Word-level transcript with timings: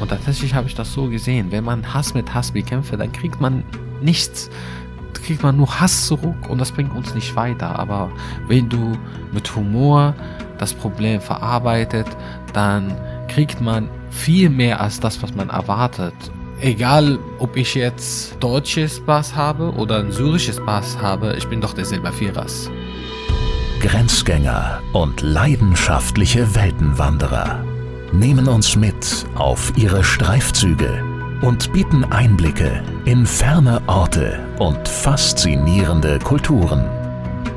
Und 0.00 0.08
tatsächlich 0.08 0.54
habe 0.54 0.68
ich 0.68 0.74
das 0.74 0.92
so 0.92 1.08
gesehen. 1.08 1.50
Wenn 1.50 1.64
man 1.64 1.92
Hass 1.92 2.14
mit 2.14 2.32
Hass 2.34 2.52
bekämpft, 2.52 2.92
dann 2.92 3.12
kriegt 3.12 3.40
man 3.40 3.64
nichts. 4.00 4.50
Kriegt 5.12 5.42
man 5.42 5.56
nur 5.56 5.80
Hass 5.80 6.06
zurück 6.06 6.48
und 6.48 6.60
das 6.60 6.72
bringt 6.72 6.94
uns 6.94 7.14
nicht 7.14 7.34
weiter. 7.34 7.78
Aber 7.78 8.10
wenn 8.46 8.68
du 8.68 8.96
mit 9.32 9.54
Humor 9.56 10.14
das 10.58 10.72
Problem 10.72 11.20
verarbeitet, 11.20 12.06
dann 12.52 12.96
kriegt 13.28 13.60
man 13.60 13.88
viel 14.10 14.48
mehr 14.50 14.80
als 14.80 15.00
das, 15.00 15.22
was 15.22 15.34
man 15.34 15.50
erwartet. 15.50 16.14
Egal, 16.60 17.18
ob 17.38 17.56
ich 17.56 17.74
jetzt 17.74 18.36
deutsches 18.40 19.00
Bass 19.04 19.34
habe 19.36 19.72
oder 19.74 19.98
ein 19.98 20.10
syrisches 20.10 20.64
Bass 20.64 20.98
habe, 21.00 21.34
ich 21.36 21.46
bin 21.46 21.60
doch 21.60 21.72
derselbe 21.72 22.10
Firas. 22.12 22.70
Grenzgänger 23.80 24.80
und 24.92 25.20
leidenschaftliche 25.20 26.52
Weltenwanderer 26.56 27.64
nehmen 28.12 28.48
uns 28.48 28.76
mit 28.76 29.26
auf 29.34 29.72
ihre 29.76 30.02
Streifzüge 30.02 31.02
und 31.42 31.72
bieten 31.72 32.04
Einblicke 32.04 32.82
in 33.04 33.26
ferne 33.26 33.80
Orte 33.86 34.38
und 34.58 34.88
faszinierende 34.88 36.18
Kulturen. 36.18 36.84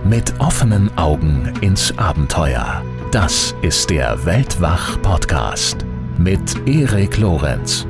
Mit 0.04 0.40
offenen 0.40 0.96
Augen 0.98 1.52
ins 1.62 1.98
Abenteuer. 1.98 2.84
Das 3.12 3.56
ist 3.62 3.90
der 3.90 4.26
Weltwach-Podcast 4.26 5.86
mit 6.18 6.68
Erik 6.68 7.18
Lorenz. 7.18 7.88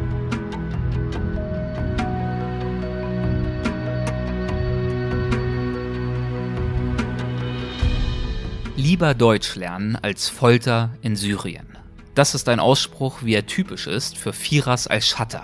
Lieber 8.75 9.13
Deutsch 9.13 9.55
lernen 9.55 9.95
als 10.01 10.27
Folter 10.27 10.89
in 11.01 11.15
Syrien. 11.15 11.80
Das 12.13 12.35
ist 12.35 12.49
ein 12.49 12.59
Ausspruch, 12.59 13.19
wie 13.23 13.33
er 13.33 13.45
typisch 13.45 13.87
ist 13.87 14.17
für 14.17 14.33
Firas 14.33 14.87
al-Shatter. 14.87 15.43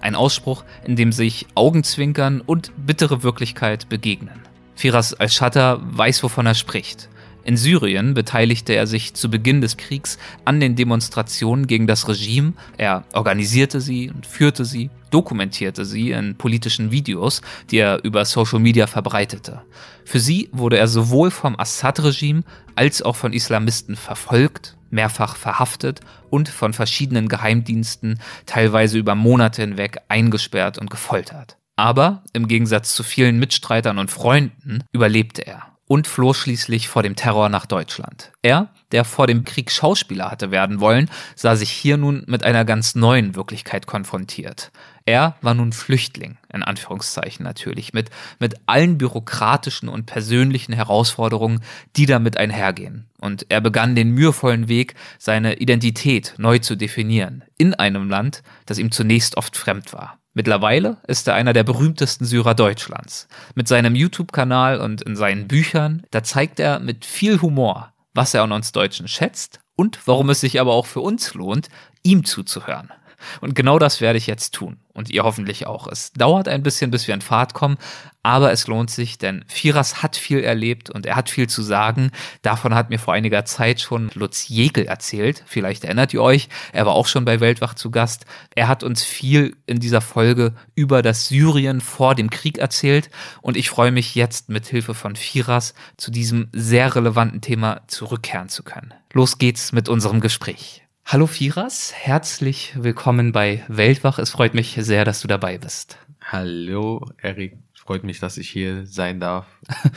Ein 0.00 0.14
Ausspruch, 0.14 0.64
in 0.84 0.94
dem 0.94 1.10
sich 1.10 1.46
Augenzwinkern 1.54 2.40
und 2.40 2.72
bittere 2.76 3.22
Wirklichkeit 3.22 3.88
begegnen. 3.88 4.40
Firas 4.76 5.14
al-Shatter 5.14 5.80
weiß, 5.82 6.22
wovon 6.22 6.46
er 6.46 6.54
spricht. 6.54 7.08
In 7.44 7.58
Syrien 7.58 8.14
beteiligte 8.14 8.72
er 8.72 8.86
sich 8.86 9.12
zu 9.12 9.30
Beginn 9.30 9.60
des 9.60 9.76
Kriegs 9.76 10.18
an 10.46 10.60
den 10.60 10.76
Demonstrationen 10.76 11.66
gegen 11.66 11.86
das 11.86 12.08
Regime. 12.08 12.54
Er 12.78 13.04
organisierte 13.12 13.82
sie 13.82 14.10
und 14.10 14.26
führte 14.26 14.64
sie, 14.64 14.88
dokumentierte 15.10 15.84
sie 15.84 16.12
in 16.12 16.36
politischen 16.36 16.90
Videos, 16.90 17.42
die 17.70 17.76
er 17.76 18.02
über 18.02 18.24
Social 18.24 18.60
Media 18.60 18.86
verbreitete. 18.86 19.62
Für 20.06 20.20
sie 20.20 20.48
wurde 20.52 20.78
er 20.78 20.88
sowohl 20.88 21.30
vom 21.30 21.58
Assad-Regime 21.58 22.44
als 22.76 23.02
auch 23.02 23.16
von 23.16 23.34
Islamisten 23.34 23.94
verfolgt, 23.94 24.78
mehrfach 24.90 25.36
verhaftet 25.36 26.00
und 26.30 26.48
von 26.48 26.72
verschiedenen 26.72 27.28
Geheimdiensten 27.28 28.20
teilweise 28.46 28.98
über 28.98 29.14
Monate 29.14 29.60
hinweg 29.60 29.98
eingesperrt 30.08 30.78
und 30.78 30.88
gefoltert. 30.88 31.58
Aber 31.76 32.22
im 32.32 32.48
Gegensatz 32.48 32.94
zu 32.94 33.02
vielen 33.02 33.38
Mitstreitern 33.38 33.98
und 33.98 34.10
Freunden 34.10 34.84
überlebte 34.92 35.46
er 35.46 35.73
und 35.94 36.08
floh 36.08 36.34
schließlich 36.34 36.88
vor 36.88 37.04
dem 37.04 37.14
Terror 37.14 37.48
nach 37.48 37.66
Deutschland. 37.66 38.32
Er, 38.42 38.70
der 38.90 39.04
vor 39.04 39.28
dem 39.28 39.44
Krieg 39.44 39.70
Schauspieler 39.70 40.28
hatte 40.28 40.50
werden 40.50 40.80
wollen, 40.80 41.08
sah 41.36 41.54
sich 41.54 41.70
hier 41.70 41.96
nun 41.96 42.24
mit 42.26 42.42
einer 42.42 42.64
ganz 42.64 42.96
neuen 42.96 43.36
Wirklichkeit 43.36 43.86
konfrontiert. 43.86 44.72
Er 45.06 45.36
war 45.40 45.54
nun 45.54 45.72
Flüchtling, 45.72 46.36
in 46.52 46.64
Anführungszeichen 46.64 47.44
natürlich, 47.44 47.92
mit, 47.92 48.10
mit 48.40 48.56
allen 48.66 48.98
bürokratischen 48.98 49.88
und 49.88 50.06
persönlichen 50.06 50.72
Herausforderungen, 50.72 51.60
die 51.94 52.06
damit 52.06 52.38
einhergehen. 52.38 53.06
Und 53.20 53.46
er 53.48 53.60
begann 53.60 53.94
den 53.94 54.10
mühevollen 54.10 54.66
Weg, 54.66 54.96
seine 55.20 55.58
Identität 55.58 56.34
neu 56.38 56.58
zu 56.58 56.74
definieren, 56.74 57.44
in 57.56 57.72
einem 57.72 58.10
Land, 58.10 58.42
das 58.66 58.78
ihm 58.78 58.90
zunächst 58.90 59.36
oft 59.36 59.56
fremd 59.56 59.92
war. 59.92 60.18
Mittlerweile 60.34 60.96
ist 61.06 61.28
er 61.28 61.34
einer 61.34 61.52
der 61.52 61.62
berühmtesten 61.62 62.24
Syrer 62.24 62.56
Deutschlands. 62.56 63.28
Mit 63.54 63.68
seinem 63.68 63.94
YouTube-Kanal 63.94 64.80
und 64.80 65.00
in 65.02 65.14
seinen 65.14 65.46
Büchern, 65.46 66.02
da 66.10 66.24
zeigt 66.24 66.58
er 66.58 66.80
mit 66.80 67.04
viel 67.04 67.40
Humor, 67.40 67.92
was 68.14 68.34
er 68.34 68.42
an 68.42 68.50
uns 68.50 68.72
Deutschen 68.72 69.06
schätzt 69.06 69.60
und 69.76 70.00
warum 70.06 70.30
es 70.30 70.40
sich 70.40 70.60
aber 70.60 70.72
auch 70.72 70.86
für 70.86 71.00
uns 71.00 71.34
lohnt, 71.34 71.68
ihm 72.02 72.24
zuzuhören. 72.24 72.90
Und 73.40 73.54
genau 73.54 73.78
das 73.78 74.00
werde 74.00 74.18
ich 74.18 74.26
jetzt 74.26 74.54
tun. 74.54 74.78
Und 74.92 75.10
ihr 75.10 75.24
hoffentlich 75.24 75.66
auch. 75.66 75.88
Es 75.88 76.12
dauert 76.12 76.46
ein 76.46 76.62
bisschen, 76.62 76.90
bis 76.90 77.08
wir 77.08 77.14
in 77.14 77.20
Fahrt 77.20 77.52
kommen, 77.52 77.78
aber 78.22 78.52
es 78.52 78.68
lohnt 78.68 78.90
sich, 78.90 79.18
denn 79.18 79.44
Firas 79.48 80.02
hat 80.02 80.16
viel 80.16 80.38
erlebt 80.38 80.88
und 80.88 81.04
er 81.04 81.14
hat 81.14 81.28
viel 81.28 81.48
zu 81.48 81.62
sagen. 81.62 82.10
Davon 82.42 82.74
hat 82.74 82.90
mir 82.90 82.98
vor 82.98 83.12
einiger 83.12 83.44
Zeit 83.44 83.80
schon 83.80 84.10
Lutz 84.14 84.48
Jägel 84.48 84.86
erzählt. 84.86 85.42
Vielleicht 85.46 85.84
erinnert 85.84 86.14
ihr 86.14 86.22
euch, 86.22 86.48
er 86.72 86.86
war 86.86 86.94
auch 86.94 87.06
schon 87.06 87.24
bei 87.24 87.40
Weltwach 87.40 87.74
zu 87.74 87.90
Gast. 87.90 88.24
Er 88.54 88.68
hat 88.68 88.82
uns 88.82 89.04
viel 89.04 89.56
in 89.66 89.78
dieser 89.78 90.00
Folge 90.00 90.54
über 90.74 91.02
das 91.02 91.28
Syrien 91.28 91.80
vor 91.80 92.14
dem 92.14 92.30
Krieg 92.30 92.58
erzählt 92.58 93.10
und 93.42 93.56
ich 93.56 93.68
freue 93.68 93.92
mich 93.92 94.14
jetzt 94.14 94.48
mit 94.48 94.66
Hilfe 94.66 94.94
von 94.94 95.16
Firas 95.16 95.74
zu 95.96 96.10
diesem 96.10 96.48
sehr 96.52 96.94
relevanten 96.94 97.40
Thema 97.40 97.82
zurückkehren 97.88 98.48
zu 98.48 98.62
können. 98.62 98.94
Los 99.12 99.38
geht's 99.38 99.72
mit 99.72 99.88
unserem 99.88 100.20
Gespräch. 100.20 100.83
Hallo 101.06 101.26
Firas, 101.26 101.92
herzlich 101.94 102.72
willkommen 102.76 103.32
bei 103.32 103.62
Weltwach. 103.68 104.18
Es 104.18 104.30
freut 104.30 104.54
mich 104.54 104.74
sehr, 104.80 105.04
dass 105.04 105.20
du 105.20 105.28
dabei 105.28 105.58
bist. 105.58 105.98
Hallo 106.22 107.06
Erik, 107.20 107.58
freut 107.74 108.04
mich, 108.04 108.20
dass 108.20 108.38
ich 108.38 108.48
hier 108.48 108.86
sein 108.86 109.20
darf. 109.20 109.44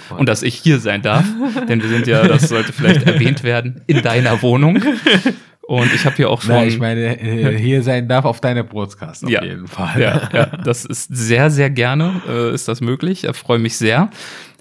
Und, 0.10 0.20
Und 0.20 0.30
dass 0.30 0.44
ich 0.44 0.56
hier 0.56 0.80
sein 0.80 1.02
darf, 1.02 1.26
denn 1.70 1.82
wir 1.82 1.90
sind 1.90 2.08
ja, 2.08 2.28
das 2.28 2.50
sollte 2.50 2.74
vielleicht 2.74 3.04
erwähnt 3.08 3.44
werden, 3.44 3.82
in 3.88 4.02
deiner 4.02 4.42
Wohnung. 4.42 4.84
Und 5.62 5.94
ich 5.94 6.06
habe 6.06 6.16
hier 6.16 6.30
auch 6.30 6.42
schon. 6.42 6.56
Nein, 6.56 6.68
ich 6.70 6.80
meine, 6.80 7.20
äh, 7.20 7.58
hier 7.58 7.84
sein 7.84 8.08
darf 8.08 8.26
auf 8.26 8.40
deiner 8.40 8.64
Podcast 8.64 9.24
auf 9.24 9.30
ja, 9.30 9.44
jeden 9.44 9.68
Fall. 9.68 10.02
Ja, 10.02 10.30
ja, 10.34 10.46
das 10.64 10.86
ist 10.86 11.08
sehr, 11.14 11.50
sehr 11.50 11.70
gerne, 11.70 12.22
äh, 12.28 12.54
ist 12.54 12.68
das 12.68 12.80
möglich. 12.80 13.24
Ich 13.24 13.36
freue 13.36 13.60
mich 13.60 13.78
sehr. 13.78 14.10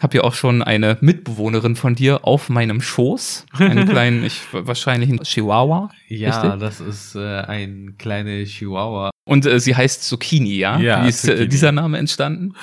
Habe 0.01 0.13
hier 0.13 0.25
auch 0.25 0.35
schon 0.35 0.63
eine 0.63 0.99
Mitbewohnerin 1.01 1.75
von 1.77 1.95
dir 1.95 2.27
auf 2.27 2.49
meinem 2.49 2.81
Schoß. 2.81 3.47
Einen 3.53 3.89
kleinen, 3.89 4.25
ich 4.25 4.43
wahrscheinlich 4.53 5.11
ein 5.11 5.21
Chihuahua. 5.23 5.91
Ja, 6.09 6.41
richtig? 6.41 6.61
das 6.61 6.81
ist 6.81 7.15
äh, 7.15 7.41
ein 7.41 7.95
kleiner 7.99 8.45
Chihuahua. 8.45 9.11
Und 9.25 9.47
äh, 9.47 9.59
sie 9.59 9.75
heißt 9.75 10.05
Zucchini, 10.05 10.57
ja? 10.57 10.79
Ja. 10.79 11.05
Wie 11.05 11.09
ist 11.09 11.25
äh, 11.25 11.29
Zucchini. 11.29 11.49
dieser 11.49 11.73
Name 11.73 11.99
entstanden? 11.99 12.55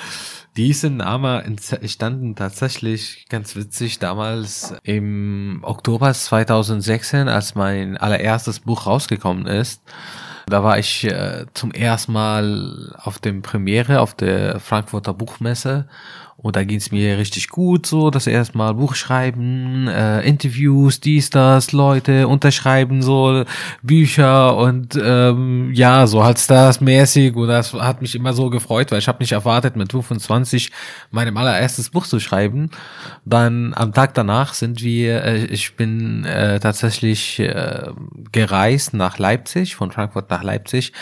Diese 0.56 0.88
Name 0.88 1.42
entstanden 1.42 2.36
tatsächlich 2.36 3.26
ganz 3.28 3.56
witzig 3.56 3.98
damals 3.98 4.72
im 4.84 5.58
Oktober 5.62 6.12
2016, 6.12 7.26
als 7.26 7.56
mein 7.56 7.96
allererstes 7.96 8.60
Buch 8.60 8.86
rausgekommen 8.86 9.46
ist. 9.46 9.82
Da 10.46 10.62
war 10.62 10.78
ich 10.78 11.04
äh, 11.04 11.46
zum 11.54 11.72
ersten 11.72 12.12
Mal 12.12 12.94
auf 12.98 13.18
dem 13.18 13.42
Premiere 13.42 14.00
auf 14.00 14.14
der 14.14 14.60
Frankfurter 14.60 15.12
Buchmesse 15.12 15.88
und 16.36 16.56
da 16.56 16.64
ging 16.64 16.76
es 16.76 16.90
mir 16.90 17.16
richtig 17.16 17.48
gut, 17.48 17.86
so 17.86 18.10
das 18.10 18.26
erste 18.26 18.58
Mal 18.58 18.74
Buch 18.74 18.96
schreiben, 18.96 19.88
äh, 19.88 20.20
Interviews, 20.28 21.00
dies, 21.00 21.30
das, 21.30 21.72
Leute 21.72 22.28
unterschreiben, 22.28 23.00
so 23.00 23.44
Bücher 23.82 24.54
und 24.56 24.98
ähm, 25.02 25.72
ja, 25.72 26.06
so 26.06 26.22
halt 26.22 26.34
das 26.50 26.82
mäßig 26.82 27.34
und 27.34 27.48
das 27.48 27.72
hat 27.72 28.02
mich 28.02 28.14
immer 28.14 28.34
so 28.34 28.50
gefreut, 28.50 28.90
weil 28.90 28.98
ich 28.98 29.08
habe 29.08 29.20
nicht 29.20 29.32
erwartet, 29.32 29.76
mit 29.76 29.92
25 29.92 30.70
meinem 31.10 31.36
allererstes 31.38 31.88
Buch 31.88 32.06
zu 32.06 32.20
schreiben. 32.20 32.70
Dann 33.24 33.72
am 33.72 33.94
Tag 33.94 34.12
danach 34.12 34.52
sind 34.52 34.82
wir, 34.82 35.24
äh, 35.24 35.44
ich 35.46 35.76
bin 35.76 36.26
äh, 36.26 36.60
tatsächlich 36.60 37.40
äh, 37.40 37.90
gereist 38.32 38.92
nach 38.92 39.18
Leipzig, 39.18 39.76
von 39.76 39.92
Frankfurt 39.92 40.28
nach 40.28 40.42
Leipzig, 40.42 40.92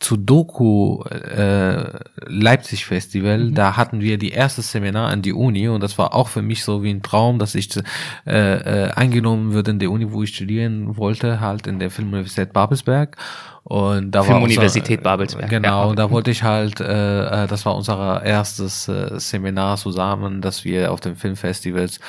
zu 0.00 0.16
Doku 0.16 1.04
äh, 1.04 2.00
Leipzig 2.26 2.84
Festival. 2.84 3.38
Mhm. 3.38 3.54
Da 3.54 3.76
hatten 3.76 4.00
wir 4.00 4.18
die 4.18 4.30
erste 4.30 4.62
Seminar 4.62 4.77
Seminar 4.78 5.08
an 5.08 5.22
die 5.22 5.32
Uni 5.32 5.68
und 5.68 5.82
das 5.82 5.98
war 5.98 6.14
auch 6.14 6.28
für 6.28 6.42
mich 6.42 6.62
so 6.62 6.82
wie 6.82 6.90
ein 6.90 7.02
Traum, 7.02 7.38
dass 7.38 7.54
ich 7.54 7.68
äh, 8.26 8.30
äh, 8.30 8.90
eingenommen 8.92 9.52
würde 9.52 9.72
in 9.72 9.78
der 9.78 9.90
Uni, 9.90 10.12
wo 10.12 10.22
ich 10.22 10.34
studieren 10.34 10.96
wollte, 10.96 11.40
halt 11.40 11.66
in 11.66 11.78
der 11.78 11.90
Filmuniversität 11.90 12.52
Babelsberg. 12.52 13.16
Und 13.64 14.12
da 14.12 14.22
Filmuniversität 14.22 15.04
war 15.04 15.12
unser, 15.12 15.26
Babelsberg. 15.26 15.50
Genau, 15.50 15.82
ja. 15.82 15.84
und 15.84 15.98
da 15.98 16.10
wollte 16.10 16.30
ich 16.30 16.42
halt, 16.42 16.80
äh, 16.80 17.44
äh, 17.44 17.46
das 17.46 17.66
war 17.66 17.76
unser 17.76 18.22
erstes 18.22 18.88
äh, 18.88 19.18
Seminar 19.18 19.76
zusammen, 19.76 20.40
dass 20.40 20.64
wir 20.64 20.92
auf 20.92 21.00
den 21.00 21.16
Filmfestivals 21.16 22.00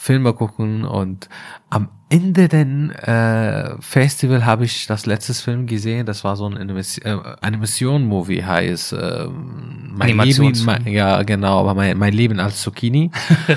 Filme 0.00 0.32
gucken 0.32 0.84
und 0.86 1.28
am 1.68 1.90
Ende 2.08 2.48
den 2.48 2.90
äh, 2.90 3.74
Festival 3.80 4.46
habe 4.46 4.64
ich 4.64 4.86
das 4.86 5.04
letzte 5.04 5.34
Film 5.34 5.66
gesehen, 5.66 6.06
das 6.06 6.24
war 6.24 6.36
so 6.36 6.46
ein 6.46 6.56
Animation, 6.56 7.04
äh, 7.04 7.36
Animation-Movie 7.42 8.42
heißt 8.42 8.94
äh, 8.94 9.26
mein 9.28 10.16
Leben, 10.16 10.64
mein, 10.64 10.86
ja 10.86 11.22
genau, 11.22 11.60
aber 11.60 11.74
mein, 11.74 11.98
mein 11.98 12.14
Leben 12.14 12.40
als 12.40 12.62
Zucchini. 12.62 13.10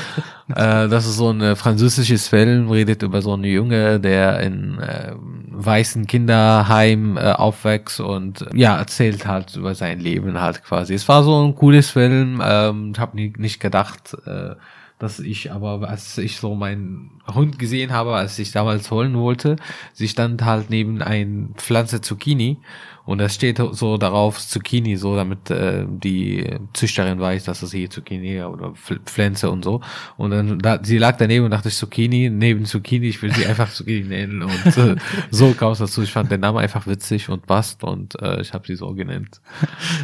äh, 0.49 0.89
das 0.89 1.05
ist 1.05 1.15
so 1.15 1.29
ein 1.29 1.39
äh, 1.39 1.55
französisches 1.55 2.27
Film, 2.27 2.69
redet 2.69 3.03
über 3.03 3.21
so 3.21 3.31
einen 3.31 3.45
Junge, 3.45 4.01
der 4.01 4.41
in 4.41 4.79
äh, 4.79 5.13
weißen 5.15 6.07
Kinderheim 6.07 7.15
äh, 7.15 7.31
aufwächst 7.31 8.01
und 8.01 8.45
ja, 8.53 8.75
erzählt 8.75 9.25
halt 9.25 9.55
über 9.55 9.75
sein 9.75 10.01
Leben 10.01 10.41
halt 10.41 10.61
quasi. 10.61 10.93
Es 10.93 11.07
war 11.07 11.23
so 11.23 11.41
ein 11.41 11.55
cooles 11.55 11.89
Film, 11.89 12.41
ähm, 12.45 12.91
ich 12.93 12.99
habe 12.99 13.15
nie, 13.15 13.33
nicht 13.37 13.61
gedacht, 13.61 14.17
äh, 14.25 14.55
dass 14.99 15.19
ich 15.19 15.51
aber, 15.51 15.87
als 15.89 16.17
ich 16.17 16.37
so 16.37 16.55
meinen 16.55 17.21
Hund 17.33 17.59
gesehen 17.59 17.91
habe, 17.91 18.15
als 18.15 18.39
ich 18.39 18.51
damals 18.51 18.91
holen 18.91 19.17
wollte, 19.17 19.55
sie 19.93 20.07
stand 20.07 20.43
halt 20.43 20.69
neben 20.69 21.01
ein 21.01 21.53
Pflanze 21.55 22.01
Zucchini 22.01 22.59
Und 23.05 23.19
es 23.19 23.35
steht 23.35 23.59
so 23.71 23.97
darauf 23.97 24.39
Zucchini, 24.39 24.95
so 24.95 25.15
damit 25.15 25.49
äh, 25.49 25.85
die 25.87 26.49
Züchterin 26.71 27.19
weiß, 27.19 27.43
dass 27.43 27.61
es 27.61 27.73
hier 27.73 27.89
Zucchini 27.89 28.41
oder 28.41 28.73
Pflänze 29.05 29.51
und 29.51 29.65
so. 29.65 29.81
Und 30.15 30.31
dann 30.31 30.59
da, 30.59 30.79
sie 30.81 30.97
lag 30.97 31.17
daneben 31.17 31.43
und 31.43 31.51
dachte 31.51 31.67
ich 31.67 31.75
Zucchini, 31.75 32.29
neben 32.29 32.63
Zucchini, 32.63 33.07
ich 33.07 33.21
will 33.21 33.33
sie 33.33 33.45
einfach 33.45 33.71
Zucchini 33.73 34.07
nennen. 34.07 34.43
Und 34.43 34.77
äh, 34.77 34.95
so 35.31 35.51
kam 35.51 35.73
es 35.73 35.79
dazu. 35.79 36.01
Ich 36.01 36.13
fand 36.13 36.31
den 36.31 36.39
Namen 36.39 36.59
einfach 36.59 36.87
witzig 36.87 37.27
und 37.27 37.45
passt 37.45 37.83
und 37.83 38.21
äh, 38.21 38.39
ich 38.39 38.53
habe 38.53 38.65
sie 38.65 38.75
so 38.75 38.93
genannt. 38.93 39.41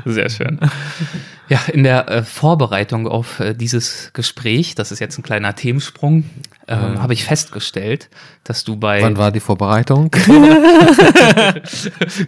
Sehr 0.05 0.29
schön. 0.29 0.59
Ja, 1.47 1.61
in 1.71 1.83
der 1.83 2.09
äh, 2.09 2.23
Vorbereitung 2.23 3.07
auf 3.07 3.39
äh, 3.39 3.53
dieses 3.53 4.11
Gespräch, 4.13 4.75
das 4.75 4.91
ist 4.91 4.99
jetzt 4.99 5.17
ein 5.17 5.23
kleiner 5.23 5.55
Themensprung, 5.55 6.25
ähm, 6.69 6.93
mhm. 6.93 7.01
habe 7.01 7.13
ich 7.13 7.23
festgestellt, 7.25 8.09
dass 8.43 8.63
du 8.63 8.75
bei. 8.75 9.01
Wann 9.01 9.17
war 9.17 9.31
die 9.31 9.39
Vorbereitung? 9.39 10.11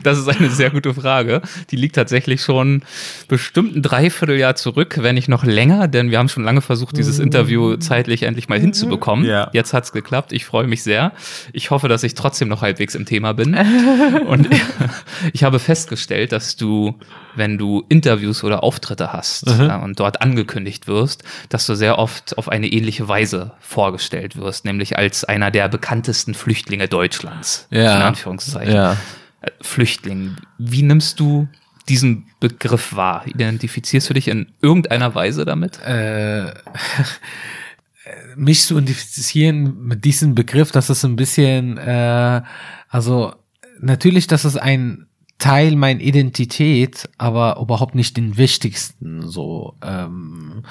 das 0.04 0.18
ist 0.18 0.28
eine 0.28 0.50
sehr 0.50 0.72
gute 0.72 0.94
Frage. 0.94 1.42
Die 1.70 1.76
liegt 1.76 1.96
tatsächlich 1.96 2.42
schon 2.42 2.82
bestimmt 3.28 3.76
ein 3.76 3.84
Dreivierteljahr 3.84 4.56
zurück, 4.56 4.98
wenn 5.00 5.16
nicht 5.16 5.30
noch 5.30 5.44
länger, 5.44 5.88
denn 5.88 6.10
wir 6.10 6.18
haben 6.18 6.30
schon 6.30 6.44
lange 6.44 6.62
versucht, 6.62 6.98
dieses 6.98 7.20
mhm. 7.20 7.26
Interview 7.26 7.76
zeitlich 7.78 8.24
endlich 8.24 8.50
mal 8.50 8.60
hinzubekommen. 8.60 9.26
Ja. 9.26 9.50
Jetzt 9.54 9.74
hat's 9.74 9.92
geklappt. 9.92 10.34
Ich 10.34 10.46
freue 10.46 10.66
mich 10.66 10.82
sehr. 10.82 11.12
Ich 11.54 11.70
hoffe, 11.70 11.88
dass 11.88 12.04
ich 12.04 12.16
trotzdem 12.16 12.48
noch 12.48 12.64
halbwegs 12.64 12.96
im 12.96 13.06
Thema 13.06 13.34
bin. 13.34 13.56
Und 14.28 14.50
ich 15.34 15.44
habe 15.44 15.60
festgestellt, 15.60 16.32
dass 16.32 16.56
du, 16.56 16.96
wenn 17.36 17.58
du 17.58 17.84
Interviews 17.90 18.44
oder 18.44 18.64
Auftritte 18.64 19.14
hast 19.14 19.48
mhm. 19.48 19.66
ja, 19.66 19.78
und 19.78 20.00
dort 20.00 20.22
angekündigt 20.22 20.88
wirst, 20.88 21.24
dass 21.50 21.66
du 21.66 21.76
sehr 21.76 21.98
oft 22.00 22.38
auf 22.38 22.50
eine 22.50 22.68
ähnliche 22.68 23.08
Weise 23.08 23.54
vorgestellt 23.60 24.36
wirst, 24.36 24.66
nämlich 24.66 24.98
als 24.98 25.24
einer 25.24 25.52
der 25.52 25.70
bekanntesten 25.70 26.34
Flüchtlinge 26.34 26.88
Deutschlands. 26.88 27.68
Ja. 27.70 27.96
In 27.96 28.02
Anführungszeichen. 28.02 28.74
Ja. 28.74 28.98
Äh, 29.42 29.52
Flüchtling. 29.62 30.36
Wie 30.58 30.84
nimmst 30.84 31.20
du 31.20 31.48
diesen 31.90 32.28
Begriff 32.40 32.96
wahr? 32.96 33.24
Identifizierst 33.26 34.10
du 34.10 34.14
dich 34.14 34.28
in 34.28 34.52
irgendeiner 34.62 35.16
Weise 35.16 35.46
damit? 35.46 35.80
Äh, 35.82 36.54
mich 38.36 38.66
zu 38.66 38.78
identifizieren 38.78 39.84
mit 39.84 40.06
diesem 40.06 40.36
Begriff, 40.36 40.72
das 40.72 40.90
ist 40.90 41.04
ein 41.04 41.16
bisschen, 41.16 41.78
äh, 41.78 42.42
also 42.90 43.34
natürlich, 43.80 44.28
das 44.28 44.46
ist 44.46 44.58
ein 44.58 45.08
Teil 45.42 45.76
meiner 45.76 46.00
Identität, 46.00 47.10
aber 47.18 47.58
überhaupt 47.60 47.96
nicht 47.96 48.16
den 48.16 48.38
wichtigsten. 48.38 49.28
So, 49.28 49.74
ähm, 49.84 50.62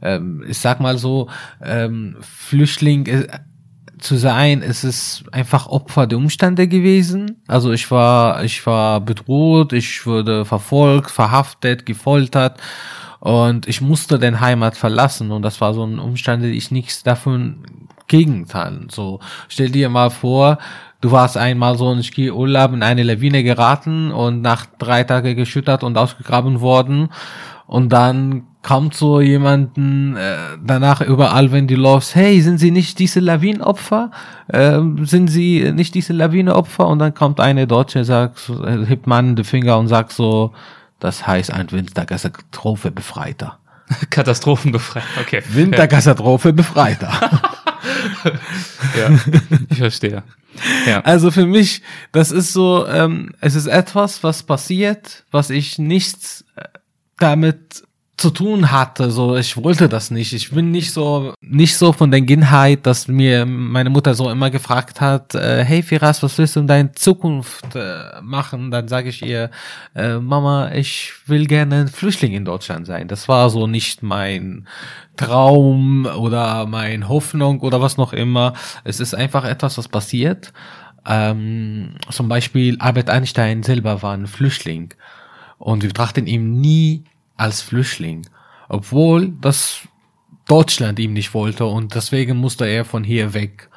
ähm, 0.00 0.42
ich 0.48 0.58
sag 0.58 0.80
mal 0.80 0.96
so, 0.96 1.28
ähm, 1.62 2.16
Flüchtling 2.20 3.06
äh, 3.06 3.28
zu 3.98 4.16
sein, 4.16 4.62
es 4.62 4.82
ist 4.82 5.24
einfach 5.30 5.66
Opfer 5.66 6.06
der 6.06 6.18
Umstände 6.18 6.68
gewesen. 6.68 7.42
Also 7.48 7.70
ich 7.70 7.90
war, 7.90 8.42
ich 8.44 8.66
war 8.66 9.02
bedroht, 9.02 9.74
ich 9.74 10.06
wurde 10.06 10.46
verfolgt, 10.46 11.10
verhaftet, 11.10 11.84
gefoltert 11.84 12.58
und 13.20 13.68
ich 13.68 13.82
musste 13.82 14.18
den 14.18 14.40
Heimat 14.40 14.76
verlassen 14.76 15.32
und 15.32 15.42
das 15.42 15.60
war 15.60 15.74
so 15.74 15.84
ein 15.84 15.98
Umstand, 15.98 16.44
ich 16.44 16.70
nichts 16.70 17.02
davon 17.02 17.83
gegenteil. 18.06 18.86
So, 18.90 19.20
stell 19.48 19.70
dir 19.70 19.88
mal 19.88 20.10
vor, 20.10 20.58
du 21.00 21.10
warst 21.10 21.36
einmal 21.36 21.76
so 21.76 21.92
in 21.92 22.02
Ski-Urlaub 22.02 22.72
in 22.72 22.82
eine 22.82 23.02
Lawine 23.02 23.42
geraten 23.42 24.10
und 24.10 24.42
nach 24.42 24.66
drei 24.78 25.04
Tagen 25.04 25.36
geschüttert 25.36 25.82
und 25.82 25.96
ausgegraben 25.98 26.60
worden. 26.60 27.10
Und 27.66 27.92
dann 27.92 28.44
kommt 28.62 28.94
so 28.94 29.20
jemanden 29.20 30.16
äh, 30.16 30.36
danach 30.64 31.00
überall, 31.00 31.52
wenn 31.52 31.66
du 31.66 31.76
läufst, 31.76 32.14
hey, 32.14 32.40
sind 32.40 32.58
Sie 32.58 32.70
nicht 32.70 32.98
diese 32.98 33.20
Lawinenopfer? 33.20 34.10
Äh, 34.48 34.80
sind 35.02 35.28
Sie 35.28 35.72
nicht 35.72 35.94
diese 35.94 36.12
Lawinenopfer? 36.12 36.86
Und 36.86 36.98
dann 36.98 37.14
kommt 37.14 37.40
eine 37.40 37.66
Deutsche, 37.66 38.04
sagt, 38.04 38.50
äh, 38.50 38.86
hebt 38.86 39.06
man 39.06 39.36
den 39.36 39.44
Finger 39.44 39.78
und 39.78 39.88
sagt 39.88 40.12
so, 40.12 40.52
das 40.98 41.26
heißt 41.26 41.52
ein 41.52 41.70
Winterkatastrophe 41.70 42.90
befreiter. 42.90 43.58
Katastrophenbefreiter, 44.10 45.06
okay. 45.20 45.42
Winterkatastrophe 45.48 46.52
befreiter. 46.52 47.10
ja, 48.98 49.18
ich 49.68 49.78
verstehe. 49.78 50.22
Ja. 50.86 51.00
Also 51.00 51.30
für 51.30 51.46
mich, 51.46 51.82
das 52.12 52.30
ist 52.30 52.52
so, 52.52 52.86
ähm, 52.86 53.32
es 53.40 53.54
ist 53.54 53.66
etwas, 53.66 54.22
was 54.22 54.42
passiert, 54.42 55.24
was 55.30 55.50
ich 55.50 55.78
nichts 55.78 56.44
äh, 56.56 56.64
damit 57.18 57.84
zu 58.16 58.30
tun 58.30 58.70
hatte. 58.70 59.10
So, 59.10 59.36
ich 59.36 59.56
wollte 59.56 59.88
das 59.88 60.10
nicht. 60.10 60.32
Ich 60.32 60.50
bin 60.50 60.70
nicht 60.70 60.92
so, 60.92 61.34
nicht 61.40 61.76
so 61.76 61.92
von 61.92 62.10
der 62.10 62.22
Kindheit, 62.22 62.86
dass 62.86 63.08
mir 63.08 63.44
meine 63.44 63.90
Mutter 63.90 64.14
so 64.14 64.30
immer 64.30 64.50
gefragt 64.50 65.00
hat, 65.00 65.34
äh, 65.34 65.64
hey 65.64 65.82
Firas, 65.82 66.22
was 66.22 66.38
willst 66.38 66.56
du 66.56 66.60
in 66.60 66.66
deiner 66.66 66.92
Zukunft 66.92 67.74
äh, 67.74 68.20
machen? 68.22 68.70
Dann 68.70 68.88
sage 68.88 69.08
ich 69.08 69.24
ihr, 69.24 69.50
äh, 69.94 70.18
Mama, 70.18 70.70
ich 70.72 71.12
will 71.26 71.46
gerne 71.46 71.82
ein 71.82 71.88
Flüchtling 71.88 72.32
in 72.32 72.44
Deutschland 72.44 72.86
sein. 72.86 73.08
Das 73.08 73.28
war 73.28 73.50
so 73.50 73.66
nicht 73.66 74.02
mein 74.02 74.68
Traum 75.16 76.06
oder 76.06 76.66
mein 76.66 77.08
Hoffnung 77.08 77.60
oder 77.60 77.80
was 77.80 77.96
noch 77.96 78.12
immer. 78.12 78.54
Es 78.84 79.00
ist 79.00 79.14
einfach 79.14 79.44
etwas, 79.44 79.76
was 79.76 79.88
passiert. 79.88 80.52
Ähm, 81.06 81.96
zum 82.10 82.28
Beispiel 82.28 82.76
Albert 82.78 83.10
Einstein 83.10 83.62
selber 83.62 84.02
war 84.02 84.14
ein 84.14 84.26
Flüchtling 84.26 84.94
und 85.58 85.82
wir 85.82 85.88
betrachten 85.88 86.26
ihn 86.26 86.60
nie 86.60 87.04
als 87.36 87.62
Flüchtling, 87.62 88.26
obwohl 88.68 89.32
das 89.40 89.80
Deutschland 90.46 90.98
ihm 90.98 91.12
nicht 91.12 91.34
wollte 91.34 91.64
und 91.66 91.94
deswegen 91.94 92.36
musste 92.36 92.66
er 92.66 92.84
von 92.84 93.04
hier 93.04 93.34
weg. 93.34 93.70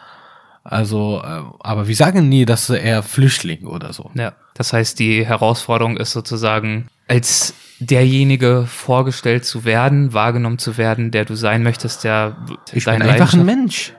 Also, 0.63 1.21
äh, 1.23 1.43
aber 1.61 1.87
wir 1.87 1.95
sagen 1.95 2.27
nie, 2.27 2.45
dass 2.45 2.69
er 2.69 3.01
Flüchtling 3.01 3.65
oder 3.65 3.93
so. 3.93 4.11
Ja, 4.15 4.33
das 4.53 4.73
heißt, 4.73 4.99
die 4.99 5.25
Herausforderung 5.25 5.95
ist 5.95 6.11
sozusagen, 6.11 6.87
als 7.07 7.53
derjenige 7.79 8.65
vorgestellt 8.67 9.45
zu 9.45 9.63
werden, 9.63 10.13
wahrgenommen 10.13 10.57
zu 10.57 10.77
werden, 10.77 11.11
der 11.11 11.23
du 11.23 11.35
sein 11.35 11.63
möchtest, 11.63 12.03
der 12.03 12.35
ich 12.73 12.83
bin 12.85 13.01
einfach 13.01 13.33
ein 13.33 13.45
Mensch. 13.45 13.93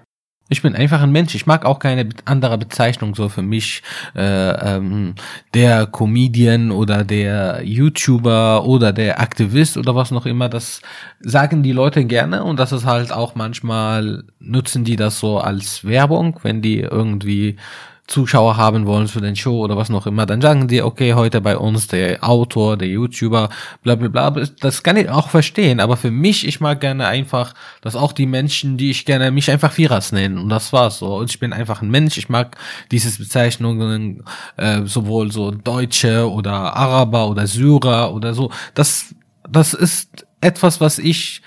Ich 0.51 0.63
bin 0.63 0.75
einfach 0.75 1.03
ein 1.03 1.13
Mensch. 1.13 1.35
Ich 1.35 1.47
mag 1.47 1.67
auch 1.67 1.79
keine 1.79 2.09
andere 2.25 2.57
Bezeichnung 2.57 3.15
so 3.15 3.29
für 3.29 3.43
mich. 3.43 3.83
Äh, 4.15 4.77
ähm, 4.77 5.15
der 5.53 5.87
Comedian 5.87 6.71
oder 6.71 7.05
der 7.05 7.63
YouTuber 7.65 8.65
oder 8.65 8.93
der 8.93 9.21
Aktivist 9.21 9.77
oder 9.77 9.95
was 9.95 10.11
noch 10.11 10.25
immer. 10.25 10.49
Das 10.49 10.81
sagen 11.21 11.63
die 11.63 11.73
Leute 11.73 12.05
gerne 12.07 12.45
und 12.45 12.59
das 12.59 12.73
ist 12.73 12.87
halt 12.87 13.13
auch 13.13 13.35
manchmal 13.35 14.25
nutzen 14.41 14.85
die 14.85 14.97
das 14.97 15.19
so 15.19 15.39
als 15.39 15.85
Werbung, 15.85 16.41
wenn 16.43 16.63
die 16.63 16.81
irgendwie 16.81 17.57
Zuschauer 18.09 18.57
haben 18.57 18.87
wollen 18.87 19.07
für 19.07 19.21
den 19.21 19.37
Show 19.37 19.63
oder 19.63 19.77
was 19.77 19.91
noch 19.91 20.07
immer, 20.07 20.25
dann 20.25 20.41
sagen 20.41 20.67
die, 20.67 20.83
okay, 20.83 21.13
heute 21.13 21.43
bei 21.43 21.59
uns 21.59 21.89
der 21.89 22.25
Autor, 22.25 22.79
der 22.79 22.89
YouTuber, 22.89 23.51
bla 23.83 23.95
bla 23.97 24.09
bla. 24.09 24.47
Das 24.61 24.83
kann 24.83 24.97
ich 24.97 25.11
auch 25.11 25.29
verstehen, 25.29 25.79
aber 25.79 25.99
für 25.99 26.11
mich, 26.11 26.47
ich 26.47 26.59
mag 26.61 26.81
gerne 26.81 27.07
einfach, 27.07 27.55
dass 27.83 27.97
auch 27.97 28.13
die 28.13 28.25
Menschen, 28.25 28.79
die 28.79 28.91
ich 28.91 29.05
gerne, 29.05 29.31
mich 29.31 29.51
einfach 29.51 29.73
Firas 29.73 30.11
nennen 30.11 30.39
und 30.39 30.49
das 30.49 30.73
war's 30.73 30.99
so. 30.99 31.17
Und 31.17 31.31
ich 31.31 31.39
bin 31.39 31.53
einfach 31.53 31.83
ein 31.83 31.91
Mensch, 31.91 32.17
ich 32.17 32.31
mag 32.31 32.57
dieses 32.91 33.19
Bezeichnungen, 33.19 34.25
äh, 34.57 34.87
sowohl 34.87 35.31
so 35.31 35.51
Deutsche 35.51 36.31
oder 36.31 36.75
Araber 36.75 37.29
oder 37.29 37.47
Syrer 37.47 38.15
oder 38.15 38.33
so. 38.33 38.51
Das, 38.73 39.15
das 39.47 39.75
ist 39.75 40.27
etwas, 40.41 40.81
was 40.81 40.99
ich 40.99 41.43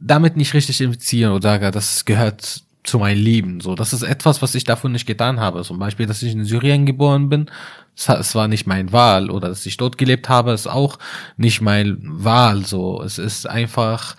damit 0.00 0.36
nicht 0.36 0.52
richtig 0.52 0.80
identifizieren 0.80 1.32
oder 1.32 1.50
sage, 1.50 1.70
das 1.70 2.04
gehört 2.04 2.65
zu 2.86 2.98
meinem 2.98 3.22
Leben. 3.22 3.60
So, 3.60 3.74
das 3.74 3.92
ist 3.92 4.02
etwas, 4.02 4.42
was 4.42 4.54
ich 4.54 4.64
davon 4.64 4.92
nicht 4.92 5.06
getan 5.06 5.40
habe. 5.40 5.62
Zum 5.62 5.78
Beispiel, 5.78 6.06
dass 6.06 6.22
ich 6.22 6.32
in 6.32 6.44
Syrien 6.44 6.86
geboren 6.86 7.28
bin, 7.28 7.50
es 7.94 8.34
war 8.34 8.48
nicht 8.48 8.66
mein 8.66 8.92
Wahl 8.92 9.30
oder 9.30 9.48
dass 9.48 9.66
ich 9.66 9.76
dort 9.76 9.98
gelebt 9.98 10.28
habe, 10.28 10.52
ist 10.52 10.66
auch 10.66 10.98
nicht 11.36 11.60
mein 11.60 11.98
Wahl. 12.02 12.64
So, 12.64 13.02
es 13.02 13.18
ist 13.18 13.48
einfach 13.48 14.16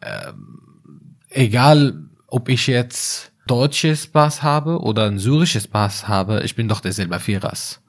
äh, 0.00 0.32
egal, 1.30 2.04
ob 2.26 2.48
ich 2.48 2.66
jetzt 2.66 3.32
deutsches 3.46 4.06
Pass 4.06 4.42
habe 4.42 4.80
oder 4.80 5.06
ein 5.06 5.18
syrisches 5.18 5.68
Pass 5.68 6.08
habe, 6.08 6.42
ich 6.44 6.54
bin 6.56 6.68
doch 6.68 6.80
derselbe 6.80 7.18
Firas. 7.18 7.81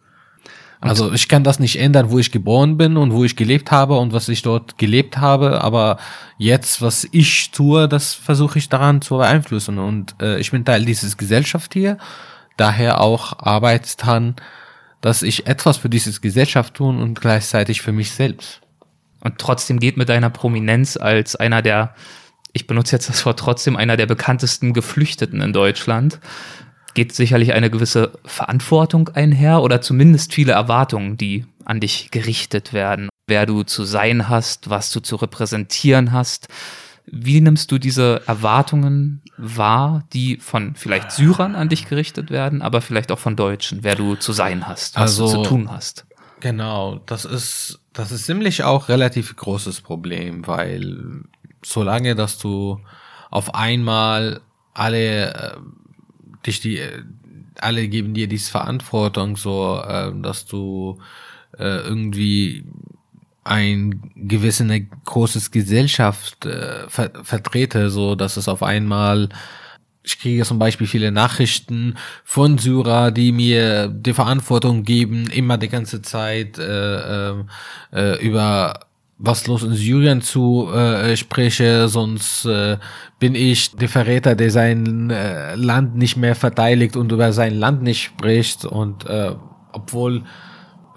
Also 0.83 1.13
ich 1.13 1.29
kann 1.29 1.45
das 1.45 1.59
nicht 1.59 1.79
ändern, 1.79 2.11
wo 2.11 2.19
ich 2.19 2.33
geboren 2.33 2.75
bin 2.75 2.97
und 2.97 3.13
wo 3.13 3.23
ich 3.23 3.37
gelebt 3.37 3.71
habe 3.71 3.97
und 3.97 4.11
was 4.11 4.27
ich 4.27 4.41
dort 4.41 4.77
gelebt 4.77 5.17
habe, 5.17 5.61
aber 5.61 5.97
jetzt, 6.37 6.81
was 6.81 7.07
ich 7.13 7.51
tue, 7.51 7.87
das 7.87 8.13
versuche 8.13 8.59
ich 8.59 8.67
daran 8.67 9.01
zu 9.01 9.15
beeinflussen. 9.15 9.79
Und 9.79 10.13
äh, 10.21 10.39
ich 10.39 10.51
bin 10.51 10.65
Teil 10.65 10.83
dieses 10.83 11.15
Gesellschaft 11.15 11.73
hier, 11.73 11.97
daher 12.57 12.99
auch 12.99 13.39
arbeite 13.39 13.95
dran, 13.95 14.35
dass 14.99 15.23
ich 15.23 15.47
etwas 15.47 15.77
für 15.77 15.89
dieses 15.89 16.19
Gesellschaft 16.19 16.73
tun 16.73 17.01
und 17.01 17.21
gleichzeitig 17.21 17.81
für 17.81 17.93
mich 17.93 18.11
selbst. 18.11 18.59
Und 19.21 19.39
trotzdem 19.39 19.79
geht 19.79 19.95
mit 19.95 20.09
deiner 20.09 20.29
Prominenz 20.29 20.97
als 20.97 21.37
einer 21.37 21.61
der, 21.61 21.95
ich 22.51 22.67
benutze 22.67 22.97
jetzt 22.97 23.07
das 23.07 23.25
Wort 23.25 23.39
trotzdem, 23.39 23.77
einer 23.77 23.95
der 23.95 24.05
bekanntesten 24.05 24.73
Geflüchteten 24.73 25.39
in 25.39 25.53
Deutschland, 25.53 26.19
geht 26.93 27.13
sicherlich 27.13 27.53
eine 27.53 27.69
gewisse 27.69 28.11
Verantwortung 28.25 29.09
einher 29.09 29.61
oder 29.61 29.81
zumindest 29.81 30.33
viele 30.33 30.53
Erwartungen, 30.53 31.17
die 31.17 31.45
an 31.65 31.79
dich 31.79 32.11
gerichtet 32.11 32.73
werden. 32.73 33.09
Wer 33.27 33.45
du 33.45 33.63
zu 33.63 33.83
sein 33.83 34.29
hast, 34.29 34.69
was 34.69 34.91
du 34.91 34.99
zu 34.99 35.15
repräsentieren 35.15 36.11
hast. 36.11 36.47
Wie 37.05 37.41
nimmst 37.41 37.71
du 37.71 37.77
diese 37.79 38.21
Erwartungen 38.27 39.21
wahr, 39.37 40.03
die 40.13 40.37
von 40.37 40.75
vielleicht 40.75 41.11
Syrern 41.11 41.55
an 41.55 41.69
dich 41.69 41.87
gerichtet 41.87 42.31
werden, 42.31 42.61
aber 42.61 42.81
vielleicht 42.81 43.11
auch 43.11 43.19
von 43.19 43.35
Deutschen, 43.35 43.83
wer 43.83 43.95
du 43.95 44.15
zu 44.15 44.31
sein 44.31 44.67
hast, 44.67 44.95
was 44.95 45.19
also, 45.19 45.25
du 45.25 45.43
zu 45.43 45.49
tun 45.49 45.71
hast? 45.71 46.05
Genau, 46.39 46.99
das 47.05 47.25
ist, 47.25 47.79
das 47.93 48.11
ist 48.11 48.25
ziemlich 48.25 48.63
auch 48.63 48.89
relativ 48.89 49.35
großes 49.35 49.81
Problem, 49.81 50.45
weil 50.47 51.23
solange, 51.63 52.15
dass 52.15 52.37
du 52.37 52.79
auf 53.29 53.55
einmal 53.55 54.41
alle 54.73 55.33
äh, 55.33 55.57
dich 56.45 56.59
die 56.59 56.79
alle 57.59 57.87
geben 57.87 58.13
dir 58.13 58.27
diese 58.27 58.51
Verantwortung 58.51 59.37
so, 59.37 59.81
äh, 59.87 60.11
dass 60.21 60.45
du 60.45 60.99
äh, 61.57 61.81
irgendwie 61.81 62.65
ein 63.43 64.11
gewisses 64.15 64.71
großes 65.05 65.51
Gesellschaft 65.51 66.45
äh, 66.45 66.87
ver 66.87 67.11
vertrete, 67.23 67.89
so 67.89 68.15
dass 68.15 68.37
es 68.37 68.47
auf 68.47 68.63
einmal 68.63 69.29
ich 70.05 70.19
kriege 70.19 70.43
zum 70.43 70.59
Beispiel 70.59 70.85
viele 70.85 71.13
Nachrichten 71.13 71.95
von 72.25 72.57
Syrer, 72.57 73.11
die 73.11 73.31
mir 73.31 73.87
die 73.87 74.13
Verantwortung 74.13 74.83
geben, 74.83 75.27
immer 75.29 75.57
die 75.57 75.69
ganze 75.69 76.01
Zeit 76.01 76.57
äh, 76.57 77.31
äh, 77.31 77.43
äh 77.93 78.25
über 78.25 78.81
was 79.25 79.47
los 79.47 79.63
in 79.63 79.73
Syrien 79.73 80.21
zu 80.21 80.69
äh, 80.73 81.15
spreche, 81.15 81.87
sonst 81.87 82.43
äh, 82.43 82.77
bin 83.19 83.35
ich 83.35 83.71
der 83.71 83.87
Verräter, 83.87 84.35
der 84.35 84.51
sein 84.51 85.09
äh, 85.09 85.55
Land 85.55 85.95
nicht 85.95 86.17
mehr 86.17 86.35
verteidigt 86.35 86.97
und 86.97 87.09
über 87.09 87.31
sein 87.31 87.55
Land 87.55 87.83
nicht 87.83 88.03
spricht 88.03 88.65
und 88.65 89.05
äh, 89.05 89.31
obwohl 89.71 90.23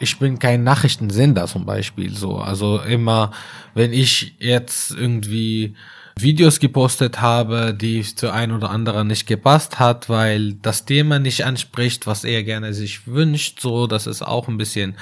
ich 0.01 0.19
bin 0.19 0.41
kein 0.41 0.65
Nachrichtensender 0.65 1.47
zum 1.47 1.65
Beispiel 1.67 2.15
so, 2.15 2.39
also 2.39 2.81
immer 2.81 3.31
wenn 3.75 3.93
ich 3.93 4.35
jetzt 4.41 4.91
irgendwie 4.91 5.77
Videos 6.19 6.59
gepostet 6.59 7.21
habe, 7.21 7.75
die 7.79 8.03
zu 8.03 8.33
ein 8.33 8.51
oder 8.51 8.71
anderen 8.71 9.07
nicht 9.07 9.27
gepasst 9.27 9.79
hat, 9.79 10.09
weil 10.09 10.55
das 10.55 10.85
Thema 10.85 11.21
nicht 11.21 11.45
anspricht, 11.45 12.07
was 12.07 12.25
er 12.25 12.43
gerne 12.43 12.75
sich 12.75 13.07
wünscht, 13.07 13.61
so, 13.61 13.87
das 13.87 14.07
ist 14.09 14.23
auch 14.23 14.49
ein 14.49 14.57
bisschen 14.57 14.97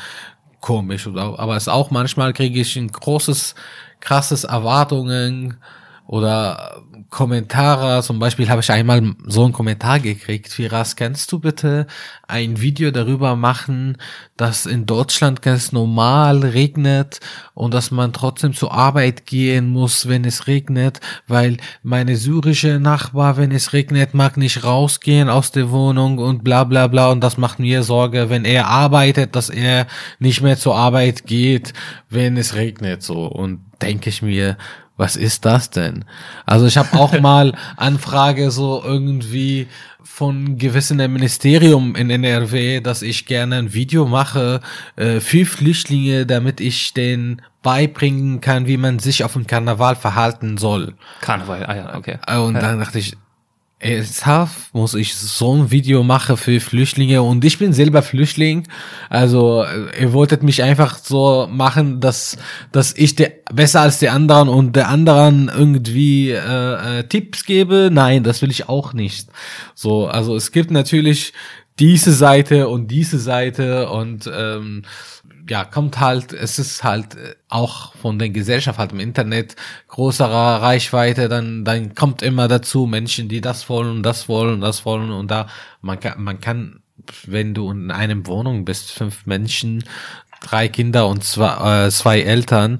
komisch, 0.64 1.06
aber 1.06 1.56
es 1.56 1.68
auch 1.68 1.90
manchmal 1.90 2.32
kriege 2.32 2.58
ich 2.58 2.74
ein 2.76 2.90
großes, 2.90 3.54
krasses 4.00 4.44
Erwartungen 4.44 5.58
oder 6.06 6.82
Kommentare. 7.08 8.02
Zum 8.02 8.18
Beispiel 8.18 8.48
habe 8.48 8.60
ich 8.60 8.70
einmal 8.70 9.14
so 9.26 9.44
einen 9.44 9.52
Kommentar 9.52 10.00
gekriegt. 10.00 10.48
Firas, 10.48 10.96
kannst 10.96 11.30
du 11.32 11.38
bitte 11.38 11.86
ein 12.26 12.60
Video 12.60 12.90
darüber 12.90 13.36
machen, 13.36 13.96
dass 14.36 14.66
in 14.66 14.84
Deutschland 14.84 15.40
ganz 15.42 15.72
normal 15.72 16.38
regnet 16.40 17.20
und 17.54 17.72
dass 17.72 17.90
man 17.90 18.12
trotzdem 18.12 18.52
zur 18.52 18.72
Arbeit 18.72 19.26
gehen 19.26 19.68
muss, 19.68 20.08
wenn 20.08 20.24
es 20.24 20.46
regnet, 20.46 21.00
weil 21.26 21.56
meine 21.82 22.16
syrische 22.16 22.80
Nachbar, 22.80 23.36
wenn 23.36 23.52
es 23.52 23.72
regnet, 23.72 24.12
mag 24.12 24.36
nicht 24.36 24.64
rausgehen 24.64 25.28
aus 25.28 25.52
der 25.52 25.70
Wohnung 25.70 26.18
und 26.18 26.44
bla 26.44 26.64
bla 26.64 26.86
bla 26.88 27.10
und 27.10 27.22
das 27.22 27.38
macht 27.38 27.60
mir 27.60 27.82
Sorge, 27.82 28.28
wenn 28.28 28.44
er 28.44 28.66
arbeitet, 28.66 29.36
dass 29.36 29.50
er 29.50 29.86
nicht 30.18 30.42
mehr 30.42 30.58
zur 30.58 30.76
Arbeit 30.76 31.26
geht, 31.26 31.72
wenn 32.10 32.36
es 32.36 32.54
regnet 32.54 33.02
so 33.02 33.26
und 33.26 33.60
denke 33.80 34.08
ich 34.10 34.22
mir, 34.22 34.56
was 34.96 35.16
ist 35.16 35.44
das 35.44 35.70
denn? 35.70 36.04
Also 36.46 36.66
ich 36.66 36.76
habe 36.76 36.98
auch 36.98 37.18
mal 37.20 37.54
Anfrage 37.76 38.50
so 38.50 38.82
irgendwie 38.84 39.68
von 40.02 40.58
gewissen 40.58 40.98
Ministerium 40.98 41.96
in 41.96 42.10
NRW, 42.10 42.80
dass 42.80 43.02
ich 43.02 43.26
gerne 43.26 43.56
ein 43.56 43.74
Video 43.74 44.06
mache 44.06 44.60
äh, 44.96 45.20
für 45.20 45.44
Flüchtlinge, 45.44 46.26
damit 46.26 46.60
ich 46.60 46.94
den 46.94 47.42
beibringen 47.62 48.40
kann, 48.40 48.66
wie 48.66 48.76
man 48.76 48.98
sich 48.98 49.24
auf 49.24 49.32
dem 49.32 49.46
Karneval 49.46 49.96
verhalten 49.96 50.58
soll. 50.58 50.94
Karneval, 51.20 51.64
ah 51.66 51.74
ja, 51.74 51.96
okay. 51.96 52.18
Und 52.38 52.54
dann 52.54 52.78
dachte 52.78 52.98
ich, 52.98 53.16
ernsthaft 53.84 54.74
muss 54.74 54.94
ich 54.94 55.14
so 55.14 55.54
ein 55.54 55.70
Video 55.70 56.02
machen 56.02 56.36
für 56.36 56.58
Flüchtlinge 56.58 57.22
und 57.22 57.44
ich 57.44 57.58
bin 57.58 57.72
selber 57.72 58.02
Flüchtling. 58.02 58.66
Also 59.10 59.64
ihr 60.00 60.12
wolltet 60.12 60.42
mich 60.42 60.62
einfach 60.62 60.98
so 60.98 61.46
machen, 61.50 62.00
dass 62.00 62.38
dass 62.72 62.96
ich 62.96 63.14
der 63.14 63.32
besser 63.52 63.82
als 63.82 63.98
die 63.98 64.08
anderen 64.08 64.48
und 64.48 64.74
der 64.74 64.88
anderen 64.88 65.50
irgendwie 65.54 66.30
äh, 66.30 67.00
äh, 67.00 67.04
Tipps 67.04 67.44
gebe. 67.44 67.90
Nein, 67.92 68.24
das 68.24 68.40
will 68.40 68.50
ich 68.50 68.68
auch 68.68 68.94
nicht. 68.94 69.28
So, 69.74 70.06
also 70.06 70.34
es 70.34 70.50
gibt 70.50 70.70
natürlich 70.70 71.34
diese 71.78 72.12
Seite 72.12 72.68
und 72.68 72.88
diese 72.88 73.18
Seite 73.18 73.90
und 73.90 74.30
ähm, 74.32 74.82
ja, 75.48 75.64
kommt 75.64 76.00
halt, 76.00 76.32
es 76.32 76.58
ist 76.58 76.84
halt 76.84 77.16
äh, 77.16 77.34
auch 77.48 77.94
von 77.96 78.18
der 78.18 78.30
Gesellschaft 78.30 78.78
halt 78.78 78.92
im 78.92 79.00
Internet 79.00 79.56
größerer 79.88 80.62
Reichweite, 80.62 81.28
dann, 81.28 81.64
dann 81.64 81.94
kommt 81.94 82.22
immer 82.22 82.48
dazu 82.48 82.86
Menschen, 82.86 83.28
die 83.28 83.40
das 83.40 83.68
wollen 83.68 84.02
das 84.02 84.28
wollen 84.28 84.60
das 84.60 84.84
wollen 84.84 85.10
und 85.10 85.30
da, 85.30 85.48
man 85.80 86.00
kann, 86.00 86.22
man 86.22 86.40
kann, 86.40 86.80
wenn 87.26 87.54
du 87.54 87.70
in 87.70 87.90
einem 87.90 88.26
Wohnung 88.26 88.64
bist, 88.64 88.92
fünf 88.92 89.26
Menschen, 89.26 89.84
drei 90.40 90.68
Kinder 90.68 91.08
und 91.08 91.24
zwei, 91.24 91.86
äh, 91.86 91.90
zwei 91.90 92.20
Eltern, 92.20 92.78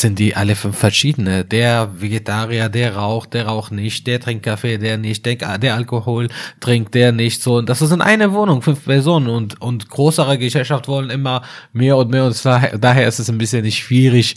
sind 0.00 0.18
die 0.18 0.36
alle 0.36 0.54
fünf 0.54 0.78
verschiedene. 0.78 1.44
Der 1.44 2.00
Vegetarier, 2.00 2.68
der 2.68 2.96
raucht, 2.96 3.34
der 3.34 3.46
raucht 3.46 3.72
nicht, 3.72 4.06
der 4.06 4.20
trinkt 4.20 4.44
Kaffee, 4.44 4.78
der 4.78 4.96
nicht, 4.96 5.26
der, 5.26 5.58
der 5.58 5.74
Alkohol 5.74 6.28
trinkt, 6.60 6.94
der 6.94 7.12
nicht. 7.12 7.42
So, 7.42 7.56
und 7.56 7.68
das 7.68 7.82
ist 7.82 7.90
in 7.90 8.00
einer 8.00 8.32
Wohnung, 8.32 8.62
fünf 8.62 8.84
Personen 8.84 9.28
und, 9.28 9.60
und 9.60 9.88
größere 9.88 10.38
Gesellschaft 10.38 10.88
wollen 10.88 11.10
immer 11.10 11.42
mehr 11.72 11.96
und 11.96 12.10
mehr 12.10 12.24
und 12.24 12.44
daher, 12.44 12.78
daher 12.78 13.08
ist 13.08 13.18
es 13.18 13.28
ein 13.28 13.38
bisschen 13.38 13.62
nicht 13.62 13.78
schwierig, 13.78 14.36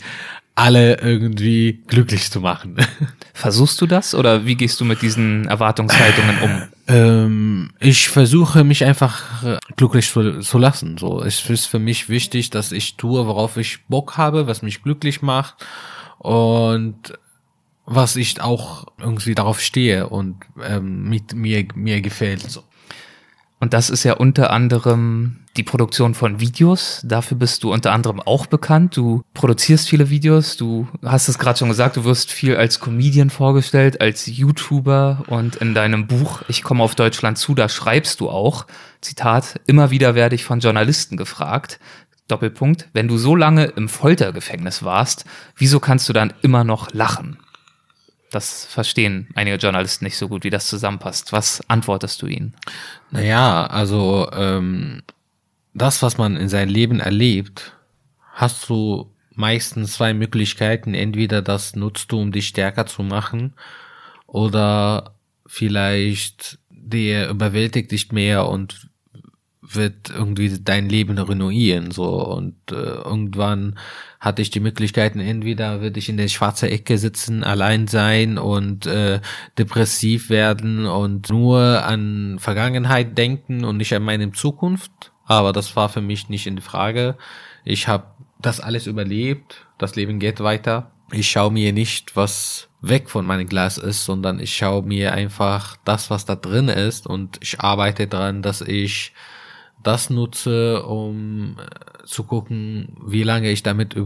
alle 0.54 1.00
irgendwie 1.00 1.82
glücklich 1.86 2.30
zu 2.30 2.40
machen. 2.40 2.76
Versuchst 3.34 3.80
du 3.80 3.86
das 3.86 4.14
oder 4.14 4.44
wie 4.44 4.54
gehst 4.54 4.80
du 4.80 4.84
mit 4.84 5.00
diesen 5.00 5.46
Erwartungshaltungen 5.46 6.38
um? 6.42 6.62
Ähm, 6.88 7.70
ich 7.80 8.08
versuche 8.08 8.62
mich 8.64 8.84
einfach 8.84 9.42
äh, 9.44 9.58
glücklich 9.76 10.10
zu, 10.10 10.40
zu, 10.40 10.58
lassen. 10.58 10.98
So, 10.98 11.22
es 11.22 11.48
ist 11.48 11.66
für 11.66 11.78
mich 11.78 12.08
wichtig, 12.08 12.50
dass 12.50 12.72
ich 12.72 12.96
tue, 12.96 13.26
worauf 13.26 13.56
ich 13.56 13.86
Bock 13.86 14.18
habe, 14.18 14.46
was 14.46 14.62
mich 14.62 14.82
glücklich 14.82 15.22
macht 15.22 15.64
und 16.18 17.14
was 17.86 18.16
ich 18.16 18.40
auch 18.40 18.86
irgendwie 18.98 19.34
darauf 19.34 19.60
stehe 19.60 20.08
und 20.08 20.36
ähm, 20.62 21.08
mit 21.08 21.34
mir 21.34 21.66
mir 21.74 22.00
gefällt. 22.00 22.42
So. 22.42 22.62
Und 23.62 23.74
das 23.74 23.90
ist 23.90 24.02
ja 24.02 24.14
unter 24.14 24.50
anderem 24.50 25.36
die 25.56 25.62
Produktion 25.62 26.14
von 26.14 26.40
Videos. 26.40 27.00
Dafür 27.04 27.36
bist 27.36 27.62
du 27.62 27.72
unter 27.72 27.92
anderem 27.92 28.18
auch 28.18 28.46
bekannt. 28.46 28.96
Du 28.96 29.22
produzierst 29.34 29.88
viele 29.88 30.10
Videos. 30.10 30.56
Du 30.56 30.88
hast 31.04 31.28
es 31.28 31.38
gerade 31.38 31.60
schon 31.60 31.68
gesagt, 31.68 31.96
du 31.96 32.04
wirst 32.04 32.32
viel 32.32 32.56
als 32.56 32.80
Comedian 32.80 33.30
vorgestellt, 33.30 34.00
als 34.00 34.26
YouTuber 34.26 35.22
und 35.28 35.54
in 35.54 35.74
deinem 35.74 36.08
Buch 36.08 36.42
Ich 36.48 36.64
komme 36.64 36.82
auf 36.82 36.96
Deutschland 36.96 37.38
zu, 37.38 37.54
da 37.54 37.68
schreibst 37.68 38.18
du 38.18 38.30
auch, 38.30 38.66
Zitat, 39.00 39.60
immer 39.68 39.92
wieder 39.92 40.16
werde 40.16 40.34
ich 40.34 40.42
von 40.42 40.58
Journalisten 40.58 41.16
gefragt. 41.16 41.78
Doppelpunkt, 42.26 42.88
wenn 42.94 43.06
du 43.06 43.16
so 43.16 43.36
lange 43.36 43.66
im 43.66 43.88
Foltergefängnis 43.88 44.82
warst, 44.82 45.24
wieso 45.56 45.78
kannst 45.78 46.08
du 46.08 46.12
dann 46.12 46.32
immer 46.42 46.64
noch 46.64 46.92
lachen? 46.92 47.38
Das 48.32 48.64
verstehen 48.64 49.28
einige 49.34 49.56
Journalisten 49.56 50.04
nicht 50.04 50.16
so 50.16 50.28
gut, 50.28 50.44
wie 50.44 50.50
das 50.50 50.66
zusammenpasst. 50.66 51.32
Was 51.32 51.62
antwortest 51.68 52.20
du 52.22 52.26
ihnen? 52.26 52.54
Naja, 53.10 53.66
also 53.66 54.28
ähm, 54.32 55.02
das, 55.74 56.02
was 56.02 56.18
man 56.18 56.36
in 56.36 56.48
seinem 56.48 56.70
Leben 56.70 56.98
erlebt, 56.98 57.76
hast 58.32 58.68
du 58.68 59.12
meistens 59.34 59.92
zwei 59.92 60.14
Möglichkeiten. 60.14 60.94
Entweder 60.94 61.42
das 61.42 61.76
nutzt 61.76 62.10
du, 62.10 62.20
um 62.20 62.32
dich 62.32 62.48
stärker 62.48 62.86
zu 62.86 63.02
machen, 63.02 63.54
oder 64.32 65.14
vielleicht 65.46 66.58
der 66.70 67.28
überwältigt 67.28 67.92
dich 67.92 68.12
mehr 68.12 68.48
und 68.48 68.88
wird 69.60 70.10
irgendwie 70.10 70.58
dein 70.58 70.88
Leben 70.88 71.18
ruinieren 71.18 71.90
so 71.90 72.26
und 72.26 72.56
äh, 72.70 72.74
irgendwann 72.74 73.78
hatte 74.22 74.40
ich 74.40 74.50
die 74.50 74.60
Möglichkeiten 74.60 75.18
entweder 75.18 75.80
würde 75.80 75.98
ich 75.98 76.08
in 76.08 76.16
der 76.16 76.28
schwarzen 76.28 76.68
Ecke 76.68 76.96
sitzen 76.96 77.42
allein 77.42 77.88
sein 77.88 78.38
und 78.38 78.86
äh, 78.86 79.20
depressiv 79.58 80.30
werden 80.30 80.86
und 80.86 81.28
nur 81.28 81.84
an 81.84 82.36
Vergangenheit 82.38 83.18
denken 83.18 83.64
und 83.64 83.78
nicht 83.78 83.92
an 83.92 84.04
meine 84.04 84.30
Zukunft. 84.30 84.92
Aber 85.26 85.52
das 85.52 85.74
war 85.74 85.88
für 85.88 86.00
mich 86.00 86.28
nicht 86.28 86.46
in 86.46 86.60
Frage. 86.60 87.16
Ich 87.64 87.88
habe 87.88 88.06
das 88.40 88.60
alles 88.60 88.86
überlebt. 88.86 89.66
Das 89.76 89.96
Leben 89.96 90.20
geht 90.20 90.38
weiter. 90.38 90.92
Ich 91.10 91.28
schaue 91.28 91.50
mir 91.50 91.72
nicht 91.72 92.14
was 92.14 92.68
weg 92.80 93.10
von 93.10 93.26
meinem 93.26 93.48
Glas 93.48 93.76
ist, 93.76 94.04
sondern 94.04 94.38
ich 94.38 94.54
schaue 94.54 94.84
mir 94.84 95.14
einfach 95.14 95.76
das, 95.84 96.10
was 96.10 96.26
da 96.26 96.36
drin 96.36 96.68
ist. 96.68 97.08
Und 97.08 97.38
ich 97.40 97.60
arbeite 97.60 98.06
dran, 98.06 98.40
dass 98.40 98.60
ich 98.60 99.14
das 99.82 100.10
nutze, 100.10 100.82
um 100.84 101.56
äh, 101.58 102.04
zu 102.06 102.24
gucken, 102.24 102.96
wie 103.06 103.22
lange 103.22 103.50
ich 103.50 103.62
damit 103.62 103.96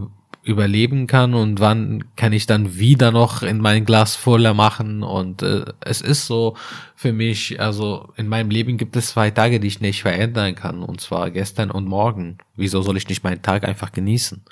überleben 0.47 1.09
kann 1.09 1.35
und 1.35 1.59
wann 1.59 2.05
kann 2.15 2.33
ich 2.33 2.47
dann 2.47 2.79
wieder 2.79 3.11
noch 3.11 3.43
in 3.43 3.59
mein 3.59 3.85
Glas 3.85 4.15
voller 4.15 4.55
machen 4.55 5.03
und 5.03 5.43
äh, 5.43 5.65
es 5.81 6.01
ist 6.01 6.27
so 6.27 6.57
für 6.95 7.13
mich, 7.13 7.61
also 7.61 8.13
in 8.17 8.29
meinem 8.29 8.51
Leben 8.51 8.79
gibt 8.79 8.95
es 8.95 9.09
zwei 9.09 9.33
Tage, 9.33 9.59
die 9.59 9.67
ich 9.67 9.81
nicht 9.81 10.03
verändern 10.03 10.55
kann 10.55 10.85
und 10.85 11.01
zwar 11.01 11.33
gestern 11.33 11.73
und 11.73 11.87
morgen. 11.87 12.39
Wieso 12.55 12.81
soll 12.83 12.97
ich 12.97 13.09
nicht 13.09 13.25
meinen 13.25 13.43
Tag 13.43 13.65
einfach 13.65 13.91
genießen? 13.91 14.45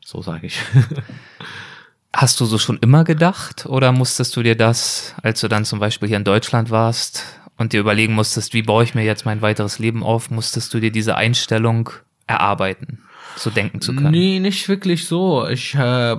So 0.00 0.22
sage 0.22 0.46
ich. 0.46 0.60
Hast 2.14 2.40
du 2.40 2.44
so 2.44 2.58
schon 2.58 2.78
immer 2.78 3.02
gedacht 3.02 3.66
oder 3.66 3.90
musstest 3.90 4.36
du 4.36 4.42
dir 4.44 4.56
das, 4.56 5.16
als 5.20 5.40
du 5.40 5.48
dann 5.48 5.64
zum 5.64 5.80
Beispiel 5.80 6.06
hier 6.06 6.18
in 6.18 6.22
Deutschland 6.22 6.70
warst, 6.70 7.24
und 7.56 7.72
dir 7.72 7.80
überlegen 7.80 8.14
musstest, 8.14 8.54
wie 8.54 8.62
baue 8.62 8.84
ich 8.84 8.94
mir 8.94 9.04
jetzt 9.04 9.24
mein 9.24 9.42
weiteres 9.42 9.78
Leben 9.78 10.02
auf, 10.02 10.30
musstest 10.30 10.72
du 10.74 10.80
dir 10.80 10.90
diese 10.90 11.16
Einstellung 11.16 11.90
erarbeiten? 12.26 13.04
so 13.36 13.50
denken 13.50 13.80
zu 13.80 13.94
können? 13.94 14.10
Nee, 14.10 14.40
nicht 14.40 14.68
wirklich 14.68 15.06
so. 15.06 15.46
Ich 15.48 15.74
äh, 15.74 16.16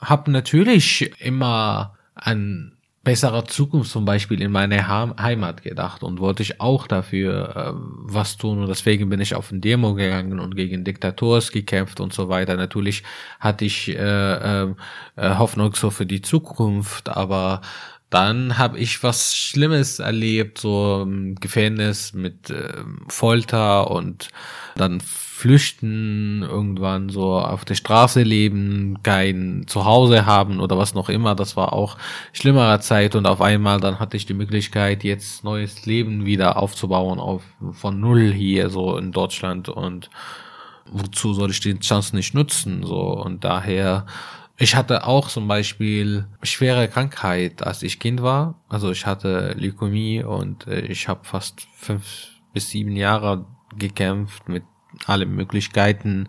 habe 0.00 0.30
natürlich 0.30 1.12
immer 1.20 1.96
an 2.14 2.72
bessere 3.04 3.44
Zukunft 3.44 3.92
zum 3.92 4.04
Beispiel 4.04 4.42
in 4.42 4.50
meiner 4.50 4.88
Heimat 5.16 5.62
gedacht 5.62 6.02
und 6.02 6.18
wollte 6.18 6.42
ich 6.42 6.60
auch 6.60 6.88
dafür 6.88 7.54
äh, 7.54 7.72
was 7.76 8.36
tun 8.36 8.58
und 8.58 8.68
deswegen 8.68 9.08
bin 9.08 9.20
ich 9.20 9.36
auf 9.36 9.52
ein 9.52 9.60
Demo 9.60 9.94
gegangen 9.94 10.40
und 10.40 10.56
gegen 10.56 10.82
Diktators 10.82 11.52
gekämpft 11.52 12.00
und 12.00 12.12
so 12.12 12.28
weiter. 12.28 12.56
Natürlich 12.56 13.04
hatte 13.38 13.64
ich 13.64 13.88
äh, 13.90 14.62
äh, 14.62 14.74
Hoffnung 15.16 15.72
so 15.76 15.90
für 15.90 16.04
die 16.04 16.20
Zukunft, 16.20 17.08
aber 17.08 17.60
dann 18.10 18.56
habe 18.56 18.78
ich 18.78 19.02
was 19.02 19.36
Schlimmes 19.36 19.98
erlebt, 19.98 20.58
so 20.58 21.00
im 21.02 21.34
Gefängnis 21.34 22.12
mit 22.12 22.50
äh, 22.50 22.84
Folter 23.08 23.90
und 23.90 24.28
dann 24.76 25.00
flüchten, 25.00 26.42
irgendwann 26.42 27.08
so 27.08 27.38
auf 27.38 27.64
der 27.64 27.74
Straße 27.74 28.22
leben, 28.22 29.02
kein 29.02 29.64
Zuhause 29.66 30.24
haben 30.24 30.60
oder 30.60 30.78
was 30.78 30.94
noch 30.94 31.08
immer. 31.08 31.34
Das 31.34 31.56
war 31.56 31.72
auch 31.72 31.98
schlimmerer 32.32 32.80
Zeit 32.80 33.16
und 33.16 33.26
auf 33.26 33.40
einmal 33.40 33.80
dann 33.80 33.98
hatte 33.98 34.16
ich 34.16 34.24
die 34.24 34.34
Möglichkeit, 34.34 35.02
jetzt 35.02 35.42
neues 35.44 35.84
Leben 35.84 36.24
wieder 36.24 36.56
aufzubauen 36.56 37.18
auf 37.18 37.42
von 37.72 38.00
null 38.00 38.32
hier 38.32 38.70
so 38.70 38.96
in 38.96 39.12
Deutschland 39.12 39.68
und 39.68 40.10
wozu 40.90 41.34
soll 41.34 41.50
ich 41.50 41.60
die 41.60 41.78
Chance 41.80 42.14
nicht 42.14 42.34
nutzen 42.34 42.84
so 42.84 43.00
und 43.00 43.44
daher 43.44 44.06
ich 44.58 44.74
hatte 44.74 45.06
auch 45.06 45.28
zum 45.28 45.48
Beispiel 45.48 46.26
schwere 46.42 46.88
Krankheit, 46.88 47.62
als 47.62 47.82
ich 47.82 48.00
Kind 48.00 48.22
war. 48.22 48.62
Also 48.68 48.90
ich 48.90 49.04
hatte 49.04 49.54
Leukämie 49.58 50.22
und 50.22 50.66
äh, 50.66 50.80
ich 50.80 51.08
habe 51.08 51.24
fast 51.24 51.68
fünf 51.76 52.28
bis 52.54 52.70
sieben 52.70 52.96
Jahre 52.96 53.46
gekämpft 53.76 54.48
mit 54.48 54.64
alle 55.06 55.26
Möglichkeiten 55.26 56.28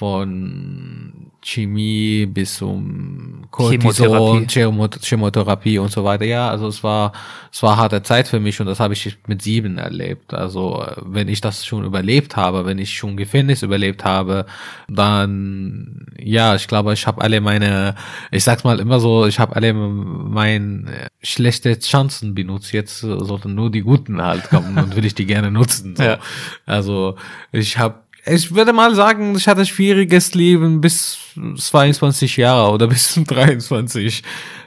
von 0.00 1.30
Chemie 1.42 2.24
bis 2.24 2.56
zum 2.56 3.44
Cortison, 3.50 4.46
Chemotherapie. 4.46 4.98
Chemotherapie 5.02 5.78
und 5.78 5.92
so 5.92 6.04
weiter. 6.04 6.24
Ja, 6.24 6.48
also 6.48 6.68
es 6.68 6.82
war 6.82 7.12
es 7.52 7.62
war 7.62 7.76
harte 7.76 8.02
Zeit 8.02 8.26
für 8.26 8.40
mich 8.40 8.58
und 8.60 8.66
das 8.66 8.80
habe 8.80 8.94
ich 8.94 9.18
mit 9.26 9.42
sieben 9.42 9.76
erlebt. 9.76 10.32
Also 10.32 10.86
wenn 11.02 11.28
ich 11.28 11.42
das 11.42 11.66
schon 11.66 11.84
überlebt 11.84 12.34
habe, 12.36 12.64
wenn 12.64 12.78
ich 12.78 12.96
schon 12.96 13.18
Gefängnis 13.18 13.62
überlebt 13.62 14.02
habe, 14.02 14.46
dann 14.88 16.06
ja, 16.18 16.54
ich 16.54 16.66
glaube, 16.66 16.94
ich 16.94 17.06
habe 17.06 17.20
alle 17.20 17.42
meine, 17.42 17.94
ich 18.30 18.44
sag's 18.44 18.64
mal 18.64 18.80
immer 18.80 19.00
so, 19.00 19.26
ich 19.26 19.38
habe 19.38 19.54
alle 19.54 19.74
meine 19.74 21.10
schlechte 21.22 21.78
Chancen 21.78 22.34
benutzt. 22.34 22.72
Jetzt 22.72 23.00
sollten 23.00 23.54
nur 23.54 23.70
die 23.70 23.82
guten 23.82 24.22
halt 24.22 24.44
kommen 24.48 24.78
und 24.78 24.96
will 24.96 25.04
ich 25.04 25.14
die 25.14 25.26
gerne 25.26 25.50
nutzen. 25.50 25.94
So. 25.94 26.04
Ja. 26.04 26.18
Also 26.64 27.16
ich 27.52 27.76
habe 27.76 27.96
ich 28.26 28.54
würde 28.54 28.72
mal 28.72 28.94
sagen, 28.94 29.34
ich 29.36 29.48
hatte 29.48 29.60
ein 29.60 29.66
schwieriges 29.66 30.34
Leben 30.34 30.80
bis 30.80 31.18
22 31.56 32.36
Jahre 32.36 32.70
oder 32.72 32.86
bis 32.88 33.14
23 33.14 34.22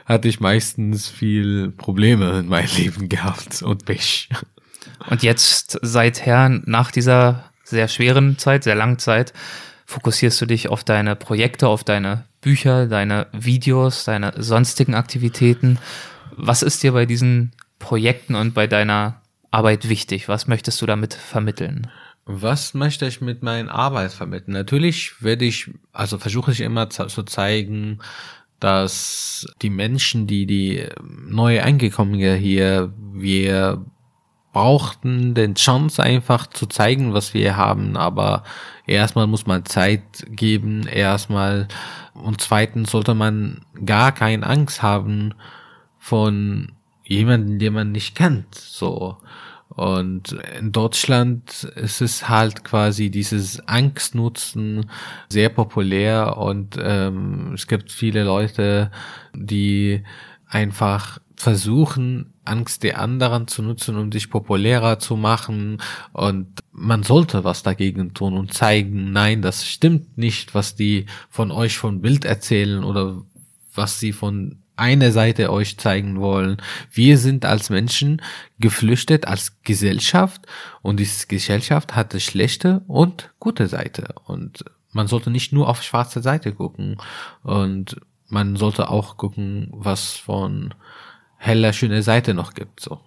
hatte 0.06 0.28
ich 0.28 0.40
meistens 0.40 1.08
viel 1.08 1.70
Probleme 1.70 2.40
in 2.40 2.48
meinem 2.48 2.68
Leben 2.76 3.08
gehabt 3.08 3.62
und 3.62 3.84
Pech. 3.84 4.28
Und 5.08 5.22
jetzt 5.22 5.78
seither, 5.82 6.48
nach 6.48 6.90
dieser 6.90 7.50
sehr 7.64 7.88
schweren 7.88 8.38
Zeit, 8.38 8.64
sehr 8.64 8.74
langen 8.74 8.98
Zeit, 8.98 9.32
fokussierst 9.86 10.40
du 10.40 10.46
dich 10.46 10.68
auf 10.68 10.84
deine 10.84 11.16
Projekte, 11.16 11.68
auf 11.68 11.84
deine 11.84 12.24
Bücher, 12.40 12.86
deine 12.86 13.26
Videos, 13.32 14.04
deine 14.04 14.32
sonstigen 14.36 14.94
Aktivitäten. 14.94 15.78
Was 16.36 16.62
ist 16.62 16.82
dir 16.82 16.92
bei 16.92 17.06
diesen 17.06 17.52
Projekten 17.78 18.34
und 18.34 18.54
bei 18.54 18.66
deiner 18.66 19.22
Arbeit 19.50 19.88
wichtig? 19.88 20.28
Was 20.28 20.46
möchtest 20.46 20.80
du 20.82 20.86
damit 20.86 21.14
vermitteln? 21.14 21.90
Was 22.26 22.72
möchte 22.72 23.06
ich 23.06 23.20
mit 23.20 23.42
meiner 23.42 23.72
Arbeit 23.72 24.12
vermitteln? 24.12 24.54
Natürlich 24.54 25.22
werde 25.22 25.44
ich, 25.44 25.70
also 25.92 26.18
versuche 26.18 26.52
ich 26.52 26.60
immer 26.60 26.88
zu, 26.88 27.22
zeigen, 27.24 27.98
dass 28.60 29.46
die 29.60 29.70
Menschen, 29.70 30.26
die 30.26 30.46
die 30.46 30.86
neu 31.02 31.60
eingekommenen 31.62 32.38
hier, 32.38 32.94
wir 33.12 33.84
brauchten 34.54 35.34
den 35.34 35.56
Chance 35.56 36.02
einfach 36.02 36.46
zu 36.46 36.66
zeigen, 36.66 37.12
was 37.12 37.34
wir 37.34 37.56
haben, 37.56 37.96
aber 37.96 38.44
erstmal 38.86 39.26
muss 39.26 39.46
man 39.46 39.66
Zeit 39.66 40.02
geben, 40.30 40.86
erstmal 40.86 41.68
und 42.14 42.40
zweitens 42.40 42.92
sollte 42.92 43.14
man 43.14 43.66
gar 43.84 44.12
keine 44.12 44.46
Angst 44.46 44.80
haben 44.80 45.34
von 45.98 46.72
jemanden, 47.02 47.58
den 47.58 47.74
man 47.74 47.92
nicht 47.92 48.14
kennt, 48.14 48.54
so. 48.54 49.18
Und 49.76 50.36
in 50.58 50.70
Deutschland 50.70 51.64
ist 51.74 52.00
es 52.00 52.28
halt 52.28 52.64
quasi 52.64 53.10
dieses 53.10 53.66
Angstnutzen 53.66 54.88
sehr 55.28 55.48
populär 55.48 56.36
und 56.36 56.78
ähm, 56.80 57.52
es 57.54 57.66
gibt 57.66 57.90
viele 57.90 58.22
Leute, 58.22 58.92
die 59.34 60.04
einfach 60.46 61.18
versuchen, 61.36 62.32
Angst 62.44 62.82
der 62.82 63.00
anderen 63.00 63.48
zu 63.48 63.62
nutzen, 63.62 63.96
um 63.96 64.12
sich 64.12 64.30
populärer 64.30 64.98
zu 64.98 65.16
machen. 65.16 65.78
Und 66.12 66.60
man 66.72 67.02
sollte 67.02 67.42
was 67.42 67.62
dagegen 67.62 68.14
tun 68.14 68.34
und 68.34 68.52
zeigen, 68.52 69.12
nein, 69.12 69.42
das 69.42 69.66
stimmt 69.66 70.16
nicht, 70.16 70.54
was 70.54 70.76
die 70.76 71.06
von 71.30 71.50
euch 71.50 71.78
von 71.78 72.00
Bild 72.00 72.24
erzählen 72.24 72.84
oder 72.84 73.22
was 73.74 73.98
sie 73.98 74.12
von 74.12 74.63
eine 74.76 75.12
Seite 75.12 75.52
euch 75.52 75.78
zeigen 75.78 76.20
wollen. 76.20 76.56
Wir 76.90 77.18
sind 77.18 77.44
als 77.44 77.70
Menschen 77.70 78.20
geflüchtet 78.58 79.26
als 79.26 79.60
Gesellschaft 79.62 80.42
und 80.82 80.98
diese 80.98 81.26
Gesellschaft 81.26 81.94
hatte 81.94 82.20
schlechte 82.20 82.82
und 82.86 83.30
gute 83.38 83.68
Seite 83.68 84.14
und 84.24 84.64
man 84.92 85.06
sollte 85.08 85.30
nicht 85.30 85.52
nur 85.52 85.68
auf 85.68 85.82
schwarze 85.82 86.22
Seite 86.22 86.52
gucken 86.52 86.96
und 87.42 87.96
man 88.28 88.56
sollte 88.56 88.88
auch 88.88 89.16
gucken, 89.16 89.68
was 89.72 90.12
von 90.12 90.74
heller 91.36 91.72
schöne 91.72 92.02
Seite 92.02 92.34
noch 92.34 92.54
gibt, 92.54 92.80
so. 92.80 93.00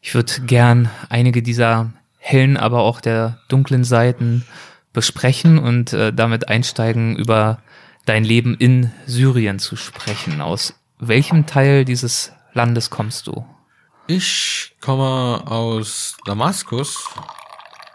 Ich 0.00 0.14
würde 0.14 0.32
gern 0.42 0.90
einige 1.08 1.42
dieser 1.42 1.94
hellen, 2.18 2.58
aber 2.58 2.80
auch 2.80 3.00
der 3.00 3.40
dunklen 3.48 3.84
Seiten 3.84 4.44
besprechen 4.92 5.58
und 5.58 5.94
äh, 5.94 6.12
damit 6.12 6.48
einsteigen, 6.48 7.16
über 7.16 7.62
dein 8.04 8.24
Leben 8.24 8.54
in 8.54 8.90
Syrien 9.06 9.58
zu 9.58 9.76
sprechen. 9.76 10.42
Aus 10.42 10.74
welchem 10.98 11.46
Teil 11.46 11.84
dieses 11.84 12.32
Landes 12.52 12.90
kommst 12.90 13.26
du? 13.26 13.44
Ich 14.06 14.76
komme 14.80 15.42
aus 15.46 16.16
Damaskus. 16.24 17.08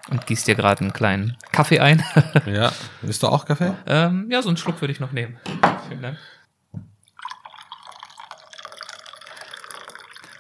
Und 0.10 0.26
gießt 0.26 0.48
dir 0.48 0.56
gerade 0.56 0.82
einen 0.82 0.94
kleinen 0.94 1.38
Kaffee 1.52 1.80
ein. 1.80 2.04
ja. 2.48 2.72
Willst 3.04 3.22
du 3.22 3.28
auch 3.28 3.46
Kaffee? 3.46 3.76
Ähm, 3.86 4.28
ja, 4.32 4.42
so 4.42 4.50
einen 4.50 4.58
Schluck 4.58 4.82
würde 4.82 4.92
ich 4.92 5.00
noch 5.00 5.12
nehmen. 5.12 5.38
Vielen 5.88 6.02
Dank. 6.02 6.18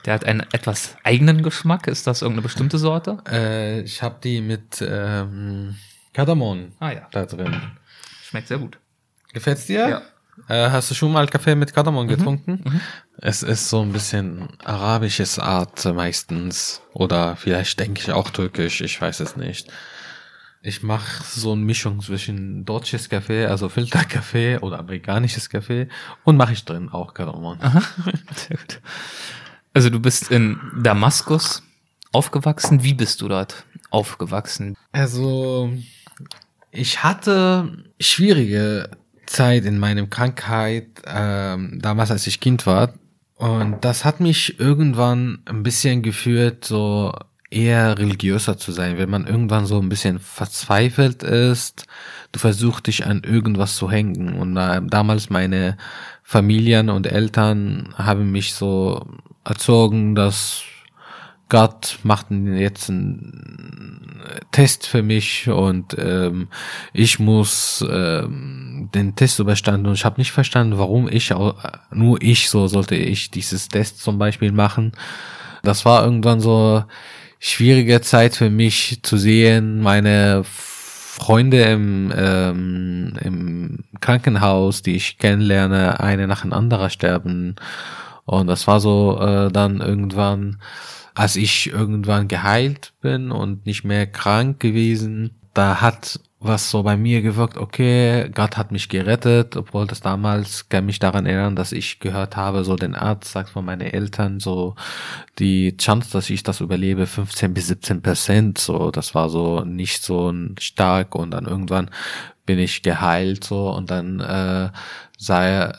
Der 0.06 0.16
hat 0.16 0.26
einen 0.26 0.40
etwas 0.54 0.96
eigenen 1.04 1.44
Geschmack. 1.44 1.86
Ist 1.86 2.08
das 2.08 2.24
irgendeine 2.24 2.42
bestimmte 2.42 2.80
Sorte? 2.80 3.20
Äh, 3.30 3.82
ich 3.82 4.02
habe 4.02 4.18
die 4.24 4.42
mit 4.42 4.82
ähm, 4.82 5.76
Kardamom 6.14 6.72
ah, 6.80 6.92
ja. 6.92 7.08
da 7.12 7.28
drin. 7.28 7.56
Schmeckt 8.24 8.48
sehr 8.48 8.58
gut. 8.58 8.80
Gefällt's 9.34 9.68
dir? 9.68 9.88
Ja. 9.88 10.02
Äh, 10.48 10.70
hast 10.70 10.90
du 10.90 10.96
schon 10.96 11.12
mal 11.12 11.28
Kaffee 11.28 11.56
mit 11.56 11.74
Kardamom 11.74 12.06
mhm. 12.06 12.10
getrunken? 12.10 12.64
Mhm. 12.64 12.82
Es 13.18 13.44
ist 13.44 13.70
so 13.70 13.82
ein 13.82 13.92
bisschen 13.92 14.50
arabisches 14.64 15.40
Art 15.40 15.86
meistens. 15.94 16.82
Oder 16.94 17.36
vielleicht 17.36 17.80
denke 17.80 18.02
ich 18.02 18.12
auch 18.12 18.30
türkisch, 18.30 18.82
ich 18.82 19.00
weiß 19.00 19.20
es 19.20 19.36
nicht. 19.36 19.72
Ich 20.62 20.84
mache 20.84 21.24
so 21.24 21.54
eine 21.54 21.62
Mischung 21.62 22.02
zwischen 22.02 22.66
deutsches 22.66 23.10
Kaffee, 23.10 23.46
also 23.46 23.70
Filterkaffee 23.70 24.58
oder 24.58 24.80
amerikanisches 24.80 25.50
Kaffee 25.50 25.88
und 26.26 26.36
mache 26.36 26.54
ich 26.54 26.66
drin 26.66 26.90
auch 26.90 27.14
Kardamom. 27.14 27.58
Aha. 27.62 27.82
Sehr 28.36 28.58
gut. 28.58 28.82
Also 29.74 29.90
du 29.90 30.00
bist 30.00 30.32
in 30.32 30.60
Damaskus 30.82 31.64
aufgewachsen. 32.12 32.84
Wie 32.84 32.94
bist 32.94 33.22
du 33.22 33.28
dort 33.28 33.66
aufgewachsen? 33.90 34.76
Also 34.92 35.72
ich 36.72 37.04
hatte 37.04 37.86
schwierige 38.00 38.90
Zeit 39.30 39.66
in 39.66 39.78
meinem 39.78 40.10
Krankheit, 40.10 40.88
ähm, 41.06 41.80
damals 41.82 42.10
als 42.10 42.26
ich 42.26 42.40
Kind 42.40 42.66
war. 42.66 42.94
Und 43.36 43.86
das 43.86 44.04
hat 44.04 44.20
mich 44.20 44.60
irgendwann 44.60 45.40
ein 45.46 45.64
bisschen 45.64 46.02
geführt, 46.02 46.66
so 46.66 47.14
eher 47.52 47.98
religiöser 47.98 48.58
zu 48.58 48.72
sein. 48.72 48.98
Wenn 48.98 49.10
man 49.10 49.28
irgendwann 49.28 49.66
so 49.66 49.80
ein 49.80 49.88
bisschen 49.88 50.20
verzweifelt 50.20 51.24
ist, 51.24 51.86
du 52.32 52.40
versuchst 52.40 52.88
dich 52.88 53.06
an 53.06 53.22
irgendwas 53.24 53.76
zu 53.76 53.90
hängen. 53.90 54.34
Und 54.34 54.58
äh, 54.58 54.82
damals 54.84 55.30
meine 55.30 55.78
Familien 56.24 56.90
und 56.90 57.08
Eltern 57.08 57.94
haben 57.98 58.32
mich 58.32 58.54
so 58.54 59.08
erzogen, 59.46 60.16
dass 60.16 60.64
Gott 61.50 62.00
macht 62.04 62.28
jetzt 62.30 62.90
einen 62.90 64.22
Test 64.52 64.86
für 64.86 65.02
mich 65.02 65.50
und 65.50 65.96
ähm, 65.98 66.48
ich 66.94 67.20
muss 67.20 67.84
ähm, 67.90 68.90
den 68.94 69.16
Test 69.16 69.40
überstanden 69.40 69.88
und 69.88 69.94
ich 69.94 70.06
habe 70.06 70.22
nicht 70.22 70.32
verstanden, 70.32 70.78
warum 70.78 71.08
ich 71.08 71.34
nur 71.92 72.22
ich 72.22 72.50
so 72.50 72.68
sollte 72.68 72.96
ich 72.96 73.32
dieses 73.32 73.68
Test 73.68 74.00
zum 74.00 74.20
Beispiel 74.20 74.52
machen. 74.52 74.92
Das 75.64 75.86
war 75.86 76.04
irgendwann 76.04 76.40
so 76.40 76.84
schwierige 77.40 78.02
Zeit 78.02 78.36
für 78.36 78.50
mich 78.50 79.00
zu 79.02 79.18
sehen, 79.18 79.82
meine 79.82 80.44
Freunde 80.44 81.64
im, 81.64 82.14
ähm, 82.16 83.14
im 83.22 83.84
Krankenhaus, 84.00 84.82
die 84.82 84.96
ich 84.96 85.18
kennenlerne, 85.18 86.00
eine 86.00 86.28
nach 86.28 86.42
dem 86.42 86.54
anderen 86.54 86.90
sterben. 86.90 87.56
Und 88.26 88.48
das 88.48 88.68
war 88.68 88.80
so 88.80 89.20
äh, 89.20 89.52
dann 89.52 89.82
irgendwann, 89.82 90.62
als 91.20 91.36
ich 91.36 91.68
irgendwann 91.68 92.30
geheilt 92.30 92.94
bin 93.02 93.30
und 93.30 93.66
nicht 93.66 93.84
mehr 93.84 94.08
krank 94.08 94.62
gewesen, 94.62 95.32
da 95.54 95.82
hat 95.82 96.22
was 96.40 96.72
so 96.72 96.84
bei 96.84 96.96
mir 96.96 97.22
gewirkt, 97.22 97.58
okay, 97.58 98.30
Gott 98.34 98.56
hat 98.56 98.72
mich 98.72 98.88
gerettet, 98.88 99.58
obwohl 99.58 99.86
das 99.86 100.00
damals 100.00 100.70
kann 100.70 100.86
mich 100.86 101.00
daran 101.00 101.26
erinnern, 101.26 101.58
dass 101.58 101.74
ich 101.74 102.00
gehört 102.00 102.38
habe, 102.38 102.64
so 102.64 102.78
den 102.78 102.96
Arzt 102.96 103.34
sagt 103.34 103.50
von 103.50 103.66
meinen 103.66 103.82
Eltern, 103.82 104.40
so 104.40 104.76
die 105.40 105.76
Chance, 105.76 106.10
dass 106.14 106.30
ich 106.30 106.44
das 106.44 106.62
überlebe, 106.62 107.06
15 107.06 107.54
bis 107.54 107.68
17 107.68 108.02
Prozent, 108.02 108.58
so 108.58 108.90
das 108.90 109.14
war 109.14 109.28
so 109.28 109.66
nicht 109.66 110.02
so 110.02 110.34
stark 110.58 111.16
und 111.16 111.32
dann 111.32 111.46
irgendwann 111.46 111.90
bin 112.46 112.60
ich 112.60 112.82
geheilt 112.82 113.44
so 113.44 113.70
und 113.72 113.92
dann 113.92 114.22
äh, 114.22 114.70
sei, 115.22 115.64
äh, 115.64 115.74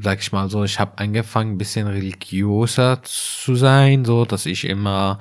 sag 0.00 0.20
ich 0.20 0.30
mal 0.30 0.48
so, 0.48 0.62
ich 0.62 0.78
habe 0.78 0.96
angefangen, 0.98 1.58
bisschen 1.58 1.88
religiöser 1.88 3.00
zu 3.02 3.56
sein, 3.56 4.04
so 4.04 4.24
dass 4.24 4.46
ich 4.46 4.64
immer 4.64 5.18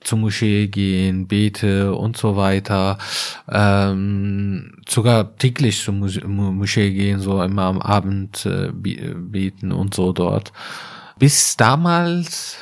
zur 0.00 0.18
Moschee 0.18 0.68
gehen, 0.68 1.26
bete 1.26 1.92
und 1.94 2.16
so 2.16 2.36
weiter. 2.36 2.98
Ähm, 3.50 4.76
sogar 4.88 5.36
täglich 5.36 5.82
zur 5.82 5.94
Moschee 5.94 6.92
gehen, 6.92 7.18
so 7.18 7.42
immer 7.42 7.64
am 7.64 7.80
Abend 7.82 8.46
äh, 8.46 8.70
beten 8.72 9.72
und 9.72 9.92
so 9.94 10.12
dort. 10.12 10.52
Bis 11.18 11.56
damals, 11.56 12.56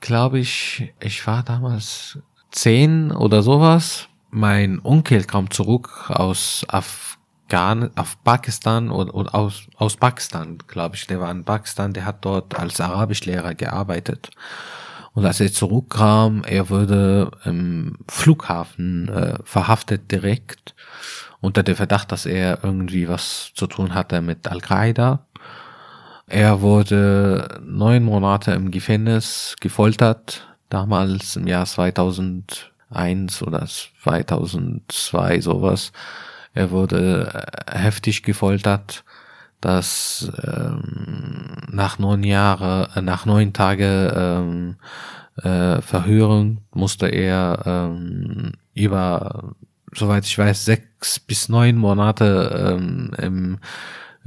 glaube 0.00 0.38
ich, 0.38 0.92
ich 1.00 1.26
war 1.26 1.42
damals 1.42 2.18
zehn 2.50 3.10
oder 3.10 3.42
sowas. 3.42 4.06
Mein 4.30 4.80
Onkel 4.84 5.24
kam 5.24 5.50
zurück 5.50 6.10
aus 6.10 6.66
Afghan, 7.50 7.90
auf 7.96 8.22
Pakistan 8.22 8.92
oder, 8.92 9.12
oder 9.12 9.34
aus, 9.34 9.66
aus 9.74 9.96
Pakistan, 9.96 10.58
glaube 10.68 10.94
ich. 10.94 11.08
Der 11.08 11.18
war 11.20 11.32
in 11.32 11.44
Pakistan, 11.44 11.92
der 11.92 12.04
hat 12.04 12.24
dort 12.24 12.56
als 12.56 12.80
Arabischlehrer 12.80 13.54
gearbeitet. 13.54 14.30
Und 15.14 15.26
als 15.26 15.40
er 15.40 15.52
zurückkam, 15.52 16.44
er 16.44 16.70
wurde 16.70 17.32
im 17.44 17.96
Flughafen 18.08 19.08
äh, 19.08 19.38
verhaftet 19.42 20.12
direkt 20.12 20.76
unter 21.40 21.64
der 21.64 21.74
Verdacht, 21.74 22.12
dass 22.12 22.24
er 22.24 22.62
irgendwie 22.62 23.08
was 23.08 23.50
zu 23.56 23.66
tun 23.66 23.94
hatte 23.94 24.20
mit 24.20 24.46
Al-Qaida. 24.46 25.26
Er 26.28 26.60
wurde 26.60 27.60
neun 27.64 28.04
Monate 28.04 28.52
im 28.52 28.70
Gefängnis 28.70 29.56
gefoltert, 29.60 30.46
damals 30.68 31.34
im 31.34 31.48
Jahr 31.48 31.66
2001 31.66 33.42
oder 33.42 33.66
2002 33.66 35.40
sowas. 35.40 35.90
Er 36.52 36.70
wurde 36.70 37.46
äh, 37.66 37.78
heftig 37.78 38.22
gefoltert 38.22 39.04
dass 39.60 40.32
ähm, 40.42 41.56
nach 41.70 41.98
neun 41.98 42.24
Jahre, 42.24 42.88
äh, 42.94 43.02
nach 43.02 43.26
neun 43.26 43.52
Tage 43.52 44.12
ähm, 44.16 44.76
äh, 45.42 45.82
Verhörung 45.82 46.62
musste 46.72 47.08
er 47.08 47.62
ähm, 47.66 48.52
über, 48.74 49.54
soweit 49.94 50.24
ich 50.24 50.36
weiß, 50.36 50.64
sechs 50.64 51.20
bis 51.20 51.48
neun 51.48 51.76
Monate 51.76 52.76
ähm, 52.78 53.10
im 53.18 53.58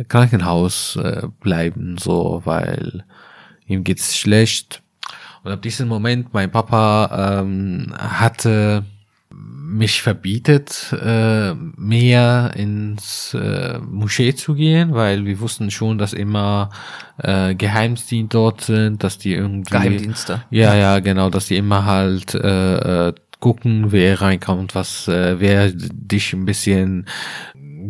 Krankenhaus 0.08 0.96
äh, 0.98 1.28
bleiben, 1.40 1.98
so, 1.98 2.42
weil 2.46 3.04
ihm 3.66 3.84
geht's 3.84 4.18
schlecht. 4.18 4.82
Und 5.44 5.52
ab 5.52 5.62
diesem 5.62 5.88
Moment, 5.88 6.34
mein 6.34 6.52
Papa 6.52 7.42
ähm, 7.42 7.94
hatte 7.98 8.86
mich 9.74 10.02
verbietet, 10.02 10.96
äh, 11.04 11.54
mehr 11.54 12.52
ins 12.56 13.34
äh, 13.34 13.80
Moschee 13.80 14.36
zu 14.36 14.54
gehen, 14.54 14.94
weil 14.94 15.26
wir 15.26 15.40
wussten 15.40 15.72
schon, 15.72 15.98
dass 15.98 16.14
immer 16.14 16.70
äh, 17.18 17.56
Geheimdienste 17.56 18.24
dort 18.26 18.62
sind, 18.62 19.04
dass 19.04 19.18
die 19.18 19.34
irgendwie 19.34 19.72
Geheimdienste. 19.72 20.44
Ja, 20.52 20.76
ja, 20.76 21.00
genau, 21.00 21.30
dass 21.30 21.48
die 21.48 21.58
immer 21.58 21.86
halt 21.86 22.36
äh, 22.36 23.10
äh 23.10 23.14
gucken, 23.44 23.92
wer 23.92 24.22
reinkommt, 24.22 24.74
was, 24.74 25.10
äh, 25.10 25.38
wer 25.38 25.70
dich 25.70 26.32
ein 26.32 26.46
bisschen 26.46 27.08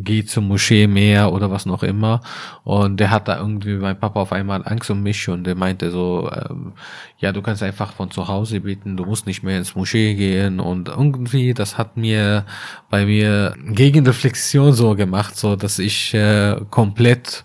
geh 0.03 0.23
zur 0.25 0.43
Moschee 0.43 0.87
mehr 0.87 1.31
oder 1.31 1.51
was 1.51 1.65
noch 1.65 1.83
immer. 1.83 2.21
Und 2.63 2.99
der 2.99 3.11
hat 3.11 3.27
da 3.27 3.39
irgendwie 3.39 3.75
mein 3.75 3.99
Papa 3.99 4.21
auf 4.21 4.31
einmal 4.31 4.61
Angst 4.65 4.89
um 4.89 5.03
mich 5.03 5.27
und 5.29 5.45
der 5.45 5.55
meinte 5.55 5.91
so, 5.91 6.29
ähm, 6.31 6.73
ja, 7.17 7.31
du 7.31 7.41
kannst 7.41 7.63
einfach 7.63 7.93
von 7.93 8.11
zu 8.11 8.27
Hause 8.27 8.61
beten, 8.61 8.97
du 8.97 9.05
musst 9.05 9.27
nicht 9.27 9.43
mehr 9.43 9.57
ins 9.57 9.75
Moschee 9.75 10.15
gehen. 10.15 10.59
Und 10.59 10.89
irgendwie, 10.89 11.53
das 11.53 11.77
hat 11.77 11.97
mir 11.97 12.45
bei 12.89 13.05
mir 13.05 13.55
Gegenreflexion 13.65 14.73
so 14.73 14.95
gemacht, 14.95 15.37
so 15.37 15.55
dass 15.55 15.79
ich 15.79 16.13
äh, 16.13 16.57
komplett 16.69 17.43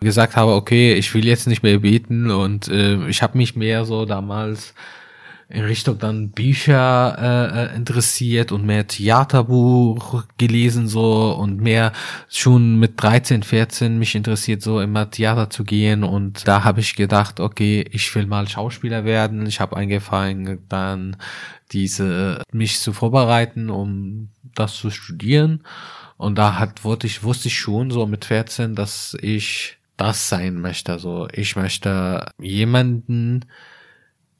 gesagt 0.00 0.36
habe, 0.36 0.52
okay, 0.52 0.94
ich 0.94 1.12
will 1.14 1.26
jetzt 1.26 1.46
nicht 1.46 1.62
mehr 1.62 1.78
beten 1.78 2.30
und 2.30 2.68
äh, 2.68 3.06
ich 3.08 3.22
habe 3.22 3.38
mich 3.38 3.56
mehr 3.56 3.84
so 3.84 4.04
damals 4.04 4.74
in 5.50 5.64
Richtung 5.64 5.98
dann 5.98 6.30
Bücher 6.30 7.16
äh, 7.18 7.64
äh, 7.64 7.76
interessiert 7.76 8.52
und 8.52 8.66
mehr 8.66 8.86
Theaterbuch 8.86 10.24
gelesen 10.36 10.88
so 10.88 11.32
und 11.32 11.60
mehr 11.60 11.92
schon 12.28 12.78
mit 12.78 13.02
13, 13.02 13.42
14 13.42 13.98
mich 13.98 14.14
interessiert 14.14 14.60
so 14.60 14.80
immer 14.80 15.10
Theater 15.10 15.48
zu 15.48 15.64
gehen 15.64 16.04
und 16.04 16.46
da 16.46 16.64
habe 16.64 16.80
ich 16.80 16.96
gedacht, 16.96 17.40
okay, 17.40 17.82
ich 17.90 18.14
will 18.14 18.26
mal 18.26 18.46
Schauspieler 18.46 19.04
werden. 19.04 19.46
Ich 19.46 19.60
habe 19.60 19.76
angefangen 19.76 20.58
dann 20.68 21.16
diese 21.72 22.42
mich 22.52 22.80
zu 22.80 22.92
vorbereiten, 22.92 23.70
um 23.70 24.28
das 24.54 24.74
zu 24.74 24.90
studieren 24.90 25.62
und 26.18 26.36
da 26.36 26.58
hat 26.58 26.84
wurde 26.84 27.06
ich 27.06 27.22
wusste 27.22 27.48
ich 27.48 27.56
schon 27.58 27.90
so 27.90 28.06
mit 28.06 28.26
14, 28.26 28.74
dass 28.74 29.16
ich 29.22 29.78
das 29.96 30.28
sein 30.28 30.60
möchte. 30.60 30.98
So, 30.98 31.26
ich 31.32 31.56
möchte 31.56 32.30
jemanden, 32.38 33.46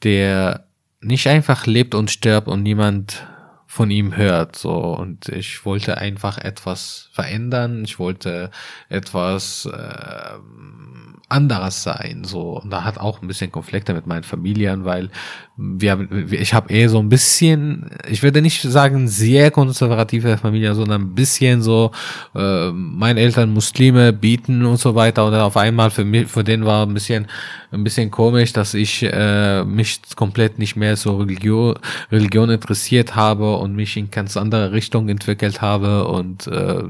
der 0.02 0.67
nicht 1.00 1.26
einfach 1.28 1.66
lebt 1.66 1.94
und 1.94 2.11
stirbt 2.11 2.48
und 2.48 2.62
niemand 2.62 3.26
von 3.66 3.90
ihm 3.90 4.16
hört 4.16 4.56
so. 4.56 4.72
Und 4.72 5.28
ich 5.28 5.64
wollte 5.64 5.98
einfach 5.98 6.38
etwas 6.38 7.11
verändern. 7.12 7.84
Ich 7.84 7.98
wollte 7.98 8.50
etwas 8.88 9.66
äh, 9.66 10.38
anderes 11.28 11.82
sein 11.82 12.24
so. 12.24 12.58
Und 12.58 12.70
da 12.70 12.84
hat 12.84 12.98
auch 12.98 13.20
ein 13.20 13.28
bisschen 13.28 13.52
Konflikte 13.52 13.92
mit 13.92 14.06
meinen 14.06 14.22
Familien 14.22 14.84
weil 14.84 15.10
wir 15.56 15.92
haben 15.92 16.26
ich 16.30 16.54
habe 16.54 16.72
eher 16.72 16.88
so 16.88 16.98
ein 16.98 17.08
bisschen 17.08 17.90
ich 18.08 18.22
würde 18.22 18.40
nicht 18.40 18.62
sagen 18.62 19.08
sehr 19.08 19.50
konservative 19.50 20.38
Familie 20.38 20.74
sondern 20.74 21.02
ein 21.02 21.14
bisschen 21.14 21.60
so 21.60 21.90
äh, 22.34 22.70
meine 22.72 23.20
Eltern 23.20 23.52
Muslime 23.52 24.12
bieten 24.12 24.64
und 24.64 24.78
so 24.78 24.94
weiter. 24.94 25.26
Und 25.26 25.32
dann 25.32 25.42
auf 25.42 25.56
einmal 25.56 25.90
für 25.90 26.04
mich 26.04 26.28
für 26.28 26.44
den 26.44 26.64
war 26.64 26.86
ein 26.86 26.94
bisschen 26.94 27.26
ein 27.70 27.84
bisschen 27.84 28.10
komisch 28.10 28.54
dass 28.54 28.72
ich 28.72 29.02
äh, 29.02 29.64
mich 29.64 30.00
komplett 30.16 30.58
nicht 30.58 30.76
mehr 30.76 30.96
so 30.96 31.18
Religion 31.18 31.78
Religion 32.10 32.48
interessiert 32.48 33.16
habe 33.16 33.56
und 33.56 33.76
mich 33.76 33.96
in 33.98 34.10
ganz 34.10 34.36
andere 34.38 34.72
Richtung 34.72 35.08
entwickelt 35.10 35.60
habe. 35.60 36.08
Und 36.08 36.46
äh, 36.46 36.84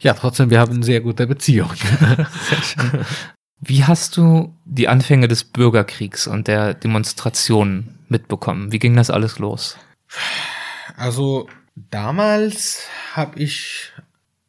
ja 0.00 0.14
trotzdem 0.14 0.50
wir 0.50 0.58
haben 0.58 0.74
eine 0.74 0.84
sehr 0.84 1.00
gute 1.00 1.28
Beziehung. 1.28 1.70
Sehr. 1.76 3.06
Wie 3.66 3.84
hast 3.84 4.16
du 4.18 4.54
die 4.66 4.88
Anfänge 4.88 5.26
des 5.26 5.44
Bürgerkriegs 5.44 6.26
und 6.26 6.48
der 6.48 6.74
Demonstrationen 6.74 7.98
mitbekommen? 8.08 8.72
Wie 8.72 8.78
ging 8.78 8.94
das 8.94 9.08
alles 9.08 9.38
los? 9.38 9.78
Also 10.96 11.48
damals 11.74 12.86
habe 13.14 13.40
ich 13.40 13.92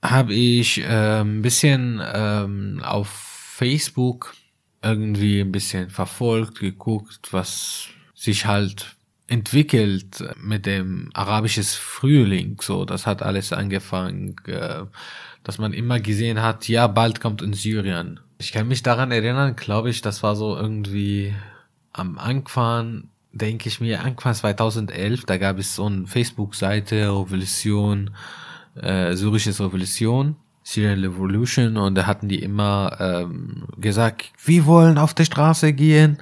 habe 0.02 0.34
ich 0.34 0.80
äh, 0.80 1.22
ein 1.22 1.42
bisschen 1.42 2.02
ähm, 2.14 2.82
auf 2.84 3.08
Facebook 3.08 4.36
irgendwie 4.84 5.40
ein 5.40 5.52
bisschen 5.52 5.90
verfolgt, 5.90 6.60
geguckt, 6.60 7.30
was 7.32 7.88
sich 8.14 8.46
halt 8.46 8.96
entwickelt 9.28 10.24
mit 10.38 10.66
dem 10.66 11.10
arabisches 11.14 11.74
Frühling. 11.74 12.58
So, 12.62 12.86
das 12.86 13.08
hat 13.08 13.24
alles 13.24 13.54
angefangen, 13.54 14.36
äh, 14.46 14.84
dass 15.44 15.58
man 15.58 15.74
immer 15.74 16.00
gesehen 16.00 16.42
hat, 16.42 16.68
ja, 16.68 16.88
bald 16.88 17.22
kommt 17.22 17.42
in 17.42 17.54
Syrien 17.54 18.20
ich 18.38 18.52
kann 18.52 18.68
mich 18.68 18.84
daran 18.84 19.12
erinnern, 19.12 19.56
glaube 19.56 19.90
ich, 19.90 20.02
das 20.02 20.24
war 20.24 20.36
so 20.36 20.56
irgendwie 20.56 21.34
am 21.94 22.18
Anfang, 22.18 23.10
denke 23.32 23.70
ich 23.70 23.80
mir, 23.80 24.04
Anfang 24.04 24.34
2011, 24.34 25.26
da 25.26 25.38
gab 25.38 25.58
es 25.58 25.76
so 25.76 25.86
eine 25.86 26.08
Facebook-Seite, 26.08 27.08
Revolution, 27.10 28.12
äh, 28.76 29.14
syrisches 29.14 29.62
Revolution, 29.62 30.36
Syrian 30.64 31.00
Revolution, 31.00 31.78
und 31.78 31.96
da 31.96 32.06
hatten 32.08 32.28
die 32.28 32.42
immer 32.42 32.98
ähm, 33.00 33.68
gesagt, 33.78 34.32
wir 34.44 34.66
wollen 34.66 34.98
auf 34.98 35.14
der 35.14 35.26
Straße 35.26 35.74
gehen, 35.74 36.18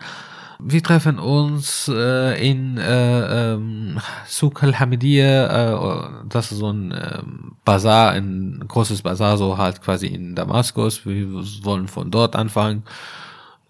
wir 0.59 0.83
treffen 0.83 1.19
uns 1.19 1.87
äh, 1.93 2.49
in 2.49 2.77
äh, 2.77 3.53
ähm, 3.53 3.99
Souk 4.27 4.63
al-Hamidiyya, 4.63 5.73
äh, 5.73 6.27
das 6.29 6.51
ist 6.51 6.59
so 6.59 6.71
ein 6.71 6.91
äh, 6.91 7.21
Bazar, 7.65 8.11
ein 8.11 8.63
großes 8.67 9.01
Bazar, 9.01 9.37
so 9.37 9.57
halt 9.57 9.81
quasi 9.81 10.07
in 10.07 10.35
Damaskus. 10.35 11.05
Wir 11.05 11.27
wollen 11.63 11.87
von 11.87 12.11
dort 12.11 12.35
anfangen. 12.35 12.83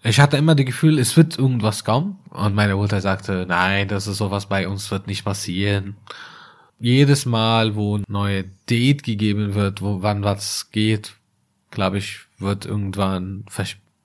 Ich 0.02 0.20
hatte 0.20 0.36
immer 0.36 0.54
das 0.54 0.66
Gefühl, 0.66 0.98
es 0.98 1.16
wird 1.16 1.38
irgendwas 1.38 1.84
kommen. 1.84 2.18
Und 2.30 2.54
meine 2.54 2.76
Mutter 2.76 3.00
sagte, 3.00 3.46
nein, 3.48 3.88
das 3.88 4.06
ist 4.06 4.18
sowas 4.18 4.46
bei 4.46 4.68
uns 4.68 4.90
wird 4.90 5.06
nicht 5.06 5.24
passieren. 5.24 5.96
jedes 6.78 7.24
Mal, 7.26 7.74
wo 7.74 7.96
ein 7.98 8.04
neue 8.08 8.44
Date 8.68 9.02
gegeben 9.04 9.54
wird, 9.54 9.80
wo 9.80 10.02
wann 10.02 10.22
was 10.24 10.70
geht, 10.70 11.14
glaube 11.70 11.98
ich, 11.98 12.20
wird 12.38 12.66
irgendwann 12.66 13.44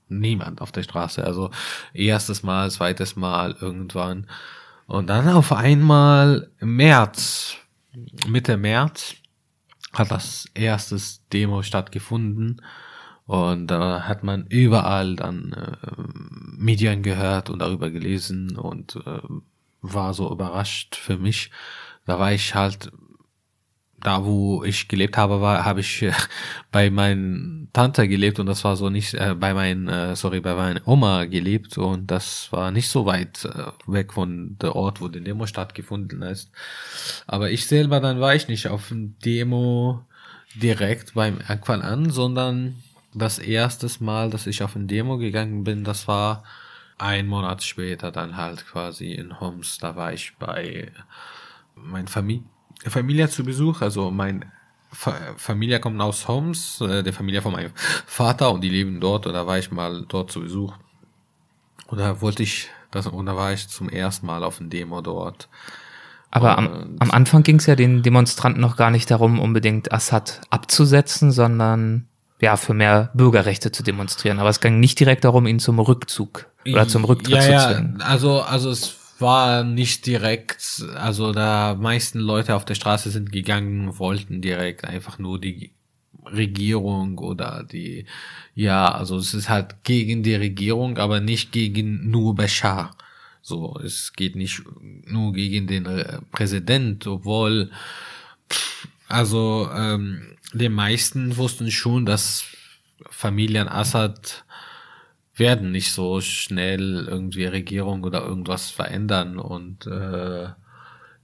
niemand 0.10 0.62
auf 0.62 0.72
der 0.72 0.84
Straße. 0.84 1.24
Also 1.24 1.52
erstes 1.94 2.44
Mal, 2.44 2.72
zweites 2.72 3.16
Mal 3.16 3.56
irgendwann. 3.60 4.28
Und 4.88 5.08
dann 5.08 5.30
auf 5.30 5.52
einmal 5.52 6.50
im 6.60 6.76
März, 6.76 7.56
Mitte 8.28 8.58
März, 8.58 9.16
hat 9.94 10.12
das 10.12 10.48
erstes 10.54 11.28
Demo 11.32 11.62
stattgefunden. 11.62 12.62
Und 13.26 13.68
da 13.68 14.08
hat 14.08 14.24
man 14.24 14.48
überall 14.48 15.16
dann 15.16 15.54
äh, 15.54 15.92
Medien 16.58 17.04
gehört 17.04 17.52
und 17.52 17.60
darüber 17.60 17.92
gelesen 17.92 18.58
und 18.58 18.96
äh, 18.96 19.22
war 19.82 20.14
so 20.16 20.32
überrascht 20.32 20.96
für 20.96 21.18
mich. 21.18 21.52
Da 22.06 22.18
war 22.18 22.34
ich 22.34 22.56
halt 22.56 22.92
da 24.04 24.26
wo 24.26 24.64
ich 24.64 24.88
gelebt 24.88 25.18
habe, 25.18 25.42
war, 25.42 25.66
habe 25.66 25.82
ich 25.82 26.02
äh, 26.02 26.12
bei 26.72 26.90
meinen 26.90 27.70
Tante 27.74 28.08
gelebt 28.08 28.40
und 28.40 28.46
das 28.46 28.64
war 28.64 28.76
so 28.76 28.90
nicht 28.90 29.14
äh, 29.14 29.36
bei 29.36 29.54
meinen, 29.54 29.88
äh, 29.88 30.16
sorry, 30.16 30.40
bei 30.40 30.56
meiner 30.56 30.88
Oma 30.88 31.26
gelebt 31.26 31.78
und 31.78 32.10
das 32.10 32.52
war 32.52 32.72
nicht 32.72 32.90
so 32.90 33.06
weit 33.06 33.46
äh, 33.46 33.72
weg 33.88 34.14
von 34.14 34.58
der 34.62 34.76
Ort, 34.76 35.02
wo 35.02 35.08
die 35.08 35.22
Demo 35.22 35.46
stattgefunden 35.46 36.22
ist. 36.22 36.52
Aber 37.28 37.52
ich 37.52 37.68
selber 37.68 38.00
dann 38.00 38.20
war 38.20 38.36
ich 38.36 38.48
nicht 38.48 38.68
auf 38.68 38.88
dem 38.90 39.18
Demo 39.20 40.06
direkt 40.56 41.14
beim 41.14 41.40
Anfang 41.48 41.82
an, 41.82 42.10
sondern 42.10 42.76
das 43.14 43.40
erste 43.40 43.88
Mal, 44.04 44.30
dass 44.30 44.48
ich 44.48 44.64
auf 44.64 44.76
ein 44.76 44.88
Demo 44.88 45.18
gegangen 45.18 45.64
bin, 45.64 45.84
das 45.84 46.08
war 46.08 46.44
ein 46.98 47.28
Monat 47.28 47.64
später 47.64 48.12
dann 48.12 48.38
halt 48.38 48.68
quasi 48.68 49.14
in 49.14 49.40
Homs. 49.40 49.78
Da 49.80 49.96
war 49.96 50.14
ich 50.14 50.36
bei 50.38 50.92
meiner 51.76 52.08
Familie 52.08 52.44
Familie 52.86 53.30
zu 53.30 53.44
Besuch. 53.44 53.82
Also 53.82 54.12
mein 54.12 54.46
Fa 54.92 55.14
Familie 55.38 55.80
kommt 55.80 56.02
aus 56.02 56.28
Homs, 56.28 56.82
äh, 56.82 57.04
der 57.04 57.14
Familie 57.14 57.42
von 57.42 57.52
meinem 57.52 57.72
Vater 58.06 58.52
und 58.52 58.62
die 58.62 58.70
leben 58.70 59.00
dort. 59.00 59.28
Und 59.28 59.34
da 59.34 59.46
war 59.46 59.58
ich 59.58 59.72
mal 59.72 60.06
dort 60.08 60.32
zu 60.32 60.42
Besuch. 60.42 60.74
Und 61.88 62.00
da 62.00 62.22
wollte 62.22 62.44
ich, 62.44 62.70
das, 62.92 63.08
und 63.08 63.26
da 63.26 63.36
war 63.36 63.54
ich 63.54 63.68
zum 63.68 63.90
ersten 63.90 64.26
Mal 64.26 64.44
auf 64.44 64.58
dem 64.58 64.70
Demo 64.70 65.02
dort. 65.02 65.50
Aber 66.32 66.58
am, 66.58 66.98
am 67.00 67.12
Anfang 67.12 67.42
ging 67.42 67.56
es 67.56 67.66
ja 67.66 67.76
den 67.76 68.04
Demonstranten 68.04 68.62
noch 68.62 68.78
gar 68.78 68.92
nicht 68.92 69.10
darum, 69.10 69.40
unbedingt 69.40 69.92
Assad 69.92 70.42
abzusetzen, 70.52 71.32
sondern 71.32 72.08
ja, 72.40 72.56
für 72.56 72.74
mehr 72.74 73.10
Bürgerrechte 73.16 73.72
zu 73.72 73.84
demonstrieren. 73.84 74.40
Aber 74.40 74.50
es 74.50 74.62
ging 74.62 74.80
nicht 74.80 75.00
direkt 75.00 75.24
darum, 75.24 75.48
ihn 75.48 75.60
zum 75.60 75.80
Rückzug 75.80 76.46
oder 76.66 76.88
zum 76.88 77.04
Rücktritt 77.04 77.36
ja, 77.36 77.42
zu 77.42 77.52
ja, 77.52 77.68
zwingen. 77.68 78.02
Also, 78.02 78.42
also 78.42 78.70
es 78.70 78.99
war 79.22 79.64
nicht 79.64 80.06
direkt, 80.06 80.84
also 80.96 81.32
da 81.32 81.76
meisten 81.76 82.20
Leute 82.20 82.56
auf 82.56 82.66
der 82.66 82.76
Straße 82.76 83.10
sind 83.10 83.32
gegangen, 83.32 83.98
wollten 84.00 84.42
direkt 84.42 84.86
einfach 84.86 85.20
nur 85.20 85.40
die 85.40 85.72
Regierung 86.26 87.18
oder 87.18 87.64
die, 87.64 88.06
ja, 88.56 88.92
also 88.92 89.18
es 89.18 89.34
ist 89.34 89.50
halt 89.50 89.84
gegen 89.84 90.24
die 90.24 90.36
Regierung, 90.36 90.98
aber 90.98 91.20
nicht 91.20 91.52
gegen 91.52 92.10
nur 92.10 92.36
Bashar. 92.36 92.96
So, 93.42 93.80
es 93.84 94.14
geht 94.14 94.36
nicht 94.36 94.62
nur 95.06 95.34
gegen 95.34 95.66
den 95.68 95.86
äh, 95.86 96.20
Präsident, 96.32 97.08
obwohl, 97.08 97.72
also 99.08 99.70
ähm, 99.74 100.38
die 100.54 100.70
meisten 100.70 101.38
wussten 101.38 101.72
schon, 101.72 102.06
dass 102.06 102.44
Familien 103.10 103.68
Assad 103.68 104.44
werden 105.40 105.72
nicht 105.72 105.92
so 105.92 106.22
schnell 106.22 107.06
irgendwie 107.08 107.46
Regierung 107.46 108.04
oder 108.04 108.24
irgendwas 108.24 108.70
verändern 108.70 109.38
und 109.38 109.88
äh, 109.88 110.50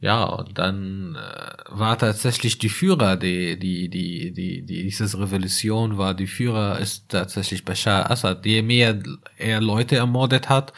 ja, 0.02 0.24
und 0.24 0.58
dann 0.60 1.16
äh, 1.16 1.64
war 1.70 1.98
tatsächlich 1.98 2.58
die 2.58 2.70
Führer, 2.70 3.16
die, 3.16 3.58
die, 3.58 3.90
die, 3.90 4.32
die, 4.34 4.62
die, 4.62 4.84
dieses 4.84 5.18
Revolution 5.18 5.98
war, 5.98 6.14
die 6.14 6.28
Führer 6.28 6.80
ist 6.80 7.10
tatsächlich 7.10 7.66
Bashar 7.66 8.12
Assad. 8.12 8.46
Je 8.46 8.62
mehr 8.62 9.02
er 9.38 9.62
Leute 9.62 9.96
ermordet 9.96 10.50
hat, 10.50 10.74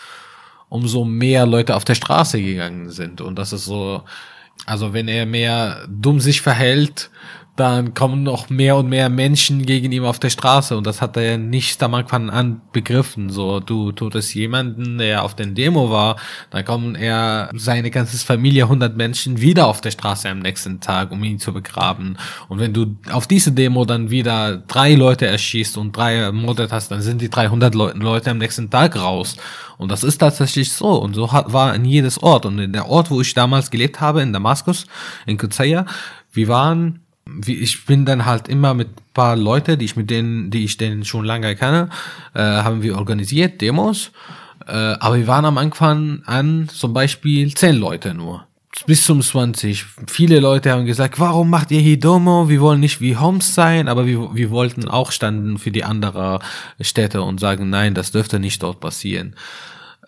umso 0.69 1.03
mehr 1.03 1.45
Leute 1.45 1.75
auf 1.75 1.83
der 1.83 1.95
Straße 1.95 2.41
gegangen 2.41 2.89
sind. 2.89 3.19
Und 3.19 3.37
das 3.37 3.53
ist 3.53 3.65
so, 3.65 4.03
also 4.65 4.93
wenn 4.93 5.07
er 5.07 5.25
mehr 5.25 5.85
dumm 5.89 6.19
sich 6.19 6.41
verhält, 6.41 7.09
dann 7.57 7.95
kommen 7.95 8.21
noch 8.21 8.51
mehr 8.51 8.75
und 8.77 8.87
mehr 8.87 9.09
Menschen 9.09 9.65
gegen 9.65 9.91
ihn 9.91 10.05
auf 10.05 10.19
der 10.19 10.29
Straße 10.29 10.77
und 10.77 10.85
das 10.85 11.01
hat 11.01 11.17
er 11.17 11.39
nicht 11.39 11.81
am 11.81 11.95
Anfang 11.95 12.29
an 12.29 12.61
begriffen. 12.71 13.31
So, 13.31 13.59
du 13.59 13.91
tust 13.91 14.35
jemanden, 14.35 14.99
der 14.99 15.23
auf 15.23 15.35
den 15.35 15.55
Demo 15.55 15.89
war, 15.89 16.17
dann 16.51 16.63
kommen 16.63 16.93
er, 16.93 17.49
seine 17.55 17.89
ganze 17.89 18.23
Familie, 18.23 18.63
100 18.63 18.95
Menschen 18.95 19.41
wieder 19.41 19.65
auf 19.65 19.81
der 19.81 19.89
Straße 19.89 20.29
am 20.29 20.39
nächsten 20.39 20.79
Tag, 20.81 21.11
um 21.11 21.23
ihn 21.23 21.39
zu 21.39 21.51
begraben. 21.51 22.17
Und 22.47 22.59
wenn 22.59 22.73
du 22.73 22.95
auf 23.11 23.25
diese 23.25 23.51
Demo 23.51 23.85
dann 23.85 24.11
wieder 24.11 24.57
drei 24.57 24.93
Leute 24.93 25.25
erschießt 25.25 25.77
und 25.77 25.97
drei 25.97 26.15
ermordet 26.15 26.71
hast, 26.71 26.91
dann 26.91 27.01
sind 27.01 27.21
die 27.21 27.29
300 27.29 27.73
Le 27.73 27.93
Leute 27.95 28.29
am 28.29 28.37
nächsten 28.37 28.69
Tag 28.69 28.95
raus. 28.95 29.35
Und 29.79 29.91
das 29.91 30.03
ist 30.03 30.19
tatsächlich 30.19 30.71
so. 30.71 30.89
Und 30.89 31.15
so 31.15 31.31
hat, 31.31 31.51
war 31.53 31.73
in 31.73 31.85
jedes 31.85 32.21
Ort. 32.21 32.45
Und 32.45 32.59
in 32.59 32.73
der 32.73 32.87
Ort, 32.87 33.09
wo 33.09 33.21
ich 33.21 33.33
damals 33.33 33.71
gelebt 33.71 33.99
habe, 33.99 34.21
in 34.21 34.31
Damaskus, 34.31 34.85
in 35.25 35.37
Kuzaya, 35.37 35.85
wir 36.31 36.47
waren 36.47 37.06
wie 37.29 37.55
ich 37.55 37.85
bin 37.85 38.05
dann 38.05 38.25
halt 38.25 38.47
immer 38.47 38.73
mit 38.73 38.89
paar 39.13 39.35
Leute, 39.35 39.77
die 39.77 39.85
ich 39.85 39.95
mit 39.95 40.09
denen, 40.09 40.51
die 40.51 40.63
ich 40.63 40.77
denen 40.77 41.05
schon 41.05 41.25
lange 41.25 41.55
kenne, 41.55 41.89
äh, 42.33 42.39
haben 42.39 42.81
wir 42.81 42.97
organisiert 42.97 43.61
Demos. 43.61 44.11
Äh, 44.67 44.71
aber 44.71 45.17
wir 45.17 45.27
waren 45.27 45.45
am 45.45 45.57
Anfang 45.57 46.21
an 46.25 46.69
zum 46.71 46.93
Beispiel 46.93 47.53
zehn 47.53 47.75
Leute 47.75 48.13
nur. 48.13 48.45
Bis 48.85 49.03
zum 49.03 49.21
20. 49.21 49.85
Viele 50.07 50.39
Leute 50.39 50.71
haben 50.71 50.85
gesagt, 50.85 51.19
warum 51.19 51.49
macht 51.49 51.71
ihr 51.71 51.79
hier 51.79 51.99
Domo? 51.99 52.47
Wir 52.47 52.61
wollen 52.61 52.79
nicht 52.79 53.01
wie 53.01 53.17
Homs 53.17 53.55
sein, 53.55 53.87
aber 53.87 54.05
wir, 54.05 54.35
wir 54.35 54.51
wollten 54.51 54.87
auch 54.87 55.11
standen 55.11 55.57
für 55.57 55.71
die 55.71 55.83
anderen 55.83 56.39
Städte 56.79 57.23
und 57.23 57.39
sagen, 57.39 57.69
nein, 57.69 57.95
das 57.95 58.11
dürfte 58.11 58.39
nicht 58.39 58.61
dort 58.61 58.79
passieren. 58.79 59.35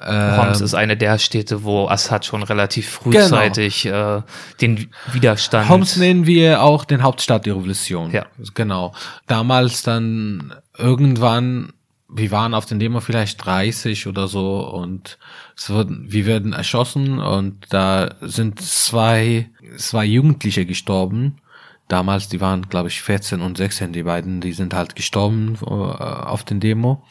Homs 0.01 0.59
ähm, 0.59 0.65
ist 0.65 0.73
eine 0.75 0.95
der 0.95 1.19
Städte, 1.19 1.63
wo 1.63 1.87
Assad 1.87 2.25
schon 2.25 2.43
relativ 2.43 2.89
frühzeitig 2.89 3.83
genau. 3.83 4.19
äh, 4.19 4.21
den 4.61 4.89
Widerstand. 5.11 5.67
Homs 5.67 5.97
nennen 5.97 6.25
wir 6.25 6.63
auch 6.63 6.85
den 6.85 7.03
Hauptstadt 7.03 7.45
der 7.45 7.55
Revolution. 7.55 8.11
Ja. 8.11 8.25
Genau. 8.53 8.93
Damals 9.27 9.83
dann 9.83 10.53
irgendwann, 10.77 11.73
wir 12.07 12.31
waren 12.31 12.53
auf 12.53 12.65
den 12.65 12.79
Demo 12.79 13.01
vielleicht 13.01 13.43
30 13.45 14.07
oder 14.07 14.29
so 14.29 14.65
und 14.65 15.17
es 15.57 15.69
wurden, 15.69 16.05
wir 16.07 16.25
werden 16.25 16.53
erschossen 16.53 17.19
und 17.19 17.65
da 17.69 18.15
sind 18.21 18.61
zwei, 18.61 19.49
zwei 19.77 20.05
Jugendliche 20.05 20.65
gestorben. 20.65 21.41
Damals, 21.89 22.29
die 22.29 22.39
waren, 22.39 22.69
glaube 22.69 22.87
ich, 22.87 23.01
14 23.01 23.41
und 23.41 23.57
16, 23.57 23.91
die 23.91 24.03
beiden, 24.03 24.39
die 24.39 24.53
sind 24.53 24.73
halt 24.73 24.95
gestorben 24.95 25.57
äh, 25.61 25.65
auf 25.65 26.45
den 26.45 26.61
Demo. 26.61 27.03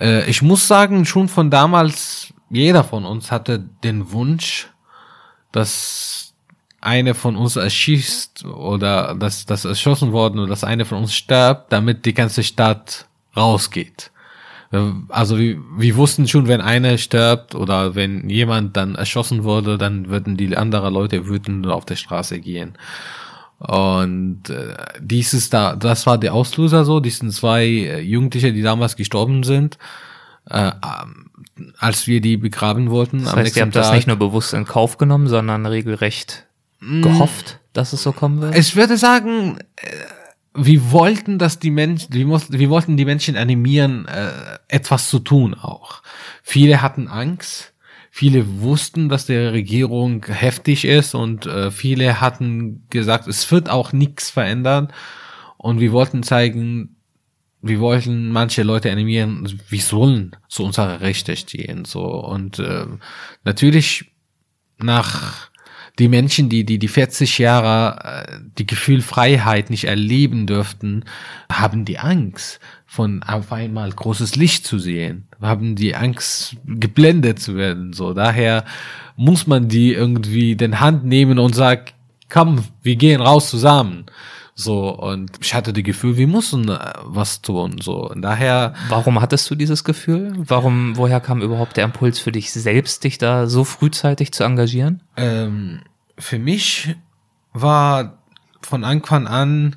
Äh, 0.00 0.28
ich 0.28 0.42
muss 0.42 0.66
sagen, 0.66 1.04
schon 1.04 1.28
von 1.28 1.50
damals, 1.50 2.32
jeder 2.50 2.84
von 2.84 3.04
uns 3.04 3.30
hatte 3.30 3.64
den 3.82 4.12
Wunsch, 4.12 4.68
dass 5.52 6.34
eine 6.80 7.14
von 7.14 7.36
uns 7.36 7.56
erschießt 7.56 8.44
oder 8.44 9.14
dass 9.14 9.46
das 9.46 9.64
erschossen 9.64 10.12
worden 10.12 10.38
oder 10.38 10.48
dass 10.48 10.64
eine 10.64 10.84
von 10.84 10.98
uns 10.98 11.14
stirbt, 11.14 11.72
damit 11.72 12.04
die 12.04 12.14
ganze 12.14 12.42
Stadt 12.42 13.06
rausgeht. 13.36 14.10
Äh, 14.70 14.80
also 15.08 15.38
wir, 15.38 15.58
wir 15.78 15.96
wussten 15.96 16.28
schon, 16.28 16.48
wenn 16.48 16.60
einer 16.60 16.98
stirbt 16.98 17.54
oder 17.54 17.94
wenn 17.94 18.28
jemand 18.28 18.76
dann 18.76 18.96
erschossen 18.96 19.44
wurde, 19.44 19.78
dann 19.78 20.08
würden 20.08 20.36
die 20.36 20.56
anderen 20.56 20.92
Leute 20.92 21.26
wütend 21.26 21.66
auf 21.66 21.86
der 21.86 21.96
Straße 21.96 22.40
gehen. 22.40 22.76
Und 23.66 24.50
äh, 24.50 24.74
dieses 25.00 25.48
da, 25.48 25.74
das 25.74 26.06
war 26.06 26.18
der 26.18 26.34
Auslöser 26.34 26.84
so, 26.84 27.00
diesen 27.00 27.30
zwei 27.30 27.64
äh, 27.64 28.00
Jugendliche, 28.00 28.52
die 28.52 28.60
damals 28.60 28.94
gestorben 28.96 29.42
sind, 29.42 29.78
äh, 30.50 30.70
als 31.78 32.06
wir 32.06 32.20
die 32.20 32.36
begraben 32.36 32.90
wollten. 32.90 33.24
Das 33.24 33.34
heißt, 33.34 33.56
ihr 33.56 33.62
habt 33.62 33.72
Tag, 33.72 33.84
das 33.84 33.92
nicht 33.92 34.06
nur 34.06 34.16
bewusst 34.16 34.52
in 34.52 34.66
Kauf 34.66 34.98
genommen, 34.98 35.28
sondern 35.28 35.64
regelrecht 35.64 36.46
mm. 36.80 37.02
gehofft, 37.02 37.58
dass 37.72 37.94
es 37.94 38.02
so 38.02 38.12
kommen 38.12 38.42
wird? 38.42 38.58
Ich 38.58 38.76
würde 38.76 38.98
sagen, 38.98 39.58
äh, 39.76 39.86
wir 40.54 40.92
wollten, 40.92 41.38
dass 41.38 41.58
die 41.58 41.70
Menschen, 41.70 42.12
wir, 42.12 42.26
mussten, 42.26 42.58
wir 42.58 42.68
wollten 42.68 42.98
die 42.98 43.06
Menschen 43.06 43.36
animieren, 43.36 44.06
äh, 44.06 44.30
etwas 44.68 45.08
zu 45.08 45.20
tun 45.20 45.54
auch. 45.54 46.02
Viele 46.42 46.82
hatten 46.82 47.08
Angst 47.08 47.72
Viele 48.16 48.60
wussten, 48.60 49.08
dass 49.08 49.26
der 49.26 49.52
Regierung 49.52 50.24
heftig 50.26 50.84
ist 50.84 51.16
und 51.16 51.46
äh, 51.46 51.72
viele 51.72 52.20
hatten 52.20 52.86
gesagt, 52.88 53.26
es 53.26 53.50
wird 53.50 53.68
auch 53.68 53.92
nichts 53.92 54.30
verändern. 54.30 54.92
Und 55.56 55.80
wir 55.80 55.90
wollten 55.90 56.22
zeigen, 56.22 56.94
wir 57.60 57.80
wollten 57.80 58.30
manche 58.30 58.62
Leute 58.62 58.92
animieren, 58.92 59.60
wir 59.68 59.80
sollen 59.80 60.36
zu 60.48 60.62
unserer 60.62 61.00
Rechte 61.00 61.36
stehen. 61.36 61.84
So 61.84 62.04
und 62.04 62.60
äh, 62.60 62.86
natürlich 63.42 64.12
nach 64.78 65.50
die 65.98 66.08
Menschen, 66.08 66.48
die 66.48 66.64
die 66.64 66.78
die 66.78 66.88
40 66.88 67.38
Jahre 67.38 68.26
äh, 68.26 68.38
die 68.58 68.66
Gefühl 68.66 69.00
Freiheit 69.00 69.70
nicht 69.70 69.84
erleben 69.84 70.46
dürften, 70.46 71.04
haben 71.50 71.84
die 71.84 71.98
Angst 71.98 72.60
von 72.86 73.22
auf 73.22 73.52
einmal 73.52 73.90
großes 73.90 74.36
Licht 74.36 74.66
zu 74.66 74.78
sehen, 74.78 75.26
haben 75.40 75.76
die 75.76 75.94
Angst 75.94 76.56
geblendet 76.64 77.40
zu 77.40 77.56
werden. 77.56 77.92
So 77.92 78.12
daher 78.12 78.64
muss 79.16 79.46
man 79.46 79.68
die 79.68 79.92
irgendwie 79.92 80.56
den 80.56 80.80
Hand 80.80 81.04
nehmen 81.04 81.38
und 81.38 81.54
sagt, 81.54 81.94
komm, 82.28 82.64
wir 82.82 82.96
gehen 82.96 83.20
raus 83.20 83.50
zusammen. 83.50 84.06
So, 84.56 84.90
und 84.90 85.32
ich 85.40 85.52
hatte 85.52 85.72
das 85.72 85.82
Gefühl, 85.82 86.16
wir 86.16 86.28
müssen 86.28 86.68
äh, 86.68 86.78
was 87.02 87.42
tun. 87.42 87.76
So, 87.80 88.08
und 88.08 88.22
daher. 88.22 88.74
Warum 88.88 89.20
hattest 89.20 89.50
du 89.50 89.56
dieses 89.56 89.82
Gefühl? 89.82 90.32
Warum, 90.36 90.96
woher 90.96 91.20
kam 91.20 91.42
überhaupt 91.42 91.76
der 91.76 91.84
Impuls 91.84 92.20
für 92.20 92.30
dich 92.30 92.52
selbst, 92.52 93.02
dich 93.02 93.18
da 93.18 93.48
so 93.48 93.64
frühzeitig 93.64 94.32
zu 94.32 94.44
engagieren? 94.44 95.02
Ähm, 95.16 95.80
für 96.18 96.38
mich 96.38 96.94
war 97.52 98.18
von 98.62 98.84
Anfang 98.84 99.26
an 99.26 99.76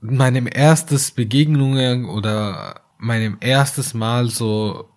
meinem 0.00 0.48
erstes 0.52 1.12
Begegnungen 1.12 2.06
oder 2.06 2.80
meinem 2.98 3.36
erstes 3.40 3.94
Mal 3.94 4.28
so 4.28 4.88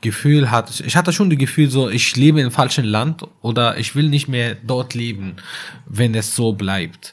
Gefühl 0.00 0.50
hatte, 0.50 0.82
ich 0.84 0.96
hatte 0.96 1.12
schon 1.12 1.28
das 1.28 1.38
Gefühl 1.38 1.68
so, 1.68 1.90
ich 1.90 2.16
lebe 2.16 2.40
im 2.40 2.50
falschen 2.50 2.86
Land 2.86 3.26
oder 3.42 3.76
ich 3.76 3.94
will 3.94 4.08
nicht 4.08 4.28
mehr 4.28 4.54
dort 4.54 4.94
leben, 4.94 5.36
wenn 5.86 6.14
es 6.14 6.34
so 6.34 6.52
bleibt. 6.52 7.12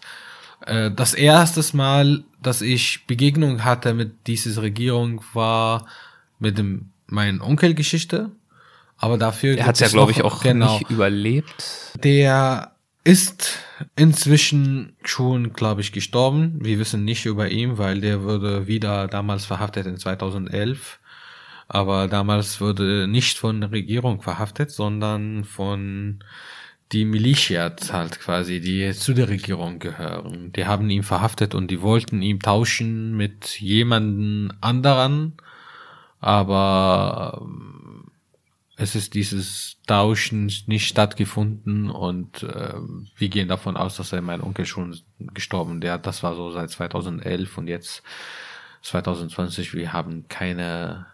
Äh, 0.68 0.92
das 0.92 1.14
erste 1.14 1.64
Mal, 1.76 2.24
dass 2.42 2.62
ich 2.62 3.06
Begegnung 3.08 3.64
hatte 3.64 3.94
mit 3.94 4.28
dieser 4.28 4.62
Regierung, 4.62 5.24
war 5.34 5.88
mit 6.40 6.58
dem, 6.58 6.92
meinen 7.08 7.42
Onkel 7.42 7.74
Geschichte. 7.74 8.32
Aber 8.98 9.18
dafür. 9.18 9.58
Er 9.58 9.68
hat 9.68 9.80
ja, 9.80 9.88
glaube 9.88 10.12
ich, 10.12 10.24
auch 10.24 10.42
genau, 10.42 10.80
nicht 10.80 10.90
überlebt. 10.90 11.94
Der 12.04 12.72
ist 13.04 13.60
inzwischen 13.96 14.96
schon, 15.04 15.54
glaube 15.54 15.82
ich, 15.82 15.92
gestorben. 15.92 16.58
Wir 16.62 16.80
wissen 16.80 17.06
nicht 17.06 17.26
über 17.26 17.50
ihn, 17.50 17.78
weil 17.78 18.02
der 18.02 18.24
wurde 18.24 18.68
wieder 18.68 19.08
damals 19.08 19.46
verhaftet 19.46 19.86
in 19.86 19.98
2011. 19.98 21.00
Aber 21.70 22.08
damals 22.08 22.60
wurde 22.60 23.08
nicht 23.08 23.38
von 23.38 23.62
der 23.62 23.72
Regierung 23.72 24.22
verhaftet, 24.22 24.72
sondern 24.72 25.44
von 25.44 26.24
die 26.92 27.06
Militias 27.06 27.92
halt 27.92 28.20
quasi, 28.20 28.62
die 28.62 28.92
zu 28.94 29.14
der 29.14 29.30
Regierung 29.30 29.80
gehören. 29.80 30.54
Die 30.54 30.66
haben 30.66 30.90
ihn 30.90 31.04
verhaftet 31.04 31.54
und 31.54 31.70
die 31.70 31.82
wollten 31.82 32.22
ihn 32.22 32.40
tauschen 32.40 33.18
mit 33.18 33.60
jemanden 33.60 34.54
anderen, 34.62 35.34
aber 36.20 37.42
ähm, 37.42 38.06
es 38.78 38.96
ist 38.96 39.16
dieses 39.16 39.78
Tauschen 39.88 40.52
nicht 40.68 40.88
stattgefunden 40.88 41.90
und 41.90 42.44
äh, 42.44 42.76
wir 43.18 43.30
gehen 43.30 43.48
davon 43.48 43.76
aus, 43.76 43.98
dass 43.98 44.14
er 44.14 44.22
mein 44.22 44.42
Onkel 44.42 44.66
schon 44.66 44.98
gestorben, 45.34 45.82
der 45.82 45.98
das 45.98 46.24
war 46.24 46.36
so 46.36 46.52
seit 46.52 46.70
2011 46.70 47.58
und 47.58 47.68
jetzt 47.68 48.04
2020, 48.84 49.74
wir 49.74 49.92
haben 49.92 50.28
keine 50.30 51.08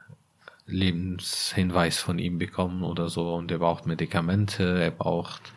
Lebenshinweis 0.65 1.99
von 1.99 2.19
ihm 2.19 2.37
bekommen 2.37 2.83
oder 2.83 3.09
so 3.09 3.33
und 3.35 3.51
er 3.51 3.59
braucht 3.59 3.85
Medikamente, 3.85 4.81
er 4.81 4.91
braucht 4.91 5.53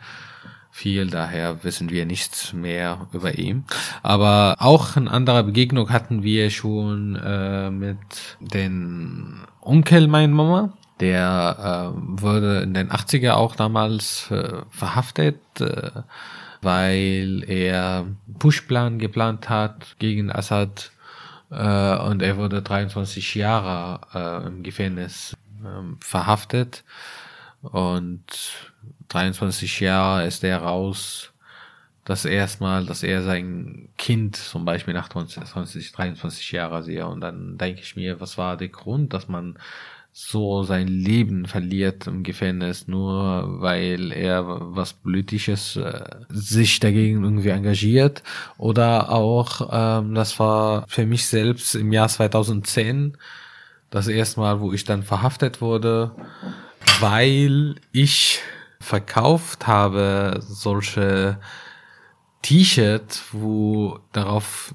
viel, 0.77 1.07
daher 1.07 1.63
wissen 1.63 1.89
wir 1.89 2.05
nichts 2.05 2.53
mehr 2.53 3.07
über 3.11 3.37
ihn. 3.37 3.65
Aber 4.03 4.55
auch 4.59 4.95
eine 4.95 5.09
andere 5.09 5.43
Begegnung 5.43 5.89
hatten 5.89 6.21
wir 6.21 6.51
schon 6.51 7.15
äh, 7.15 7.71
mit 7.71 7.97
den 8.39 9.41
Onkel 9.59 10.07
meiner 10.07 10.33
Mama. 10.33 10.73
Der 10.99 11.93
äh, 11.95 12.21
wurde 12.21 12.61
in 12.61 12.73
den 12.73 12.89
80er 12.91 13.33
auch 13.33 13.55
damals 13.55 14.29
äh, 14.29 14.61
verhaftet, 14.69 15.39
äh, 15.59 15.91
weil 16.61 17.43
er 17.47 18.05
Pushplan 18.37 18.99
geplant 18.99 19.49
hat 19.49 19.95
gegen 19.99 20.31
Assad 20.31 20.91
und 21.55 22.21
er 22.21 22.37
wurde 22.37 22.61
23 22.61 23.35
Jahre 23.35 24.01
äh, 24.13 24.47
im 24.47 24.63
Gefängnis 24.63 25.37
äh, 25.63 25.95
verhaftet 25.99 26.83
und 27.61 28.25
23 29.09 29.79
Jahre 29.79 30.25
ist 30.25 30.43
er 30.43 30.59
raus. 30.59 31.33
Das 32.03 32.23
erste 32.25 32.63
Mal, 32.63 32.85
dass 32.85 33.03
er 33.03 33.23
sein 33.23 33.89
Kind 33.97 34.37
zum 34.37 34.63
Beispiel 34.63 34.93
nach 34.93 35.09
20, 35.09 35.43
20 35.43 35.91
23 35.91 36.51
Jahre 36.53 36.83
sehe 36.83 37.05
und 37.07 37.21
dann 37.21 37.57
denke 37.57 37.81
ich 37.81 37.95
mir, 37.95 38.21
was 38.21 38.37
war 38.37 38.55
der 38.55 38.69
Grund, 38.69 39.13
dass 39.13 39.27
man 39.27 39.57
so 40.19 40.63
sein 40.63 40.87
Leben 40.87 41.45
verliert 41.45 42.07
im 42.07 42.23
Gefängnis, 42.23 42.87
nur 42.87 43.61
weil 43.61 44.11
er 44.11 44.45
was 44.75 44.93
Politisches 44.93 45.75
äh, 45.75 46.09
sich 46.29 46.79
dagegen 46.79 47.23
irgendwie 47.23 47.49
engagiert. 47.49 48.23
Oder 48.57 49.11
auch, 49.11 49.69
ähm, 49.71 50.15
das 50.15 50.39
war 50.39 50.85
für 50.87 51.05
mich 51.05 51.27
selbst 51.27 51.75
im 51.75 51.93
Jahr 51.93 52.07
2010 52.09 53.15
das 53.91 54.07
erste 54.07 54.39
Mal, 54.39 54.59
wo 54.59 54.73
ich 54.73 54.85
dann 54.85 55.03
verhaftet 55.03 55.61
wurde, 55.61 56.15
weil 56.99 57.75
ich 57.91 58.39
verkauft 58.79 59.67
habe 59.67 60.39
solche 60.41 61.37
T-Shirts, 62.41 63.23
wo 63.33 63.99
darauf 64.13 64.73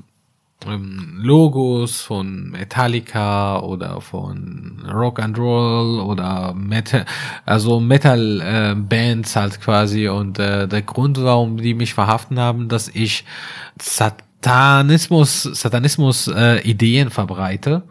ähm, 0.66 1.18
Logos 1.20 2.00
von 2.00 2.50
Metallica 2.50 3.60
oder 3.60 4.00
von 4.00 4.82
Rock 4.92 5.20
and 5.20 5.38
Roll 5.38 6.00
oder 6.00 6.54
Metal, 6.54 7.04
also 7.44 7.80
Metal 7.80 8.40
äh, 8.40 8.74
Bands 8.74 9.36
halt 9.36 9.60
quasi 9.60 10.08
und 10.08 10.38
äh, 10.38 10.66
der 10.68 10.82
Grund, 10.82 11.22
warum 11.22 11.56
die 11.56 11.74
mich 11.74 11.94
verhaften 11.94 12.38
haben, 12.38 12.68
dass 12.68 12.88
ich 12.88 13.24
Satanismus, 13.80 15.42
Satanismus 15.42 16.28
äh, 16.28 16.60
Ideen 16.60 17.10
verbreite. 17.10 17.82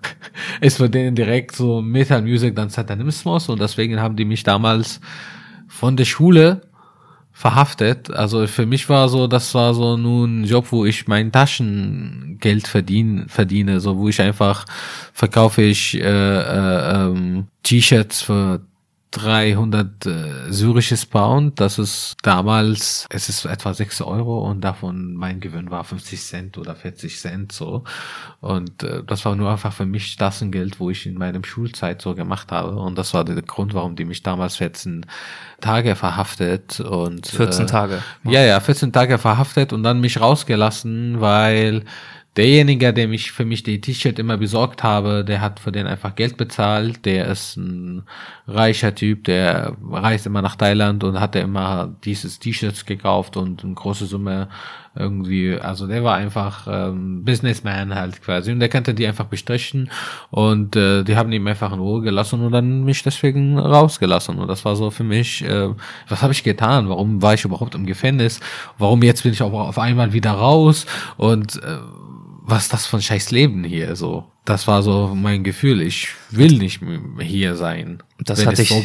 ist 0.60 0.76
für 0.76 0.88
denen 0.88 1.16
direkt 1.16 1.56
so 1.56 1.82
Metal 1.82 2.22
Music 2.22 2.54
dann 2.54 2.70
Satanismus 2.70 3.48
und 3.48 3.60
deswegen 3.60 4.00
haben 4.00 4.16
die 4.16 4.24
mich 4.24 4.44
damals 4.44 5.00
von 5.66 5.96
der 5.96 6.04
Schule 6.04 6.67
verhaftet. 7.38 8.10
Also 8.10 8.48
für 8.48 8.66
mich 8.66 8.88
war 8.88 9.08
so, 9.08 9.28
das 9.28 9.54
war 9.54 9.72
so 9.72 9.96
nun 9.96 10.40
ein 10.40 10.44
Job, 10.44 10.72
wo 10.72 10.84
ich 10.84 11.06
mein 11.06 11.30
Taschengeld 11.30 12.66
verdiene, 12.66 13.26
verdiene, 13.28 13.78
so 13.78 13.96
wo 13.96 14.08
ich 14.08 14.20
einfach 14.20 14.64
verkaufe 15.12 15.62
ich 15.62 15.94
äh, 15.94 16.00
äh, 16.00 16.94
ähm, 16.94 17.46
T-Shirts 17.62 18.22
für 18.22 18.60
300 19.10 20.06
äh, 20.06 20.12
syrisches 20.50 21.06
Pound. 21.06 21.60
Das 21.60 21.78
ist 21.78 22.16
damals, 22.22 23.06
es 23.10 23.28
ist 23.28 23.44
etwa 23.46 23.72
6 23.72 24.02
Euro 24.02 24.48
und 24.48 24.60
davon 24.60 25.14
mein 25.14 25.40
Gewinn 25.40 25.70
war 25.70 25.84
50 25.84 26.20
Cent 26.20 26.58
oder 26.58 26.74
40 26.74 27.18
Cent 27.18 27.52
so. 27.52 27.84
Und 28.40 28.82
äh, 28.82 29.02
das 29.04 29.24
war 29.24 29.34
nur 29.34 29.50
einfach 29.50 29.72
für 29.72 29.86
mich 29.86 30.16
das 30.16 30.42
ein 30.42 30.52
Geld, 30.52 30.78
wo 30.78 30.90
ich 30.90 31.06
in 31.06 31.14
meinem 31.14 31.44
Schulzeit 31.44 32.02
so 32.02 32.14
gemacht 32.14 32.52
habe. 32.52 32.76
Und 32.76 32.98
das 32.98 33.14
war 33.14 33.24
der 33.24 33.40
Grund, 33.42 33.74
warum 33.74 33.96
die 33.96 34.04
mich 34.04 34.22
damals 34.22 34.56
14 34.56 35.06
Tage 35.60 35.96
verhaftet 35.96 36.80
und 36.80 37.26
14 37.26 37.64
äh, 37.64 37.66
Tage. 37.66 38.02
Ja, 38.24 38.42
ja, 38.42 38.60
14 38.60 38.92
Tage 38.92 39.18
verhaftet 39.18 39.72
und 39.72 39.82
dann 39.82 40.00
mich 40.00 40.20
rausgelassen, 40.20 41.20
weil 41.20 41.84
derjenige, 42.38 42.92
der 42.92 43.08
mich 43.08 43.32
für 43.32 43.44
mich 43.44 43.64
die 43.64 43.80
T-Shirt 43.80 44.18
immer 44.18 44.36
besorgt 44.36 44.84
habe, 44.84 45.24
der 45.24 45.40
hat 45.40 45.58
für 45.58 45.72
den 45.72 45.88
einfach 45.88 46.14
Geld 46.14 46.36
bezahlt. 46.36 47.04
Der 47.04 47.26
ist 47.26 47.56
ein 47.56 48.04
reicher 48.46 48.94
Typ, 48.94 49.24
der 49.24 49.76
reist 49.90 50.24
immer 50.24 50.40
nach 50.40 50.54
Thailand 50.54 51.02
und 51.02 51.18
hat 51.18 51.34
immer 51.34 51.92
dieses 52.04 52.38
T-Shirts 52.38 52.86
gekauft 52.86 53.36
und 53.36 53.64
eine 53.64 53.74
große 53.74 54.06
Summe 54.06 54.48
irgendwie, 54.94 55.58
also 55.58 55.86
der 55.86 56.02
war 56.02 56.16
einfach 56.16 56.66
ähm, 56.68 57.24
Businessman 57.24 57.94
halt 57.94 58.22
quasi 58.22 58.50
und 58.50 58.58
der 58.58 58.68
kannte 58.68 58.94
die 58.94 59.06
einfach 59.06 59.26
bestrichen 59.26 59.90
und 60.30 60.74
äh, 60.74 61.04
die 61.04 61.16
haben 61.16 61.30
ihn 61.30 61.46
einfach 61.46 61.72
in 61.72 61.78
Ruhe 61.78 62.02
gelassen 62.02 62.44
und 62.44 62.52
dann 62.52 62.84
mich 62.84 63.02
deswegen 63.02 63.58
rausgelassen 63.58 64.38
und 64.38 64.48
das 64.48 64.64
war 64.64 64.74
so 64.74 64.90
für 64.90 65.04
mich, 65.04 65.44
äh, 65.44 65.68
was 66.08 66.22
habe 66.22 66.32
ich 66.32 66.42
getan? 66.42 66.88
Warum 66.88 67.22
war 67.22 67.34
ich 67.34 67.44
überhaupt 67.44 67.76
im 67.76 67.86
Gefängnis? 67.86 68.40
Warum 68.76 69.02
jetzt 69.02 69.22
bin 69.22 69.32
ich 69.32 69.42
auch 69.42 69.52
auf 69.52 69.78
einmal 69.78 70.12
wieder 70.12 70.32
raus 70.32 70.86
und 71.16 71.62
äh, 71.62 71.78
was 72.48 72.64
ist 72.64 72.72
das 72.72 72.86
für 72.86 72.96
ein 72.96 73.02
scheiß 73.02 73.30
Leben 73.30 73.62
hier 73.62 73.94
so? 73.94 74.24
Das 74.46 74.66
war 74.66 74.82
so 74.82 75.12
mein 75.14 75.44
Gefühl. 75.44 75.82
Ich 75.82 76.08
will 76.30 76.56
nicht 76.56 76.80
hier 77.20 77.54
sein. 77.56 78.02
Das 78.18 78.46
hat 78.46 78.56
dich 78.56 78.70
so 78.70 78.82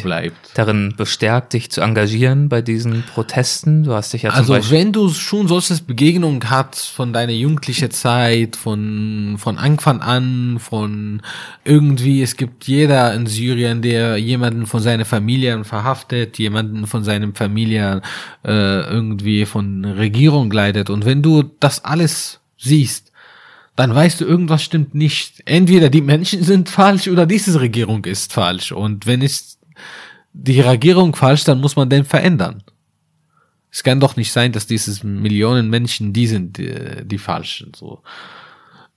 darin 0.52 0.92
bestärkt, 0.94 1.54
dich 1.54 1.70
zu 1.70 1.80
engagieren 1.80 2.50
bei 2.50 2.60
diesen 2.60 3.02
Protesten. 3.04 3.82
Du 3.84 3.94
hast 3.94 4.12
dich 4.12 4.24
ja 4.24 4.30
Also 4.32 4.70
wenn 4.70 4.92
du 4.92 5.08
schon 5.08 5.48
solches 5.48 5.80
Begegnungen 5.80 6.50
hast 6.50 6.88
von 6.88 7.14
deiner 7.14 7.32
jugendlichen 7.32 7.90
Zeit, 7.90 8.56
von 8.56 9.36
von 9.38 9.56
Anfang 9.56 10.02
an, 10.02 10.58
von 10.60 11.22
irgendwie, 11.64 12.20
es 12.20 12.36
gibt 12.36 12.64
jeder 12.64 13.14
in 13.14 13.26
Syrien, 13.26 13.80
der 13.80 14.18
jemanden 14.18 14.66
von 14.66 14.82
seiner 14.82 15.06
Familie 15.06 15.64
verhaftet, 15.64 16.38
jemanden 16.38 16.86
von 16.86 17.02
seinem 17.02 17.34
Familie 17.34 18.02
äh, 18.44 18.82
irgendwie 18.82 19.46
von 19.46 19.86
Regierung 19.86 20.50
leidet. 20.50 20.90
Und 20.90 21.06
wenn 21.06 21.22
du 21.22 21.42
das 21.58 21.82
alles 21.82 22.40
siehst, 22.58 23.13
dann 23.76 23.94
weißt 23.94 24.20
du, 24.20 24.24
irgendwas 24.24 24.62
stimmt 24.62 24.94
nicht. 24.94 25.42
Entweder 25.46 25.90
die 25.90 26.00
Menschen 26.00 26.42
sind 26.42 26.68
falsch 26.68 27.08
oder 27.08 27.26
diese 27.26 27.60
Regierung 27.60 28.04
ist 28.04 28.32
falsch. 28.32 28.72
Und 28.72 29.06
wenn 29.06 29.20
ist 29.20 29.58
die 30.32 30.60
Regierung 30.60 31.14
falsch, 31.14 31.44
dann 31.44 31.60
muss 31.60 31.76
man 31.76 31.90
den 31.90 32.04
verändern. 32.04 32.62
Es 33.70 33.82
kann 33.82 33.98
doch 33.98 34.16
nicht 34.16 34.32
sein, 34.32 34.52
dass 34.52 34.68
diese 34.68 35.04
Millionen 35.04 35.68
Menschen 35.68 36.12
die 36.12 36.28
sind, 36.28 36.58
die, 36.58 37.04
die 37.04 37.18
falschen, 37.18 37.72
so. 37.74 38.02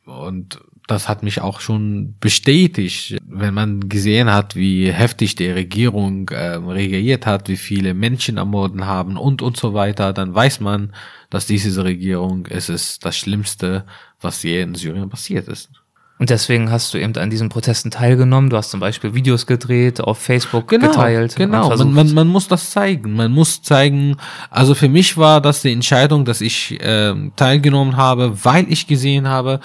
Und 0.05 0.59
das 0.87 1.09
hat 1.09 1.21
mich 1.21 1.41
auch 1.41 1.59
schon 1.59 2.15
bestätigt, 2.19 3.17
wenn 3.27 3.53
man 3.53 3.89
gesehen 3.89 4.31
hat, 4.31 4.55
wie 4.55 4.89
heftig 4.89 5.35
die 5.35 5.49
Regierung 5.49 6.29
äh, 6.29 6.55
reagiert 6.55 7.25
hat, 7.25 7.49
wie 7.49 7.57
viele 7.57 7.93
Menschen 7.93 8.37
ermorden 8.37 8.85
haben 8.85 9.17
und 9.17 9.41
und 9.41 9.57
so 9.57 9.73
weiter, 9.73 10.13
dann 10.13 10.33
weiß 10.33 10.61
man, 10.61 10.93
dass 11.29 11.45
diese 11.45 11.83
Regierung 11.83 12.47
es 12.49 12.69
ist 12.69 13.03
das 13.03 13.17
Schlimmste, 13.17 13.85
was 14.21 14.43
je 14.43 14.61
in 14.61 14.75
Syrien 14.75 15.09
passiert 15.09 15.47
ist. 15.47 15.69
Und 16.19 16.31
deswegen 16.31 16.71
hast 16.71 16.93
du 16.93 16.97
eben 16.97 17.15
an 17.17 17.29
diesen 17.29 17.49
Protesten 17.49 17.91
teilgenommen. 17.91 18.49
Du 18.49 18.57
hast 18.57 18.71
zum 18.71 18.79
Beispiel 18.79 19.13
Videos 19.13 19.45
gedreht, 19.45 20.01
auf 20.01 20.17
Facebook 20.17 20.67
genau, 20.67 20.87
geteilt. 20.87 21.35
Genau, 21.35 21.69
man, 21.69 21.93
man, 21.93 22.13
man 22.13 22.27
muss 22.27 22.47
das 22.47 22.71
zeigen. 22.71 23.13
Man 23.13 23.31
muss 23.31 23.61
zeigen, 23.61 24.17
also 24.49 24.73
für 24.73 24.89
mich 24.89 25.17
war 25.17 25.41
das 25.41 25.61
die 25.61 25.71
Entscheidung, 25.71 26.25
dass 26.25 26.41
ich 26.41 26.81
äh, 26.81 27.13
teilgenommen 27.35 27.97
habe, 27.97 28.43
weil 28.43 28.65
ich 28.71 28.87
gesehen 28.87 29.27
habe, 29.27 29.59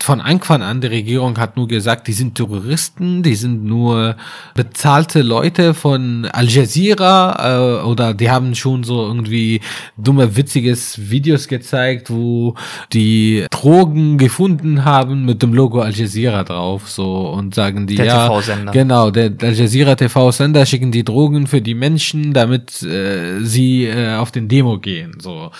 von 0.00 0.20
Anfang 0.20 0.62
an, 0.62 0.80
die 0.80 0.86
Regierung 0.86 1.38
hat 1.38 1.56
nur 1.56 1.66
gesagt, 1.66 2.06
die 2.06 2.12
sind 2.12 2.34
Terroristen, 2.36 3.22
die 3.22 3.34
sind 3.34 3.64
nur 3.64 4.16
bezahlte 4.54 5.22
Leute 5.22 5.74
von 5.74 6.26
Al 6.26 6.48
Jazeera 6.48 7.80
äh, 7.82 7.84
oder 7.84 8.14
die 8.14 8.30
haben 8.30 8.54
schon 8.54 8.84
so 8.84 9.06
irgendwie 9.06 9.60
dumme, 9.96 10.36
witziges 10.36 11.10
Videos 11.10 11.48
gezeigt, 11.48 12.10
wo 12.10 12.54
die 12.92 13.46
Drogen 13.50 14.18
gefunden 14.18 14.84
haben 14.84 15.24
mit 15.24 15.42
dem 15.42 15.52
Logo 15.52 15.80
Al 15.80 15.94
Jazeera 15.94 16.44
drauf, 16.44 16.88
so 16.88 17.30
und 17.30 17.54
sagen 17.54 17.86
die 17.86 17.96
der 17.96 18.06
ja, 18.06 18.28
TV-Sender. 18.28 18.72
genau, 18.72 19.10
der 19.10 19.32
Al 19.42 19.54
Jazeera 19.54 19.96
TV-Sender 19.96 20.64
schicken 20.64 20.92
die 20.92 21.04
Drogen 21.04 21.46
für 21.46 21.60
die 21.60 21.74
Menschen, 21.74 22.32
damit 22.32 22.82
äh, 22.82 23.40
sie 23.40 23.86
äh, 23.86 24.14
auf 24.14 24.30
den 24.30 24.48
Demo 24.48 24.78
gehen, 24.78 25.18
so. 25.20 25.50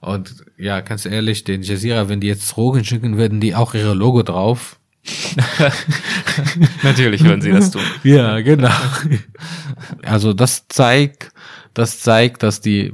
Und 0.00 0.44
ja, 0.56 0.80
ganz 0.80 1.06
ehrlich, 1.06 1.44
den 1.44 1.62
Jazeera, 1.62 2.08
wenn 2.08 2.20
die 2.20 2.26
jetzt 2.26 2.54
Drogen 2.54 2.84
schicken, 2.84 3.16
würden 3.16 3.40
die 3.40 3.54
auch 3.54 3.74
ihre 3.74 3.94
Logo 3.94 4.22
drauf. 4.22 4.78
Natürlich 6.82 7.22
würden 7.22 7.40
sie 7.40 7.52
das 7.52 7.70
tun. 7.70 7.82
Ja, 8.02 8.40
genau. 8.40 8.70
Also 10.02 10.32
das 10.32 10.66
zeigt, 10.68 11.30
das 11.74 12.00
zeigt, 12.00 12.42
dass 12.42 12.60
die, 12.60 12.92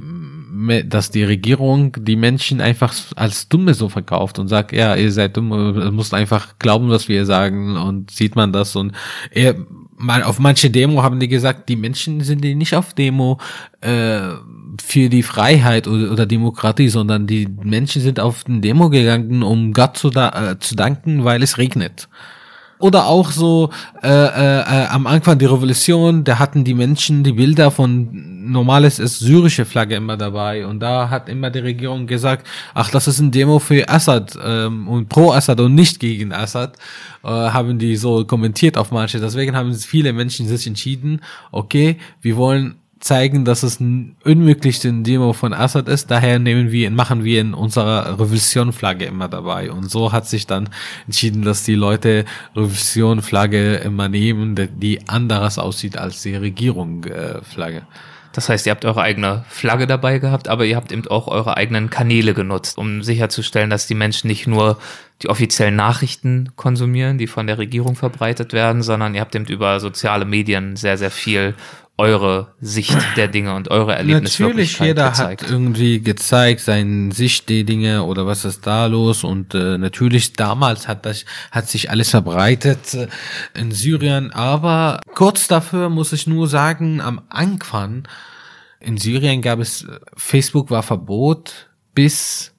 dass 0.85 1.09
die 1.09 1.23
Regierung 1.23 1.95
die 1.99 2.15
Menschen 2.15 2.61
einfach 2.61 2.93
als 3.15 3.49
Dumme 3.49 3.73
so 3.73 3.89
verkauft 3.89 4.39
und 4.39 4.47
sagt, 4.47 4.71
ja, 4.73 4.95
ihr 4.95 5.11
seid 5.11 5.37
dumm, 5.37 5.51
ihr 5.51 5.91
müsst 5.91 6.13
einfach 6.13 6.59
glauben, 6.59 6.89
was 6.89 7.07
wir 7.07 7.25
sagen 7.25 7.77
und 7.77 8.11
sieht 8.11 8.35
man 8.35 8.53
das 8.53 8.75
und 8.75 8.93
er, 9.31 9.55
mal 9.97 10.23
auf 10.23 10.39
manche 10.39 10.69
Demo 10.69 11.01
haben 11.01 11.19
die 11.19 11.27
gesagt, 11.27 11.69
die 11.69 11.75
Menschen 11.75 12.21
sind 12.21 12.43
die 12.43 12.55
nicht 12.55 12.75
auf 12.75 12.93
Demo 12.93 13.39
äh, 13.81 14.19
für 14.81 15.09
die 15.09 15.23
Freiheit 15.23 15.87
oder, 15.87 16.11
oder 16.11 16.25
Demokratie, 16.25 16.89
sondern 16.89 17.27
die 17.27 17.47
Menschen 17.47 18.01
sind 18.01 18.19
auf 18.19 18.43
den 18.43 18.61
Demo 18.61 18.89
gegangen, 18.89 19.43
um 19.43 19.73
Gott 19.73 19.97
zu, 19.97 20.09
da, 20.09 20.51
äh, 20.51 20.59
zu 20.59 20.75
danken, 20.75 21.23
weil 21.23 21.43
es 21.43 21.57
regnet. 21.57 22.07
Oder 22.83 23.07
auch 23.07 23.31
so 23.31 23.69
äh, 24.01 24.09
äh, 24.09 24.59
äh, 24.59 24.87
am 24.87 25.07
Anfang 25.07 25.37
der 25.39 25.51
Revolution, 25.51 26.25
da 26.25 26.37
hatten 26.37 26.65
die 26.65 26.73
Menschen 26.73 27.23
die 27.23 27.31
Bilder 27.31 27.71
von 27.71 28.33
normales 28.51 28.99
ist 28.99 29.19
syrische 29.19 29.63
Flagge 29.63 29.95
immer 29.95 30.17
dabei 30.17 30.67
und 30.67 30.81
da 30.81 31.09
hat 31.09 31.29
immer 31.29 31.49
die 31.49 31.59
Regierung 31.59 32.07
gesagt, 32.07 32.45
ach 32.73 32.89
das 32.91 33.07
ist 33.07 33.19
ein 33.19 33.31
Demo 33.31 33.59
für 33.59 33.87
Assad 33.87 34.37
ähm, 34.43 34.89
und 34.89 35.07
pro 35.07 35.31
Assad 35.31 35.61
und 35.61 35.75
nicht 35.75 36.01
gegen 36.01 36.33
Assad, 36.33 36.75
äh, 37.23 37.29
haben 37.29 37.79
die 37.79 37.95
so 37.95 38.25
kommentiert 38.25 38.77
auf 38.77 38.91
manche. 38.91 39.21
Deswegen 39.21 39.55
haben 39.55 39.73
viele 39.73 40.11
Menschen 40.11 40.45
sich 40.47 40.67
entschieden, 40.67 41.21
okay, 41.51 41.97
wir 42.21 42.35
wollen 42.35 42.75
zeigen, 43.03 43.43
dass 43.43 43.63
es 43.63 43.79
ein 43.79 44.15
unmöglichste 44.23 44.91
Demo 44.91 45.33
von 45.33 45.53
Assad 45.53 45.89
ist. 45.89 46.09
Daher 46.09 46.39
nehmen 46.39 46.71
wir, 46.71 46.89
machen 46.89 47.23
wir 47.23 47.41
in 47.41 47.53
unserer 47.53 48.17
Revision-Flagge 48.19 49.05
immer 49.05 49.27
dabei. 49.27 49.71
Und 49.71 49.91
so 49.91 50.13
hat 50.13 50.27
sich 50.27 50.47
dann 50.47 50.69
entschieden, 51.05 51.43
dass 51.43 51.63
die 51.63 51.75
Leute 51.75 52.23
Revision-Flagge 52.55 53.75
immer 53.75 54.07
nehmen, 54.07 54.55
die 54.77 55.07
anderes 55.07 55.59
aussieht 55.59 55.97
als 55.97 56.21
die 56.21 56.35
Regierung-Flagge. 56.35 57.83
Das 58.31 58.49
heißt, 58.49 58.65
ihr 58.65 58.71
habt 58.71 58.83
eure 58.83 59.01
eigene 59.01 59.45
Flagge 59.47 59.85
dabei 59.85 60.17
gehabt, 60.17 60.47
aber 60.47 60.65
ihr 60.65 60.75
habt 60.75 60.91
eben 60.91 61.07
auch 61.07 61.27
eure 61.27 61.55
eigenen 61.55 61.91
Kanäle 61.91 62.33
genutzt, 62.33 62.79
um 62.79 63.03
sicherzustellen, 63.03 63.69
dass 63.69 63.85
die 63.85 63.93
Menschen 63.93 64.27
nicht 64.27 64.47
nur 64.47 64.79
die 65.21 65.29
offiziellen 65.29 65.75
Nachrichten 65.75 66.49
konsumieren, 66.55 67.19
die 67.19 67.27
von 67.27 67.45
der 67.45 67.59
Regierung 67.59 67.95
verbreitet 67.95 68.51
werden, 68.51 68.81
sondern 68.81 69.13
ihr 69.13 69.21
habt 69.21 69.35
eben 69.35 69.45
über 69.45 69.79
soziale 69.79 70.25
Medien 70.25 70.75
sehr, 70.75 70.97
sehr 70.97 71.11
viel 71.11 71.53
eure 71.97 72.53
Sicht 72.59 72.97
der 73.17 73.27
Dinge 73.27 73.53
und 73.53 73.69
eure 73.69 73.95
Erlebnisse 73.95 74.43
Natürlich, 74.43 74.79
jeder 74.79 75.09
gezeigt. 75.09 75.43
hat 75.43 75.49
irgendwie 75.51 76.01
gezeigt, 76.01 76.61
seine 76.61 77.13
Sicht 77.13 77.49
der 77.49 77.63
Dinge 77.63 78.03
oder 78.03 78.25
was 78.25 78.45
ist 78.45 78.65
da 78.65 78.87
los. 78.87 79.23
Und 79.23 79.53
äh, 79.53 79.77
natürlich 79.77 80.33
damals 80.33 80.87
hat 80.87 81.05
das 81.05 81.25
hat 81.51 81.69
sich 81.69 81.91
alles 81.91 82.09
verbreitet 82.09 82.95
äh, 82.95 83.07
in 83.53 83.71
Syrien, 83.71 84.31
aber 84.31 85.01
kurz 85.13 85.47
dafür 85.47 85.89
muss 85.89 86.13
ich 86.13 86.25
nur 86.25 86.47
sagen, 86.47 86.99
am 86.99 87.21
Anfang 87.29 88.07
in 88.79 88.97
Syrien 88.97 89.41
gab 89.41 89.59
es 89.59 89.85
Facebook 90.15 90.71
war 90.71 90.83
Verbot 90.83 91.69
bis 91.93 92.53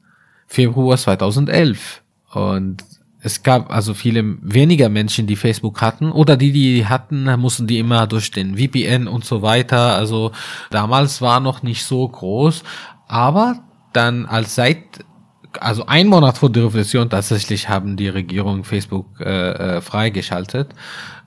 Februar 0.46 0.96
2011 0.96 2.02
und 2.32 2.84
es 3.24 3.42
gab 3.42 3.72
also 3.72 3.94
viele 3.94 4.36
weniger 4.42 4.90
Menschen, 4.90 5.26
die 5.26 5.36
Facebook 5.36 5.80
hatten 5.80 6.12
oder 6.12 6.36
die, 6.36 6.52
die 6.52 6.86
hatten, 6.86 7.24
mussten 7.40 7.66
die 7.66 7.78
immer 7.78 8.06
durch 8.06 8.30
den 8.30 8.58
VPN 8.58 9.08
und 9.08 9.24
so 9.24 9.40
weiter. 9.40 9.96
Also 9.96 10.32
damals 10.70 11.22
war 11.22 11.40
noch 11.40 11.62
nicht 11.62 11.84
so 11.84 12.06
groß, 12.06 12.62
aber 13.08 13.60
dann 13.94 14.26
als 14.26 14.54
seit 14.54 14.78
also 15.60 15.86
ein 15.86 16.08
Monat 16.08 16.36
vor 16.36 16.50
der 16.50 16.64
Revolution 16.64 17.08
tatsächlich 17.08 17.68
haben 17.68 17.96
die 17.96 18.08
Regierung 18.08 18.62
Facebook 18.62 19.06
äh, 19.20 19.76
äh, 19.76 19.80
freigeschaltet. 19.80 20.74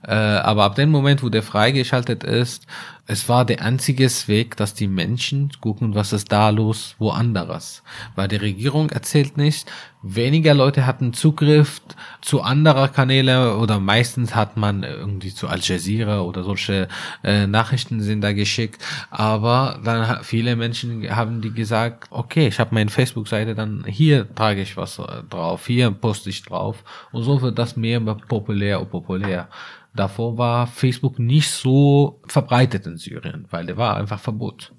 Äh, 0.08 0.14
aber 0.14 0.64
ab 0.64 0.74
dem 0.74 0.90
Moment, 0.90 1.22
wo 1.22 1.28
der 1.28 1.42
freigeschaltet 1.42 2.24
ist, 2.24 2.66
es 3.10 3.28
war 3.28 3.44
der 3.44 3.62
einzige 3.62 4.06
Weg, 4.26 4.56
dass 4.56 4.74
die 4.74 4.86
Menschen 4.86 5.50
gucken, 5.60 5.94
was 5.94 6.12
ist 6.12 6.32
da 6.32 6.48
los, 6.50 6.94
woanders. 6.98 7.82
Weil 8.14 8.28
die 8.28 8.36
Regierung 8.36 8.90
erzählt 8.90 9.36
nicht, 9.38 9.70
weniger 10.02 10.54
Leute 10.54 10.86
hatten 10.86 11.12
Zugriff 11.12 11.80
zu 12.20 12.42
anderer 12.42 12.88
Kanäle 12.88 13.56
oder 13.56 13.80
meistens 13.80 14.34
hat 14.34 14.56
man 14.56 14.82
irgendwie 14.82 15.32
zu 15.32 15.48
Al 15.48 15.60
Jazeera 15.62 16.20
oder 16.20 16.42
solche 16.42 16.88
äh, 17.24 17.46
Nachrichten 17.46 18.00
sind 18.00 18.20
da 18.20 18.32
geschickt. 18.32 18.84
Aber 19.10 19.80
dann 19.84 20.22
viele 20.22 20.54
Menschen 20.56 21.14
haben 21.14 21.40
die 21.40 21.52
gesagt, 21.52 22.08
okay, 22.10 22.48
ich 22.48 22.60
habe 22.60 22.74
meine 22.74 22.90
Facebook-Seite, 22.90 23.54
dann 23.54 23.84
hier 23.86 24.32
trage 24.34 24.60
ich 24.60 24.76
was 24.76 24.98
äh, 24.98 25.22
drauf, 25.30 25.66
hier 25.66 25.90
poste 25.90 26.28
ich 26.28 26.42
drauf. 26.42 26.84
Und 27.10 27.22
so 27.22 27.40
wird 27.40 27.58
das 27.58 27.76
mehr 27.76 28.00
populär 28.00 28.80
und 28.80 28.90
populär. 28.90 29.48
Davor 29.94 30.38
war 30.38 30.66
Facebook 30.66 31.18
nicht 31.18 31.50
so 31.50 32.20
verbreitet 32.26 32.86
in 32.86 32.98
Syrien, 32.98 33.46
weil 33.50 33.66
der 33.66 33.76
war 33.76 33.96
einfach 33.96 34.20
Verbot. 34.20 34.72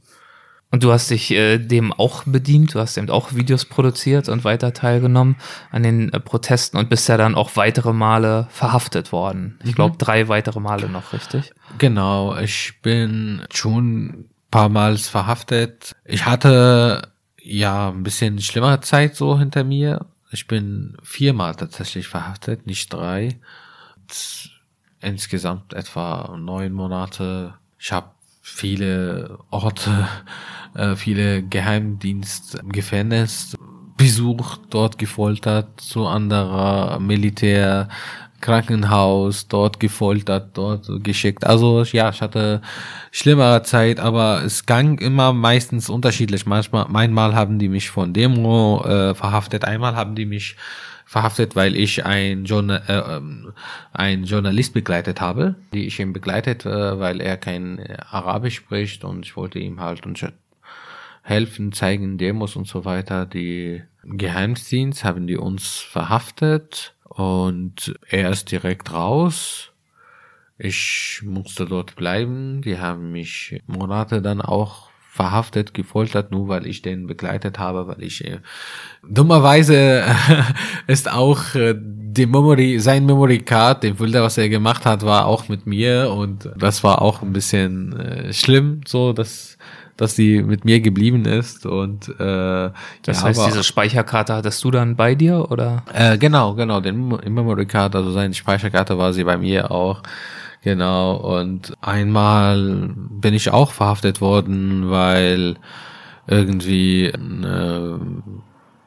Und 0.71 0.83
du 0.83 0.91
hast 0.91 1.09
dich 1.09 1.31
äh, 1.31 1.57
dem 1.57 1.91
auch 1.91 2.23
bedient, 2.25 2.75
du 2.75 2.79
hast 2.79 2.97
eben 2.97 3.09
auch 3.09 3.33
Videos 3.33 3.65
produziert 3.65 4.29
und 4.29 4.43
weiter 4.43 4.71
teilgenommen 4.71 5.35
an 5.71 5.81
den 5.81 6.13
äh, 6.13 6.19
Protesten 6.19 6.77
und 6.77 6.89
bist 6.89 7.09
ja 7.09 7.17
dann 7.17 7.33
auch 7.33 7.55
weitere 7.55 7.91
Male 7.91 8.47
verhaftet 8.51 9.11
worden. 9.11 9.57
Ich 9.63 9.73
glaube, 9.73 9.93
mhm. 9.93 9.97
drei 9.97 10.27
weitere 10.27 10.59
Male 10.59 10.87
noch, 10.87 11.11
richtig? 11.11 11.53
Genau, 11.79 12.37
ich 12.37 12.79
bin 12.83 13.41
schon 13.51 14.05
ein 14.05 14.29
paar 14.51 14.69
Mal 14.69 14.97
verhaftet. 14.97 15.95
Ich 16.05 16.25
hatte 16.25 17.13
ja 17.41 17.89
ein 17.89 18.03
bisschen 18.03 18.39
schlimmere 18.39 18.81
Zeit 18.81 19.15
so 19.15 19.39
hinter 19.39 19.63
mir. 19.63 20.05
Ich 20.31 20.45
bin 20.45 20.97
viermal 21.01 21.55
tatsächlich 21.55 22.07
verhaftet, 22.07 22.67
nicht 22.67 22.93
drei 22.93 23.39
insgesamt 25.01 25.73
etwa 25.73 26.35
neun 26.37 26.73
Monate. 26.73 27.53
Ich 27.77 27.91
habe 27.91 28.11
viele 28.41 29.39
Orte, 29.49 30.07
äh, 30.75 30.95
viele 30.95 31.43
Geheimdienst, 31.43 32.59
Gefängnis 32.65 33.55
besucht, 33.97 34.61
dort 34.69 34.97
gefoltert, 34.97 35.81
zu 35.81 36.07
anderer 36.07 36.99
Militär, 36.99 37.89
Krankenhaus, 38.41 39.49
dort 39.49 39.79
gefoltert, 39.79 40.57
dort 40.57 40.87
geschickt. 41.03 41.45
Also 41.45 41.83
ja, 41.83 42.09
ich 42.09 42.21
hatte 42.21 42.61
schlimmere 43.11 43.63
Zeit, 43.63 43.99
aber 43.99 44.43
es 44.45 44.65
ging 44.65 44.97
immer 44.99 45.33
meistens 45.33 45.89
unterschiedlich. 45.89 46.45
Manchmal, 46.45 46.87
einmal 46.93 47.35
haben 47.35 47.59
die 47.59 47.67
mich 47.67 47.89
von 47.89 48.13
Demo 48.13 48.83
äh, 48.85 49.13
verhaftet, 49.13 49.65
einmal 49.65 49.95
haben 49.97 50.15
die 50.15 50.25
mich 50.25 50.55
verhaftet, 51.09 51.55
weil 51.55 51.75
ich 51.75 52.05
ein, 52.05 52.45
Journal, 52.45 52.83
äh, 52.87 53.15
ähm, 53.17 53.53
ein 53.93 54.25
Journalist 54.25 54.75
begleitet 54.75 55.19
habe, 55.21 55.55
die 55.73 55.87
ich 55.87 55.99
ihn 55.99 56.13
begleitet, 56.13 56.67
äh, 56.67 56.99
weil 56.99 57.19
er 57.19 57.35
kein 57.35 57.83
Arabisch 58.11 58.57
spricht 58.57 59.03
und 59.03 59.25
ich 59.25 59.35
wollte 59.35 59.57
ihm 59.57 59.81
halt 59.81 60.03
helfen, 61.23 61.71
zeigen 61.71 62.19
Demos 62.19 62.55
und 62.55 62.67
so 62.67 62.85
weiter. 62.85 63.25
Die 63.25 63.81
Geheimdienst 64.03 65.03
haben 65.03 65.25
die 65.25 65.37
uns 65.37 65.79
verhaftet 65.79 66.93
und 67.05 67.95
er 68.07 68.29
ist 68.29 68.51
direkt 68.51 68.93
raus. 68.93 69.71
Ich 70.59 71.21
musste 71.23 71.65
dort 71.65 71.95
bleiben. 71.95 72.61
Die 72.61 72.77
haben 72.77 73.11
mich 73.11 73.59
Monate 73.65 74.21
dann 74.21 74.41
auch 74.41 74.88
verhaftet, 75.11 75.73
gefoltert, 75.73 76.31
nur 76.31 76.47
weil 76.47 76.67
ich 76.67 76.81
den 76.81 77.07
begleitet 77.07 77.57
habe, 77.57 77.87
weil 77.87 78.03
ich 78.03 78.23
äh, 78.23 78.39
dummerweise 79.03 80.01
äh, 80.01 80.05
ist 80.87 81.11
auch 81.11 81.55
äh, 81.55 81.75
die 81.77 82.27
Memory, 82.27 82.79
sein 82.79 83.05
Memory 83.05 83.39
Card, 83.39 83.83
den 83.83 83.97
Filter, 83.97 84.21
was 84.21 84.37
er 84.37 84.49
gemacht 84.49 84.85
hat, 84.85 85.03
war 85.03 85.25
auch 85.25 85.49
mit 85.49 85.65
mir 85.65 86.11
und 86.15 86.49
das 86.55 86.83
war 86.83 87.01
auch 87.01 87.21
ein 87.23 87.33
bisschen 87.33 87.99
äh, 87.99 88.33
schlimm, 88.33 88.81
so 88.85 89.11
dass 89.11 89.57
dass 89.97 90.15
sie 90.15 90.41
mit 90.41 90.63
mir 90.63 90.79
geblieben 90.79 91.25
ist 91.25 91.65
und 91.65 92.07
äh, 92.07 92.13
das 92.19 92.73
ja, 93.05 93.23
heißt, 93.23 93.39
aber, 93.39 93.49
diese 93.49 93.65
Speicherkarte 93.65 94.33
hattest 94.33 94.63
du 94.63 94.71
dann 94.71 94.95
bei 94.95 95.13
dir 95.13 95.51
oder? 95.51 95.83
Äh, 95.93 96.17
genau, 96.17 96.53
genau, 96.53 96.79
den 96.79 97.09
Memory 97.09 97.65
Card, 97.65 97.95
also 97.95 98.11
seine 98.11 98.33
Speicherkarte 98.33 98.97
war 98.97 99.11
sie 99.11 99.25
bei 99.25 99.37
mir 99.37 99.69
auch. 99.71 100.01
Genau, 100.61 101.15
und 101.15 101.73
einmal 101.81 102.93
bin 102.95 103.33
ich 103.33 103.51
auch 103.51 103.71
verhaftet 103.71 104.19
worden, 104.19 104.89
weil 104.89 105.55
irgendwie 106.27 107.11
eine 107.13 107.99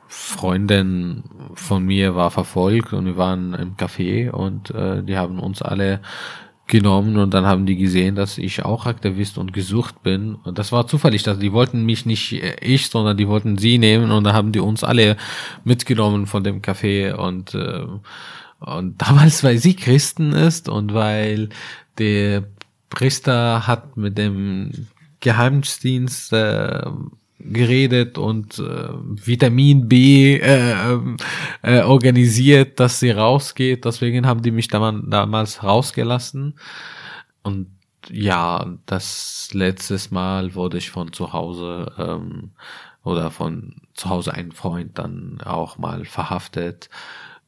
Freundin 0.07 1.25
von 1.55 1.85
mir 1.85 2.15
war 2.15 2.31
verfolgt 2.31 2.93
und 2.93 3.07
wir 3.07 3.17
waren 3.17 3.55
im 3.55 3.77
Café 3.77 4.31
und 4.31 4.71
äh, 4.71 5.03
die 5.03 5.17
haben 5.17 5.39
uns 5.39 5.63
alle 5.63 6.01
genommen 6.67 7.17
und 7.17 7.35
dann 7.35 7.47
haben 7.47 7.67
die 7.67 7.77
gesehen, 7.77 8.15
dass 8.15 8.39
ich 8.39 8.65
auch 8.65 8.87
Aktivist 8.87 9.37
und 9.37 9.53
gesucht 9.53 10.03
bin. 10.03 10.37
Und 10.37 10.59
das 10.59 10.73
war 10.73 10.87
zufällig, 10.87 11.23
dass 11.23 11.39
die 11.39 11.53
wollten 11.53 11.85
mich 11.85 12.07
nicht 12.07 12.33
äh, 12.33 12.57
ich, 12.61 12.89
sondern 12.89 13.17
die 13.17 13.29
wollten 13.29 13.59
sie 13.59 13.79
nehmen 13.79 14.11
und 14.11 14.25
dann 14.25 14.35
haben 14.35 14.53
die 14.53 14.61
uns 14.61 14.85
alle 14.85 15.17
mitgenommen 15.65 16.27
von 16.27 16.45
dem 16.45 16.61
Café 16.61 17.15
und 17.15 17.55
äh, 17.55 17.87
und 18.67 19.01
damals, 19.03 19.45
weil 19.45 19.59
sie 19.59 19.75
Christen 19.75 20.33
ist 20.33 20.69
und 20.69 20.95
weil 20.95 21.49
der 21.99 22.45
Priester 22.91 23.67
hat 23.67 23.97
mit 23.97 24.19
dem 24.19 24.89
Geheimdienst 25.21 26.33
äh, 26.33 26.83
geredet 27.39 28.19
und 28.19 28.59
äh, 28.59 28.89
Vitamin 28.93 29.89
B 29.89 30.37
äh, 30.37 30.99
äh, 31.63 31.81
organisiert, 31.83 32.79
dass 32.79 33.01
sie 33.01 33.11
rausgeht. 33.11 33.85
Deswegen 33.85 34.27
haben 34.27 34.43
die 34.43 34.51
mich 34.51 34.69
damals 34.69 35.63
rausgelassen. 35.63 36.55
Und 37.43 37.69
ja, 38.11 38.67
das 38.87 39.51
letztes 39.53 40.11
Mal 40.11 40.55
wurde 40.55 40.79
ich 40.79 40.91
von 40.91 41.13
zu 41.13 41.33
Hause 41.33 41.93
ähm, 41.99 42.53
oder 43.05 43.31
von 43.31 43.77
zu 43.95 44.09
Hause 44.09 44.35
ein 44.35 44.53
Freund 44.53 44.99
dann 44.99 45.41
auch 45.45 45.79
mal 45.79 46.05
verhaftet, 46.05 46.89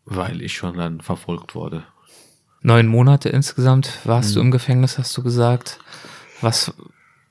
weil 0.05 0.43
ich 0.43 0.55
schon 0.55 0.77
dann 0.77 1.01
verfolgt 1.01 1.55
wurde. 1.55 1.85
Neun 2.63 2.87
Monate 2.87 3.29
insgesamt 3.29 3.91
warst 4.05 4.31
mhm. 4.31 4.35
du 4.35 4.41
im 4.41 4.51
Gefängnis, 4.51 4.99
hast 4.99 5.17
du 5.17 5.23
gesagt. 5.23 5.79
Was 6.41 6.73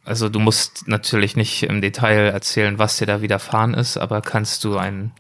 also 0.06 0.28
du 0.28 0.40
musst 0.40 0.88
natürlich 0.88 1.36
nicht 1.36 1.64
im 1.64 1.82
Detail 1.82 2.30
erzählen, 2.32 2.78
was 2.78 2.98
dir 2.98 3.06
da 3.06 3.22
widerfahren 3.22 3.74
ist, 3.74 3.98
aber 3.98 4.22
kannst 4.22 4.64
du 4.64 4.78
einen 4.78 5.14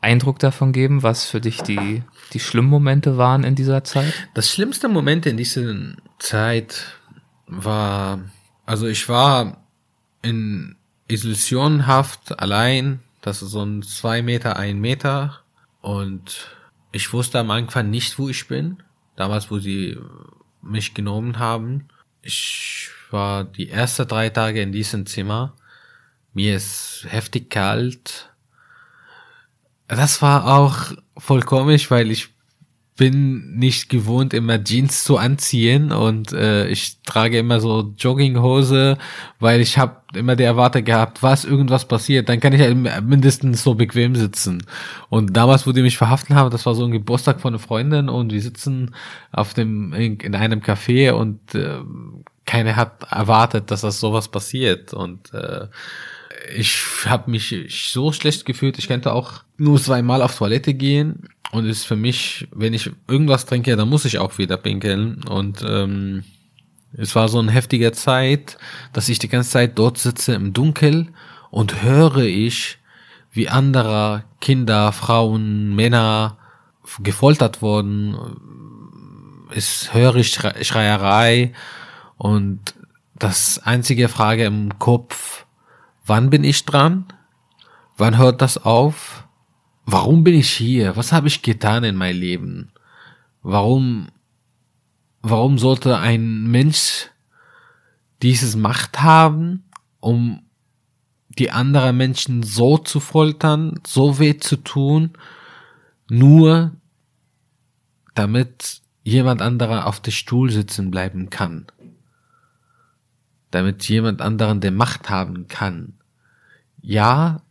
Eindruck 0.00 0.38
davon 0.38 0.72
geben, 0.72 1.02
was 1.02 1.26
für 1.26 1.40
dich 1.40 1.62
die, 1.62 2.02
die 2.32 2.40
schlimmen 2.40 2.68
Momente 2.68 3.16
waren 3.16 3.44
in 3.44 3.54
dieser 3.54 3.84
Zeit? 3.84 4.12
Das 4.34 4.50
schlimmste 4.50 4.88
Moment 4.88 5.26
in 5.26 5.36
dieser 5.36 5.72
Zeit 6.18 6.98
war, 7.46 8.20
also 8.66 8.86
ich 8.86 9.08
war 9.08 9.64
in 10.22 10.76
Isolationhaft 11.06 12.40
allein, 12.40 13.00
das 13.22 13.42
ist 13.42 13.50
so 13.50 13.62
ein 13.62 13.82
zwei 13.82 14.22
Meter, 14.22 14.56
ein 14.56 14.80
Meter 14.80 15.40
und 15.80 16.48
ich 16.92 17.12
wusste 17.12 17.38
am 17.38 17.50
Anfang 17.50 17.90
nicht, 17.90 18.18
wo 18.18 18.28
ich 18.28 18.46
bin, 18.48 18.82
damals, 19.16 19.50
wo 19.50 19.58
sie 19.58 19.98
mich 20.62 20.94
genommen 20.94 21.38
haben. 21.38 21.88
Ich 22.22 22.90
war 23.10 23.44
die 23.44 23.70
ersten 23.70 24.06
drei 24.08 24.28
Tage 24.30 24.60
in 24.62 24.72
diesem 24.72 25.06
Zimmer. 25.06 25.54
Mir 26.34 26.56
ist 26.56 27.06
heftig 27.08 27.50
kalt. 27.50 28.30
Das 29.86 30.20
war 30.20 30.46
auch 30.46 30.92
voll 31.16 31.42
komisch, 31.42 31.90
weil 31.90 32.10
ich 32.10 32.28
bin 32.98 33.56
nicht 33.56 33.88
gewohnt, 33.88 34.34
immer 34.34 34.62
Jeans 34.62 35.04
zu 35.04 35.18
anziehen 35.18 35.92
und 35.92 36.32
äh, 36.32 36.66
ich 36.66 37.00
trage 37.02 37.38
immer 37.38 37.60
so 37.60 37.94
Jogginghose, 37.96 38.98
weil 39.38 39.60
ich 39.60 39.78
habe 39.78 40.02
immer 40.14 40.34
die 40.34 40.42
Erwartung 40.42 40.82
gehabt, 40.82 41.22
was 41.22 41.44
irgendwas 41.44 41.86
passiert, 41.86 42.28
dann 42.28 42.40
kann 42.40 42.52
ich 42.52 42.60
halt 42.60 42.76
mindestens 43.06 43.62
so 43.62 43.76
bequem 43.76 44.16
sitzen. 44.16 44.64
Und 45.10 45.36
damals, 45.36 45.64
wo 45.64 45.70
die 45.70 45.82
mich 45.82 45.96
verhaften 45.96 46.34
haben, 46.34 46.50
das 46.50 46.66
war 46.66 46.74
so 46.74 46.84
ein 46.84 46.90
Geburtstag 46.90 47.40
von 47.40 47.54
einer 47.54 47.62
Freundin 47.62 48.08
und 48.08 48.32
wir 48.32 48.42
sitzen 48.42 48.96
auf 49.30 49.54
dem 49.54 49.92
in, 49.92 50.18
in 50.18 50.34
einem 50.34 50.60
Café 50.60 51.12
und 51.12 51.54
äh, 51.54 51.78
keiner 52.46 52.74
hat 52.74 53.04
erwartet, 53.12 53.70
dass 53.70 53.82
das 53.82 54.00
sowas 54.00 54.28
passiert 54.28 54.92
und 54.92 55.32
äh, 55.32 55.68
ich 56.56 56.82
habe 57.04 57.30
mich 57.30 57.54
so 57.92 58.12
schlecht 58.12 58.44
gefühlt. 58.44 58.78
Ich 58.78 58.88
könnte 58.88 59.12
auch 59.12 59.42
nur 59.56 59.80
zweimal 59.80 60.22
auf 60.22 60.36
Toilette 60.36 60.74
gehen 60.74 61.28
und 61.52 61.66
ist 61.66 61.84
für 61.84 61.96
mich, 61.96 62.48
wenn 62.52 62.74
ich 62.74 62.90
irgendwas 63.06 63.46
trinke, 63.46 63.76
dann 63.76 63.88
muss 63.88 64.04
ich 64.04 64.18
auch 64.18 64.38
wieder 64.38 64.56
pinkeln 64.56 65.24
und 65.24 65.64
ähm, 65.66 66.24
es 66.92 67.14
war 67.14 67.28
so 67.28 67.38
eine 67.38 67.52
heftige 67.52 67.92
Zeit, 67.92 68.56
dass 68.92 69.08
ich 69.08 69.18
die 69.18 69.28
ganze 69.28 69.50
Zeit 69.50 69.78
dort 69.78 69.98
sitze 69.98 70.34
im 70.34 70.52
Dunkel 70.52 71.08
und 71.50 71.82
höre 71.82 72.18
ich, 72.18 72.78
wie 73.30 73.48
andere 73.48 74.24
Kinder, 74.40 74.92
Frauen, 74.92 75.74
Männer 75.74 76.38
gefoltert 77.00 77.60
wurden. 77.60 78.16
Es 79.54 79.92
höre 79.92 80.16
ich 80.16 80.32
Schreierei 80.32 81.52
und 82.16 82.74
das 83.14 83.58
einzige 83.58 84.08
Frage 84.08 84.44
im 84.44 84.78
Kopf, 84.78 85.44
wann 86.06 86.30
bin 86.30 86.44
ich 86.44 86.64
dran? 86.64 87.04
Wann 87.96 88.16
hört 88.16 88.40
das 88.40 88.58
auf? 88.58 89.24
Warum 89.90 90.22
bin 90.22 90.34
ich 90.34 90.50
hier? 90.50 90.96
Was 90.96 91.12
habe 91.12 91.28
ich 91.28 91.42
getan 91.42 91.82
in 91.82 91.96
meinem 91.96 92.20
Leben? 92.20 92.72
Warum, 93.42 94.08
warum 95.22 95.58
sollte 95.58 95.98
ein 95.98 96.46
Mensch 96.50 97.08
dieses 98.22 98.54
Macht 98.54 99.00
haben, 99.00 99.64
um 100.00 100.42
die 101.38 101.50
anderen 101.50 101.96
Menschen 101.96 102.42
so 102.42 102.76
zu 102.76 103.00
foltern, 103.00 103.80
so 103.86 104.18
weh 104.18 104.36
zu 104.36 104.56
tun, 104.56 105.12
nur 106.10 106.72
damit 108.14 108.82
jemand 109.04 109.40
anderer 109.40 109.86
auf 109.86 110.00
der 110.00 110.10
Stuhl 110.10 110.50
sitzen 110.50 110.90
bleiben 110.90 111.30
kann? 111.30 111.66
damit 113.50 113.88
jemand 113.88 114.20
anderen 114.20 114.60
der 114.60 114.72
Macht 114.72 115.10
haben 115.10 115.48
kann. 115.48 115.94
Ja, 116.80 117.42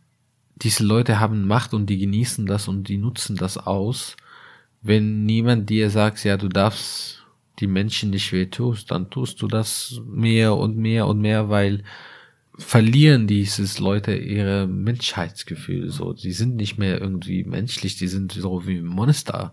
diese 0.62 0.84
Leute 0.84 1.20
haben 1.20 1.46
Macht 1.46 1.74
und 1.74 1.86
die 1.86 1.98
genießen 1.98 2.46
das 2.46 2.68
und 2.68 2.88
die 2.88 2.98
nutzen 2.98 3.36
das 3.36 3.58
aus. 3.58 4.16
Wenn 4.82 5.24
niemand 5.24 5.70
dir 5.70 5.90
sagt, 5.90 6.24
ja, 6.24 6.36
du 6.36 6.48
darfst 6.48 7.24
die 7.58 7.66
Menschen 7.66 8.10
nicht 8.10 8.32
weh 8.32 8.46
tust, 8.46 8.90
dann 8.90 9.10
tust 9.10 9.42
du 9.42 9.48
das 9.48 10.00
mehr 10.06 10.56
und 10.56 10.76
mehr 10.76 11.06
und 11.06 11.20
mehr, 11.20 11.48
weil 11.48 11.82
verlieren 12.56 13.26
dieses 13.26 13.78
Leute 13.78 14.16
ihre 14.16 14.66
Menschheitsgefühl 14.66 15.90
so. 15.90 16.12
Die 16.12 16.32
sind 16.32 16.56
nicht 16.56 16.78
mehr 16.78 17.00
irgendwie 17.00 17.44
menschlich, 17.44 17.96
die 17.96 18.08
sind 18.08 18.32
so 18.32 18.66
wie 18.66 18.80
Monster. 18.80 19.52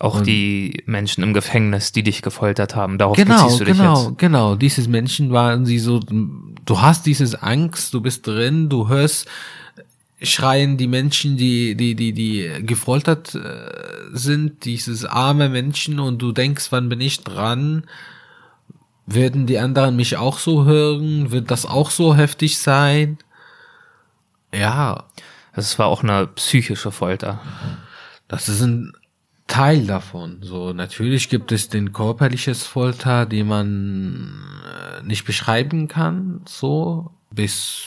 Auch 0.00 0.18
und 0.18 0.26
die 0.26 0.82
Menschen 0.86 1.24
im 1.24 1.34
Gefängnis, 1.34 1.92
die 1.92 2.02
dich 2.02 2.22
gefoltert 2.22 2.76
haben, 2.76 2.98
darauf 2.98 3.16
genau, 3.16 3.42
beziehst 3.42 3.60
du 3.60 3.64
dich 3.64 3.76
genau, 3.76 3.94
jetzt. 3.94 4.18
Genau, 4.18 4.50
genau. 4.50 4.54
Diese 4.54 4.88
Menschen 4.88 5.32
waren 5.32 5.66
sie 5.66 5.78
so, 5.78 6.00
du 6.00 6.80
hast 6.80 7.04
dieses 7.06 7.34
Angst, 7.34 7.92
du 7.94 8.00
bist 8.00 8.26
drin, 8.26 8.68
du 8.68 8.88
hörst 8.88 9.28
schreien 10.20 10.76
die 10.76 10.88
Menschen, 10.88 11.36
die, 11.36 11.74
die, 11.74 11.94
die, 11.94 12.12
die 12.12 12.66
gefoltert 12.66 13.34
äh, 13.34 13.70
sind, 14.12 14.64
dieses 14.64 15.04
arme 15.04 15.48
Menschen 15.48 16.00
und 16.00 16.18
du 16.18 16.32
denkst, 16.32 16.66
wann 16.70 16.88
bin 16.88 17.00
ich 17.00 17.22
dran? 17.22 17.84
Werden 19.06 19.46
die 19.46 19.58
anderen 19.58 19.96
mich 19.96 20.16
auch 20.16 20.38
so 20.38 20.64
hören? 20.64 21.30
Wird 21.30 21.50
das 21.50 21.66
auch 21.66 21.90
so 21.90 22.14
heftig 22.14 22.58
sein? 22.58 23.18
Ja. 24.52 25.04
Das 25.54 25.76
war 25.76 25.86
auch 25.86 26.04
eine 26.04 26.28
psychische 26.28 26.92
Folter. 26.92 27.40
Das 28.28 28.48
ist 28.48 28.60
ein 28.62 28.92
Teil 29.48 29.86
davon. 29.86 30.38
So, 30.42 30.72
natürlich 30.72 31.28
gibt 31.30 31.50
es 31.50 31.68
den 31.68 31.92
körperliches 31.92 32.64
Folter, 32.64 33.26
die 33.26 33.42
man 33.42 34.40
äh, 34.64 35.02
nicht 35.02 35.24
beschreiben 35.24 35.88
kann, 35.88 36.42
so, 36.46 37.10
bis 37.30 37.86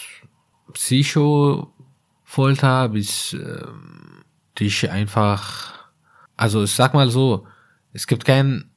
Psycho-Folter, 2.31 2.89
bis 2.89 3.33
äh, 3.33 3.65
dich 4.57 4.89
einfach, 4.89 5.73
also 6.37 6.63
ich 6.63 6.71
sag 6.71 6.93
mal 6.93 7.09
so, 7.09 7.45
es 7.91 8.07
gibt 8.07 8.23
keinen, 8.23 8.71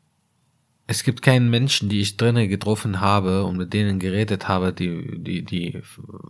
es 0.86 1.04
gibt 1.04 1.22
keinen 1.22 1.50
Menschen, 1.50 1.88
die 1.88 2.00
ich 2.00 2.16
drinnen 2.16 2.48
getroffen 2.48 3.00
habe 3.00 3.44
und 3.44 3.56
mit 3.56 3.72
denen 3.72 4.00
geredet 4.00 4.48
habe, 4.48 4.72
die, 4.72 5.22
die, 5.22 5.44
die, 5.44 5.82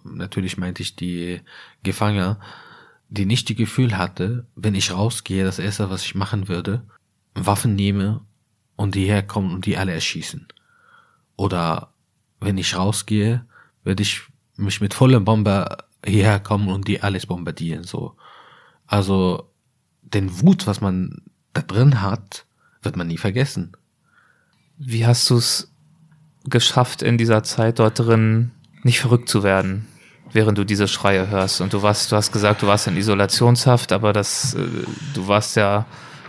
natürlich 0.05 0.59
meinte 0.59 0.83
ich 0.83 0.97
die 0.97 1.41
Gefangener, 1.83 2.39
die 3.09 3.27
nicht 3.27 3.49
die 3.49 3.57
Gefühl 3.57 3.97
hatte, 3.97 4.47
wenn 4.55 4.75
ich 4.75 4.93
rausgehe, 4.93 5.45
das 5.45 5.59
erste, 5.59 5.89
was 5.89 6.05
ich 6.05 6.15
machen 6.15 6.49
würde, 6.49 6.83
Waffen 7.35 7.75
nehme 7.75 8.21
und 8.77 8.95
die 8.95 9.07
herkommen 9.07 9.55
und 9.55 9.67
die 9.67 9.77
alle 9.77 9.93
erschießen. 9.93 10.47
Oder 11.37 11.95
wenn 12.41 12.59
ich 12.59 12.77
rausgehe, 12.77 13.45
würde 13.83 14.03
ich 14.03 14.23
mich 14.57 14.81
mit 14.81 14.95
vollem 14.95 15.25
Bomber 15.25 15.79
hierher 16.05 16.41
kommen 16.41 16.69
und 16.69 16.89
die 16.89 17.03
alles 17.03 17.27
bombardieren, 17.27 17.85
so. 17.85 18.15
Also, 18.87 19.51
den 20.03 20.41
Wut, 20.41 20.67
was 20.67 20.81
man 20.81 21.23
da 21.53 21.63
drin 21.63 22.03
hat, 22.03 22.45
wird 22.83 22.97
man 22.97 23.07
nie 23.07 23.19
vergessen. 23.19 23.73
Wie 24.77 25.07
hast 25.07 25.29
du 25.31 25.37
es 25.37 25.73
geschafft, 26.45 27.03
in 27.03 27.17
dieser 27.17 27.43
Zeit 27.43 27.79
dort 27.79 27.99
drin 27.99 28.51
nicht 28.83 29.01
verrückt 29.01 29.29
zu 29.29 29.43
werden, 29.43 29.87
während 30.33 30.59
du 30.59 30.65
diese 30.65 30.89
Schreie 30.89 31.29
hörst? 31.29 31.61
Und 31.61 31.73
du 31.73 31.83
warst, 31.83 32.13
du 32.13 32.17
hast 32.17 32.33
gesagt, 32.33 32.63
du 32.63 32.67
warst 32.67 32.87
in 32.87 32.97
Isolationshaft, 32.97 33.93
aber 33.93 34.13
das, 34.13 34.55
äh, 34.55 34.67
du 35.15 35.27
warst 35.27 35.57
ja 35.57 35.87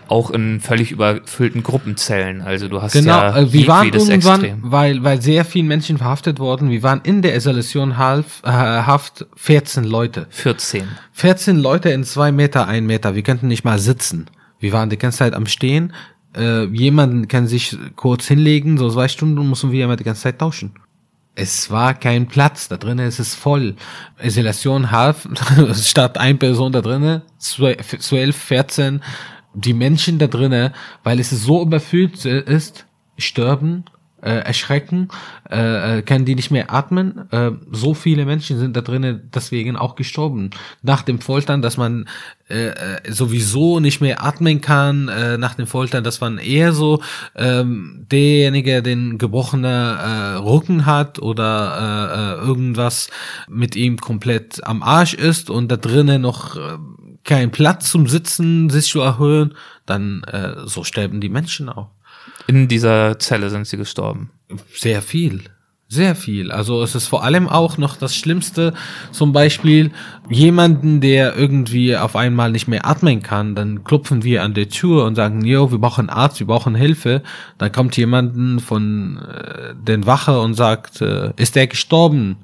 auch 0.07 0.31
in 0.31 0.59
völlig 0.59 0.91
überfüllten 0.91 1.63
Gruppenzellen. 1.63 2.41
Also 2.41 2.67
du 2.67 2.81
hast 2.81 2.93
genau, 2.93 3.17
ja 3.17 3.37
äh, 3.37 3.53
wir 3.53 3.67
waren 3.67 3.93
irgendwann, 3.93 4.43
Extrem. 4.43 4.59
weil, 4.63 5.03
weil 5.03 5.21
sehr 5.21 5.45
viele 5.45 5.67
Menschen 5.67 5.97
verhaftet 5.97 6.39
wurden, 6.39 6.69
wir 6.69 6.83
waren 6.83 7.01
in 7.03 7.21
der 7.21 7.35
Isolation 7.35 7.97
half, 7.97 8.41
äh, 8.43 8.49
Haft 8.49 9.25
14 9.35 9.83
Leute. 9.83 10.27
14. 10.29 10.87
14 11.13 11.57
Leute 11.57 11.89
in 11.89 12.03
zwei 12.03 12.31
Meter, 12.31 12.67
ein 12.67 12.85
Meter. 12.85 13.15
Wir 13.15 13.23
könnten 13.23 13.47
nicht 13.47 13.63
mal 13.63 13.79
sitzen. 13.79 14.27
Wir 14.59 14.73
waren 14.73 14.89
die 14.89 14.97
ganze 14.97 15.19
Zeit 15.19 15.33
am 15.33 15.45
Stehen. 15.45 15.93
Äh, 16.35 16.65
jemanden 16.65 17.27
kann 17.27 17.47
sich 17.47 17.77
kurz 17.95 18.27
hinlegen, 18.27 18.77
so 18.77 18.89
zwei 18.89 19.07
Stunden 19.07 19.47
mussten 19.47 19.71
wir 19.71 19.85
immer 19.85 19.95
die 19.95 20.03
ganze 20.03 20.23
Zeit 20.23 20.39
tauschen. 20.39 20.73
Es 21.37 21.69
war 21.69 21.93
kein 21.93 22.27
Platz, 22.27 22.69
da 22.69 22.77
drinnen 22.77 23.05
ist 23.05 23.19
es 23.19 23.35
voll. 23.35 23.75
Isolation 24.23 24.91
half, 24.91 25.27
statt 25.73 26.17
ein 26.17 26.39
Person 26.39 26.71
da 26.71 26.81
drinnen, 26.81 27.23
zwölf, 27.37 27.99
12, 27.99 28.35
14, 28.35 29.01
die 29.55 29.73
Menschen 29.73 30.19
da 30.19 30.27
drinnen, 30.27 30.73
weil 31.03 31.19
es 31.19 31.29
so 31.29 31.61
überfüllt 31.61 32.25
ist, 32.25 32.85
sterben, 33.17 33.85
äh, 34.21 34.39
erschrecken, 34.39 35.09
äh, 35.49 35.99
äh, 35.99 36.01
können 36.01 36.25
die 36.25 36.35
nicht 36.35 36.49
mehr 36.49 36.73
atmen. 36.73 37.31
Äh, 37.31 37.51
so 37.71 37.93
viele 37.93 38.25
Menschen 38.25 38.57
sind 38.57 38.75
da 38.75 38.81
drinnen 38.81 39.29
deswegen 39.33 39.75
auch 39.75 39.95
gestorben. 39.95 40.49
Nach 40.81 41.03
dem 41.03 41.19
Foltern, 41.19 41.61
dass 41.61 41.77
man 41.77 42.07
äh, 42.49 42.69
äh, 42.69 43.11
sowieso 43.11 43.79
nicht 43.79 44.01
mehr 44.01 44.23
atmen 44.23 44.61
kann, 44.61 45.09
äh, 45.09 45.37
nach 45.37 45.53
dem 45.53 45.67
Foltern, 45.67 46.03
dass 46.03 46.21
man 46.21 46.39
eher 46.39 46.73
so 46.73 47.01
ähm, 47.35 48.05
derjenige, 48.11 48.81
den 48.81 49.17
gebrochener 49.17 49.99
äh, 49.99 50.35
Rücken 50.37 50.85
hat 50.85 51.19
oder 51.19 52.39
äh, 52.39 52.43
äh, 52.43 52.47
irgendwas 52.47 53.09
mit 53.47 53.75
ihm 53.75 53.97
komplett 53.97 54.65
am 54.65 54.81
Arsch 54.81 55.13
ist 55.13 55.49
und 55.49 55.71
da 55.71 55.77
drinnen 55.77 56.21
noch 56.21 56.55
äh, 56.55 56.77
kein 57.25 57.51
Platz 57.51 57.91
zum 57.91 58.07
Sitzen, 58.07 58.69
sich 58.69 58.85
zu 58.85 59.01
erhöhen, 59.01 59.55
dann 59.85 60.23
äh, 60.23 60.65
so 60.65 60.83
sterben 60.83 61.19
die 61.19 61.29
Menschen 61.29 61.67
auch. 61.69 61.89
In 62.47 62.67
dieser 62.67 63.19
Zelle 63.19 63.49
sind 63.49 63.67
sie 63.67 63.77
gestorben. 63.77 64.31
Sehr 64.73 65.01
viel. 65.01 65.43
Sehr 65.87 66.15
viel. 66.15 66.51
Also 66.51 66.81
es 66.81 66.95
ist 66.95 67.07
vor 67.07 67.23
allem 67.23 67.47
auch 67.47 67.77
noch 67.77 67.95
das 67.95 68.15
Schlimmste, 68.15 68.73
zum 69.11 69.33
Beispiel 69.33 69.91
jemanden, 70.29 70.99
der 70.99 71.35
irgendwie 71.35 71.95
auf 71.95 72.15
einmal 72.15 72.51
nicht 72.51 72.67
mehr 72.67 72.87
atmen 72.87 73.21
kann, 73.21 73.53
dann 73.53 73.83
klopfen 73.83 74.23
wir 74.23 74.41
an 74.41 74.55
der 74.55 74.69
Tür 74.69 75.05
und 75.05 75.13
sagen, 75.13 75.45
jo, 75.45 75.71
wir 75.71 75.77
brauchen 75.77 76.09
Arzt, 76.09 76.39
wir 76.39 76.47
brauchen 76.47 76.73
Hilfe. 76.73 77.21
Dann 77.59 77.71
kommt 77.71 77.95
jemanden 77.97 78.59
von 78.59 79.19
äh, 79.19 79.75
den 79.75 80.07
Wache 80.07 80.39
und 80.39 80.55
sagt, 80.55 81.01
äh, 81.01 81.33
ist 81.37 81.55
der 81.55 81.67
gestorben? 81.67 82.37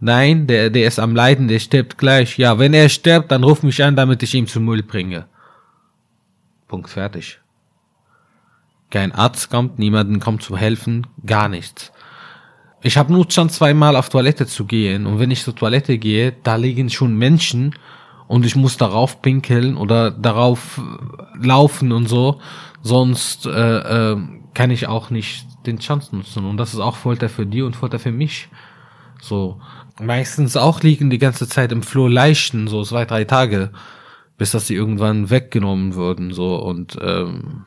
Nein, 0.00 0.46
der, 0.46 0.70
der 0.70 0.86
ist 0.86 0.98
am 0.98 1.14
Leiden, 1.14 1.48
der 1.48 1.58
stirbt 1.58 1.98
gleich. 1.98 2.38
Ja, 2.38 2.58
wenn 2.58 2.74
er 2.74 2.88
stirbt, 2.88 3.30
dann 3.30 3.44
ruf 3.44 3.62
mich 3.62 3.82
an, 3.82 3.96
damit 3.96 4.22
ich 4.22 4.34
ihn 4.34 4.46
zum 4.46 4.64
Müll 4.64 4.82
bringe. 4.82 5.26
Punkt 6.68 6.90
fertig. 6.90 7.40
Kein 8.90 9.12
Arzt 9.12 9.50
kommt, 9.50 9.78
niemanden 9.78 10.20
kommt 10.20 10.42
zu 10.42 10.56
helfen, 10.56 11.06
gar 11.24 11.48
nichts. 11.48 11.92
Ich 12.82 12.98
habe 12.98 13.12
nur 13.12 13.26
schon 13.30 13.48
zweimal 13.48 13.96
auf 13.96 14.10
Toilette 14.10 14.46
zu 14.46 14.66
gehen 14.66 15.06
und 15.06 15.18
wenn 15.18 15.30
ich 15.30 15.42
zur 15.42 15.56
Toilette 15.56 15.96
gehe, 15.98 16.34
da 16.42 16.56
liegen 16.56 16.90
schon 16.90 17.16
Menschen 17.16 17.74
und 18.28 18.44
ich 18.44 18.56
muss 18.56 18.76
darauf 18.76 19.22
pinkeln 19.22 19.76
oder 19.76 20.10
darauf 20.10 20.78
äh, 20.78 21.46
laufen 21.46 21.92
und 21.92 22.08
so, 22.08 22.40
sonst 22.82 23.46
äh, 23.46 24.10
äh, 24.12 24.16
kann 24.52 24.70
ich 24.70 24.86
auch 24.86 25.10
nicht 25.10 25.46
den 25.66 25.78
Chance 25.78 26.14
nutzen 26.14 26.44
und 26.44 26.58
das 26.58 26.74
ist 26.74 26.80
auch 26.80 26.96
Folter 26.96 27.28
für 27.28 27.46
die 27.46 27.62
und 27.62 27.74
Folter 27.74 27.98
für 27.98 28.12
mich. 28.12 28.48
So 29.24 29.60
meistens 30.00 30.56
auch 30.56 30.82
liegen 30.82 31.10
die 31.10 31.18
ganze 31.18 31.48
Zeit 31.48 31.72
im 31.72 31.82
Flur 31.82 32.10
Leichen, 32.10 32.68
so 32.68 32.82
zwei 32.84 33.04
drei 33.04 33.24
Tage, 33.24 33.70
bis 34.36 34.52
dass 34.52 34.66
sie 34.66 34.74
irgendwann 34.74 35.30
weggenommen 35.30 35.94
würden 35.94 36.32
so 36.32 36.56
und 36.56 36.98
ähm, 37.00 37.66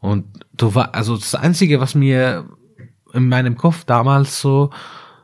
und 0.00 0.26
du 0.52 0.74
war, 0.74 0.94
also 0.94 1.16
das 1.16 1.34
Einzige, 1.34 1.80
was 1.80 1.94
mir 1.94 2.48
in 3.12 3.28
meinem 3.28 3.56
Kopf 3.56 3.84
damals 3.84 4.40
so, 4.40 4.70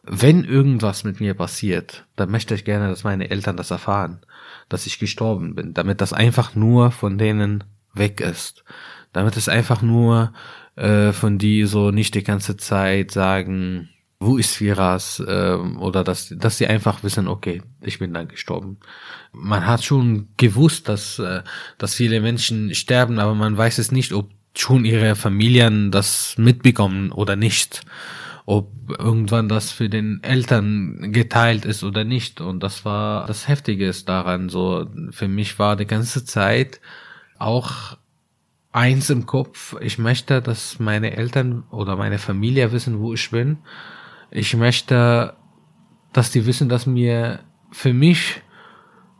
wenn 0.02 0.44
irgendwas 0.44 1.04
mit 1.04 1.20
mir 1.20 1.34
passiert, 1.34 2.06
dann 2.16 2.30
möchte 2.30 2.54
ich 2.54 2.64
gerne, 2.64 2.88
dass 2.88 3.04
meine 3.04 3.30
Eltern 3.30 3.56
das 3.56 3.70
erfahren, 3.70 4.20
dass 4.68 4.86
ich 4.86 4.98
gestorben 4.98 5.54
bin, 5.54 5.74
damit 5.74 6.00
das 6.00 6.12
einfach 6.12 6.54
nur 6.54 6.90
von 6.90 7.18
denen 7.18 7.64
weg 7.94 8.20
ist. 8.20 8.64
Damit 9.12 9.36
es 9.36 9.48
einfach 9.48 9.80
nur 9.80 10.32
äh, 10.76 11.12
von 11.12 11.38
die 11.38 11.64
so 11.64 11.90
nicht 11.90 12.14
die 12.14 12.24
ganze 12.24 12.56
Zeit 12.56 13.12
sagen, 13.12 13.88
wo 14.20 14.36
ist 14.36 14.56
Firas, 14.56 15.20
äh, 15.20 15.54
oder 15.78 16.04
dass, 16.04 16.34
dass 16.36 16.58
sie 16.58 16.66
einfach 16.66 17.02
wissen, 17.02 17.28
okay, 17.28 17.62
ich 17.80 17.98
bin 17.98 18.14
dann 18.14 18.28
gestorben. 18.28 18.78
Man 19.32 19.66
hat 19.66 19.84
schon 19.84 20.28
gewusst, 20.36 20.88
dass, 20.88 21.18
äh, 21.18 21.42
dass 21.78 21.94
viele 21.94 22.20
Menschen 22.20 22.74
sterben, 22.74 23.18
aber 23.18 23.34
man 23.34 23.56
weiß 23.56 23.78
es 23.78 23.92
nicht, 23.92 24.12
ob 24.12 24.30
schon 24.56 24.84
ihre 24.84 25.16
Familien 25.16 25.90
das 25.90 26.36
mitbekommen 26.38 27.12
oder 27.12 27.36
nicht. 27.36 27.82
Ob 28.46 28.70
irgendwann 28.98 29.48
das 29.48 29.72
für 29.72 29.88
den 29.88 30.22
Eltern 30.22 31.12
geteilt 31.12 31.64
ist 31.64 31.82
oder 31.82 32.04
nicht. 32.04 32.42
Und 32.42 32.62
das 32.62 32.84
war 32.84 33.26
das 33.26 33.48
Heftige 33.48 33.90
daran. 34.04 34.50
So, 34.50 34.86
für 35.10 35.28
mich 35.28 35.58
war 35.58 35.76
die 35.76 35.86
ganze 35.86 36.26
Zeit 36.26 36.80
auch 37.38 37.96
eins 38.70 39.08
im 39.08 39.24
Kopf. 39.24 39.76
Ich 39.80 39.98
möchte, 39.98 40.42
dass 40.42 40.78
meine 40.78 41.16
Eltern 41.16 41.64
oder 41.70 41.96
meine 41.96 42.18
Familie 42.18 42.70
wissen, 42.72 43.00
wo 43.00 43.14
ich 43.14 43.30
bin. 43.30 43.58
Ich 44.34 44.56
möchte, 44.56 45.34
dass 46.12 46.32
die 46.32 46.44
wissen, 46.44 46.68
dass 46.68 46.86
mir 46.86 47.38
für 47.70 47.92
mich 47.92 48.42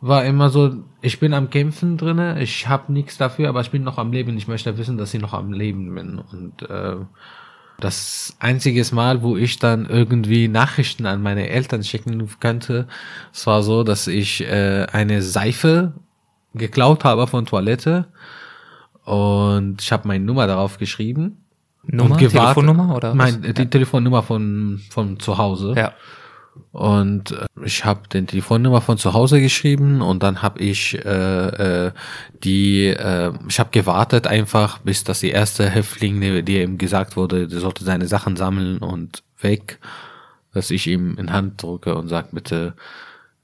war 0.01 0.25
immer 0.25 0.49
so, 0.49 0.83
ich 1.01 1.19
bin 1.21 1.33
am 1.33 1.49
Kämpfen 1.49 1.97
drinne, 1.97 2.41
ich 2.43 2.67
habe 2.67 2.91
nichts 2.91 3.17
dafür, 3.17 3.47
aber 3.47 3.61
ich 3.61 3.71
bin 3.71 3.83
noch 3.83 3.97
am 3.97 4.11
Leben. 4.11 4.37
Ich 4.37 4.49
möchte 4.49 4.77
wissen, 4.77 4.97
dass 4.97 5.13
ich 5.13 5.21
noch 5.21 5.33
am 5.33 5.53
Leben 5.53 5.95
bin. 5.95 6.19
Und 6.19 6.69
äh, 6.69 6.97
das 7.79 8.35
einzige 8.39 8.85
Mal, 8.93 9.23
wo 9.23 9.37
ich 9.37 9.57
dann 9.57 9.85
irgendwie 9.85 10.49
Nachrichten 10.49 11.05
an 11.05 11.23
meine 11.23 11.47
Eltern 11.47 11.83
schicken 11.83 12.29
könnte, 12.41 12.87
es 13.33 13.47
war 13.47 13.63
so, 13.63 13.83
dass 13.83 14.07
ich 14.07 14.41
äh, 14.41 14.85
eine 14.91 15.21
Seife 15.21 15.93
geklaut 16.53 17.05
habe 17.05 17.25
von 17.27 17.45
Toilette 17.45 18.07
und 19.05 19.81
ich 19.81 19.91
habe 19.93 20.09
meine 20.09 20.25
Nummer 20.25 20.45
darauf 20.45 20.77
geschrieben. 20.77 21.44
Nummer, 21.87 22.17
Telefonnummer 22.17 22.95
oder 22.95 23.09
was? 23.09 23.15
Mein, 23.15 23.41
die 23.41 23.69
Telefonnummer 23.69 24.23
von 24.23 24.81
von 24.89 25.19
zu 25.19 25.37
Hause. 25.37 25.73
Ja. 25.77 25.93
Und 26.71 27.31
äh, 27.31 27.45
ich 27.65 27.85
habe 27.85 28.07
den 28.07 28.27
Telefonnummer 28.27 28.81
von 28.81 28.97
zu 28.97 29.13
Hause 29.13 29.41
geschrieben 29.41 30.01
und 30.01 30.23
dann 30.23 30.41
habe 30.41 30.59
ich 30.59 30.95
äh, 31.05 31.87
äh, 31.87 31.91
die, 32.43 32.87
äh, 32.87 33.33
ich 33.47 33.59
habe 33.59 33.71
gewartet 33.71 34.27
einfach, 34.27 34.79
bis 34.79 35.03
dass 35.03 35.19
die 35.19 35.31
erste 35.31 35.69
Häftling, 35.69 36.21
die, 36.45 36.61
ihm 36.61 36.77
gesagt 36.77 37.17
wurde, 37.17 37.47
der 37.47 37.59
sollte 37.59 37.83
seine 37.83 38.07
Sachen 38.07 38.35
sammeln 38.35 38.79
und 38.79 39.23
weg, 39.39 39.79
dass 40.53 40.71
ich 40.71 40.87
ihm 40.87 41.17
in 41.17 41.31
Hand 41.31 41.61
drücke 41.61 41.95
und 41.95 42.07
sag 42.07 42.31
bitte, 42.31 42.75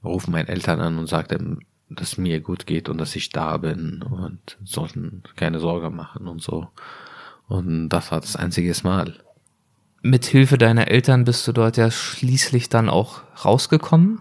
ruf 0.04 0.26
meinen 0.28 0.48
Eltern 0.48 0.80
an 0.80 0.98
und 0.98 1.06
sag 1.06 1.28
dem, 1.28 1.60
dass 1.88 2.18
mir 2.18 2.40
gut 2.40 2.66
geht 2.66 2.88
und 2.88 2.98
dass 2.98 3.16
ich 3.16 3.30
da 3.30 3.56
bin 3.58 4.02
und 4.02 4.58
sollten 4.64 5.22
keine 5.36 5.60
Sorge 5.60 5.90
machen 5.90 6.26
und 6.26 6.42
so. 6.42 6.68
Und 7.52 7.90
das 7.90 8.10
war 8.10 8.22
das 8.22 8.34
einzige 8.34 8.74
Mal. 8.82 9.12
Mit 10.00 10.24
Hilfe 10.24 10.56
deiner 10.56 10.88
Eltern 10.88 11.24
bist 11.24 11.46
du 11.46 11.52
dort 11.52 11.76
ja 11.76 11.90
schließlich 11.90 12.70
dann 12.70 12.88
auch 12.88 13.20
rausgekommen. 13.44 14.20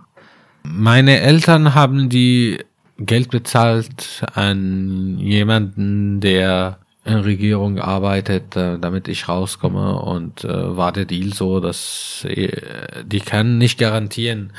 Meine 0.64 1.22
Eltern 1.22 1.74
haben 1.74 2.10
die 2.10 2.60
Geld 2.98 3.32
bezahlt 3.32 4.26
an 4.34 5.18
jemanden, 5.18 6.20
der 6.20 6.80
in 7.06 7.20
Regierung 7.20 7.80
arbeitet, 7.80 8.58
äh, 8.58 8.78
damit 8.78 9.08
ich 9.08 9.30
rauskomme 9.30 10.02
und 10.02 10.44
äh, 10.44 10.76
war 10.76 10.92
der 10.92 11.06
Deal 11.06 11.34
so, 11.34 11.62
dass 11.62 12.26
äh, 12.28 13.06
die 13.06 13.22
kann 13.22 13.58
nicht 13.58 13.80
garantieren, 13.80 14.52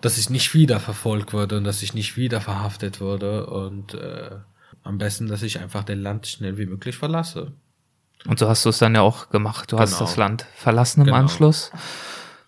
dass 0.00 0.16
ich 0.16 0.30
nicht 0.30 0.54
wieder 0.54 0.80
verfolgt 0.80 1.34
würde 1.34 1.58
und 1.58 1.64
dass 1.64 1.82
ich 1.82 1.92
nicht 1.92 2.16
wieder 2.16 2.40
verhaftet 2.40 3.00
würde 3.00 3.46
und 3.46 3.92
äh, 3.92 4.30
am 4.82 4.96
besten, 4.96 5.26
dass 5.26 5.42
ich 5.42 5.60
einfach 5.60 5.84
den 5.84 6.00
Land 6.00 6.26
schnell 6.26 6.56
wie 6.56 6.66
möglich 6.66 6.96
verlasse. 6.96 7.52
Und 8.26 8.38
so 8.38 8.48
hast 8.48 8.64
du 8.64 8.70
es 8.70 8.78
dann 8.78 8.94
ja 8.94 9.00
auch 9.02 9.30
gemacht. 9.30 9.72
Du 9.72 9.78
hast 9.78 9.92
Genau. 9.92 10.00
das 10.04 10.16
Land 10.16 10.46
verlassen 10.56 11.00
im 11.00 11.06
Genau. 11.06 11.18
Anschluss. 11.18 11.70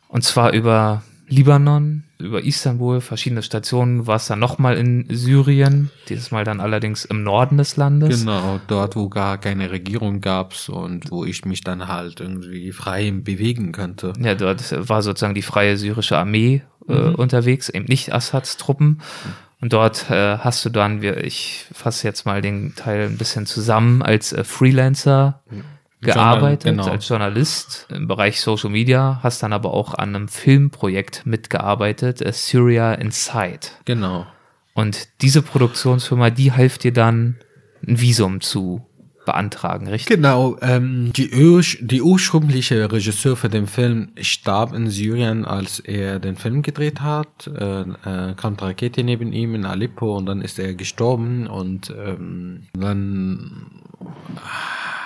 Und 0.09 0.25
zwar 0.25 0.53
über 0.53 1.03
Libanon, 1.29 2.03
über 2.19 2.43
Istanbul, 2.43 3.01
verschiedene 3.01 3.43
Stationen, 3.45 4.09
war 4.09 4.17
es 4.17 4.27
dann 4.27 4.41
nochmal 4.41 4.77
in 4.77 5.07
Syrien, 5.09 5.91
dieses 6.09 6.33
Mal 6.33 6.45
dann 6.45 6.61
allerdings 6.61 7.05
im 7.05 7.23
Norden 7.23 7.57
des 7.57 7.77
Landes. 7.77 8.21
Genau, 8.21 8.61
dort, 8.67 8.97
wo 8.97 9.09
gar 9.09 9.39
keine 9.39 9.71
Regierung 9.71 10.21
gab's 10.21 10.69
und 10.69 11.11
wo 11.13 11.25
ich 11.25 11.45
mich 11.45 11.61
dann 11.63 11.87
halt 11.87 12.19
irgendwie 12.21 12.73
frei 12.73 13.13
bewegen 13.13 13.71
könnte. 13.71 14.13
Ja, 14.19 14.35
dort 14.35 14.89
war 14.89 15.03
sozusagen 15.03 15.37
die 15.37 15.43
freie 15.43 15.77
syrische 15.77 16.19
Armee 16.19 16.63
äh, 16.89 16.95
mhm. 16.95 17.15
unterwegs, 17.15 17.69
eben 17.69 17.85
nicht 17.85 18.13
Assads 18.13 18.57
Truppen. 18.57 19.01
Und 19.61 19.73
dort 19.73 20.11
äh, 20.11 20.39
hast 20.39 20.65
du 20.65 20.71
dann, 20.71 21.03
ich 21.03 21.67
fasse 21.73 22.07
jetzt 22.07 22.25
mal 22.25 22.41
den 22.41 22.75
Teil 22.75 23.07
ein 23.07 23.19
bisschen 23.19 23.45
zusammen, 23.47 24.03
als 24.03 24.33
äh, 24.33 24.45
Freelancer 24.45 25.43
gearbeitet 26.01 26.77
genau. 26.77 26.87
als 26.87 27.07
Journalist 27.07 27.87
im 27.91 28.09
Bereich 28.09 28.41
Social 28.41 28.71
Media, 28.71 29.21
hast 29.23 29.43
dann 29.43 29.53
aber 29.53 29.75
auch 29.75 29.93
an 29.95 30.15
einem 30.15 30.29
Filmprojekt 30.29 31.27
mitgearbeitet, 31.27 32.23
Syria 32.35 32.95
Inside. 32.95 33.61
Genau. 33.85 34.27
Und 34.73 35.09
diese 35.21 35.43
Produktionsfirma, 35.43 36.31
die 36.31 36.53
half 36.53 36.79
dir 36.79 36.93
dann 36.93 37.37
ein 37.87 38.01
Visum 38.01 38.41
zu 38.41 38.87
beantragen, 39.31 39.87
richtig? 39.87 40.17
Genau. 40.17 40.57
Ähm, 40.61 41.13
die, 41.15 41.31
Ur 41.33 41.63
die 41.81 42.03
ursprüngliche 42.03 42.91
Regisseur 42.91 43.37
für 43.37 43.49
den 43.49 43.67
Film 43.67 44.09
starb 44.21 44.75
in 44.75 44.89
Syrien, 44.91 45.45
als 45.45 45.79
er 45.79 46.19
den 46.19 46.37
Film 46.37 46.63
gedreht 46.63 47.01
hat. 47.01 47.47
Äh, 47.47 47.83
äh, 47.83 48.35
kam 48.35 48.57
eine 48.59 48.63
Rakete 48.63 49.05
neben 49.05 49.33
ihm 49.33 49.55
in 49.55 49.65
Aleppo 49.67 50.17
und 50.17 50.27
dann 50.27 50.43
ist 50.43 50.59
er 50.59 50.75
gestorben 50.75 51.47
und 51.47 51.95
ähm, 51.97 52.63
dann 52.73 53.67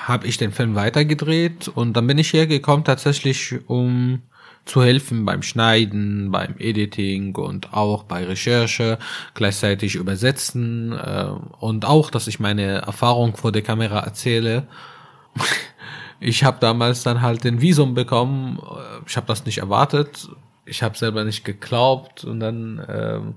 habe 0.07 0.27
ich 0.27 0.39
den 0.39 0.53
Film 0.53 0.75
weitergedreht 0.75 1.69
und 1.69 1.95
dann 1.95 2.07
bin 2.07 2.19
ich 2.19 2.33
hergekommen 2.33 2.85
tatsächlich, 2.85 3.55
um 3.67 4.23
zu 4.65 4.83
helfen 4.83 5.25
beim 5.25 5.43
Schneiden, 5.43 6.31
beim 6.31 6.55
Editing 6.59 7.35
und 7.37 7.75
auch 7.75 8.05
bei 8.05 8.25
Recherche, 8.25 8.99
gleichzeitig 9.35 9.95
übersetzen 9.95 10.93
äh, 10.93 11.29
und 11.61 11.85
auch, 11.85 12.11
dass 12.11 12.27
ich 12.27 12.41
meine 12.41 12.79
Erfahrung 12.83 13.37
vor 13.37 13.53
der 13.53 13.63
Kamera 13.63 14.01
erzähle. 14.01 14.67
Ich 16.21 16.43
habe 16.43 16.57
damals 16.59 17.03
dann 17.03 17.21
halt 17.21 17.45
den 17.45 17.61
Visum 17.61 17.93
bekommen. 17.93 18.59
Ich 19.07 19.17
habe 19.17 19.27
das 19.27 19.45
nicht 19.45 19.59
erwartet. 19.59 20.29
Ich 20.65 20.83
habe 20.83 20.97
selber 20.97 21.23
nicht 21.25 21.45
geglaubt 21.45 22.25
und 22.25 22.41
dann 22.41 22.83
ähm, 22.89 23.35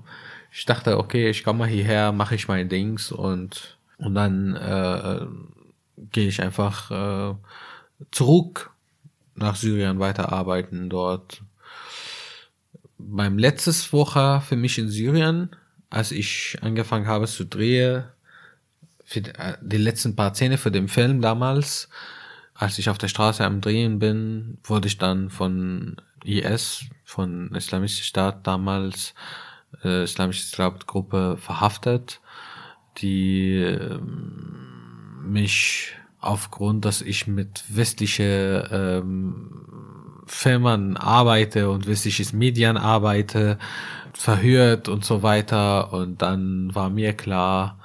ich 0.50 0.64
dachte, 0.64 0.96
okay, 0.96 1.28
ich 1.28 1.44
komme 1.44 1.60
mal 1.60 1.68
hierher, 1.68 2.12
mache 2.12 2.34
ich 2.34 2.48
mein 2.48 2.70
Dings 2.70 3.12
und 3.12 3.76
und 3.98 4.14
dann 4.14 4.56
äh, 4.56 5.26
gehe 6.12 6.28
ich 6.28 6.40
einfach 6.40 6.90
äh, 6.90 7.34
zurück 8.10 8.70
nach 9.38 9.56
Syrien 9.56 9.98
weiterarbeiten 9.98 10.88
dort. 10.90 11.42
Beim 12.98 13.38
letztes 13.38 13.92
Woche 13.92 14.42
für 14.46 14.56
mich 14.56 14.78
in 14.78 14.88
Syrien, 14.88 15.50
als 15.90 16.10
ich 16.10 16.58
angefangen 16.62 17.06
habe 17.06 17.26
zu 17.26 17.44
drehen, 17.44 18.04
für 19.04 19.20
äh, 19.20 19.56
die 19.62 19.78
letzten 19.78 20.16
paar 20.16 20.34
Szene 20.34 20.58
für 20.58 20.70
den 20.70 20.88
Film 20.88 21.20
damals, 21.20 21.88
als 22.54 22.78
ich 22.78 22.90
auf 22.90 22.98
der 22.98 23.08
Straße 23.08 23.44
am 23.44 23.60
Drehen 23.60 23.98
bin, 23.98 24.58
wurde 24.64 24.88
ich 24.88 24.98
dann 24.98 25.30
von 25.30 25.96
IS, 26.24 26.84
von 27.04 27.54
Islamischer 27.54 28.02
Staat 28.02 28.46
damals, 28.46 29.14
äh, 29.84 30.02
Islamische 30.02 30.72
Gruppe 30.86 31.36
verhaftet, 31.38 32.20
die 32.98 33.54
äh, 33.54 33.98
mich 35.22 35.94
aufgrund, 36.28 36.84
dass 36.84 37.02
ich 37.02 37.26
mit 37.26 37.64
westliche 37.68 38.68
ähm, 38.70 39.50
Firmen 40.26 40.96
arbeite 40.96 41.70
und 41.70 41.86
westliches 41.86 42.32
Medien 42.32 42.76
arbeite, 42.76 43.58
verhört 44.12 44.88
und 44.88 45.04
so 45.04 45.22
weiter. 45.22 45.92
Und 45.92 46.22
dann 46.22 46.74
war 46.74 46.90
mir 46.90 47.14
klar, 47.14 47.78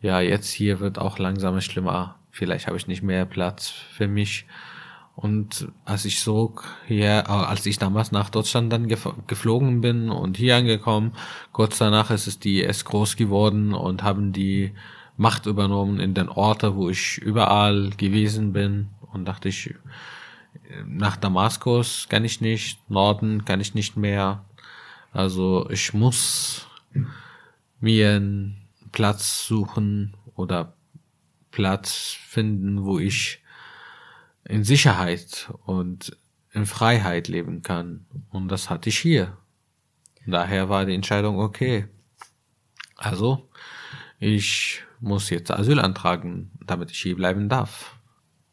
ja, 0.00 0.20
jetzt 0.20 0.50
hier 0.50 0.80
wird 0.80 0.98
auch 0.98 1.18
langsam 1.18 1.60
schlimmer. 1.60 2.16
Vielleicht 2.30 2.66
habe 2.66 2.76
ich 2.76 2.88
nicht 2.88 3.02
mehr 3.02 3.24
Platz 3.24 3.68
für 3.68 4.08
mich. 4.08 4.46
Und 5.16 5.68
als 5.84 6.04
ich 6.04 6.20
so 6.20 6.56
hier, 6.86 7.30
als 7.30 7.64
ich 7.66 7.78
damals 7.78 8.10
nach 8.10 8.30
Deutschland 8.30 8.72
dann 8.72 8.88
geflogen 8.88 9.80
bin 9.80 10.10
und 10.10 10.36
hier 10.36 10.56
angekommen, 10.56 11.12
kurz 11.52 11.78
danach 11.78 12.10
ist 12.10 12.26
es 12.26 12.40
die 12.40 12.64
S 12.64 12.84
groß 12.84 13.14
geworden 13.14 13.74
und 13.74 14.02
haben 14.02 14.32
die 14.32 14.72
Macht 15.16 15.46
übernommen 15.46 16.00
in 16.00 16.14
den 16.14 16.28
Orten, 16.28 16.74
wo 16.74 16.90
ich 16.90 17.18
überall 17.18 17.90
gewesen 17.90 18.52
bin 18.52 18.90
und 19.12 19.26
dachte 19.26 19.48
ich, 19.48 19.74
nach 20.86 21.16
Damaskus 21.16 22.06
kann 22.08 22.24
ich 22.24 22.40
nicht, 22.40 22.90
Norden 22.90 23.44
kann 23.44 23.60
ich 23.60 23.74
nicht 23.74 23.96
mehr. 23.96 24.44
Also 25.12 25.68
ich 25.70 25.94
muss 25.94 26.66
mir 27.80 28.16
einen 28.16 28.68
Platz 28.92 29.46
suchen 29.46 30.16
oder 30.34 30.74
Platz 31.50 32.16
finden, 32.26 32.84
wo 32.84 32.98
ich 32.98 33.40
in 34.44 34.64
Sicherheit 34.64 35.52
und 35.64 36.16
in 36.52 36.66
Freiheit 36.66 37.28
leben 37.28 37.62
kann. 37.62 38.06
Und 38.30 38.48
das 38.48 38.70
hatte 38.70 38.88
ich 38.88 38.98
hier. 38.98 39.36
Daher 40.26 40.68
war 40.68 40.86
die 40.86 40.94
Entscheidung 40.94 41.38
okay. 41.38 41.88
Also, 42.96 43.48
ich 44.18 44.82
muss 45.04 45.30
jetzt 45.30 45.50
Asyl 45.50 45.78
antragen, 45.78 46.50
damit 46.66 46.90
ich 46.90 46.98
hier 46.98 47.14
bleiben 47.14 47.48
darf. 47.48 47.96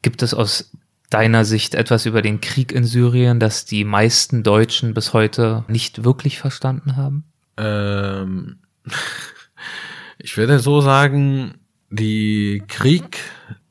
Gibt 0.02 0.22
es 0.22 0.34
aus 0.34 0.72
deiner 1.10 1.46
Sicht 1.46 1.76
etwas 1.76 2.06
über 2.06 2.22
den 2.22 2.42
Krieg 2.42 2.72
in 2.72 2.84
Syrien, 2.84 3.40
das 3.40 3.66
die 3.66 3.84
meisten 3.84 4.44
Deutschen 4.44 4.94
bis 4.94 5.14
heute 5.14 5.66
nicht 5.68 6.04
wirklich 6.04 6.40
verstanden 6.40 6.96
haben? 6.96 7.26
Ähm, 7.58 8.60
ich 10.20 10.38
würde 10.38 10.60
so 10.60 10.82
sagen, 10.82 11.56
die 11.90 12.64
Krieg 12.68 13.20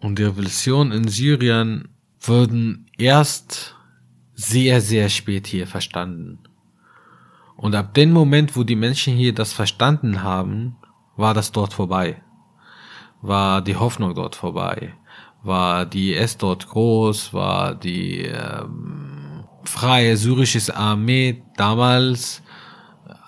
und 0.01 0.19
die 0.19 0.25
Revolution 0.25 0.93
in 0.93 1.09
Syrien 1.09 1.89
wurden 2.21 2.87
erst 2.99 3.77
sehr, 4.35 4.81
sehr 4.81 5.09
spät 5.09 5.47
hier 5.47 5.67
verstanden. 5.67 6.39
Und 7.57 7.75
ab 7.75 7.95
dem 7.95 8.11
Moment, 8.13 8.57
wo 8.57 8.65
die 8.65 8.77
Menschen 8.77 9.15
hier 9.15 9.35
das 9.35 9.53
verstanden 9.53 10.23
haben, 10.23 10.77
war 11.17 11.35
das 11.35 11.53
dort 11.53 11.75
vorbei 11.75 12.23
war 13.23 13.63
die 13.63 13.77
Hoffnung 13.77 14.15
dort 14.15 14.37
vorbei, 14.37 14.95
war 15.43 15.87
die 15.87 16.15
S 16.15 16.37
dort 16.37 16.69
groß, 16.69 17.33
war 17.33 17.75
die 17.75 18.23
ähm, 18.23 19.45
freie 19.65 20.17
syrische 20.17 20.77
Armee 20.77 21.43
damals, 21.57 22.43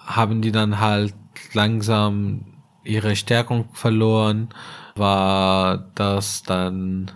haben 0.06 0.42
die 0.42 0.52
dann 0.52 0.80
halt 0.80 1.14
langsam 1.52 2.44
ihre 2.84 3.16
Stärkung 3.16 3.68
verloren, 3.72 4.48
war 4.96 5.78
das 5.94 6.42
dann 6.42 7.10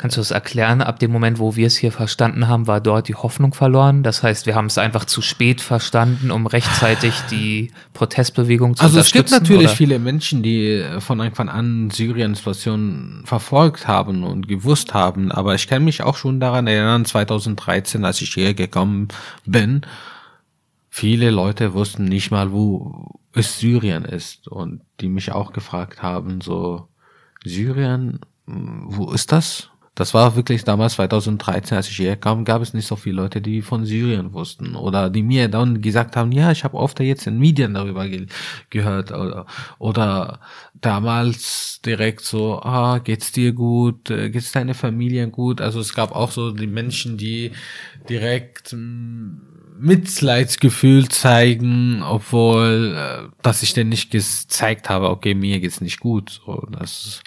Kannst 0.00 0.16
du 0.16 0.22
das 0.22 0.30
erklären? 0.30 0.80
Ab 0.80 0.98
dem 0.98 1.12
Moment, 1.12 1.38
wo 1.38 1.56
wir 1.56 1.66
es 1.66 1.76
hier 1.76 1.92
verstanden 1.92 2.48
haben, 2.48 2.66
war 2.66 2.80
dort 2.80 3.06
die 3.08 3.14
Hoffnung 3.14 3.52
verloren. 3.52 4.02
Das 4.02 4.22
heißt, 4.22 4.46
wir 4.46 4.54
haben 4.54 4.64
es 4.64 4.78
einfach 4.78 5.04
zu 5.04 5.20
spät 5.20 5.60
verstanden, 5.60 6.30
um 6.30 6.46
rechtzeitig 6.46 7.12
die 7.30 7.70
Protestbewegung 7.92 8.76
zu 8.76 8.82
also 8.82 8.96
unterstützen. 8.96 9.18
Also 9.18 9.36
es 9.36 9.40
gibt 9.40 9.48
natürlich 9.50 9.68
oder? 9.68 9.76
viele 9.76 9.98
Menschen, 9.98 10.42
die 10.42 10.82
von 11.00 11.20
Anfang 11.20 11.50
an 11.50 11.90
Syrien-Situation 11.90 13.24
verfolgt 13.26 13.88
haben 13.88 14.24
und 14.24 14.48
gewusst 14.48 14.94
haben. 14.94 15.30
Aber 15.32 15.54
ich 15.54 15.68
kann 15.68 15.84
mich 15.84 16.02
auch 16.02 16.16
schon 16.16 16.40
daran 16.40 16.66
erinnern, 16.66 17.04
2013, 17.04 18.02
als 18.06 18.22
ich 18.22 18.32
hier 18.32 18.54
gekommen 18.54 19.08
bin, 19.44 19.82
viele 20.88 21.30
Leute 21.30 21.74
wussten 21.74 22.06
nicht 22.06 22.30
mal, 22.30 22.52
wo 22.52 23.20
es 23.34 23.58
Syrien 23.58 24.06
ist. 24.06 24.48
Und 24.48 24.80
die 25.00 25.10
mich 25.10 25.30
auch 25.32 25.52
gefragt 25.52 26.02
haben, 26.02 26.40
so, 26.40 26.88
Syrien, 27.44 28.20
wo 28.46 29.12
ist 29.12 29.30
das? 29.30 29.68
Das 30.00 30.14
war 30.14 30.34
wirklich 30.34 30.64
damals 30.64 30.94
2013, 30.94 31.76
als 31.76 31.90
ich 31.90 31.96
hierher 31.96 32.16
kam, 32.16 32.46
gab 32.46 32.62
es 32.62 32.72
nicht 32.72 32.86
so 32.86 32.96
viele 32.96 33.16
Leute, 33.16 33.42
die 33.42 33.60
von 33.60 33.84
Syrien 33.84 34.32
wussten 34.32 34.74
oder 34.74 35.10
die 35.10 35.22
mir 35.22 35.48
dann 35.48 35.82
gesagt 35.82 36.16
haben, 36.16 36.32
ja, 36.32 36.50
ich 36.50 36.64
habe 36.64 36.78
oft 36.78 37.00
jetzt 37.00 37.26
in 37.26 37.38
Medien 37.38 37.74
darüber 37.74 38.08
ge 38.08 38.24
gehört 38.70 39.12
oder, 39.12 39.44
oder 39.78 40.40
damals 40.80 41.82
direkt 41.84 42.22
so, 42.22 42.62
ah, 42.62 42.96
geht's 42.96 43.30
dir 43.32 43.52
gut, 43.52 44.08
äh, 44.08 44.30
geht's 44.30 44.52
deine 44.52 44.72
Familie 44.72 45.28
gut? 45.28 45.60
Also 45.60 45.80
es 45.80 45.92
gab 45.92 46.12
auch 46.16 46.30
so 46.30 46.50
die 46.50 46.66
Menschen, 46.66 47.18
die 47.18 47.50
direkt 48.08 48.72
hm, 48.72 49.42
Mitleidsgefühl 49.78 51.10
zeigen, 51.10 52.02
obwohl, 52.02 52.96
äh, 52.96 53.28
dass 53.42 53.62
ich 53.62 53.74
denn 53.74 53.90
nicht 53.90 54.10
gezeigt 54.10 54.88
habe, 54.88 55.10
okay, 55.10 55.34
mir 55.34 55.60
geht's 55.60 55.82
nicht 55.82 56.00
gut. 56.00 56.40
So, 56.46 56.66
das 56.70 57.22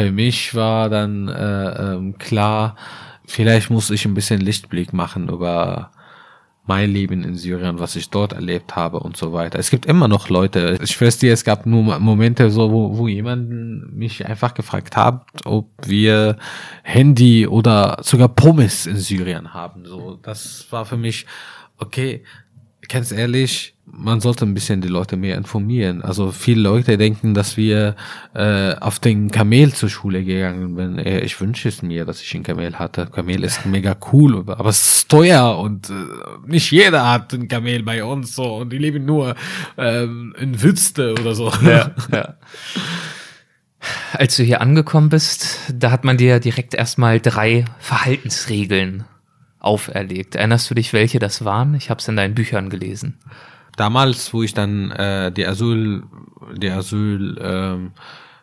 für 0.00 0.12
mich 0.12 0.54
war 0.54 0.88
dann 0.88 1.28
äh, 1.28 1.92
ähm, 1.94 2.18
klar, 2.18 2.76
vielleicht 3.26 3.70
muss 3.70 3.90
ich 3.90 4.06
ein 4.06 4.14
bisschen 4.14 4.40
Lichtblick 4.40 4.92
machen 4.92 5.28
über 5.28 5.90
mein 6.66 6.90
Leben 6.90 7.24
in 7.24 7.34
Syrien, 7.36 7.78
was 7.80 7.96
ich 7.96 8.10
dort 8.10 8.32
erlebt 8.32 8.76
habe 8.76 9.00
und 9.00 9.16
so 9.16 9.32
weiter. 9.32 9.58
Es 9.58 9.70
gibt 9.70 9.86
immer 9.86 10.08
noch 10.08 10.28
Leute, 10.28 10.78
ich 10.82 10.96
dir, 10.96 11.32
es 11.32 11.44
gab 11.44 11.66
nur 11.66 11.98
Momente 11.98 12.50
so, 12.50 12.70
wo, 12.70 12.96
wo 12.96 13.08
jemand 13.08 13.92
mich 13.92 14.24
einfach 14.24 14.54
gefragt 14.54 14.96
hat, 14.96 15.26
ob 15.44 15.68
wir 15.84 16.36
Handy 16.82 17.46
oder 17.46 17.98
sogar 18.02 18.28
Pommes 18.28 18.86
in 18.86 18.96
Syrien 18.96 19.52
haben. 19.52 19.84
So, 19.84 20.18
das 20.22 20.66
war 20.70 20.84
für 20.84 20.96
mich, 20.96 21.26
okay, 21.78 22.22
ganz 22.90 23.12
ehrlich, 23.12 23.74
man 23.86 24.20
sollte 24.20 24.44
ein 24.44 24.54
bisschen 24.54 24.80
die 24.80 24.88
Leute 24.88 25.16
mehr 25.16 25.36
informieren. 25.36 26.02
Also 26.02 26.32
viele 26.32 26.60
Leute 26.60 26.98
denken, 26.98 27.34
dass 27.34 27.56
wir 27.56 27.96
äh, 28.34 28.74
auf 28.74 28.98
den 28.98 29.30
Kamel 29.30 29.72
zur 29.72 29.88
Schule 29.88 30.24
gegangen 30.24 30.76
sind. 30.76 30.98
Äh, 30.98 31.20
ich 31.20 31.40
wünsche 31.40 31.68
es 31.68 31.82
mir, 31.82 32.04
dass 32.04 32.20
ich 32.20 32.34
ein 32.34 32.42
Kamel 32.42 32.78
hatte. 32.78 33.06
Kamel 33.06 33.44
ist 33.44 33.64
mega 33.64 33.96
cool, 34.12 34.44
aber 34.46 34.68
es 34.68 34.96
ist 34.96 35.08
teuer 35.08 35.58
und 35.58 35.90
äh, 35.90 35.94
nicht 36.46 36.70
jeder 36.70 37.10
hat 37.10 37.32
ein 37.32 37.48
Kamel 37.48 37.82
bei 37.82 38.04
uns 38.04 38.34
so 38.34 38.56
und 38.56 38.72
die 38.72 38.78
leben 38.78 39.04
nur 39.04 39.34
ähm, 39.78 40.34
in 40.38 40.60
Wüste 40.60 41.12
oder 41.12 41.34
so. 41.34 41.52
Ja, 41.62 41.92
ja. 42.12 42.34
Als 44.12 44.36
du 44.36 44.42
hier 44.42 44.60
angekommen 44.60 45.08
bist, 45.08 45.58
da 45.72 45.90
hat 45.90 46.04
man 46.04 46.18
dir 46.18 46.38
direkt 46.38 46.74
erstmal 46.74 47.18
drei 47.18 47.64
Verhaltensregeln 47.78 49.04
auferlegt. 49.60 50.34
Erinnerst 50.34 50.70
du 50.70 50.74
dich, 50.74 50.92
welche 50.92 51.18
das 51.18 51.44
waren? 51.44 51.74
Ich 51.74 51.90
habe 51.90 52.00
es 52.00 52.08
in 52.08 52.16
deinen 52.16 52.34
Büchern 52.34 52.70
gelesen 52.70 53.18
damals, 53.80 54.32
wo 54.34 54.42
ich 54.42 54.52
dann 54.52 54.90
äh, 54.90 55.32
die 55.32 55.46
Asyl, 55.46 56.02
die 56.54 56.66
ähm, 56.66 57.92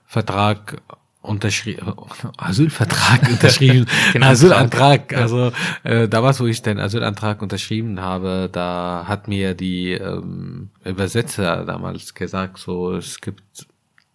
Vertrag 0.06 0.82
unterschrieben, 1.22 1.94
Asylvertrag 2.38 3.30
unterschrieben, 3.30 3.86
genau, 4.14 4.28
Asylantrag, 4.28 5.14
also 5.14 5.52
äh, 5.84 6.08
damals, 6.08 6.40
wo 6.40 6.46
ich 6.46 6.62
den 6.64 6.80
Asylantrag 6.80 7.42
unterschrieben 7.42 8.00
habe, 8.00 8.50
da 8.52 9.06
hat 9.08 9.28
mir 9.28 9.54
die 9.54 9.92
ähm, 9.92 10.70
Übersetzer 10.84 11.66
damals 11.66 12.16
gesagt, 12.16 12.58
so 12.58 12.94
es 12.94 13.22
gibt 13.22 13.68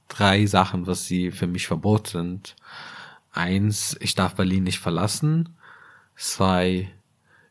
drei 0.09 0.47
Sachen, 0.47 0.87
was 0.87 1.07
sie 1.07 1.31
für 1.31 1.47
mich 1.47 1.67
verboten 1.67 2.07
sind. 2.07 2.57
Eins, 3.33 3.97
ich 4.01 4.15
darf 4.15 4.35
Berlin 4.35 4.65
nicht 4.65 4.79
verlassen. 4.79 5.51
Zwei, 6.23 6.89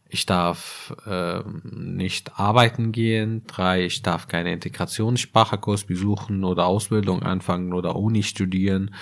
ich 0.07 0.25
darf 0.25 0.95
äh, 1.05 1.41
nicht 1.63 2.39
arbeiten 2.39 2.93
gehen. 2.93 3.45
Drei, 3.45 3.83
ich 3.83 4.01
darf 4.01 4.29
keine 4.29 4.53
Integrationssprachkurs 4.53 5.83
besuchen 5.83 6.45
oder 6.45 6.67
Ausbildung 6.67 7.21
anfangen 7.21 7.73
oder 7.73 7.97
Uni 7.97 8.23
studieren. 8.23 8.95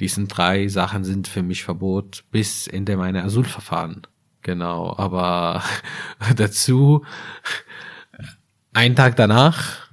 Diesen 0.00 0.26
drei 0.26 0.66
Sachen 0.66 1.04
sind 1.04 1.28
für 1.28 1.44
mich 1.44 1.62
Verbot 1.62 2.24
bis 2.32 2.66
Ende 2.66 2.96
meiner 2.96 3.22
Asylverfahren. 3.22 4.02
Genau, 4.42 4.92
aber 4.98 5.62
dazu 6.36 7.04
ein 8.72 8.96
Tag 8.96 9.14
danach, 9.14 9.88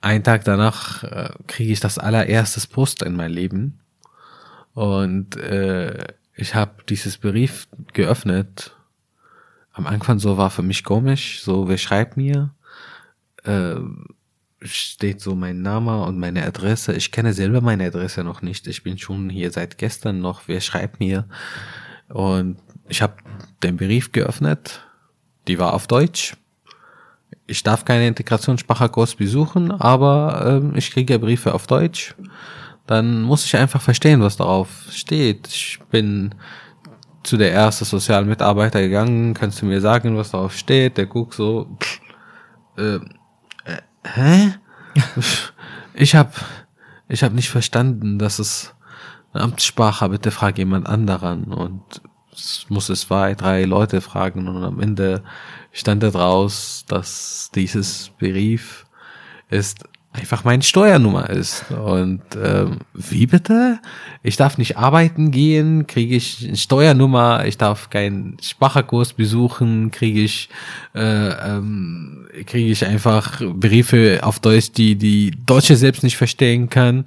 ein 0.00 0.24
Tag 0.24 0.44
danach 0.44 1.04
äh, 1.04 1.28
kriege 1.46 1.74
ich 1.74 1.80
das 1.80 1.98
allererstes 1.98 2.66
Post 2.66 3.02
in 3.02 3.16
mein 3.16 3.32
Leben 3.32 3.80
und 4.72 5.36
äh, 5.36 6.14
ich 6.40 6.54
habe 6.54 6.82
dieses 6.88 7.18
Brief 7.18 7.68
geöffnet 7.92 8.74
am 9.72 9.86
Anfang 9.86 10.18
so 10.18 10.36
war 10.36 10.50
für 10.50 10.62
mich 10.62 10.84
komisch, 10.84 11.42
so 11.42 11.68
wer 11.68 11.78
schreibt 11.78 12.16
mir, 12.16 12.50
äh, 13.44 13.76
steht 14.62 15.20
so 15.20 15.34
mein 15.34 15.62
Name 15.62 16.02
und 16.02 16.18
meine 16.18 16.44
Adresse. 16.44 16.92
Ich 16.92 17.12
kenne 17.12 17.32
selber 17.32 17.60
meine 17.60 17.86
Adresse 17.86 18.24
noch 18.24 18.42
nicht. 18.42 18.66
Ich 18.66 18.82
bin 18.82 18.98
schon 18.98 19.30
hier 19.30 19.50
seit 19.50 19.78
gestern 19.78 20.20
noch. 20.20 20.42
Wer 20.48 20.60
schreibt 20.60 21.00
mir? 21.00 21.26
Und 22.08 22.58
ich 22.88 23.00
habe 23.00 23.14
den 23.62 23.78
Brief 23.78 24.12
geöffnet. 24.12 24.86
Die 25.48 25.58
war 25.58 25.72
auf 25.72 25.86
Deutsch. 25.86 26.36
Ich 27.46 27.62
darf 27.62 27.84
keine 27.84 28.06
Integrationssprachkurs 28.08 29.14
besuchen, 29.14 29.70
aber 29.70 30.62
äh, 30.62 30.78
ich 30.78 30.90
kriege 30.90 31.18
Briefe 31.18 31.54
auf 31.54 31.66
Deutsch. 31.66 32.14
Dann 32.90 33.22
muss 33.22 33.44
ich 33.44 33.56
einfach 33.56 33.80
verstehen, 33.80 34.20
was 34.20 34.36
darauf 34.36 34.68
steht. 34.90 35.46
Ich 35.46 35.78
bin 35.92 36.34
zu 37.22 37.36
der 37.36 37.52
ersten 37.52 37.84
sozialen 37.84 38.28
Mitarbeiter 38.28 38.80
gegangen, 38.80 39.32
kannst 39.32 39.62
du 39.62 39.66
mir 39.66 39.80
sagen, 39.80 40.16
was 40.16 40.32
darauf 40.32 40.56
steht? 40.56 40.96
Der 40.96 41.06
guckt 41.06 41.34
so, 41.34 41.68
pff, 41.78 42.00
äh, 42.76 42.96
äh, 43.64 43.82
hä? 44.02 44.54
ich 45.94 46.16
hab, 46.16 46.34
ich 47.06 47.22
hab 47.22 47.32
nicht 47.32 47.48
verstanden, 47.48 48.18
dass 48.18 48.40
es 48.40 48.74
eine 49.32 49.44
Amtssprache, 49.44 50.08
bitte 50.08 50.32
frag 50.32 50.58
jemand 50.58 50.88
anderen 50.88 51.44
und 51.44 52.02
es 52.32 52.66
muss 52.70 52.88
es 52.88 53.02
zwei, 53.02 53.36
drei 53.36 53.66
Leute 53.66 54.00
fragen 54.00 54.48
und 54.48 54.64
am 54.64 54.80
Ende 54.80 55.22
stand 55.70 56.02
da 56.02 56.10
draus, 56.10 56.86
dass 56.88 57.52
dieses 57.54 58.10
Brief 58.18 58.84
ist 59.48 59.84
einfach 60.12 60.44
meine 60.44 60.62
Steuernummer 60.62 61.30
ist. 61.30 61.70
Und 61.70 62.22
ähm, 62.42 62.78
wie 62.94 63.26
bitte? 63.26 63.78
Ich 64.22 64.36
darf 64.36 64.58
nicht 64.58 64.76
arbeiten 64.76 65.30
gehen, 65.30 65.86
kriege 65.86 66.16
ich 66.16 66.46
eine 66.46 66.56
Steuernummer, 66.56 67.44
ich 67.46 67.58
darf 67.58 67.90
keinen 67.90 68.36
Sprachkurs 68.42 69.12
besuchen, 69.12 69.90
kriege 69.90 70.20
ich 70.20 70.48
äh, 70.94 71.00
ähm, 71.00 72.26
kriege 72.46 72.70
ich 72.70 72.84
einfach 72.84 73.40
Briefe 73.40 74.20
auf 74.22 74.40
Deutsch, 74.40 74.72
die 74.72 74.96
die 74.96 75.32
Deutsche 75.46 75.76
selbst 75.76 76.02
nicht 76.02 76.16
verstehen 76.16 76.68
kann 76.68 77.04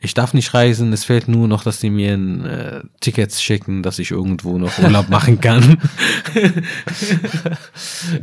ich 0.00 0.14
darf 0.14 0.32
nicht 0.32 0.54
reisen, 0.54 0.92
es 0.92 1.04
fehlt 1.04 1.28
nur 1.28 1.48
noch, 1.48 1.64
dass 1.64 1.80
sie 1.80 1.90
mir 1.90 2.14
ein, 2.14 2.44
äh, 2.44 2.80
Tickets 3.00 3.42
schicken, 3.42 3.82
dass 3.82 3.98
ich 3.98 4.10
irgendwo 4.10 4.58
noch 4.58 4.78
Urlaub 4.78 5.08
machen 5.10 5.40
kann. 5.40 5.78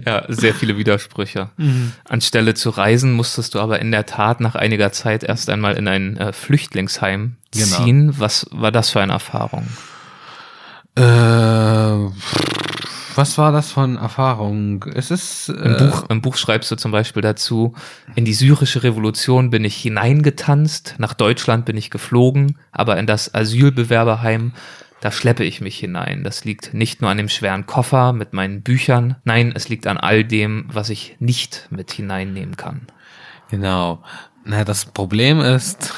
ja, 0.05 0.23
sehr 0.29 0.53
viele 0.53 0.77
Widersprüche. 0.77 1.49
Mhm. 1.57 1.91
Anstelle 2.05 2.53
zu 2.53 2.69
reisen, 2.69 3.13
musstest 3.13 3.55
du 3.55 3.59
aber 3.59 3.79
in 3.79 3.91
der 3.91 4.05
Tat 4.05 4.39
nach 4.39 4.55
einiger 4.55 4.91
Zeit 4.91 5.23
erst 5.23 5.49
einmal 5.49 5.75
in 5.75 5.87
ein 5.87 6.17
äh, 6.17 6.31
Flüchtlingsheim 6.31 7.35
genau. 7.51 7.65
ziehen. 7.65 8.07
Genau. 8.07 8.19
Was 8.19 8.47
war 8.51 8.71
das 8.71 8.89
für 8.89 9.01
eine 9.01 9.13
Erfahrung? 9.13 9.67
Äh, 10.95 11.01
was 13.17 13.37
war 13.37 13.51
das 13.51 13.71
von 13.71 13.97
Erfahrung? 13.97 14.85
Es 14.93 15.11
ist. 15.11 15.49
Äh 15.49 15.53
Im, 15.53 15.77
Buch, 15.77 16.09
Im 16.09 16.21
Buch 16.21 16.35
schreibst 16.37 16.71
du 16.71 16.75
zum 16.75 16.91
Beispiel 16.91 17.21
dazu, 17.21 17.73
in 18.15 18.25
die 18.25 18.33
syrische 18.33 18.83
Revolution 18.83 19.49
bin 19.49 19.63
ich 19.63 19.77
hineingetanzt, 19.77 20.95
nach 20.97 21.13
Deutschland 21.13 21.65
bin 21.65 21.77
ich 21.77 21.89
geflogen, 21.89 22.57
aber 22.71 22.97
in 22.97 23.07
das 23.07 23.33
Asylbewerberheim, 23.33 24.53
da 25.01 25.11
schleppe 25.11 25.43
ich 25.43 25.61
mich 25.61 25.77
hinein. 25.77 26.23
Das 26.23 26.45
liegt 26.45 26.73
nicht 26.73 27.01
nur 27.01 27.09
an 27.09 27.17
dem 27.17 27.29
schweren 27.29 27.65
Koffer 27.65 28.13
mit 28.13 28.33
meinen 28.33 28.61
Büchern, 28.61 29.17
nein, 29.23 29.51
es 29.55 29.69
liegt 29.69 29.87
an 29.87 29.97
all 29.97 30.23
dem, 30.23 30.65
was 30.71 30.89
ich 30.89 31.15
nicht 31.19 31.67
mit 31.69 31.91
hineinnehmen 31.91 32.57
kann. 32.57 32.87
Genau. 33.49 34.03
Na, 34.43 34.63
das 34.63 34.85
Problem 34.85 35.39
ist, 35.39 35.93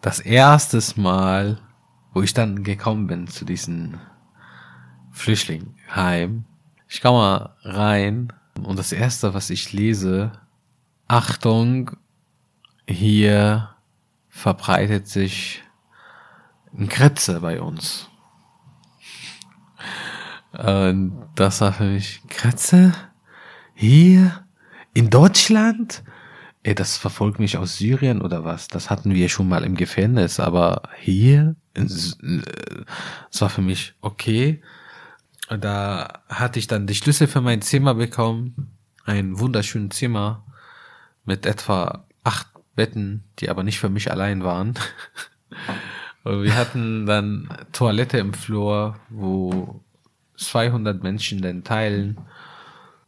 das 0.00 0.20
erste 0.20 0.80
Mal, 1.00 1.58
wo 2.12 2.22
ich 2.22 2.34
dann 2.34 2.62
gekommen 2.62 3.06
bin 3.06 3.26
zu 3.26 3.44
diesen 3.44 4.00
Flüchtlingheim. 5.14 6.44
Ich 6.88 7.00
komme 7.00 7.54
rein 7.62 8.32
und 8.62 8.78
das 8.78 8.92
erste, 8.92 9.32
was 9.32 9.48
ich 9.48 9.72
lese, 9.72 10.32
Achtung, 11.08 11.92
hier 12.86 13.70
verbreitet 14.28 15.08
sich 15.08 15.62
ein 16.76 16.88
Kretze 16.88 17.40
bei 17.40 17.60
uns. 17.60 18.10
Und 20.52 21.28
das 21.36 21.60
war 21.60 21.72
für 21.72 21.84
mich, 21.84 22.22
Kretze? 22.28 22.92
Hier? 23.74 24.44
In 24.94 25.10
Deutschland? 25.10 26.04
Ey, 26.62 26.74
das 26.74 26.96
verfolgt 26.96 27.38
mich 27.38 27.56
aus 27.56 27.76
Syrien 27.76 28.22
oder 28.22 28.44
was? 28.44 28.68
Das 28.68 28.90
hatten 28.90 29.14
wir 29.14 29.28
schon 29.28 29.48
mal 29.48 29.64
im 29.64 29.76
Gefängnis, 29.76 30.40
aber 30.40 30.82
hier? 30.98 31.56
Das 31.74 32.18
war 33.40 33.50
für 33.50 33.62
mich 33.62 33.94
okay. 34.00 34.62
Da 35.48 36.22
hatte 36.28 36.58
ich 36.58 36.66
dann 36.66 36.86
die 36.86 36.94
Schlüssel 36.94 37.26
für 37.26 37.40
mein 37.40 37.62
Zimmer 37.62 37.94
bekommen. 37.94 38.76
Ein 39.04 39.38
wunderschönes 39.38 39.96
Zimmer 39.96 40.44
mit 41.24 41.46
etwa 41.46 42.06
acht 42.22 42.48
Betten, 42.74 43.24
die 43.38 43.50
aber 43.50 43.62
nicht 43.62 43.78
für 43.78 43.90
mich 43.90 44.10
allein 44.10 44.42
waren. 44.42 44.74
Und 46.24 46.42
wir 46.42 46.56
hatten 46.56 47.04
dann 47.04 47.48
Toilette 47.72 48.18
im 48.18 48.32
Flur, 48.32 48.96
wo 49.10 49.82
200 50.36 51.02
Menschen 51.02 51.42
dann 51.42 51.64
teilen. 51.64 52.18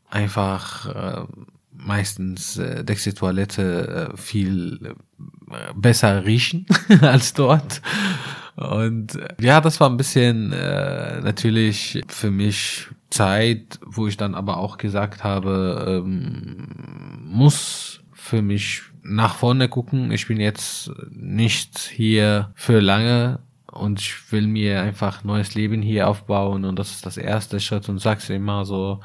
Einfach 0.09 0.87
äh, 0.87 1.27
meistens 1.87 2.59
äh, 2.59 2.85
Dexy-Toilette 2.85 4.11
äh, 4.13 4.17
viel 4.17 4.95
äh, 5.51 5.73
besser 5.75 6.25
riechen 6.25 6.67
als 7.01 7.33
dort. 7.33 7.81
Und 8.57 9.17
äh, 9.17 9.29
ja, 9.41 9.61
das 9.61 9.81
war 9.81 9.89
ein 9.89 9.97
bisschen 9.97 10.53
äh, 10.53 11.21
natürlich 11.21 12.03
für 12.09 12.31
mich 12.31 12.89
Zeit, 13.11 13.79
wo 13.85 14.07
ich 14.07 14.17
dann 14.17 14.35
aber 14.35 14.57
auch 14.57 14.79
gesagt 14.79 15.25
habe, 15.25 16.03
ähm, 16.05 16.67
muss 17.25 18.01
für 18.13 18.43
mich 18.43 18.83
nach 19.03 19.37
vorne 19.37 19.69
gucken. 19.69 20.11
Ich 20.11 20.27
bin 20.27 20.41
jetzt 20.41 20.91
nicht 21.11 21.79
hier 21.79 22.51
für 22.55 22.81
lange 22.81 23.41
und 23.71 24.01
ich 24.01 24.33
will 24.33 24.47
mir 24.47 24.81
einfach 24.83 25.23
neues 25.23 25.55
Leben 25.55 25.83
hier 25.83 26.09
aufbauen 26.09 26.65
und 26.65 26.79
das 26.79 26.91
ist 26.91 27.07
das 27.07 27.17
erste 27.17 27.61
Schritt 27.61 27.89
und 27.89 28.01
sag's 28.01 28.29
immer 28.31 28.65
so, 28.65 29.01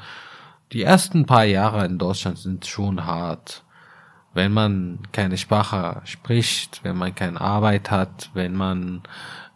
die 0.72 0.82
ersten 0.82 1.26
paar 1.26 1.44
Jahre 1.44 1.84
in 1.86 1.98
Deutschland 1.98 2.38
sind 2.38 2.66
schon 2.66 3.04
hart. 3.06 3.62
Wenn 4.34 4.52
man 4.52 5.00
keine 5.12 5.36
Sprache 5.36 6.00
spricht, 6.04 6.80
wenn 6.84 6.96
man 6.96 7.14
keine 7.14 7.40
Arbeit 7.40 7.90
hat, 7.90 8.30
wenn 8.32 8.54
man 8.56 9.02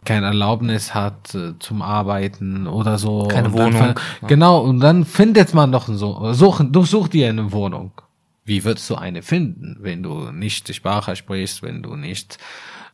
kein 0.05 0.23
Erlaubnis 0.23 0.93
hat 0.93 1.33
äh, 1.33 1.57
zum 1.59 1.81
Arbeiten 1.81 2.67
oder 2.67 2.97
so. 2.99 3.27
Keine 3.27 3.47
Und 3.49 3.57
dann 3.57 3.73
Wohnung. 3.73 3.95
ver- 3.95 4.27
Genau, 4.27 4.59
und 4.61 4.79
dann 4.79 5.03
findet 5.03 5.53
man 5.55 5.71
doch 5.71 5.87
so, 5.87 6.31
suchen, 6.33 6.71
du 6.71 6.83
such 6.85 7.07
dir 7.07 7.27
eine 7.29 7.51
Wohnung. 7.51 7.91
Wie 8.45 8.63
würdest 8.63 8.89
du 8.89 8.95
eine 8.95 9.23
finden, 9.23 9.77
wenn 9.81 10.03
du 10.03 10.31
nicht 10.31 10.69
die 10.69 10.73
Sprache 10.73 11.15
sprichst, 11.15 11.63
wenn 11.63 11.81
du 11.81 11.95
nicht 11.95 12.37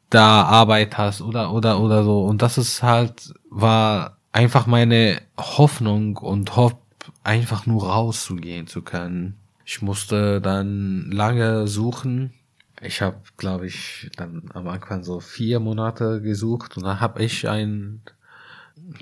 da 0.10 0.44
Arbeit 0.44 0.98
hast 0.98 1.22
oder, 1.22 1.52
oder, 1.52 1.80
oder 1.80 2.04
so. 2.04 2.24
Und 2.24 2.42
das 2.42 2.58
ist 2.58 2.82
halt, 2.82 3.34
war 3.50 4.18
einfach 4.32 4.66
meine 4.68 5.22
Hoffnung 5.38 6.18
und 6.18 6.56
Hoff, 6.56 6.76
einfach 7.24 7.66
nur 7.66 7.90
rauszugehen 7.90 8.68
zu 8.68 8.82
können. 8.82 9.38
Ich 9.66 9.82
musste 9.82 10.42
dann 10.42 11.10
lange 11.12 11.68
suchen. 11.68 12.34
Ich 12.82 13.02
habe, 13.02 13.18
glaube 13.38 13.68
ich, 13.68 14.10
dann 14.18 14.50
am 14.54 14.68
Anfang 14.68 15.04
so 15.04 15.20
vier 15.20 15.60
Monate 15.60 16.22
gesucht 16.22 16.76
und 16.76 16.84
dann 16.84 17.00
habe 17.00 17.24
ich 17.24 17.48
ein 17.48 18.02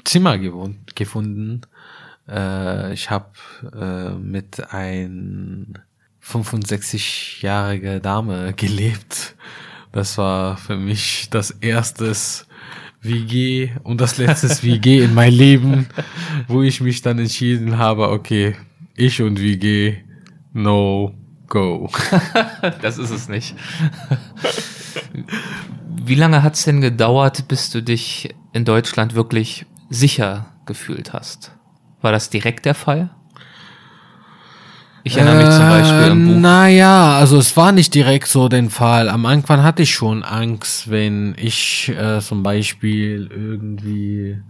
Zimmer 0.03 0.37
gewohnt, 0.37 0.95
gefunden. 0.95 1.61
Äh, 2.27 2.93
ich 2.93 3.09
habe 3.09 3.31
äh, 3.73 4.11
mit 4.11 4.71
ein 4.71 5.79
65-jährige 6.23 7.99
Dame 7.99 8.53
gelebt. 8.55 9.35
Das 9.91 10.17
war 10.17 10.57
für 10.57 10.77
mich 10.77 11.29
das 11.31 11.51
erstes 11.51 12.45
WG 13.01 13.71
und 13.83 13.99
das 13.99 14.17
letztes 14.17 14.63
WG 14.63 15.03
in 15.03 15.13
mein 15.13 15.33
Leben, 15.33 15.87
wo 16.47 16.61
ich 16.61 16.81
mich 16.81 17.01
dann 17.01 17.19
entschieden 17.19 17.77
habe, 17.77 18.09
okay, 18.09 18.55
ich 18.95 19.21
und 19.21 19.39
WG, 19.39 19.97
no 20.53 21.13
go. 21.47 21.89
Das 22.81 22.97
ist 22.97 23.09
es 23.09 23.27
nicht. 23.27 23.55
Wie 26.03 26.15
lange 26.15 26.43
hat's 26.43 26.63
denn 26.63 26.81
gedauert, 26.81 27.47
bis 27.47 27.69
du 27.69 27.81
dich 27.81 28.35
in 28.53 28.65
Deutschland 28.65 29.15
wirklich 29.15 29.65
sicher 29.89 30.53
gefühlt 30.65 31.13
hast? 31.13 31.51
War 32.01 32.11
das 32.11 32.29
direkt 32.29 32.65
der 32.65 32.75
Fall? 32.75 33.11
Ich 35.03 35.17
erinnere 35.17 35.43
mich 35.43 35.55
zum 35.55 35.67
Beispiel 35.67 36.11
im 36.11 36.27
Buch. 36.27 36.39
Naja, 36.39 37.17
also 37.17 37.37
es 37.37 37.57
war 37.57 37.71
nicht 37.71 37.95
direkt 37.95 38.27
so 38.27 38.49
den 38.49 38.69
Fall. 38.69 39.09
Am 39.09 39.25
Anfang 39.25 39.63
hatte 39.63 39.83
ich 39.83 39.91
schon 39.91 40.23
Angst, 40.23 40.91
wenn 40.91 41.35
ich 41.37 41.89
äh, 41.89 42.19
zum 42.19 42.43
Beispiel 42.43 43.29
irgendwie 43.31 44.41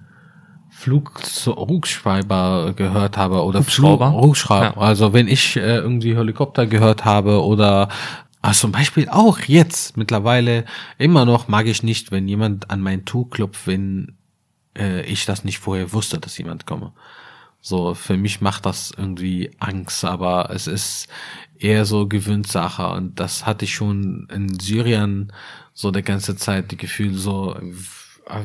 Flugschreiber 0.69 2.73
gehört 2.75 3.17
habe 3.17 3.43
oder 3.43 3.59
Hubschrauber? 3.59 4.11
Flug, 4.11 4.23
Hubschrauber. 4.23 4.73
Ja. 4.75 4.77
Also 4.77 5.13
wenn 5.13 5.27
ich 5.27 5.55
äh, 5.55 5.77
irgendwie 5.77 6.15
Helikopter 6.15 6.65
gehört 6.65 7.05
habe 7.05 7.43
oder 7.43 7.89
also 8.41 8.61
zum 8.61 8.71
Beispiel 8.71 9.07
auch 9.07 9.39
jetzt 9.41 9.97
mittlerweile 9.97 10.65
immer 10.97 11.25
noch 11.25 11.47
mag 11.47 11.67
ich 11.67 11.83
nicht, 11.83 12.11
wenn 12.11 12.27
jemand 12.27 12.71
an 12.71 12.81
mein 12.81 13.05
Tuch 13.05 13.29
klopft, 13.29 13.67
wenn 13.67 14.17
äh, 14.77 15.03
ich 15.03 15.25
das 15.25 15.43
nicht 15.43 15.59
vorher 15.59 15.93
wusste, 15.93 16.17
dass 16.17 16.37
jemand 16.37 16.65
komme. 16.65 16.93
So, 17.61 17.93
für 17.93 18.17
mich 18.17 18.41
macht 18.41 18.65
das 18.65 18.91
irgendwie 18.97 19.51
Angst, 19.59 20.03
aber 20.03 20.49
es 20.51 20.67
ist 20.67 21.07
eher 21.57 21.85
so 21.85 22.07
Gewöhnsache 22.07 22.87
und 22.89 23.19
das 23.19 23.45
hatte 23.45 23.65
ich 23.65 23.75
schon 23.75 24.27
in 24.33 24.59
Syrien 24.59 25.31
so 25.73 25.91
die 25.91 26.01
ganze 26.01 26.35
Zeit 26.35 26.71
die 26.71 26.77
Gefühl 26.77 27.13
so, 27.13 27.55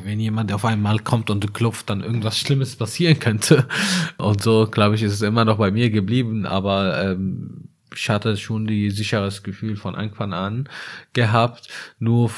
wenn 0.05 0.21
jemand 0.21 0.53
auf 0.53 0.65
einmal 0.65 0.99
kommt 0.99 1.31
und 1.31 1.55
klopft, 1.55 1.91
dann 1.91 2.03
irgendwas 2.03 2.39
Schlimmes 2.39 2.77
passieren 2.77 3.19
könnte. 3.19 3.69
Und 4.19 4.43
so, 4.43 4.67
glaube 4.69 4.97
ich, 4.97 5.03
ist 5.03 5.13
es 5.13 5.23
immer 5.23 5.45
noch 5.45 5.59
bei 5.59 5.71
mir 5.71 5.91
geblieben, 5.91 6.47
aber 6.47 7.03
ähm, 7.05 7.69
ich 7.97 8.11
hatte 8.11 8.37
schon 8.37 8.67
die 8.67 8.91
sicheres 8.91 9.43
Gefühl 9.43 9.77
von 9.77 9.95
Anfang 9.95 10.33
an 10.33 10.69
gehabt. 11.13 11.69
Nur 11.99 12.31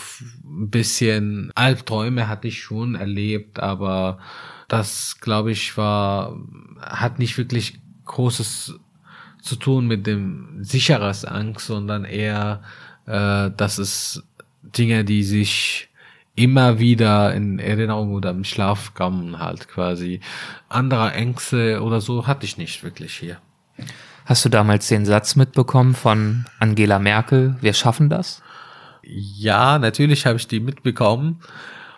ein 0.45 0.71
bisschen 0.71 1.53
Albträume 1.55 2.29
hatte 2.29 2.49
ich 2.49 2.63
schon 2.63 2.95
erlebt, 2.95 3.61
aber 3.61 4.19
das, 4.69 5.19
glaube 5.21 5.51
ich, 5.51 5.77
war, 5.77 6.37
hat 6.81 7.19
nicht 7.19 7.37
wirklich 7.39 7.81
großes 8.05 8.79
zu 9.41 9.57
tun 9.57 9.87
mit 9.87 10.07
dem 10.07 10.63
sicheres 10.63 11.25
Angst, 11.25 11.67
sondern 11.67 12.05
eher, 12.05 12.63
äh, 13.07 13.51
dass 13.57 13.79
es 13.79 14.23
Dinge, 14.63 15.05
die 15.05 15.23
sich 15.23 15.89
immer 16.35 16.79
wieder 16.79 17.35
in 17.35 17.59
Erinnerung 17.59 18.13
oder 18.13 18.31
im 18.31 18.45
Schlaf 18.45 18.95
kommen, 18.95 19.39
halt 19.39 19.69
quasi. 19.69 20.21
Andere 20.69 21.13
Ängste 21.13 21.83
oder 21.83 22.01
so 22.01 22.27
hatte 22.27 22.45
ich 22.47 22.59
nicht 22.59 22.85
wirklich 22.85 23.15
hier. 23.15 23.39
Hast 24.29 24.45
du 24.45 24.51
damals 24.51 24.89
den 24.89 25.07
Satz 25.07 25.37
mitbekommen 25.37 25.95
von 25.95 26.45
Angela 26.59 26.99
Merkel, 26.99 27.57
wir 27.63 27.73
schaffen 27.73 28.11
das? 28.11 28.43
Ja, 29.03 29.79
natürlich 29.79 30.27
habe 30.27 30.37
ich 30.37 30.47
die 30.47 30.61
mitbekommen. 30.61 31.41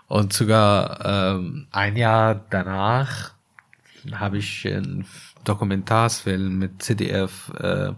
Und 0.06 0.32
sogar 0.32 1.04
ähm, 1.04 1.66
ein 1.72 1.96
Jahr 1.96 2.40
danach 2.50 3.32
habe 4.14 4.38
ich 4.38 4.64
einen 4.64 5.06
Dokumentarfilm 5.42 6.56
mit 6.56 6.80
CDF 6.84 7.50
äh, 7.58 7.94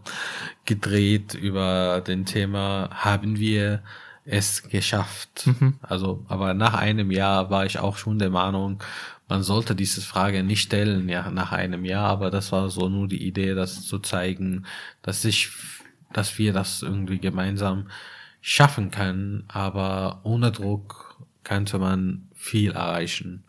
gedreht 0.64 1.35
über 1.35 2.01
den 2.01 2.24
Thema 2.24 2.89
Haben 2.91 3.37
wir 3.37 3.83
es 4.24 4.62
geschafft? 4.62 5.51
Also, 5.83 6.24
aber 6.28 6.55
nach 6.55 6.72
einem 6.72 7.11
Jahr 7.11 7.51
war 7.51 7.66
ich 7.66 7.78
auch 7.78 7.99
schon 7.99 8.18
der 8.18 8.30
Meinung, 8.30 8.83
man 9.33 9.43
sollte 9.43 9.74
diese 9.74 10.03
Frage 10.03 10.43
nicht 10.43 10.61
stellen, 10.61 11.09
ja, 11.09 11.30
nach 11.30 11.53
einem 11.53 11.87
Jahr, 11.87 12.11
aber 12.11 12.30
das 12.30 12.53
war 12.53 12.68
so 12.68 12.91
nur 12.91 13.09
die 13.09 13.26
Idee, 13.26 13.55
das 13.55 13.80
zu 13.80 13.99
zeigen, 13.99 14.66
dass 15.01 15.24
ich, 15.24 15.49
dass 16.12 16.39
wir 16.39 16.53
das 16.53 16.83
irgendwie 16.83 17.18
gemeinsam 17.18 17.89
schaffen 18.43 18.91
können, 18.91 19.45
aber 19.49 20.20
ohne 20.24 20.53
Druck 20.53 21.16
könnte 21.45 21.78
man 21.78 22.28
viel 22.35 22.72
erreichen. 22.72 23.45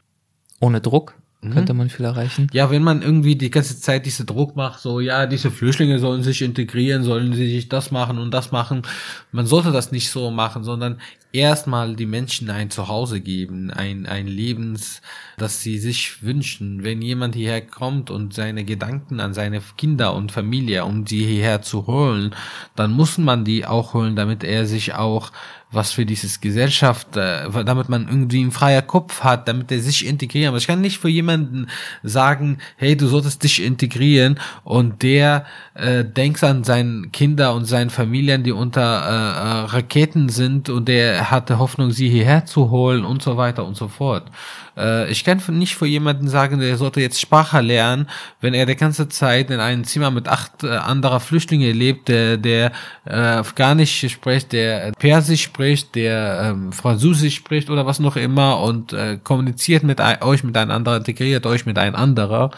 Ohne 0.62 0.80
Druck 0.80 1.16
könnte 1.52 1.74
man 1.74 1.90
viel 1.90 2.06
erreichen. 2.06 2.48
Ja, 2.54 2.70
wenn 2.70 2.84
man 2.84 3.02
irgendwie 3.02 3.36
die 3.36 3.52
ganze 3.52 3.80
Zeit 3.80 4.06
diese 4.06 4.26
Druck 4.26 4.56
macht, 4.56 4.80
so, 4.80 5.00
ja, 5.00 5.26
diese 5.26 5.52
Flüchtlinge 5.52 6.00
sollen 6.00 6.24
sich 6.24 6.42
integrieren, 6.42 7.04
sollen 7.04 7.34
sie 7.34 7.50
sich 7.50 7.70
das 7.70 7.92
machen 7.92 8.20
und 8.20 8.32
das 8.32 8.52
machen. 8.52 8.84
Man 9.32 9.46
sollte 9.46 9.72
das 9.72 9.92
nicht 9.92 10.10
so 10.10 10.32
machen, 10.32 10.64
sondern 10.64 11.00
erstmal 11.34 11.96
die 11.96 12.06
Menschen 12.06 12.50
ein 12.50 12.70
Zuhause 12.70 13.20
geben, 13.20 13.72
ein, 13.72 14.06
ein 14.06 14.28
Lebens, 14.28 15.02
das 15.38 15.62
sie 15.62 15.80
sich 15.80 16.22
wünschen. 16.24 16.84
Wenn 16.84 17.02
jemand 17.02 17.36
hierher 17.36 17.66
kommt 17.66 18.12
und 18.12 18.34
seine 18.34 18.64
Gedanken 18.64 19.20
an 19.20 19.34
seine 19.34 19.62
Kinder 19.76 20.14
und 20.14 20.32
Familie, 20.32 20.86
um 20.86 21.06
die 21.06 21.26
hierher 21.26 21.62
zu 21.62 21.88
holen, 21.88 22.36
dann 22.76 22.92
muss 22.92 23.18
man 23.18 23.44
die 23.44 23.66
auch 23.66 23.94
holen, 23.96 24.16
damit 24.16 24.44
er 24.44 24.68
sich 24.68 24.94
auch 24.94 25.32
was 25.74 25.92
für 25.92 26.06
dieses 26.06 26.42
Gesellschaft, 26.42 27.18
äh, 27.18 27.50
damit 27.66 27.90
man 27.90 28.08
irgendwie 28.08 28.42
einen 28.42 28.52
freier 28.52 28.82
Kopf 28.82 29.22
hat, 29.22 29.48
damit 29.48 29.72
er 29.72 29.80
sich 29.80 30.06
integrieren. 30.06 30.50
Aber 30.50 30.58
ich 30.58 30.68
kann 30.68 30.82
nicht 30.82 31.00
für 31.00 31.10
jemanden 31.10 31.68
sagen, 32.04 32.60
hey, 32.78 32.96
du 32.96 33.08
solltest 33.08 33.44
dich 33.44 33.64
integrieren 33.64 34.40
und 34.64 35.04
der 35.04 35.46
äh, 35.74 36.04
denkt 36.04 36.44
an 36.44 36.64
seine 36.64 37.08
Kinder 37.10 37.54
und 37.54 37.66
seine 37.66 37.90
Familien, 37.90 38.44
die 38.44 38.52
unter 38.52 38.82
äh, 38.82 39.10
äh, 39.10 39.66
Raketen 39.72 40.30
sind 40.30 40.70
und 40.70 40.88
der 40.88 41.32
hatte 41.32 41.60
Hoffnung, 41.60 41.92
sie 41.92 42.10
hierher 42.10 42.46
zu 42.46 42.70
holen 42.70 43.06
und 43.06 43.22
so 43.22 43.38
weiter 43.38 43.66
und 43.66 43.76
so 43.76 43.88
fort. 43.88 44.30
Äh, 44.78 45.12
ich 45.12 45.24
kann 45.24 45.42
nicht 45.50 45.76
für 45.76 45.86
jemanden 45.86 46.28
sagen, 46.28 46.60
der 46.60 46.78
sollte 46.78 47.02
jetzt 47.02 47.20
Sprache 47.20 47.62
lernen, 47.62 48.08
wenn 48.42 48.54
er 48.54 48.66
die 48.66 48.76
ganze 48.76 49.10
Zeit 49.10 49.50
in 49.50 49.60
einem 49.60 49.84
Zimmer 49.84 50.12
mit 50.12 50.28
acht 50.28 50.64
äh, 50.64 50.70
anderer 50.70 51.20
Flüchtlinge 51.20 51.72
lebt, 51.72 52.08
der, 52.08 52.38
der 52.38 52.72
äh, 53.06 53.14
Afghanisch 53.16 54.06
spricht, 54.10 54.54
der 54.54 54.92
Persisch 55.00 55.44
spricht, 55.44 55.96
der 55.96 56.52
ähm, 56.52 56.72
Französisch 56.72 57.36
spricht 57.36 57.70
oder 57.70 57.86
was 57.86 58.00
noch 58.00 58.16
immer 58.16 58.60
und 58.62 58.94
äh, 58.94 59.18
kommuniziert 59.24 59.84
mit 59.84 60.00
euch 60.00 60.44
miteinander, 60.44 60.98
integriert 60.98 61.46
euch 61.46 61.66
mit 61.66 61.78
ein 61.78 61.96
anderer. 61.96 62.52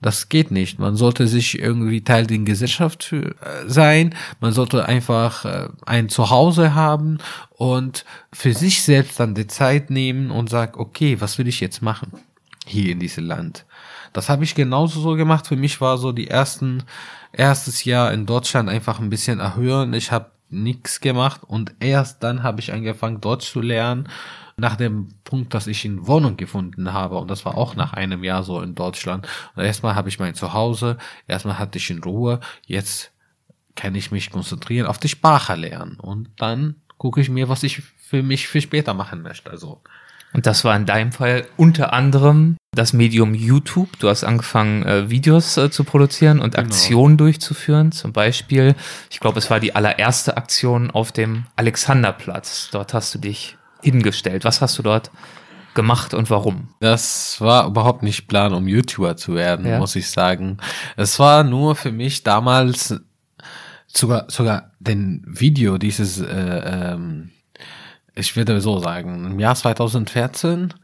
Das 0.00 0.28
geht 0.28 0.52
nicht. 0.52 0.78
Man 0.78 0.94
sollte 0.94 1.26
sich 1.26 1.58
irgendwie 1.58 2.04
Teil 2.04 2.26
der 2.26 2.38
Gesellschaft 2.38 3.12
äh, 3.12 3.34
sein. 3.66 4.14
Man 4.40 4.52
sollte 4.52 4.86
einfach 4.86 5.44
äh, 5.44 5.68
ein 5.86 6.08
Zuhause 6.08 6.74
haben 6.74 7.18
und 7.50 8.04
für 8.32 8.54
sich 8.54 8.82
selbst 8.82 9.18
dann 9.18 9.34
die 9.34 9.48
Zeit 9.48 9.90
nehmen 9.90 10.30
und 10.30 10.50
sagen, 10.50 10.78
okay, 10.78 11.20
was 11.20 11.38
will 11.38 11.48
ich 11.48 11.58
jetzt 11.58 11.82
machen 11.82 12.12
hier 12.64 12.92
in 12.92 13.00
diesem 13.00 13.26
Land? 13.26 13.64
Das 14.12 14.28
habe 14.28 14.44
ich 14.44 14.54
genauso 14.54 15.00
so 15.00 15.16
gemacht. 15.16 15.48
Für 15.48 15.56
mich 15.56 15.80
war 15.80 15.98
so 15.98 16.12
die 16.12 16.28
ersten 16.28 16.84
erstes 17.32 17.84
Jahr 17.84 18.12
in 18.12 18.24
Deutschland 18.24 18.68
einfach 18.68 19.00
ein 19.00 19.10
bisschen 19.10 19.40
erhöhen. 19.40 19.92
Ich 19.94 20.12
habe 20.12 20.30
nichts 20.48 21.00
gemacht 21.00 21.40
und 21.44 21.74
erst 21.80 22.22
dann 22.22 22.42
habe 22.42 22.60
ich 22.60 22.72
angefangen 22.72 23.20
Deutsch 23.20 23.50
zu 23.50 23.60
lernen 23.60 24.08
nach 24.58 24.76
dem 24.76 25.08
Punkt, 25.24 25.54
dass 25.54 25.66
ich 25.66 25.84
eine 25.84 26.06
Wohnung 26.06 26.36
gefunden 26.36 26.92
habe 26.92 27.16
und 27.16 27.30
das 27.30 27.44
war 27.44 27.56
auch 27.56 27.76
nach 27.76 27.92
einem 27.92 28.24
Jahr 28.24 28.42
so 28.42 28.60
in 28.60 28.74
Deutschland. 28.74 29.26
Und 29.54 29.64
erstmal 29.64 29.94
habe 29.94 30.08
ich 30.08 30.18
mein 30.18 30.34
Zuhause, 30.34 30.98
erstmal 31.26 31.58
hatte 31.58 31.78
ich 31.78 31.90
in 31.90 32.02
Ruhe, 32.02 32.40
jetzt 32.66 33.12
kann 33.76 33.94
ich 33.94 34.10
mich 34.10 34.30
konzentrieren 34.30 34.86
auf 34.86 34.98
die 34.98 35.08
Sprache 35.08 35.54
lernen 35.54 35.98
und 36.00 36.30
dann 36.36 36.76
gucke 36.96 37.20
ich 37.20 37.30
mir, 37.30 37.48
was 37.48 37.62
ich 37.62 37.82
für 37.96 38.22
mich 38.22 38.48
für 38.48 38.60
später 38.60 38.94
machen 38.94 39.22
möchte. 39.22 39.50
Also 39.50 39.80
Und 40.32 40.46
das 40.46 40.64
war 40.64 40.74
in 40.74 40.86
deinem 40.86 41.12
Fall 41.12 41.46
unter 41.56 41.92
anderem 41.92 42.56
das 42.72 42.92
Medium 42.92 43.34
YouTube. 43.34 43.98
Du 43.98 44.08
hast 44.08 44.24
angefangen, 44.24 44.82
äh, 44.84 45.10
Videos 45.10 45.56
äh, 45.56 45.70
zu 45.70 45.84
produzieren 45.84 46.40
und 46.40 46.58
Aktionen 46.58 47.16
durchzuführen. 47.16 47.92
Zum 47.92 48.12
Beispiel, 48.12 48.74
ich 49.10 49.20
glaube, 49.20 49.38
es 49.38 49.50
war 49.50 49.60
die 49.60 49.74
allererste 49.74 50.36
Aktion 50.36 50.90
auf 50.90 51.12
dem 51.12 51.44
Alexanderplatz. 51.56 52.70
Dort 52.72 52.94
hast 52.94 53.14
du 53.14 53.18
dich 53.18 53.57
hingestellt. 53.82 54.44
Was 54.44 54.60
hast 54.60 54.78
du 54.78 54.82
dort 54.82 55.10
gemacht 55.74 56.14
und 56.14 56.30
warum? 56.30 56.68
Das 56.80 57.40
war 57.40 57.66
überhaupt 57.66 58.02
nicht 58.02 58.26
Plan, 58.28 58.52
um 58.52 58.66
YouTuber 58.66 59.16
zu 59.16 59.34
werden, 59.34 59.66
Ja. 59.66 59.78
muss 59.78 59.96
ich 59.96 60.10
sagen. 60.10 60.58
Es 60.96 61.18
war 61.18 61.44
nur 61.44 61.76
für 61.76 61.92
mich 61.92 62.22
damals 62.24 62.94
sogar 63.86 64.26
sogar 64.28 64.72
den 64.80 65.22
Video 65.26 65.78
dieses, 65.78 66.20
äh, 66.20 66.26
ähm, 66.26 67.30
ich 68.14 68.36
würde 68.36 68.60
so 68.60 68.78
sagen, 68.80 69.24
im 69.24 69.38
Jahr 69.40 69.54
2014 69.54 70.74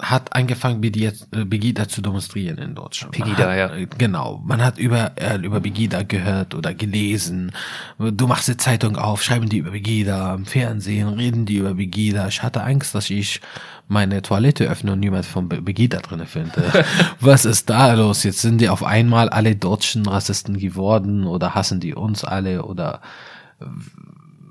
hat 0.00 0.34
angefangen, 0.34 0.80
Begida, 0.80 1.12
äh, 1.32 1.44
Begida 1.44 1.86
zu 1.86 2.00
demonstrieren 2.00 2.56
in 2.58 2.74
Deutschland. 2.74 3.12
Pegida, 3.14 3.50
hat, 3.50 3.56
ja. 3.58 3.74
äh, 3.74 3.86
Genau. 3.98 4.40
Man 4.44 4.62
hat 4.64 4.78
über, 4.78 5.12
äh, 5.16 5.36
über 5.36 5.60
Begida 5.60 6.02
gehört 6.02 6.54
oder 6.54 6.72
gelesen. 6.74 7.52
Du 7.98 8.26
machst 8.26 8.48
die 8.48 8.56
Zeitung 8.56 8.96
auf, 8.96 9.22
schreiben 9.22 9.48
die 9.48 9.58
über 9.58 9.70
Begida, 9.72 10.34
im 10.34 10.46
Fernsehen 10.46 11.08
reden 11.08 11.44
die 11.44 11.56
über 11.56 11.74
Begida. 11.74 12.28
Ich 12.28 12.42
hatte 12.42 12.62
Angst, 12.62 12.94
dass 12.94 13.10
ich 13.10 13.40
meine 13.86 14.22
Toilette 14.22 14.64
öffne 14.64 14.92
und 14.92 15.00
niemand 15.00 15.26
von 15.26 15.48
Be- 15.48 15.60
Begida 15.60 15.98
drinne 16.00 16.24
finde. 16.26 16.84
Was 17.20 17.44
ist 17.44 17.68
da 17.68 17.92
los? 17.92 18.22
Jetzt 18.22 18.40
sind 18.40 18.60
die 18.62 18.70
auf 18.70 18.82
einmal 18.84 19.28
alle 19.28 19.54
Deutschen 19.56 20.06
Rassisten 20.06 20.56
geworden 20.58 21.26
oder 21.26 21.54
hassen 21.54 21.80
die 21.80 21.94
uns 21.94 22.24
alle 22.24 22.64
oder 22.64 23.02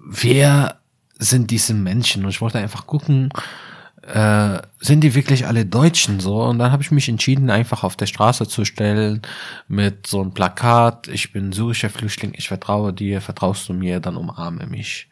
wer 0.06 0.78
sind 1.18 1.52
diese 1.52 1.74
Menschen? 1.74 2.24
Und 2.24 2.30
ich 2.30 2.42
wollte 2.42 2.60
einfach 2.60 2.86
gucken, 2.88 3.30
äh, 4.02 4.60
sind 4.80 5.02
die 5.02 5.14
wirklich 5.14 5.45
alle 5.45 5.66
Deutschen 5.66 6.20
so? 6.20 6.43
Und 6.43 6.60
dann 6.60 6.72
habe 6.72 6.84
ich 6.84 6.91
mich 6.91 7.08
entschieden, 7.08 7.49
einfach 7.49 7.84
auf 7.84 7.95
der 7.95 8.08
Straße 8.08 8.47
zu 8.47 8.66
stellen 8.66 9.22
mit 9.68 10.08
so 10.08 10.22
einem 10.22 10.34
Plakat, 10.34 11.08
ich 11.08 11.32
bin 11.32 11.52
syrischer 11.52 11.89
Flüchtling, 11.89 12.34
ich 12.36 12.47
vertraue 12.47 12.93
dir, 12.93 13.22
vertraust 13.22 13.70
du 13.70 13.74
mir, 13.74 13.99
dann 13.99 14.18
umarme 14.18 14.66
mich. 14.66 15.08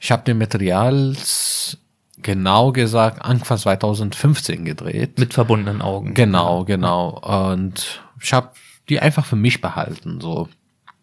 Ich 0.00 0.10
habe 0.10 0.24
den 0.24 0.38
Materials 0.38 1.78
genau 2.22 2.72
gesagt 2.72 3.24
Anfang 3.24 3.58
2015 3.58 4.64
gedreht. 4.64 5.18
Mit 5.18 5.34
verbundenen 5.34 5.82
Augen. 5.82 6.14
Genau, 6.14 6.64
genau. 6.64 7.20
Und 7.20 8.02
ich 8.20 8.32
habe 8.32 8.50
die 8.88 9.00
einfach 9.00 9.24
für 9.24 9.36
mich 9.36 9.60
behalten, 9.60 10.20
so. 10.20 10.48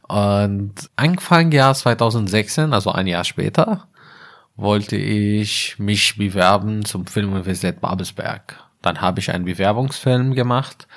Und 0.07 0.73
Anfang 0.97 1.53
Jahr 1.53 1.73
2016, 1.73 2.73
also 2.73 2.91
ein 2.91 3.07
Jahr 3.07 3.23
später, 3.23 3.87
wollte 4.61 4.95
ich 4.95 5.75
mich 5.79 6.17
bewerben 6.17 6.85
zum 6.85 7.07
Filmuniversität 7.07 7.81
Babelsberg. 7.81 8.63
Dann 8.81 9.01
habe 9.01 9.19
ich 9.19 9.31
einen 9.31 9.45
Bewerbungsfilm 9.45 10.33
gemacht, 10.33 10.87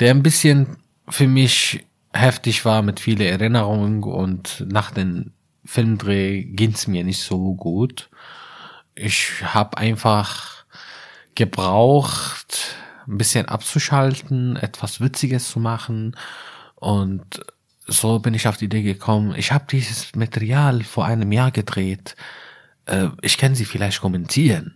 der 0.00 0.10
ein 0.10 0.22
bisschen 0.22 0.78
für 1.08 1.28
mich 1.28 1.86
heftig 2.12 2.64
war 2.64 2.82
mit 2.82 3.00
vielen 3.00 3.20
Erinnerungen 3.20 4.02
und 4.02 4.64
nach 4.66 4.90
dem 4.90 5.32
Filmdreh 5.64 6.44
ging's 6.44 6.86
mir 6.86 7.04
nicht 7.04 7.22
so 7.22 7.54
gut. 7.54 8.08
Ich 8.94 9.42
habe 9.42 9.76
einfach 9.78 10.64
gebraucht, 11.34 12.74
ein 13.06 13.18
bisschen 13.18 13.46
abzuschalten, 13.46 14.56
etwas 14.56 15.00
Witziges 15.00 15.50
zu 15.50 15.60
machen 15.60 16.16
und 16.74 17.40
so 17.86 18.18
bin 18.18 18.34
ich 18.34 18.48
auf 18.48 18.56
die 18.58 18.66
Idee 18.66 18.82
gekommen. 18.82 19.34
Ich 19.36 19.52
habe 19.52 19.64
dieses 19.70 20.14
Material 20.14 20.82
vor 20.84 21.06
einem 21.06 21.32
Jahr 21.32 21.50
gedreht. 21.50 22.16
Äh, 22.88 23.08
ich 23.22 23.38
kann 23.38 23.54
sie 23.54 23.64
vielleicht 23.64 24.00
kommentieren. 24.00 24.74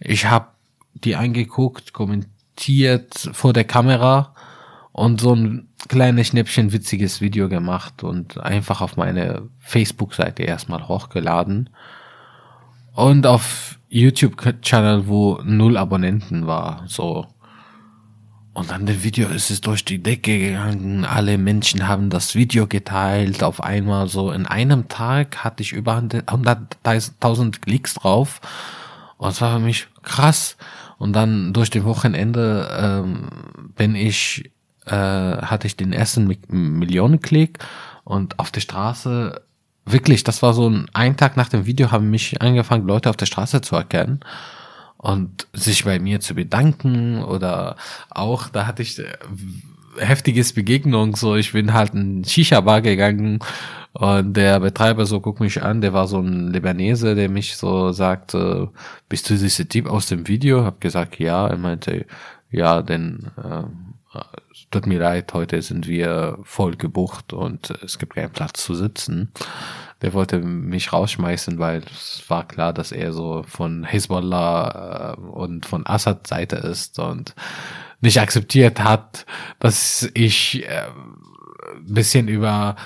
Ich 0.00 0.26
habe 0.26 0.48
die 0.94 1.16
angeguckt, 1.16 1.92
kommentiert 1.92 3.30
vor 3.32 3.52
der 3.52 3.64
Kamera 3.64 4.34
und 4.92 5.20
so 5.20 5.34
ein 5.34 5.68
kleines 5.88 6.28
Schnäppchen 6.28 6.72
witziges 6.72 7.20
Video 7.20 7.48
gemacht 7.48 8.02
und 8.02 8.38
einfach 8.38 8.80
auf 8.80 8.96
meine 8.96 9.48
Facebook-Seite 9.60 10.42
erstmal 10.42 10.88
hochgeladen. 10.88 11.70
Und 12.94 13.26
auf 13.26 13.78
YouTube-Channel, 13.88 15.06
wo 15.06 15.40
null 15.44 15.76
Abonnenten 15.76 16.46
war, 16.46 16.82
so. 16.86 17.26
Und 18.58 18.72
dann 18.72 18.86
das 18.86 19.04
Video 19.04 19.28
ist 19.28 19.52
es 19.52 19.60
durch 19.60 19.84
die 19.84 20.02
Decke 20.02 20.36
gegangen. 20.36 21.04
Alle 21.04 21.38
Menschen 21.38 21.86
haben 21.86 22.10
das 22.10 22.34
Video 22.34 22.66
geteilt. 22.66 23.44
Auf 23.44 23.62
einmal 23.62 24.08
so 24.08 24.32
in 24.32 24.46
einem 24.46 24.88
Tag 24.88 25.44
hatte 25.44 25.62
ich 25.62 25.72
über 25.72 25.96
100.000 25.96 27.60
Klicks 27.60 27.94
drauf. 27.94 28.40
Und 29.16 29.28
es 29.28 29.40
war 29.40 29.52
für 29.54 29.64
mich 29.64 29.86
krass. 30.02 30.56
Und 30.98 31.12
dann 31.12 31.52
durch 31.52 31.70
den 31.70 31.84
Wochenende 31.84 32.68
ähm, 32.76 33.28
bin 33.76 33.94
ich, 33.94 34.50
äh, 34.86 34.90
hatte 34.90 35.68
ich 35.68 35.76
den 35.76 35.92
ersten 35.92 36.26
Mi 36.26 36.36
Millionenklick 36.48 37.60
und 38.02 38.40
auf 38.40 38.50
der 38.50 38.60
Straße 38.60 39.40
wirklich, 39.84 40.24
das 40.24 40.42
war 40.42 40.52
so 40.52 40.68
ein, 40.68 40.88
ein 40.94 41.16
Tag 41.16 41.36
nach 41.36 41.48
dem 41.48 41.64
Video 41.66 41.92
haben 41.92 42.10
mich 42.10 42.42
angefangen, 42.42 42.88
Leute 42.88 43.08
auf 43.08 43.16
der 43.16 43.26
Straße 43.26 43.60
zu 43.60 43.76
erkennen 43.76 44.18
und 44.98 45.46
sich 45.52 45.84
bei 45.84 45.98
mir 45.98 46.20
zu 46.20 46.34
bedanken 46.34 47.22
oder 47.22 47.76
auch, 48.10 48.48
da 48.48 48.66
hatte 48.66 48.82
ich 48.82 48.98
äh, 48.98 49.04
heftiges 49.98 50.52
Begegnung, 50.52 51.16
so 51.16 51.36
ich 51.36 51.52
bin 51.52 51.72
halt 51.72 51.94
in 51.94 52.24
Shisha-Bar 52.24 52.82
gegangen 52.82 53.38
und 53.92 54.34
der 54.36 54.60
Betreiber 54.60 55.06
so 55.06 55.20
guckt 55.20 55.40
mich 55.40 55.62
an, 55.62 55.80
der 55.80 55.92
war 55.92 56.06
so 56.06 56.20
ein 56.20 56.52
Libanese, 56.52 57.14
der 57.14 57.28
mich 57.28 57.56
so 57.56 57.92
sagte, 57.92 58.70
bist 59.08 59.30
du 59.30 59.34
dieser 59.34 59.68
Typ 59.68 59.86
aus 59.86 60.06
dem 60.06 60.28
Video? 60.28 60.64
Hab 60.64 60.80
gesagt, 60.80 61.18
ja, 61.18 61.46
er 61.48 61.56
meinte, 61.56 62.06
ja, 62.50 62.82
denn 62.82 63.30
äh, 63.36 63.62
tut 64.70 64.86
mir 64.86 64.98
leid, 64.98 65.32
heute 65.34 65.62
sind 65.62 65.86
wir 65.86 66.38
voll 66.42 66.76
gebucht 66.76 67.32
und 67.32 67.70
es 67.82 67.98
gibt 67.98 68.14
keinen 68.14 68.32
Platz 68.32 68.64
zu 68.64 68.74
sitzen. 68.74 69.32
Der 70.02 70.12
wollte 70.12 70.38
mich 70.38 70.92
rausschmeißen, 70.92 71.58
weil 71.58 71.82
es 71.90 72.22
war 72.28 72.46
klar, 72.46 72.72
dass 72.72 72.92
er 72.92 73.12
so 73.12 73.44
von 73.48 73.84
Hezbollah 73.84 75.14
äh, 75.14 75.20
und 75.20 75.66
von 75.66 75.86
Assad 75.86 76.26
Seite 76.26 76.56
ist 76.56 76.98
und 76.98 77.34
nicht 78.00 78.20
akzeptiert 78.20 78.80
hat, 78.80 79.26
dass 79.58 80.08
ich 80.14 80.64
äh, 80.64 80.86
ein 81.74 81.94
bisschen 81.94 82.28
über 82.28 82.76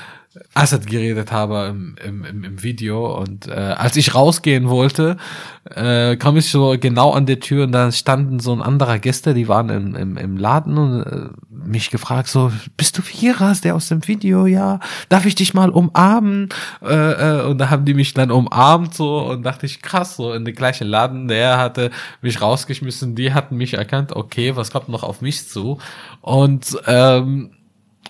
Assad 0.54 0.86
geredet 0.86 1.30
habe 1.30 1.66
im, 1.68 1.96
im, 2.02 2.44
im, 2.44 2.62
Video 2.62 3.18
und 3.18 3.48
äh, 3.48 3.52
als 3.52 3.96
ich 3.96 4.14
rausgehen 4.14 4.70
wollte, 4.70 5.18
äh, 5.64 6.16
kam 6.16 6.38
ich 6.38 6.50
so 6.50 6.74
genau 6.80 7.10
an 7.12 7.26
der 7.26 7.40
Tür 7.40 7.64
und 7.64 7.72
da 7.72 7.92
standen 7.92 8.40
so 8.40 8.52
ein 8.52 8.62
anderer 8.62 8.98
Gäste, 8.98 9.34
die 9.34 9.48
waren 9.48 9.68
im, 9.68 9.94
im, 9.94 10.16
im 10.16 10.36
Laden 10.38 10.78
und 10.78 11.02
äh, 11.02 11.28
mich 11.50 11.90
gefragt 11.90 12.28
so, 12.28 12.50
bist 12.78 12.96
du 12.96 13.02
Viras, 13.02 13.60
der 13.60 13.74
aus 13.74 13.88
dem 13.88 14.06
Video, 14.08 14.46
ja, 14.46 14.80
darf 15.10 15.26
ich 15.26 15.34
dich 15.34 15.52
mal 15.52 15.68
umarmen? 15.68 16.48
Äh, 16.82 16.94
äh, 16.94 17.46
und 17.46 17.58
da 17.58 17.68
haben 17.68 17.84
die 17.84 17.94
mich 17.94 18.14
dann 18.14 18.30
umarmt 18.30 18.94
so 18.94 19.18
und 19.28 19.42
dachte 19.42 19.66
ich, 19.66 19.82
krass, 19.82 20.16
so 20.16 20.32
in 20.32 20.46
den 20.46 20.54
gleichen 20.54 20.88
Laden, 20.88 21.28
der 21.28 21.58
hatte 21.58 21.90
mich 22.22 22.40
rausgeschmissen, 22.40 23.14
die 23.14 23.34
hatten 23.34 23.56
mich 23.56 23.74
erkannt, 23.74 24.12
okay, 24.12 24.56
was 24.56 24.70
kommt 24.70 24.88
noch 24.88 25.02
auf 25.02 25.20
mich 25.20 25.46
zu? 25.48 25.78
Und 26.22 26.78
ähm, 26.86 27.50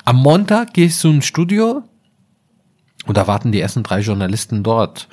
am 0.04 0.16
Montag 0.16 0.72
gehst 0.72 1.02
du 1.04 1.10
ins 1.10 1.26
Studio, 1.26 1.82
und 3.06 3.16
da 3.16 3.26
warten 3.26 3.52
die 3.52 3.60
ersten 3.60 3.82
drei 3.82 4.00
Journalisten 4.00 4.62
dort. 4.62 5.08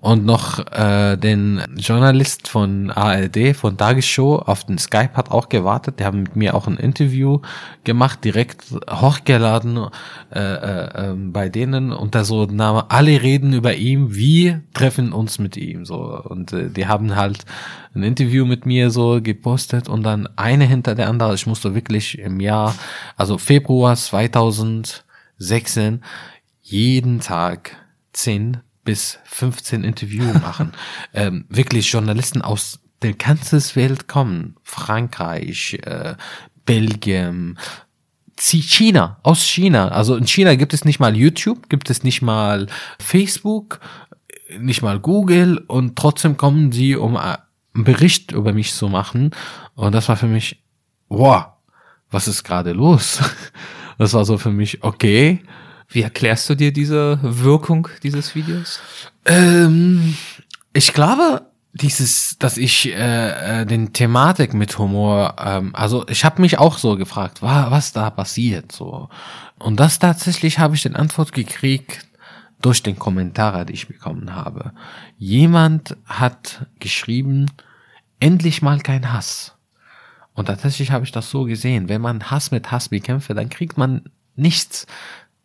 Und 0.00 0.24
noch 0.24 0.58
äh, 0.72 1.18
den 1.18 1.62
Journalist 1.76 2.48
von 2.48 2.90
ARD, 2.90 3.54
von 3.54 3.76
Tagesshow, 3.76 4.36
auf 4.36 4.64
den 4.64 4.78
Skype 4.78 5.10
hat 5.12 5.30
auch 5.30 5.50
gewartet. 5.50 6.00
Die 6.00 6.04
haben 6.04 6.22
mit 6.22 6.36
mir 6.36 6.54
auch 6.54 6.66
ein 6.66 6.78
Interview 6.78 7.40
gemacht, 7.84 8.24
direkt 8.24 8.64
hochgeladen 8.90 9.88
äh, 10.32 10.40
äh, 10.40 11.10
äh, 11.10 11.14
bei 11.14 11.50
denen. 11.50 11.92
Und 11.92 12.14
da 12.14 12.24
so 12.24 12.46
Name, 12.46 12.90
alle 12.90 13.20
reden 13.20 13.52
über 13.52 13.74
ihn, 13.74 14.14
wir 14.14 14.62
treffen 14.72 15.12
uns 15.12 15.38
mit 15.38 15.58
ihm. 15.58 15.84
so 15.84 16.18
Und 16.24 16.54
äh, 16.54 16.70
die 16.70 16.86
haben 16.86 17.14
halt 17.14 17.44
ein 17.94 18.02
Interview 18.02 18.46
mit 18.46 18.64
mir 18.64 18.90
so 18.90 19.20
gepostet 19.20 19.86
und 19.86 20.02
dann 20.02 20.30
eine 20.36 20.64
hinter 20.64 20.94
der 20.94 21.10
andere. 21.10 21.34
Ich 21.34 21.46
musste 21.46 21.74
wirklich 21.74 22.18
im 22.18 22.40
Jahr, 22.40 22.74
also 23.18 23.36
Februar 23.36 23.96
2016, 23.96 26.00
jeden 26.70 27.20
Tag 27.20 27.76
10 28.12 28.58
bis 28.84 29.18
15 29.24 29.84
Interview 29.84 30.24
machen. 30.42 30.72
ähm, 31.12 31.44
wirklich 31.48 31.90
Journalisten 31.90 32.42
aus 32.42 32.80
der 33.02 33.14
ganzen 33.14 33.60
Welt 33.76 34.08
kommen. 34.08 34.56
Frankreich, 34.62 35.78
äh, 35.84 36.14
Belgien, 36.64 37.58
China, 38.38 39.18
aus 39.22 39.42
China. 39.42 39.88
Also 39.88 40.16
in 40.16 40.26
China 40.26 40.54
gibt 40.54 40.72
es 40.72 40.84
nicht 40.84 41.00
mal 41.00 41.16
YouTube, 41.16 41.68
gibt 41.68 41.90
es 41.90 42.04
nicht 42.04 42.22
mal 42.22 42.68
Facebook, 42.98 43.80
nicht 44.58 44.82
mal 44.82 44.98
Google 44.98 45.58
und 45.66 45.96
trotzdem 45.96 46.36
kommen 46.36 46.72
sie, 46.72 46.96
um 46.96 47.16
äh, 47.16 47.36
einen 47.74 47.84
Bericht 47.84 48.32
über 48.32 48.52
mich 48.52 48.72
zu 48.72 48.88
machen. 48.88 49.30
Und 49.74 49.94
das 49.94 50.08
war 50.08 50.16
für 50.16 50.26
mich, 50.26 50.62
wow, 51.08 51.46
was 52.10 52.28
ist 52.28 52.44
gerade 52.44 52.72
los? 52.72 53.20
Das 53.98 54.14
war 54.14 54.24
so 54.24 54.38
für 54.38 54.50
mich, 54.50 54.82
okay, 54.82 55.42
Wie 55.90 56.02
erklärst 56.02 56.48
du 56.48 56.54
dir 56.54 56.72
diese 56.72 57.18
Wirkung 57.22 57.88
dieses 58.02 58.34
Videos? 58.34 58.80
Ähm, 59.24 60.16
ich 60.72 60.92
glaube, 60.92 61.42
dieses, 61.72 62.38
dass 62.38 62.56
ich 62.56 62.92
äh, 62.92 63.62
äh, 63.62 63.66
den 63.66 63.92
Thematik 63.92 64.54
mit 64.54 64.78
Humor, 64.78 65.36
ähm, 65.44 65.74
also 65.74 66.06
ich 66.08 66.24
habe 66.24 66.42
mich 66.42 66.58
auch 66.58 66.78
so 66.78 66.96
gefragt, 66.96 67.42
wa, 67.42 67.70
was 67.70 67.92
da 67.92 68.10
passiert 68.10 68.72
so. 68.72 69.08
Und 69.58 69.78
das 69.78 69.98
tatsächlich 69.98 70.58
habe 70.58 70.74
ich 70.74 70.82
den 70.82 70.96
Antwort 70.96 71.32
gekriegt 71.32 72.06
durch 72.60 72.82
den 72.82 72.98
Kommentar, 72.98 73.64
die 73.64 73.72
ich 73.72 73.88
bekommen 73.88 74.34
habe. 74.34 74.72
Jemand 75.16 75.96
hat 76.06 76.66
geschrieben, 76.78 77.46
endlich 78.18 78.62
mal 78.62 78.80
kein 78.80 79.12
Hass. 79.12 79.54
Und 80.34 80.46
tatsächlich 80.46 80.90
habe 80.90 81.04
ich 81.04 81.12
das 81.12 81.30
so 81.30 81.44
gesehen. 81.44 81.88
Wenn 81.88 82.00
man 82.00 82.30
Hass 82.30 82.50
mit 82.50 82.70
Hass 82.70 82.88
bekämpft, 82.88 83.30
dann 83.30 83.48
kriegt 83.48 83.76
man 83.76 84.04
nichts. 84.36 84.86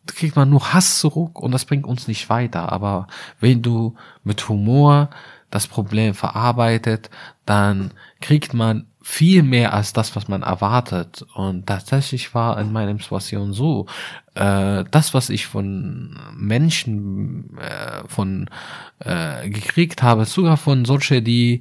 Kriegt 0.06 0.36
man 0.36 0.50
nur 0.50 0.72
Hass 0.72 1.00
zurück 1.00 1.40
und 1.40 1.52
das 1.52 1.64
bringt 1.64 1.86
uns 1.86 2.08
nicht 2.08 2.28
weiter. 2.28 2.72
Aber 2.72 3.06
wenn 3.40 3.62
du 3.62 3.94
mit 4.24 4.48
Humor 4.48 5.10
das 5.50 5.66
Problem 5.66 6.14
verarbeitet, 6.14 7.10
dann 7.44 7.92
kriegt 8.20 8.54
man 8.54 8.86
viel 9.02 9.44
mehr 9.44 9.72
als 9.72 9.92
das, 9.92 10.16
was 10.16 10.26
man 10.26 10.42
erwartet. 10.42 11.24
Und 11.34 11.66
tatsächlich 11.66 12.34
war 12.34 12.58
in 12.58 12.72
meiner 12.72 12.96
Situation 12.98 13.52
so, 13.52 13.86
äh, 14.34 14.82
das, 14.90 15.14
was 15.14 15.30
ich 15.30 15.46
von 15.46 16.18
Menschen 16.36 17.56
äh, 17.58 18.06
von 18.08 18.50
äh, 18.98 19.48
gekriegt 19.48 20.02
habe, 20.02 20.24
sogar 20.24 20.56
von 20.56 20.84
solche, 20.84 21.22
die 21.22 21.60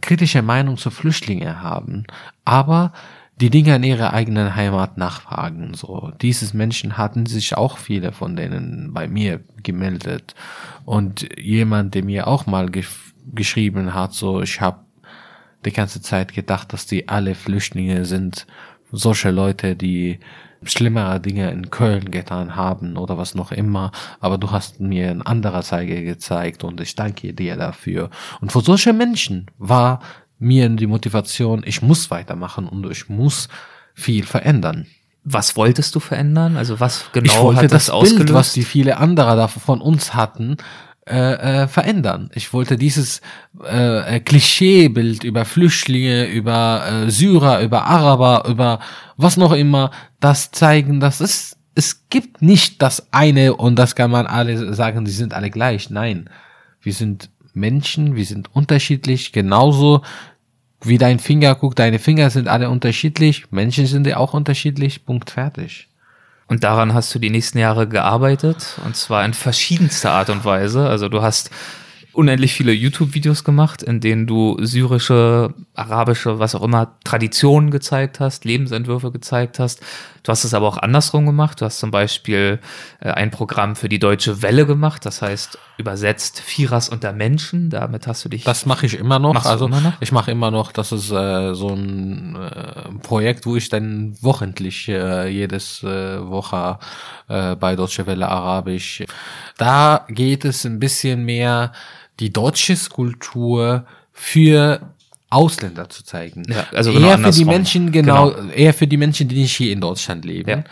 kritische 0.00 0.42
Meinung 0.42 0.78
zu 0.78 0.90
Flüchtlingen 0.90 1.62
haben, 1.62 2.06
aber 2.44 2.92
die 3.40 3.50
Dinge 3.50 3.76
in 3.76 3.82
ihrer 3.82 4.12
eigenen 4.12 4.54
Heimat 4.54 4.98
nachfragen. 4.98 5.74
So, 5.74 6.12
dieses 6.20 6.52
Menschen 6.52 6.98
hatten 6.98 7.26
sich 7.26 7.56
auch 7.56 7.78
viele 7.78 8.12
von 8.12 8.36
denen 8.36 8.92
bei 8.92 9.08
mir 9.08 9.40
gemeldet 9.62 10.34
und 10.84 11.26
jemand, 11.38 11.94
der 11.94 12.04
mir 12.04 12.26
auch 12.26 12.46
mal 12.46 12.70
ge 12.70 12.84
geschrieben 13.32 13.94
hat, 13.94 14.12
so 14.14 14.40
ich 14.40 14.60
habe 14.60 14.80
die 15.64 15.72
ganze 15.72 16.00
Zeit 16.00 16.32
gedacht, 16.32 16.72
dass 16.72 16.86
die 16.86 17.08
alle 17.08 17.34
Flüchtlinge 17.34 18.04
sind, 18.06 18.46
solche 18.90 19.30
Leute, 19.30 19.76
die 19.76 20.18
schlimmere 20.62 21.20
Dinge 21.20 21.50
in 21.50 21.70
Köln 21.70 22.10
getan 22.10 22.56
haben 22.56 22.96
oder 22.96 23.18
was 23.18 23.34
noch 23.34 23.52
immer, 23.52 23.92
aber 24.20 24.36
du 24.36 24.50
hast 24.50 24.80
mir 24.80 25.10
ein 25.10 25.22
anderer 25.22 25.62
Zeige 25.62 26.02
gezeigt 26.02 26.64
und 26.64 26.80
ich 26.80 26.94
danke 26.96 27.32
dir 27.34 27.56
dafür. 27.56 28.10
Und 28.40 28.52
für 28.52 28.60
solche 28.62 28.92
Menschen 28.92 29.46
war 29.58 30.00
mir 30.40 30.68
die 30.70 30.88
Motivation, 30.88 31.62
ich 31.64 31.82
muss 31.82 32.10
weitermachen 32.10 32.66
und 32.66 32.90
ich 32.90 33.08
muss 33.08 33.48
viel 33.94 34.24
verändern. 34.24 34.86
Was 35.22 35.54
wolltest 35.54 35.94
du 35.94 36.00
verändern? 36.00 36.56
Also 36.56 36.80
was 36.80 37.04
genau 37.12 37.26
ich 37.26 37.38
wollte 37.38 37.62
hat 37.62 37.72
das, 37.72 37.86
das 37.86 37.90
ausgelöst? 37.90 38.26
Bild, 38.26 38.32
was 38.32 38.52
die 38.54 38.64
viele 38.64 38.96
andere 38.96 39.36
da 39.36 39.46
von 39.48 39.80
uns 39.80 40.14
hatten, 40.14 40.56
äh, 41.06 41.62
äh, 41.62 41.68
verändern. 41.68 42.30
Ich 42.34 42.52
wollte 42.52 42.76
dieses 42.76 43.20
äh, 43.62 44.16
äh, 44.16 44.20
Klischeebild 44.20 45.24
über 45.24 45.44
Flüchtlinge, 45.44 46.26
über 46.26 46.84
äh, 46.86 47.10
Syrer, 47.10 47.60
über 47.60 47.84
Araber, 47.84 48.44
über 48.48 48.80
was 49.16 49.36
noch 49.36 49.52
immer, 49.52 49.90
das 50.20 50.50
zeigen, 50.50 51.00
dass 51.00 51.20
es 51.20 51.56
es 51.74 52.08
gibt 52.10 52.42
nicht 52.42 52.82
das 52.82 53.08
eine 53.12 53.56
und 53.56 53.76
das 53.76 53.94
kann 53.94 54.10
man 54.10 54.26
alle 54.26 54.74
sagen, 54.74 55.04
die 55.04 55.10
sind 55.10 55.34
alle 55.34 55.50
gleich. 55.50 55.88
Nein, 55.90 56.28
wir 56.82 56.92
sind 56.92 57.30
Menschen, 57.54 58.16
wir 58.16 58.24
sind 58.24 58.54
unterschiedlich, 58.54 59.32
genauso 59.32 60.02
wie 60.82 60.98
dein 60.98 61.18
Finger 61.18 61.54
guckt, 61.54 61.78
deine 61.78 61.98
Finger 61.98 62.30
sind 62.30 62.48
alle 62.48 62.70
unterschiedlich, 62.70 63.50
Menschen 63.50 63.86
sind 63.86 64.06
ja 64.06 64.16
auch 64.16 64.34
unterschiedlich, 64.34 65.04
Punkt 65.04 65.30
fertig. 65.30 65.88
Und 66.46 66.64
daran 66.64 66.94
hast 66.94 67.14
du 67.14 67.18
die 67.18 67.30
nächsten 67.30 67.58
Jahre 67.58 67.86
gearbeitet 67.86 68.80
und 68.84 68.96
zwar 68.96 69.24
in 69.24 69.34
verschiedenster 69.34 70.10
Art 70.10 70.30
und 70.30 70.44
Weise. 70.44 70.88
Also 70.88 71.08
du 71.08 71.22
hast 71.22 71.50
unendlich 72.12 72.54
viele 72.54 72.72
YouTube-Videos 72.72 73.44
gemacht, 73.44 73.82
in 73.82 74.00
denen 74.00 74.26
du 74.26 74.56
syrische, 74.64 75.54
arabische, 75.74 76.38
was 76.38 76.54
auch 76.54 76.62
immer, 76.62 76.96
Traditionen 77.04 77.70
gezeigt 77.70 78.20
hast, 78.20 78.44
Lebensentwürfe 78.44 79.12
gezeigt 79.12 79.58
hast. 79.58 79.80
Du 80.22 80.32
hast 80.32 80.44
es 80.44 80.54
aber 80.54 80.68
auch 80.68 80.78
andersrum 80.78 81.26
gemacht. 81.26 81.60
Du 81.60 81.64
hast 81.64 81.78
zum 81.78 81.90
Beispiel 81.90 82.60
äh, 83.00 83.10
ein 83.10 83.30
Programm 83.30 83.76
für 83.76 83.88
die 83.88 83.98
Deutsche 83.98 84.42
Welle 84.42 84.66
gemacht, 84.66 85.06
das 85.06 85.22
heißt 85.22 85.58
übersetzt 85.78 86.40
Firas 86.40 86.88
unter 86.88 87.12
Menschen. 87.12 87.70
Damit 87.70 88.06
hast 88.06 88.24
du 88.24 88.28
dich. 88.28 88.44
Das 88.44 88.66
mache 88.66 88.86
ich 88.86 88.98
immer 88.98 89.18
noch. 89.18 89.46
Also 89.46 89.66
immer 89.66 89.80
noch? 89.80 89.94
ich 90.00 90.12
mache 90.12 90.30
immer 90.30 90.50
noch. 90.50 90.72
Das 90.72 90.92
ist 90.92 91.10
äh, 91.10 91.54
so 91.54 91.68
ein 91.70 92.36
äh, 92.36 92.98
Projekt, 93.02 93.46
wo 93.46 93.56
ich 93.56 93.68
dann 93.68 94.14
wochentlich 94.20 94.88
äh, 94.88 95.28
jedes 95.28 95.82
äh, 95.82 96.20
Woche 96.28 96.78
äh, 97.28 97.56
bei 97.56 97.76
Deutsche 97.76 98.06
Welle 98.06 98.28
Arabisch. 98.28 99.04
Da 99.56 100.04
geht 100.08 100.44
es 100.44 100.64
ein 100.64 100.78
bisschen 100.78 101.24
mehr 101.24 101.72
die 102.20 102.32
deutsche 102.32 102.76
Kultur 102.90 103.86
für 104.12 104.80
Ausländer 105.30 105.88
zu 105.88 106.02
zeigen. 106.04 106.42
Ja, 106.48 106.66
also 106.74 106.92
genau 106.92 107.08
eher 107.08 107.18
für 107.18 107.30
die. 107.30 107.44
Menschen, 107.44 107.92
genau, 107.92 108.30
Genau. 108.32 108.52
eher 108.52 108.74
für 108.74 108.86
die 108.88 108.96
Menschen, 108.96 109.28
die 109.28 109.40
nicht 109.40 109.56
hier 109.56 109.72
in 109.72 109.80
Deutschland 109.80 110.24
leben. 110.24 110.50
Ja. 110.50 110.64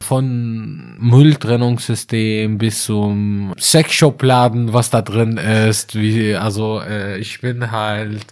Von 0.00 0.96
Mülltrennungssystem 0.98 2.58
bis 2.58 2.84
zum 2.84 3.54
Sexshopladen, 3.58 4.72
was 4.72 4.90
da 4.90 5.02
drin 5.02 5.36
ist. 5.36 5.94
Wie, 5.94 6.34
also 6.36 6.80
äh, 6.80 7.18
ich 7.18 7.40
bin 7.40 7.70
halt 7.70 8.26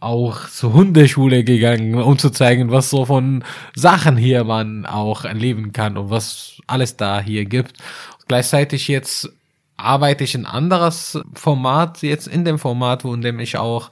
auch 0.00 0.48
zur 0.48 0.72
Hundeschule 0.72 1.44
gegangen, 1.44 1.94
um 1.96 2.18
zu 2.18 2.30
zeigen, 2.30 2.70
was 2.70 2.90
so 2.90 3.04
von 3.04 3.44
Sachen 3.74 4.16
hier 4.16 4.44
man 4.44 4.86
auch 4.86 5.24
erleben 5.24 5.72
kann 5.72 5.96
und 5.96 6.10
was 6.10 6.60
alles 6.66 6.96
da 6.96 7.20
hier 7.20 7.44
gibt. 7.44 7.74
Gleichzeitig 8.26 8.88
jetzt 8.88 9.30
arbeite 9.76 10.24
ich 10.24 10.34
ein 10.34 10.46
anderes 10.46 11.18
Format, 11.34 12.02
jetzt 12.02 12.26
in 12.26 12.44
dem 12.44 12.58
Format, 12.58 13.04
wo 13.04 13.14
in 13.14 13.22
dem 13.22 13.38
ich 13.38 13.56
auch 13.58 13.90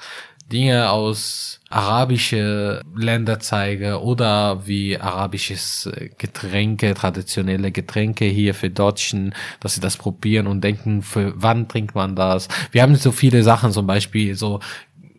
Dinge 0.53 0.91
aus 0.91 1.61
arabische 1.69 2.83
Länder 2.95 3.41
zeige 3.41 4.01
oder 4.01 4.67
wie 4.67 4.97
arabisches 4.97 5.87
äh, 5.87 6.11
Getränke, 6.17 6.95
traditionelle 6.95 7.73
Getränke 7.73 8.25
hier 8.25 8.55
für 8.55 8.71
Deutschen, 8.71 9.35
dass 9.59 9.75
sie 9.75 9.81
das 9.81 9.97
probieren 9.97 10.47
und 10.47 10.63
denken, 10.63 11.03
für 11.03 11.33
wann 11.37 11.67
trinkt 11.67 11.97
man 11.97 12.15
das? 12.15 12.47
Wir 12.71 12.83
haben 12.83 12.95
so 12.95 13.11
viele 13.11 13.43
Sachen, 13.43 13.73
zum 13.73 13.87
Beispiel 13.89 14.37
so 14.37 14.61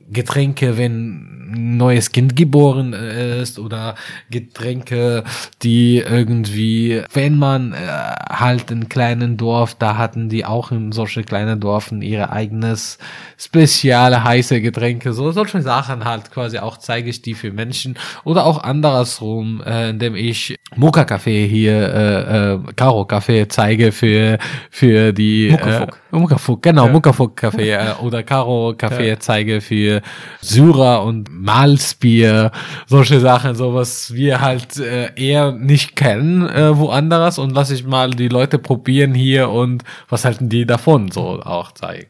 Getränke, 0.09 0.77
wenn 0.77 1.37
ein 1.51 1.77
neues 1.77 2.11
Kind 2.11 2.35
geboren 2.35 2.93
ist 2.93 3.59
oder 3.59 3.95
Getränke, 4.29 5.23
die 5.63 5.99
irgendwie, 5.99 7.03
wenn 7.13 7.37
man 7.37 7.73
äh, 7.73 7.77
halt 7.77 8.71
in 8.71 8.89
kleinen 8.89 9.37
Dorf, 9.37 9.75
da 9.75 9.97
hatten 9.97 10.29
die 10.29 10.45
auch 10.45 10.71
in 10.71 10.91
solche 10.91 11.23
kleinen 11.23 11.59
Dorfen 11.59 12.01
ihre 12.01 12.31
eigenes 12.31 12.97
spezielle 13.37 14.23
heiße 14.23 14.61
Getränke, 14.61 15.13
so 15.13 15.31
solche 15.31 15.61
Sachen 15.61 16.05
halt 16.05 16.31
quasi 16.31 16.59
auch 16.59 16.77
zeige 16.77 17.09
ich 17.09 17.21
die 17.21 17.33
für 17.33 17.51
Menschen 17.51 17.97
oder 18.23 18.45
auch 18.45 18.63
andersrum, 18.63 19.61
äh, 19.65 19.89
indem 19.89 20.15
ich 20.15 20.55
Mocha 20.75 21.03
Café 21.03 21.47
hier, 21.47 21.93
äh, 21.93 22.53
äh, 22.53 22.59
Karo 22.75 23.03
Café 23.03 23.47
zeige 23.47 23.91
für 23.91 24.37
für 24.69 25.13
die 25.13 25.49
Muckefuck. 25.51 25.99
Äh, 26.06 26.06
Muckefuck, 26.11 26.61
genau, 26.61 26.87
Muckefuck 26.87 27.39
Café 27.39 27.75
äh, 27.75 27.93
oder 28.01 28.23
Karo 28.23 28.73
Café 28.77 29.19
zeige 29.19 29.61
für 29.61 30.01
Syrer 30.41 31.03
und 31.03 31.29
Malzbier, 31.31 32.51
solche 32.85 33.19
Sachen, 33.19 33.55
so 33.55 33.73
was 33.73 34.13
wir 34.13 34.41
halt 34.41 34.77
äh, 34.77 35.11
eher 35.15 35.51
nicht 35.51 35.95
kennen 35.95 36.47
äh, 36.49 36.77
woanders. 36.77 37.39
Und 37.39 37.51
lass 37.51 37.71
ich 37.71 37.85
mal 37.85 38.11
die 38.11 38.29
Leute 38.29 38.57
probieren 38.57 39.13
hier 39.13 39.49
und 39.49 39.83
was 40.09 40.25
halten 40.25 40.49
die 40.49 40.65
davon 40.65 41.11
so 41.11 41.41
auch 41.41 41.71
zeigen. 41.73 42.07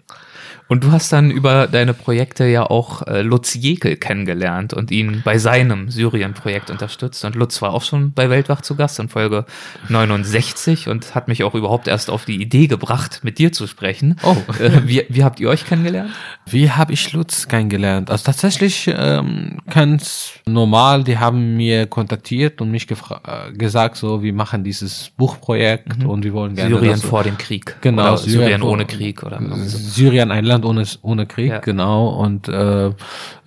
Und 0.67 0.83
du 0.83 0.91
hast 0.91 1.13
dann 1.13 1.31
über 1.31 1.67
deine 1.67 1.93
Projekte 1.93 2.45
ja 2.45 2.63
auch 2.63 3.07
äh, 3.07 3.21
Lutz 3.21 3.53
Jekel 3.53 3.95
kennengelernt 3.95 4.73
und 4.73 4.91
ihn 4.91 5.21
bei 5.23 5.37
seinem 5.37 5.89
Syrien-Projekt 5.89 6.69
unterstützt. 6.69 7.23
Und 7.23 7.35
Lutz 7.35 7.61
war 7.61 7.73
auch 7.73 7.83
schon 7.83 8.11
bei 8.11 8.29
Weltwach 8.29 8.61
zu 8.61 8.75
Gast 8.75 8.99
in 8.99 9.07
Folge 9.07 9.45
69 9.87 10.89
und 10.89 11.15
hat 11.15 11.27
mich 11.27 11.43
auch 11.43 11.55
überhaupt 11.55 11.87
erst 11.87 12.09
auf 12.09 12.25
die 12.25 12.41
Idee 12.41 12.67
gebracht, 12.67 13.21
mit 13.23 13.37
dir 13.37 13.51
zu 13.51 13.65
sprechen. 13.67 14.17
Oh. 14.23 14.35
Äh, 14.59 14.81
wie, 14.85 15.05
wie 15.09 15.23
habt 15.23 15.39
ihr 15.39 15.49
euch 15.49 15.65
kennengelernt? 15.65 16.11
Wie 16.47 16.71
habe 16.71 16.91
ich 16.91 17.13
Lutz 17.13 17.47
kennengelernt? 17.47 18.09
Also 18.09 18.25
tatsächlich 18.25 18.91
ähm, 18.93 19.59
ganz 19.69 20.31
normal, 20.45 21.03
die 21.03 21.17
haben 21.17 21.55
mir 21.55 21.85
kontaktiert 21.87 22.59
und 22.59 22.71
mich 22.71 22.87
äh, 22.89 23.53
gesagt, 23.53 23.97
so, 23.97 24.23
wir 24.23 24.33
machen 24.33 24.63
dieses 24.63 25.11
Buchprojekt 25.15 26.03
und 26.03 26.23
wir 26.23 26.33
wollen 26.33 26.55
gerne 26.55 26.75
Syrien 26.75 26.97
vor 26.97 27.23
dem 27.23 27.37
Krieg. 27.37 27.75
Genau, 27.81 28.15
Syrien, 28.17 28.39
Syrien 28.39 28.61
ohne 28.63 28.85
Krieg. 28.85 29.23
Oder 29.23 29.41
so. 29.41 29.77
Syrien 29.77 30.31
ein 30.31 30.45
Land 30.45 30.56
ohne, 30.65 30.83
ohne 31.01 31.25
Krieg, 31.25 31.49
Ja. 31.51 31.59
genau. 31.59 32.09
Und 32.09 32.47
äh, 32.47 32.91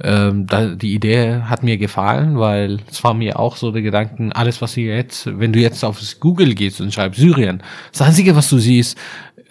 ähm, 0.02 0.46
da, 0.46 0.66
die 0.66 0.94
Idee 0.94 1.42
hat 1.44 1.62
mir 1.62 1.76
gefallen, 1.78 2.38
weil 2.38 2.78
es 2.90 3.02
war 3.04 3.14
mir 3.14 3.38
auch 3.38 3.56
so 3.56 3.70
der 3.72 3.82
Gedanken, 3.82 4.32
alles 4.32 4.60
was 4.62 4.74
du 4.74 4.80
jetzt, 4.82 5.26
wenn 5.38 5.52
du 5.52 5.58
jetzt 5.58 5.84
auf 5.84 6.00
Google 6.20 6.54
gehst 6.54 6.80
und 6.80 6.92
schreibst 6.92 7.20
Syrien, 7.20 7.62
das 7.92 8.02
Einzige, 8.02 8.34
was 8.36 8.48
du 8.50 8.58
siehst, 8.58 8.98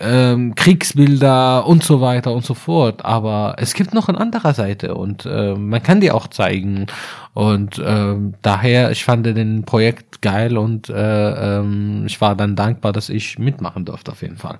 ähm, 0.02 0.56
Kriegsbilder 0.56 1.68
und 1.68 1.84
so 1.84 2.00
weiter 2.02 2.34
und 2.34 2.46
so 2.46 2.54
fort. 2.54 3.04
Aber 3.06 3.56
es 3.58 3.74
gibt 3.74 3.94
noch 3.94 4.08
eine 4.08 4.20
andere 4.20 4.54
Seite 4.54 4.96
und 4.96 5.26
äh, 5.26 5.56
man 5.56 5.84
kann 5.84 6.00
die 6.02 6.12
auch 6.12 6.28
zeigen. 6.28 6.88
Und 7.34 7.82
ähm, 7.86 8.34
daher, 8.42 8.92
ich 8.92 9.04
fand 9.04 9.26
den 9.26 9.64
Projekt 9.64 10.22
geil 10.22 10.58
und 10.58 10.90
äh, 10.90 11.58
ähm, 11.60 12.04
ich 12.08 12.20
war 12.22 12.36
dann 12.36 12.56
dankbar, 12.56 12.92
dass 12.94 13.10
ich 13.10 13.38
mitmachen 13.40 13.86
durfte 13.86 14.12
auf 14.12 14.22
jeden 14.22 14.38
Fall. 14.38 14.60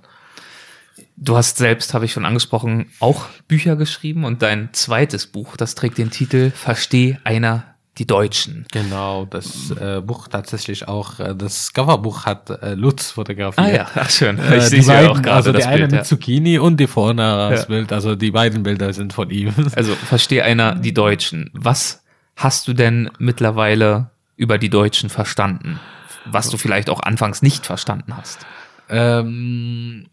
Du 1.22 1.36
hast 1.36 1.58
selbst, 1.58 1.94
habe 1.94 2.06
ich 2.06 2.14
schon 2.14 2.26
angesprochen, 2.26 2.86
auch 3.00 3.26
Bücher 3.48 3.76
geschrieben 3.76 4.24
und 4.24 4.42
dein 4.42 4.70
zweites 4.72 5.28
Buch, 5.28 5.58
das 5.58 5.76
trägt 5.76 5.98
den 5.98 6.12
Titel 6.12 6.52
Versteh 6.52 7.18
einer 7.26 7.66
die 7.98 8.08
Deutschen. 8.08 8.66
Genau, 8.72 9.26
das 9.26 9.72
äh, 9.72 10.00
Buch 10.02 10.30
tatsächlich 10.30 10.88
auch, 10.88 11.20
äh, 11.20 11.36
das 11.36 11.74
Coverbuch 11.74 12.26
hat 12.26 12.50
äh, 12.50 12.74
Lutz 12.76 13.12
fotografiert. 13.12 13.68
Ah 13.68 13.70
ja, 13.70 13.88
ach 13.96 14.10
schön. 14.10 14.40
Äh, 14.40 14.60
Ich 14.60 14.70
die 14.70 14.82
sehe 14.82 14.96
ja 14.96 15.02
beiden, 15.02 15.10
auch 15.18 15.22
gerade 15.22 15.36
also 15.36 15.52
das 15.52 15.64
der 15.64 15.70
eine 15.72 15.78
Bild. 15.80 15.92
mit 15.92 15.98
Ja. 16.00 16.04
Zucchini 16.06 16.58
und 16.60 16.78
die 16.80 16.88
vorne 16.88 17.50
das 17.52 17.62
Ja. 17.64 17.66
Bild, 17.68 17.92
also 17.92 18.16
die 18.16 18.32
beiden 18.32 18.64
Bilder 18.64 18.94
sind 18.94 19.12
von 19.12 19.30
ihm. 19.30 19.54
Also 19.76 19.96
verstehe 19.96 20.46
einer 20.46 20.76
die 20.76 20.94
Deutschen. 20.94 21.50
Was 21.54 22.02
hast 22.38 22.70
du 22.70 22.74
denn 22.74 23.10
mittlerweile 23.20 24.12
über 24.38 24.58
die 24.58 24.70
Deutschen 24.70 25.10
verstanden? 25.10 25.82
Was 26.26 26.50
du 26.50 26.58
vielleicht 26.58 26.90
auch 26.90 27.02
anfangs 27.02 27.42
nicht 27.42 27.66
verstanden 27.66 28.16
hast. 28.16 28.46
Ähm, 28.88 30.08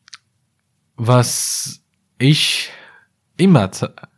was 0.97 1.81
ich 2.19 2.71
immer 3.37 3.71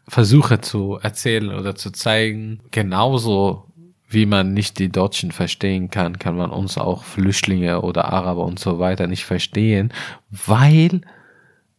versuche 0.06 0.60
zu 0.60 0.98
erzählen 1.02 1.50
oder 1.50 1.74
zu 1.74 1.90
zeigen, 1.90 2.60
genauso 2.70 3.64
wie 4.08 4.24
man 4.24 4.54
nicht 4.54 4.78
die 4.78 4.88
Deutschen 4.88 5.32
verstehen 5.32 5.90
kann, 5.90 6.18
kann 6.18 6.36
man 6.36 6.50
uns 6.50 6.78
auch 6.78 7.04
Flüchtlinge 7.04 7.82
oder 7.82 8.06
Araber 8.06 8.44
und 8.44 8.58
so 8.58 8.78
weiter 8.78 9.06
nicht 9.06 9.24
verstehen, 9.24 9.92
weil 10.30 11.02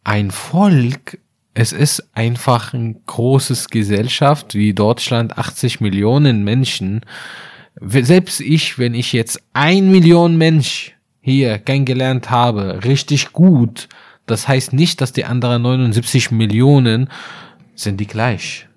ein 0.04 0.30
Volk, 0.30 1.18
es 1.54 1.72
ist 1.72 2.08
einfach 2.14 2.72
ein 2.72 3.00
großes 3.06 3.68
Gesellschaft 3.68 4.54
wie 4.54 4.72
Deutschland, 4.74 5.38
80 5.38 5.80
Millionen 5.80 6.44
Menschen. 6.44 7.00
Selbst 7.80 8.40
ich, 8.40 8.78
wenn 8.78 8.94
ich 8.94 9.12
jetzt 9.12 9.42
ein 9.52 9.90
Million 9.90 10.36
Mensch 10.36 10.94
hier 11.20 11.58
kennengelernt 11.58 12.30
habe, 12.30 12.84
richtig 12.84 13.32
gut, 13.32 13.88
das 14.30 14.48
heißt 14.48 14.72
nicht, 14.72 15.00
dass 15.00 15.12
die 15.12 15.24
anderen 15.24 15.62
79 15.62 16.30
Millionen 16.30 17.08
sind 17.74 17.98
die 18.00 18.06
gleich. 18.06 18.68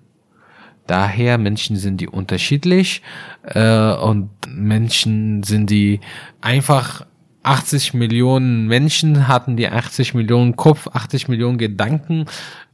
Daher 0.86 1.38
Menschen 1.38 1.76
sind 1.76 2.00
die 2.00 2.08
unterschiedlich 2.08 3.02
äh, 3.42 3.94
und 3.94 4.30
Menschen 4.48 5.42
sind 5.42 5.70
die 5.70 6.00
einfach 6.40 7.06
80 7.44 7.92
Millionen 7.94 8.66
Menschen 8.66 9.28
hatten 9.28 9.56
die 9.56 9.68
80 9.68 10.14
Millionen 10.14 10.56
Kopf, 10.56 10.88
80 10.88 11.28
Millionen 11.28 11.58
Gedanken. 11.58 12.24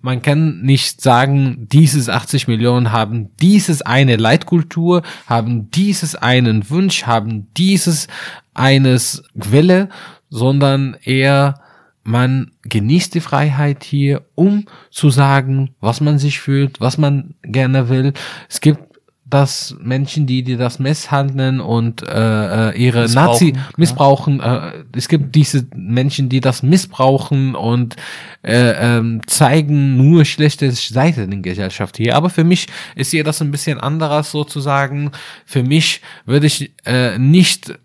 Man 0.00 0.22
kann 0.22 0.62
nicht 0.62 1.00
sagen, 1.00 1.66
dieses 1.70 2.08
80 2.08 2.46
Millionen 2.46 2.92
haben 2.92 3.30
dieses 3.40 3.82
eine 3.82 4.16
Leitkultur, 4.16 5.02
haben 5.26 5.70
dieses 5.72 6.14
einen 6.14 6.70
Wunsch, 6.70 7.04
haben 7.04 7.48
dieses 7.56 8.06
eines 8.54 9.24
Quelle, 9.38 9.88
sondern 10.30 10.96
eher 11.02 11.60
man 12.02 12.52
genießt 12.62 13.14
die 13.14 13.20
Freiheit 13.20 13.84
hier, 13.84 14.22
um 14.34 14.66
zu 14.90 15.10
sagen, 15.10 15.74
was 15.80 16.00
man 16.00 16.18
sich 16.18 16.40
fühlt, 16.40 16.80
was 16.80 16.98
man 16.98 17.34
gerne 17.42 17.88
will. 17.88 18.12
Es 18.48 18.60
gibt 18.60 18.90
das 19.30 19.76
Menschen, 19.80 20.26
die 20.26 20.42
die 20.42 20.56
das 20.56 20.78
misshandeln 20.78 21.60
und 21.60 22.02
äh, 22.02 22.70
äh, 22.70 22.76
ihre 22.76 23.02
Missbrauchen, 23.02 23.30
Nazi 23.30 23.52
ja. 23.54 23.68
missbrauchen. 23.76 24.40
Äh, 24.40 24.84
es 24.96 25.08
gibt 25.08 25.34
diese 25.34 25.66
Menschen, 25.74 26.28
die 26.28 26.40
das 26.40 26.62
missbrauchen 26.62 27.54
und 27.54 27.96
äh, 28.42 28.98
ähm, 28.98 29.20
zeigen 29.26 29.96
nur 29.96 30.24
schlechte 30.24 30.70
Seiten 30.72 31.32
in 31.32 31.42
der 31.42 31.52
Gesellschaft 31.52 31.96
hier. 31.96 32.16
Aber 32.16 32.28
für 32.28 32.44
mich 32.44 32.66
ist 32.96 33.12
hier 33.12 33.24
das 33.24 33.40
ein 33.40 33.52
bisschen 33.52 33.78
anderes 33.78 34.32
sozusagen. 34.32 35.12
Für 35.46 35.62
mich 35.62 36.00
würde 36.26 36.46
ich 36.46 36.72
äh, 36.84 37.16
nicht 37.18 37.78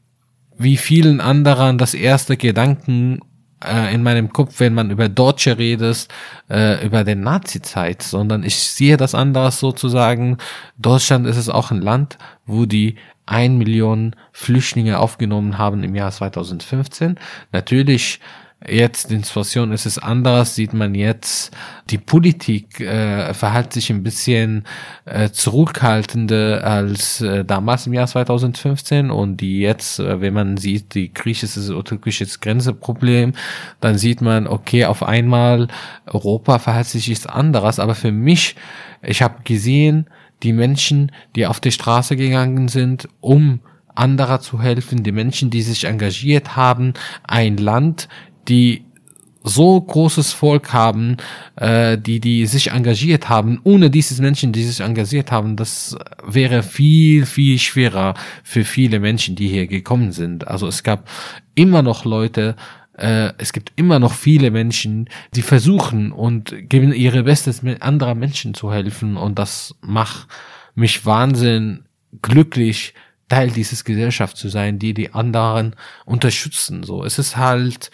wie 0.57 0.77
vielen 0.77 1.21
anderen 1.21 1.77
das 1.77 1.93
erste 1.93 2.37
Gedanken 2.37 3.19
äh, 3.67 3.93
in 3.93 4.03
meinem 4.03 4.31
Kopf, 4.31 4.59
wenn 4.59 4.73
man 4.73 4.91
über 4.91 5.09
Deutsche 5.09 5.57
redet, 5.57 6.07
äh, 6.49 6.85
über 6.85 7.03
den 7.03 7.21
Nazi-Zeit, 7.21 8.01
sondern 8.03 8.43
ich 8.43 8.57
sehe 8.57 8.97
das 8.97 9.15
anders 9.15 9.59
sozusagen. 9.59 10.37
Deutschland 10.77 11.27
ist 11.27 11.37
es 11.37 11.49
auch 11.49 11.71
ein 11.71 11.81
Land, 11.81 12.17
wo 12.45 12.65
die 12.65 12.95
ein 13.25 13.57
Million 13.57 14.15
Flüchtlinge 14.31 14.99
aufgenommen 14.99 15.57
haben 15.57 15.83
im 15.83 15.95
Jahr 15.95 16.11
2015. 16.11 17.17
Natürlich 17.51 18.19
Jetzt 18.67 19.11
in 19.11 19.21
Situation 19.21 19.71
ist 19.71 19.85
es 19.85 19.99
anders, 19.99 20.55
sieht 20.55 20.73
man 20.73 20.95
jetzt, 20.95 21.55
die 21.91 21.99
Politik 21.99 22.79
äh, 22.79 23.33
verhält 23.33 23.73
sich 23.73 23.91
ein 23.91 24.01
bisschen 24.01 24.63
äh, 25.05 25.29
zurückhaltender 25.29 26.63
als 26.63 27.21
äh, 27.21 27.45
damals 27.45 27.85
im 27.85 27.93
Jahr 27.93 28.07
2015 28.07 29.11
und 29.11 29.37
die 29.37 29.59
jetzt, 29.59 29.99
äh, 29.99 30.19
wenn 30.19 30.33
man 30.33 30.57
sieht, 30.57 30.95
die 30.95 31.13
griechische 31.13 31.59
oder 31.73 31.83
türkische 31.83 32.25
Grenzeproblem, 32.25 33.33
dann 33.81 33.99
sieht 33.99 34.21
man, 34.21 34.47
okay, 34.47 34.85
auf 34.85 35.03
einmal 35.03 35.67
Europa 36.07 36.57
verhält 36.57 36.87
sich 36.87 37.05
jetzt 37.07 37.29
anders, 37.29 37.79
aber 37.79 37.93
für 37.93 38.11
mich, 38.11 38.55
ich 39.03 39.21
habe 39.21 39.43
gesehen, 39.43 40.07
die 40.41 40.53
Menschen, 40.53 41.11
die 41.35 41.45
auf 41.45 41.59
die 41.59 41.71
Straße 41.71 42.15
gegangen 42.15 42.67
sind, 42.67 43.09
um 43.21 43.59
anderer 43.93 44.41
zu 44.41 44.61
helfen, 44.61 45.03
die 45.03 45.11
Menschen, 45.11 45.49
die 45.49 45.61
sich 45.61 45.85
engagiert 45.85 46.55
haben, 46.55 46.93
ein 47.23 47.57
Land, 47.57 48.09
die 48.47 48.85
so 49.45 49.79
großes 49.79 50.33
Volk 50.33 50.73
haben, 50.73 51.17
äh, 51.55 51.97
die 51.97 52.19
die 52.19 52.47
sich 52.47 52.71
engagiert 52.71 53.29
haben. 53.29 53.59
Ohne 53.63 53.89
dieses 53.91 54.19
Menschen, 54.19 54.51
die 54.51 54.63
sich 54.63 54.79
engagiert 54.79 55.31
haben, 55.31 55.55
das 55.55 55.95
wäre 56.25 56.63
viel 56.63 57.25
viel 57.25 57.59
schwerer 57.59 58.15
für 58.43 58.63
viele 58.63 58.99
Menschen, 58.99 59.35
die 59.35 59.47
hier 59.47 59.67
gekommen 59.67 60.11
sind. 60.11 60.47
Also 60.47 60.67
es 60.67 60.83
gab 60.83 61.07
immer 61.53 61.83
noch 61.83 62.05
Leute, 62.05 62.55
äh, 62.97 63.33
es 63.37 63.53
gibt 63.53 63.71
immer 63.75 63.99
noch 63.99 64.13
viele 64.13 64.51
Menschen, 64.51 65.09
die 65.35 65.43
versuchen 65.43 66.11
und 66.11 66.55
geben 66.69 66.91
ihre 66.91 67.23
Bestes, 67.23 67.61
mit 67.61 67.81
anderer 67.81 68.15
Menschen 68.15 68.55
zu 68.55 68.71
helfen 68.71 69.15
und 69.15 69.37
das 69.37 69.75
macht 69.81 70.27
mich 70.73 71.05
wahnsinn 71.05 71.85
glücklich, 72.21 72.93
Teil 73.27 73.49
dieses 73.49 73.83
Gesellschaft 73.83 74.37
zu 74.37 74.49
sein, 74.49 74.77
die 74.77 74.93
die 74.93 75.13
anderen 75.13 75.75
unterstützen. 76.05 76.83
So, 76.83 77.03
es 77.03 77.17
ist 77.17 77.37
halt 77.37 77.89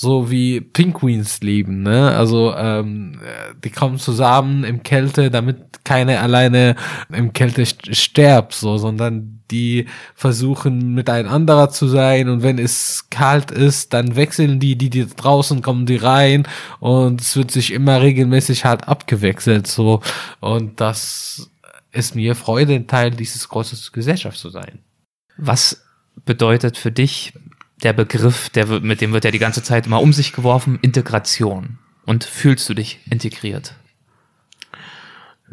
so 0.00 0.30
wie 0.30 0.60
Pinguins 0.60 1.40
leben, 1.40 1.82
ne? 1.82 2.12
Also 2.16 2.54
ähm, 2.54 3.18
äh, 3.20 3.54
die 3.64 3.70
kommen 3.70 3.98
zusammen 3.98 4.62
im 4.62 4.84
Kälte, 4.84 5.28
damit 5.28 5.84
keiner 5.84 6.20
alleine 6.20 6.76
im 7.12 7.32
Kälte 7.32 7.62
st- 7.62 7.92
stirbt, 7.96 8.54
so, 8.54 8.78
sondern 8.78 9.42
die 9.50 9.86
versuchen 10.14 10.94
miteinander 10.94 11.70
zu 11.70 11.88
sein 11.88 12.28
und 12.28 12.44
wenn 12.44 12.60
es 12.60 13.08
kalt 13.10 13.50
ist, 13.50 13.92
dann 13.92 14.14
wechseln 14.14 14.60
die, 14.60 14.76
die, 14.76 14.88
die 14.88 15.04
draußen 15.04 15.62
kommen, 15.62 15.84
die 15.84 15.96
rein 15.96 16.46
und 16.78 17.20
es 17.20 17.36
wird 17.36 17.50
sich 17.50 17.72
immer 17.72 18.00
regelmäßig 18.00 18.64
halt 18.64 18.86
abgewechselt, 18.86 19.66
so 19.66 20.00
und 20.38 20.80
das 20.80 21.50
ist 21.90 22.14
mir 22.14 22.36
Freude, 22.36 22.74
ein 22.74 22.86
Teil 22.86 23.10
dieses 23.10 23.48
großen 23.48 23.76
Gesellschaft 23.92 24.38
zu 24.38 24.50
sein. 24.50 24.78
Was 25.38 25.82
bedeutet 26.24 26.76
für 26.76 26.92
dich 26.92 27.32
der 27.82 27.92
Begriff, 27.92 28.50
der 28.50 28.66
mit 28.80 29.00
dem 29.00 29.12
wird 29.12 29.24
ja 29.24 29.30
die 29.30 29.38
ganze 29.38 29.62
Zeit 29.62 29.86
immer 29.86 30.00
um 30.00 30.12
sich 30.12 30.32
geworfen, 30.32 30.78
Integration? 30.82 31.78
Und 32.04 32.24
fühlst 32.24 32.68
du 32.68 32.74
dich 32.74 33.00
integriert? 33.10 33.74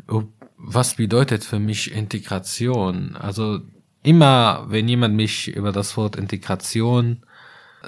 Oh, 0.08 0.24
Was 0.58 0.96
bedeutet 0.96 1.44
für 1.44 1.60
mich 1.60 1.92
Integration? 1.92 3.16
Also 3.16 3.60
immer, 4.04 4.66
wenn 4.70 4.88
jemand 4.88 5.16
mich 5.16 5.50
über 5.50 5.72
das 5.72 5.98
Wort 5.98 6.16
Integration 6.16 7.24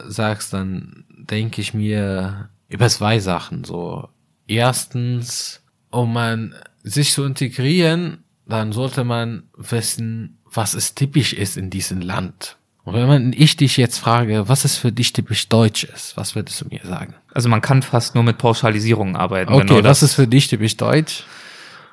sagst, 0.07 0.53
dann 0.53 1.05
denke 1.09 1.61
ich 1.61 1.73
mir 1.73 2.49
über 2.69 2.89
zwei 2.89 3.19
Sachen. 3.19 3.63
So, 3.63 4.09
erstens, 4.47 5.61
um 5.89 6.13
man 6.13 6.55
sich 6.83 7.13
zu 7.13 7.23
integrieren, 7.23 8.23
dann 8.45 8.71
sollte 8.71 9.03
man 9.03 9.43
wissen, 9.55 10.37
was 10.45 10.73
es 10.73 10.95
typisch 10.95 11.33
ist 11.33 11.57
in 11.57 11.69
diesem 11.69 12.01
Land. 12.01 12.56
Und 12.87 13.09
wenn 13.09 13.33
ich 13.33 13.57
dich 13.57 13.75
jetzt 13.75 13.97
frage, 13.97 14.47
was 14.47 14.63
ist 14.63 14.77
für 14.77 14.93
dich 14.93 15.11
typisch 15.11 15.49
deutsch 15.49 15.83
ist, 15.83 16.15
was 16.15 16.35
würdest 16.35 16.61
du 16.61 16.65
mir 16.69 16.79
sagen? 16.83 17.15
Also 17.33 17.49
man 17.49 17.61
kann 17.61 17.81
fast 17.81 18.15
nur 18.15 18.23
mit 18.23 18.37
Pauschalisierungen 18.37 19.17
arbeiten. 19.17 19.51
Okay, 19.51 19.67
Genau 19.67 19.83
was 19.83 20.03
ist 20.03 20.13
für 20.13 20.25
dich 20.25 20.47
typisch 20.47 20.77
deutsch? 20.77 21.25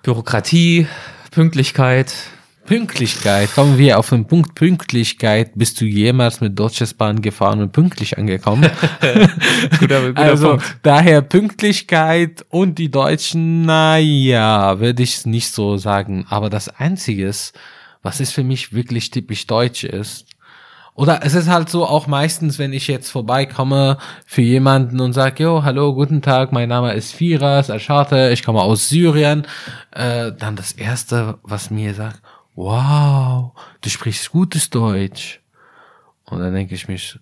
Bürokratie, 0.05 0.87
Pünktlichkeit. 1.33 2.15
Pünktlichkeit. 2.65 3.53
Kommen 3.55 3.77
wir 3.77 3.99
auf 3.99 4.11
den 4.11 4.27
Punkt 4.27 4.55
Pünktlichkeit. 4.55 5.51
Bist 5.57 5.81
du 5.81 5.85
jemals 5.85 6.41
mit 6.41 6.59
Deutsches 6.59 6.95
Bahn 6.95 7.21
gefahren 7.21 7.61
und 7.61 7.73
pünktlich 7.73 8.17
angekommen? 8.17 8.71
Guter, 9.81 10.09
guter 10.09 10.17
also 10.17 10.49
Punkt. 10.51 10.77
daher 10.83 11.23
Pünktlichkeit 11.23 12.47
und 12.49 12.79
die 12.79 12.91
Deutschen, 12.91 13.63
naja, 13.63 14.79
würde 14.79 15.03
ich 15.03 15.27
nicht 15.27 15.51
so 15.51 15.77
sagen. 15.77 16.25
Aber 16.31 16.49
das 16.49 16.69
Einziges, 16.69 17.53
was 18.03 18.21
ist 18.21 18.33
für 18.33 18.45
mich 18.45 18.73
wirklich 18.73 19.11
typisch 19.11 19.47
deutsch 19.47 19.85
ist, 19.85 20.27
oder 20.95 21.25
es 21.25 21.35
ist 21.35 21.49
halt 21.49 21.69
so 21.69 21.87
auch 21.87 22.07
meistens, 22.07 22.59
wenn 22.59 22.73
ich 22.73 22.87
jetzt 22.87 23.11
vorbeikomme 23.11 23.99
für 24.25 24.43
jemanden 24.43 25.01
und 25.01 25.13
sage, 25.13 25.43
jo, 25.43 25.65
hallo, 25.65 25.93
guten 25.93 26.23
Tag, 26.23 26.53
mein 26.53 26.69
Name 26.69 26.93
ist 26.95 27.13
Firas 27.13 27.69
Aschate, 27.69 28.31
ich 28.31 28.45
komme 28.45 28.63
aus 28.63 28.89
Syrien, 28.89 29.45
äh, 29.91 30.31
dann 30.33 30.55
das 30.55 30.71
Erste, 30.73 31.39
was 31.43 31.71
mir 31.71 31.95
sagt, 31.95 32.23
wow, 32.55 33.53
du 33.81 33.91
sprichst 33.91 34.31
gutes 34.31 34.71
Deutsch. 34.71 35.41
Und 36.27 36.39
dann 36.39 36.55
denke 36.55 36.77
ich 36.77 36.87
mich, 36.87 37.19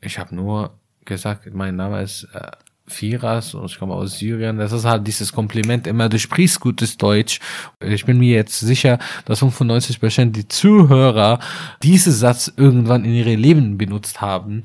ich 0.00 0.18
habe 0.18 0.34
nur 0.34 0.76
gesagt, 1.04 1.46
mein 1.54 1.76
Name 1.76 2.02
ist 2.02 2.24
äh, 2.34 2.50
Firas 2.86 3.54
und 3.54 3.64
ich 3.66 3.78
komme 3.78 3.94
aus 3.94 4.18
Syrien. 4.18 4.58
Das 4.58 4.72
ist 4.72 4.84
halt 4.84 5.06
dieses 5.06 5.32
Kompliment 5.32 5.86
immer, 5.86 6.08
du 6.08 6.18
sprichst 6.18 6.60
gutes 6.60 6.96
Deutsch. 6.96 7.40
Ich 7.80 8.04
bin 8.04 8.18
mir 8.18 8.34
jetzt 8.34 8.60
sicher, 8.60 8.98
dass 9.24 9.40
95 9.40 10.00
Prozent 10.00 10.36
die 10.36 10.48
Zuhörer 10.48 11.40
diesen 11.82 12.12
Satz 12.12 12.52
irgendwann 12.56 13.04
in 13.04 13.14
ihre 13.14 13.34
Leben 13.34 13.76
benutzt 13.76 14.20
haben. 14.20 14.62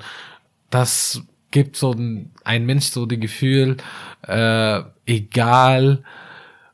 Das 0.69 1.21
gibt 1.49 1.75
so 1.75 1.91
ein, 1.91 2.31
ein 2.43 2.65
Mensch 2.65 2.85
so 2.85 3.05
das 3.05 3.19
Gefühl, 3.19 3.77
äh, 4.27 4.81
egal 5.05 6.03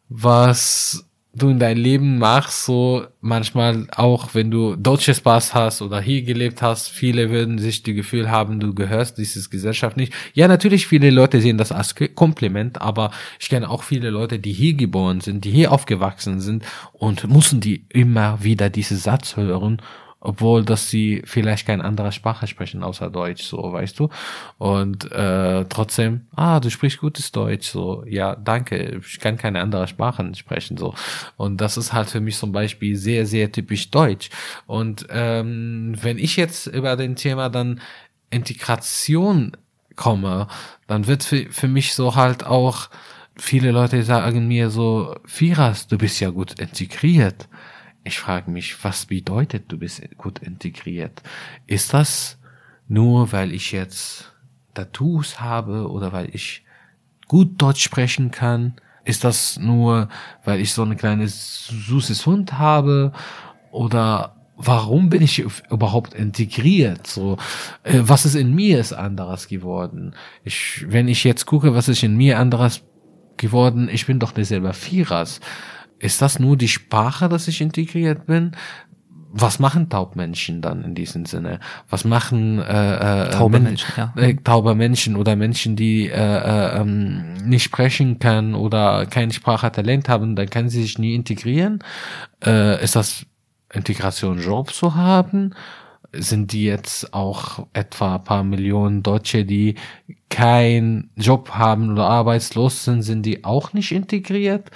was 0.10 1.07
du 1.38 1.50
in 1.50 1.60
deinem 1.60 1.82
Leben 1.82 2.18
machst, 2.18 2.66
so 2.66 3.06
manchmal 3.22 3.88
auch, 3.96 4.34
wenn 4.34 4.52
du 4.52 4.76
deutsches 4.76 5.22
Pass 5.22 5.54
hast 5.54 5.82
oder 5.82 6.02
hier 6.02 6.24
gelebt 6.24 6.62
hast, 6.62 6.90
viele 6.90 7.30
würden 7.30 7.60
sich 7.60 7.84
die 7.84 7.94
Gefühl 7.94 8.30
haben, 8.30 8.60
du 8.60 8.74
gehörst 8.74 9.18
dieses 9.18 9.50
Gesellschaft 9.50 9.98
nicht. 9.98 10.14
Ja, 10.34 10.48
natürlich, 10.48 10.88
viele 10.88 11.10
Leute 11.10 11.40
sehen 11.42 11.58
das 11.58 11.72
als 11.72 11.96
Kompliment, 12.16 12.82
aber 12.82 13.12
ich 13.40 13.50
kenne 13.50 13.70
auch 13.70 13.84
viele 13.84 14.10
Leute, 14.10 14.40
die 14.40 14.54
hier 14.54 14.74
geboren 14.74 15.22
sind, 15.22 15.46
die 15.46 15.52
hier 15.52 15.72
aufgewachsen 15.72 16.40
sind 16.40 16.66
und 16.94 17.30
müssen 17.30 17.62
die 17.62 17.86
immer 17.90 18.44
wieder 18.44 18.70
diese 18.70 18.98
Satz 18.98 19.38
hören 19.38 19.82
obwohl 20.20 20.66
dass 20.66 20.90
sie 20.90 21.22
vielleicht 21.26 21.68
keine 21.68 21.84
andere 21.84 22.12
Sprache 22.12 22.48
sprechen 22.48 22.84
außer 22.84 23.10
Deutsch, 23.10 23.44
so 23.44 23.72
weißt 23.72 24.00
du. 24.00 24.10
Und 24.58 25.12
äh, 25.12 25.66
trotzdem, 25.66 26.28
ah, 26.36 26.60
du 26.60 26.70
sprichst 26.70 27.00
gutes 27.00 27.32
Deutsch, 27.32 27.68
so 27.68 28.04
ja, 28.08 28.36
danke, 28.36 29.02
ich 29.06 29.20
kann 29.20 29.38
keine 29.38 29.62
andere 29.62 29.88
Sprachen 29.88 30.34
sprechen, 30.36 30.78
so. 30.78 30.96
Und 31.38 31.62
das 31.62 31.78
ist 31.78 31.94
halt 31.94 32.10
für 32.10 32.20
mich 32.20 32.38
zum 32.38 32.52
Beispiel 32.52 32.96
sehr, 32.96 33.26
sehr 33.26 33.52
typisch 33.52 33.92
Deutsch. 33.92 34.30
Und 34.66 35.06
ähm, 35.10 35.96
wenn 36.02 36.18
ich 36.18 36.36
jetzt 36.36 36.68
über 36.68 36.96
den 36.96 37.16
Thema 37.16 37.50
dann 37.50 37.82
Integration 38.30 39.56
komme, 39.96 40.48
dann 40.88 41.08
wird 41.08 41.24
für, 41.24 41.46
für 41.52 41.68
mich 41.68 41.94
so 41.94 42.16
halt 42.16 42.46
auch 42.46 42.90
viele 43.36 43.72
Leute 43.72 44.04
sagen 44.04 44.48
mir 44.48 44.70
so, 44.70 45.16
Firas, 45.26 45.88
du 45.88 45.98
bist 45.98 46.20
ja 46.20 46.30
gut 46.30 46.60
integriert. 46.60 47.48
Ich 48.08 48.20
frage 48.20 48.50
mich, 48.50 48.82
was 48.86 49.06
bedeutet, 49.06 49.70
du 49.70 49.78
bist 49.78 50.02
gut 50.18 50.40
integriert? 50.40 51.22
Ist 51.66 51.94
das 51.94 52.38
nur, 52.88 53.34
weil 53.34 53.52
ich 53.52 53.74
jetzt 53.74 54.34
Tattoos 54.74 55.42
habe 55.42 55.92
oder 55.92 56.14
weil 56.14 56.34
ich 56.34 56.64
gut 57.28 57.62
Deutsch 57.62 57.84
sprechen 57.84 58.32
kann? 58.32 58.76
Ist 59.04 59.26
das 59.26 59.60
nur, 59.60 60.08
weil 60.46 60.62
ich 60.62 60.72
so 60.72 60.84
ein 60.84 60.96
kleines 60.96 61.68
süßes 61.68 62.26
Hund 62.26 62.54
habe? 62.54 63.12
Oder 63.72 64.38
warum 64.56 65.10
bin 65.10 65.22
ich 65.22 65.40
überhaupt 65.70 66.14
integriert? 66.14 67.08
So, 67.08 67.36
äh, 67.84 68.00
was 68.04 68.26
ist 68.26 68.36
in 68.36 68.56
mir 68.56 68.80
ist 68.80 68.94
anderes 68.94 69.50
geworden? 69.50 70.16
Ich, 70.46 70.86
wenn 70.88 71.10
ich 71.10 71.26
jetzt 71.26 71.46
gucke, 71.46 71.76
was 71.76 71.90
ist 71.90 72.04
in 72.04 72.16
mir 72.16 72.40
anderes 72.40 72.84
geworden, 73.36 73.90
ich 73.92 74.06
bin 74.06 74.18
doch 74.18 74.32
selber 74.34 74.72
Vierers 74.72 75.42
ist 76.00 76.22
das 76.22 76.40
nur 76.40 76.58
die 76.58 76.68
Sprache, 76.68 77.30
dass 77.30 77.48
ich 77.48 77.62
integriert 77.62 78.26
bin? 78.26 78.52
Was 79.40 79.60
machen 79.60 79.90
Taubmenschen 79.90 80.62
dann 80.62 80.84
in 80.84 80.96
diesem 80.96 81.26
Sinne? 81.26 81.60
Was 81.90 82.06
machen 82.06 82.60
äh, 82.60 83.28
äh, 83.28 83.30
taube 83.32 83.60
Menschen, 83.60 83.94
ja. 83.98 84.14
äh, 84.16 84.36
taube 84.36 84.74
Menschen 84.74 85.16
oder 85.16 85.36
Menschen, 85.36 85.76
die 85.76 86.08
äh, 86.08 86.14
äh, 86.14 86.80
ähm, 86.80 87.34
nicht 87.44 87.64
sprechen 87.64 88.20
können 88.20 88.56
oder 88.56 89.06
kein 89.06 89.32
Sprachtalent 89.32 90.08
haben, 90.08 90.36
dann 90.36 90.50
können 90.50 90.70
sie 90.70 90.82
sich 90.82 90.98
nie 90.98 91.14
integrieren? 91.14 91.84
Äh, 92.44 92.82
ist 92.84 92.96
das 92.96 93.26
Integration 93.74 94.40
Job 94.40 94.74
zu 94.74 94.96
haben? 94.96 95.54
Sind 96.14 96.54
die 96.54 96.64
jetzt 96.64 97.14
auch 97.14 97.68
etwa 97.74 98.16
ein 98.16 98.24
paar 98.24 98.44
Millionen 98.44 99.04
Deutsche, 99.04 99.44
die 99.44 99.76
keinen 100.30 101.12
Job 101.18 101.52
haben 101.52 101.92
oder 101.92 102.08
arbeitslos 102.08 102.86
sind, 102.86 103.02
sind 103.02 103.26
die 103.26 103.44
auch 103.44 103.74
nicht 103.74 103.92
integriert? 103.92 104.72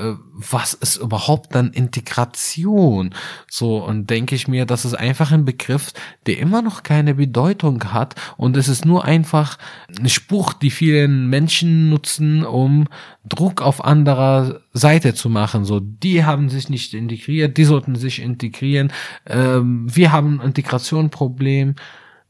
Äh, 0.00 0.14
was 0.32 0.72
ist 0.74 0.96
überhaupt 0.96 1.54
dann 1.54 1.70
Integration? 1.72 3.14
So, 3.48 3.84
und 3.84 4.08
denke 4.08 4.34
ich 4.34 4.48
mir, 4.48 4.64
das 4.64 4.84
ist 4.84 4.94
einfach 4.94 5.32
ein 5.32 5.44
Begriff, 5.44 5.92
der 6.26 6.38
immer 6.38 6.62
noch 6.62 6.82
keine 6.82 7.14
Bedeutung 7.14 7.84
hat 7.92 8.14
und 8.36 8.56
es 8.56 8.68
ist 8.68 8.86
nur 8.86 9.04
einfach 9.04 9.58
ein 9.98 10.08
Spruch, 10.08 10.54
die 10.54 10.70
vielen 10.70 11.28
Menschen 11.28 11.90
nutzen, 11.90 12.44
um 12.44 12.88
Druck 13.28 13.60
auf 13.60 13.84
anderer 13.84 14.60
Seite 14.72 15.12
zu 15.14 15.28
machen. 15.28 15.64
So, 15.64 15.80
die 15.80 16.24
haben 16.24 16.48
sich 16.48 16.70
nicht 16.70 16.94
integriert, 16.94 17.58
die 17.58 17.64
sollten 17.64 17.96
sich 17.96 18.22
integrieren, 18.22 18.92
ähm, 19.26 19.86
wir 19.94 20.12
haben 20.12 20.40
ein 20.40 20.46
Integrationproblem 20.46 21.74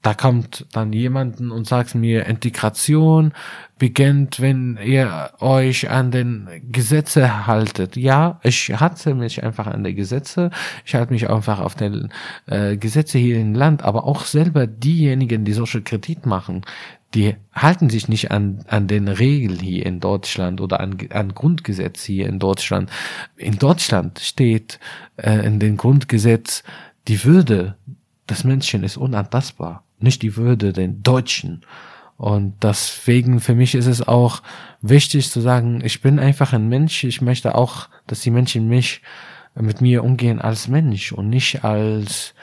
da 0.02 0.14
kommt 0.14 0.66
dann 0.72 0.94
jemanden 0.94 1.50
und 1.50 1.66
sagt 1.66 1.94
mir, 1.94 2.24
Integration 2.24 3.32
beginnt, 3.78 4.40
wenn 4.40 4.78
ihr 4.82 5.30
euch 5.40 5.90
an 5.90 6.10
den 6.10 6.48
Gesetze 6.70 7.46
haltet. 7.46 7.96
Ja, 7.96 8.40
ich 8.42 8.70
hatte 8.70 9.14
mich 9.14 9.42
einfach 9.44 9.66
an 9.66 9.84
die 9.84 9.94
Gesetze, 9.94 10.50
ich 10.86 10.94
halte 10.94 11.12
mich 11.12 11.28
einfach 11.28 11.60
auf 11.60 11.74
den 11.74 12.10
äh, 12.46 12.78
Gesetze 12.78 13.18
hier 13.18 13.38
im 13.38 13.54
Land, 13.54 13.82
aber 13.82 14.04
auch 14.04 14.24
selber 14.24 14.66
diejenigen, 14.66 15.44
die 15.44 15.52
solche 15.52 15.82
Kredit 15.82 16.24
machen, 16.24 16.62
die 17.14 17.36
halten 17.52 17.90
sich 17.90 18.08
nicht 18.08 18.30
an, 18.30 18.64
an 18.68 18.86
den 18.86 19.08
Regeln 19.08 19.58
hier 19.58 19.84
in 19.84 20.00
Deutschland 20.00 20.62
oder 20.62 20.80
an, 20.80 20.96
an 21.10 21.34
Grundgesetz 21.34 22.04
hier 22.04 22.26
in 22.26 22.38
Deutschland. 22.38 22.88
In 23.36 23.58
Deutschland 23.58 24.20
steht 24.20 24.78
äh, 25.16 25.44
in 25.44 25.58
dem 25.58 25.76
Grundgesetz, 25.76 26.62
die 27.08 27.24
Würde 27.24 27.76
des 28.28 28.44
Menschen 28.44 28.84
ist 28.84 28.96
unantastbar 28.96 29.84
nicht 30.02 30.22
die 30.22 30.36
Würde 30.36 30.72
den 30.72 31.02
Deutschen. 31.02 31.62
Und 32.16 32.62
deswegen 32.62 33.40
für 33.40 33.54
mich 33.54 33.74
ist 33.74 33.86
es 33.86 34.06
auch 34.06 34.42
wichtig 34.82 35.30
zu 35.30 35.40
sagen, 35.40 35.80
ich 35.82 36.02
bin 36.02 36.18
einfach 36.18 36.52
ein 36.52 36.68
Mensch. 36.68 37.04
Ich 37.04 37.22
möchte 37.22 37.54
auch, 37.54 37.88
dass 38.06 38.20
die 38.20 38.30
Menschen 38.30 38.68
mich 38.68 39.00
mit 39.54 39.80
mir 39.80 40.04
umgehen 40.04 40.40
als 40.40 40.68
Mensch 40.68 41.12
und 41.12 41.28
nicht 41.28 41.64
als 41.64 42.34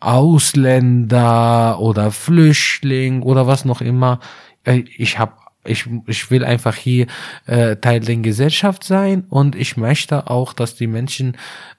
Ausländer 0.00 1.78
oder 1.78 2.10
Flüchtling 2.10 3.22
oder 3.22 3.46
was 3.46 3.64
noch 3.64 3.80
immer. 3.80 4.18
Äh, 4.64 4.84
ich 4.96 5.18
habe 5.18 5.34
ich, 5.64 5.86
ich 6.06 6.30
will 6.30 6.44
einfach 6.44 6.74
hier 6.74 7.06
äh, 7.46 7.76
Teil 7.76 8.00
der 8.00 8.16
Gesellschaft 8.16 8.84
sein 8.84 9.24
und 9.28 9.54
ich 9.54 9.76
möchte 9.76 10.30
auch, 10.30 10.52
dass 10.52 10.74
die 10.74 10.86
Menschen 10.86 11.36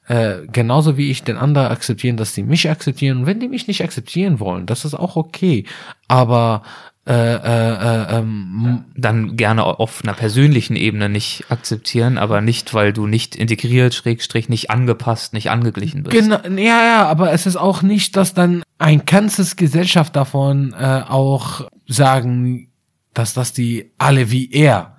äh, 0.07 0.45
genauso 0.51 0.97
wie 0.97 1.09
ich 1.09 1.23
den 1.23 1.37
anderen 1.37 1.71
akzeptieren, 1.71 2.17
dass 2.17 2.33
die 2.33 2.43
mich 2.43 2.69
akzeptieren. 2.69 3.19
Und 3.19 3.25
wenn 3.25 3.39
die 3.39 3.47
mich 3.47 3.67
nicht 3.67 3.83
akzeptieren 3.83 4.39
wollen, 4.39 4.65
das 4.65 4.85
ist 4.85 4.93
auch 4.93 5.15
okay. 5.15 5.65
Aber 6.07 6.63
äh, 7.07 7.13
äh, 7.13 7.35
äh, 7.35 8.17
ähm, 8.19 8.85
dann 8.95 9.35
gerne 9.35 9.63
auf 9.63 10.03
einer 10.03 10.13
persönlichen 10.13 10.75
Ebene 10.75 11.09
nicht 11.09 11.45
akzeptieren, 11.49 12.19
aber 12.19 12.41
nicht, 12.41 12.75
weil 12.75 12.93
du 12.93 13.07
nicht 13.07 13.35
integriert, 13.35 13.95
schrägstrich 13.95 14.49
nicht 14.49 14.69
angepasst, 14.69 15.33
nicht 15.33 15.49
angeglichen 15.49 16.03
bist. 16.03 16.15
Genau, 16.15 16.37
ja, 16.61 16.83
ja, 16.85 17.05
aber 17.07 17.31
es 17.31 17.47
ist 17.47 17.55
auch 17.55 17.81
nicht, 17.81 18.15
dass 18.17 18.35
dann 18.35 18.61
ein 18.77 19.03
ganzes 19.05 19.55
Gesellschaft 19.55 20.15
davon 20.15 20.75
äh, 20.77 21.01
auch 21.07 21.67
sagen, 21.87 22.70
dass 23.13 23.33
das 23.33 23.53
die 23.53 23.91
alle 23.97 24.31
wie 24.31 24.51
er 24.51 24.95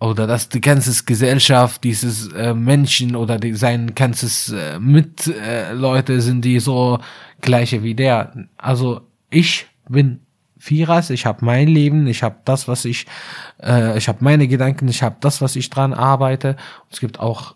oder 0.00 0.26
dass 0.26 0.48
die 0.48 0.60
ganze 0.60 1.04
Gesellschaft 1.04 1.82
dieses 1.82 2.32
äh, 2.32 2.54
Menschen 2.54 3.16
oder 3.16 3.38
die, 3.38 3.54
sein 3.54 3.94
ganzes 3.94 4.50
äh, 4.50 4.78
Mitleute 4.78 6.14
äh, 6.14 6.20
sind 6.20 6.44
die 6.44 6.60
so 6.60 7.00
gleiche 7.40 7.82
wie 7.82 7.94
der. 7.94 8.32
Also 8.56 9.02
ich 9.30 9.66
bin 9.88 10.20
Vierers, 10.56 11.10
ich 11.10 11.24
habe 11.24 11.44
mein 11.44 11.68
Leben, 11.68 12.06
ich 12.06 12.22
habe 12.22 12.36
das, 12.44 12.68
was 12.68 12.84
ich, 12.84 13.06
äh, 13.62 13.96
ich 13.96 14.08
habe 14.08 14.18
meine 14.22 14.48
Gedanken, 14.48 14.88
ich 14.88 15.02
habe 15.02 15.16
das, 15.20 15.40
was 15.40 15.56
ich 15.56 15.70
dran 15.70 15.94
arbeite. 15.94 16.56
Es 16.90 17.00
gibt 17.00 17.20
auch 17.20 17.54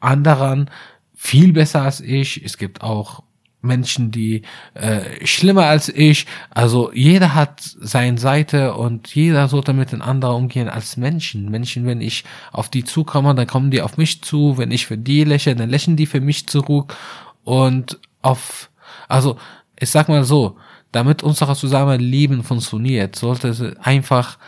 anderen 0.00 0.70
viel 1.14 1.52
besser 1.52 1.82
als 1.82 2.00
ich. 2.00 2.44
Es 2.44 2.58
gibt 2.58 2.82
auch 2.82 3.23
Menschen, 3.64 4.10
die 4.10 4.42
äh, 4.74 5.24
schlimmer 5.26 5.66
als 5.66 5.88
ich. 5.88 6.26
Also 6.50 6.92
jeder 6.92 7.34
hat 7.34 7.60
seine 7.62 8.18
Seite 8.18 8.74
und 8.74 9.14
jeder 9.14 9.48
sollte 9.48 9.72
mit 9.72 9.92
den 9.92 10.02
anderen 10.02 10.36
umgehen 10.36 10.68
als 10.68 10.96
Menschen. 10.96 11.50
Menschen, 11.50 11.86
wenn 11.86 12.00
ich 12.00 12.24
auf 12.52 12.68
die 12.68 12.84
zukomme, 12.84 13.34
dann 13.34 13.46
kommen 13.46 13.70
die 13.70 13.82
auf 13.82 13.96
mich 13.96 14.22
zu. 14.22 14.58
Wenn 14.58 14.70
ich 14.70 14.86
für 14.86 14.98
die 14.98 15.24
lächle, 15.24 15.56
dann 15.56 15.70
lächeln 15.70 15.96
die 15.96 16.06
für 16.06 16.20
mich 16.20 16.46
zurück. 16.46 16.96
Und 17.42 17.98
auf, 18.22 18.70
also 19.08 19.36
ich 19.78 19.90
sag 19.90 20.08
mal 20.08 20.24
so, 20.24 20.56
damit 20.92 21.22
unser 21.22 21.52
Zusammenleben 21.54 22.44
funktioniert, 22.44 23.16
sollte 23.16 23.76
einfach 23.80 24.38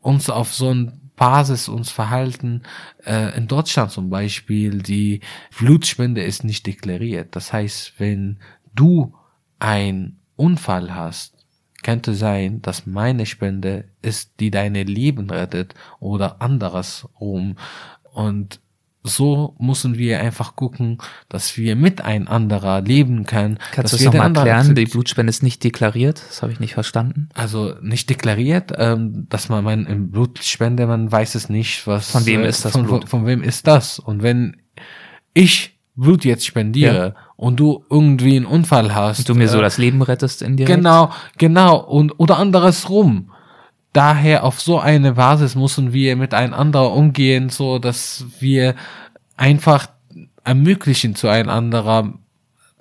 uns 0.00 0.30
auf 0.30 0.54
so 0.54 0.72
ein 0.72 1.08
Basis 1.18 1.68
uns 1.68 1.90
verhalten. 1.90 2.62
Äh, 3.04 3.36
in 3.36 3.48
Deutschland 3.48 3.90
zum 3.90 4.08
Beispiel, 4.08 4.78
die 4.78 5.20
Blutspende 5.58 6.22
ist 6.22 6.44
nicht 6.44 6.66
deklariert. 6.66 7.36
Das 7.36 7.52
heißt, 7.52 7.94
wenn 7.98 8.38
du 8.78 9.14
ein 9.58 10.18
Unfall 10.36 10.94
hast, 10.94 11.34
könnte 11.82 12.14
sein, 12.14 12.62
dass 12.62 12.86
meine 12.86 13.26
Spende 13.26 13.84
ist, 14.02 14.40
die 14.40 14.50
deine 14.50 14.82
Leben 14.82 15.30
rettet 15.30 15.74
oder 16.00 16.40
anderes 16.42 17.08
rum. 17.20 17.56
Und 18.12 18.60
so 19.04 19.54
müssen 19.58 19.96
wir 19.96 20.20
einfach 20.20 20.56
gucken, 20.56 20.98
dass 21.28 21.56
wir 21.56 21.76
miteinander 21.76 22.80
leben 22.82 23.24
können. 23.24 23.58
Kannst 23.72 23.92
du 23.92 23.96
dass 23.96 24.00
es 24.00 24.04
nochmal 24.06 24.36
erklären? 24.36 24.74
Die. 24.74 24.84
Blutspende 24.86 25.30
ist 25.30 25.42
nicht 25.42 25.62
deklariert. 25.64 26.22
Das 26.28 26.42
habe 26.42 26.52
ich 26.52 26.60
nicht 26.60 26.74
verstanden. 26.74 27.28
Also 27.34 27.74
nicht 27.80 28.10
deklariert, 28.10 28.72
ähm, 28.76 29.26
dass 29.28 29.48
man 29.48 29.64
mein 29.64 29.86
im 29.86 30.10
Blut 30.10 30.40
spende, 30.42 30.86
man 30.86 31.10
weiß 31.10 31.36
es 31.36 31.48
nicht, 31.48 31.86
was 31.86 32.10
Von 32.10 32.26
wem 32.26 32.42
äh, 32.42 32.48
ist 32.48 32.64
das 32.64 32.72
von, 32.72 32.86
Blut? 32.86 33.08
Von, 33.08 33.20
von 33.20 33.26
wem 33.26 33.42
ist 33.42 33.66
das? 33.66 33.98
Und 33.98 34.22
wenn 34.22 34.56
ich 35.32 35.78
Blut 35.94 36.24
jetzt 36.24 36.46
spendiere 36.46 37.14
und 37.38 37.60
du 37.60 37.84
irgendwie 37.88 38.36
einen 38.36 38.46
Unfall 38.46 38.96
hast, 38.96 39.20
Und 39.20 39.28
du 39.28 39.34
mir 39.36 39.48
so 39.48 39.58
äh, 39.58 39.62
das 39.62 39.78
Leben 39.78 40.02
rettest 40.02 40.42
indirekt. 40.42 40.76
Genau, 40.76 41.12
genau. 41.38 41.78
Und, 41.78 42.18
oder 42.18 42.36
andersrum. 42.36 43.30
Daher 43.92 44.42
auf 44.42 44.60
so 44.60 44.80
eine 44.80 45.12
Basis 45.12 45.54
müssen 45.54 45.92
wir 45.92 46.16
miteinander 46.16 46.92
umgehen, 46.92 47.48
so 47.48 47.78
dass 47.78 48.24
wir 48.40 48.74
einfach 49.36 49.88
ermöglichen 50.42 51.14
zueinander 51.14 52.12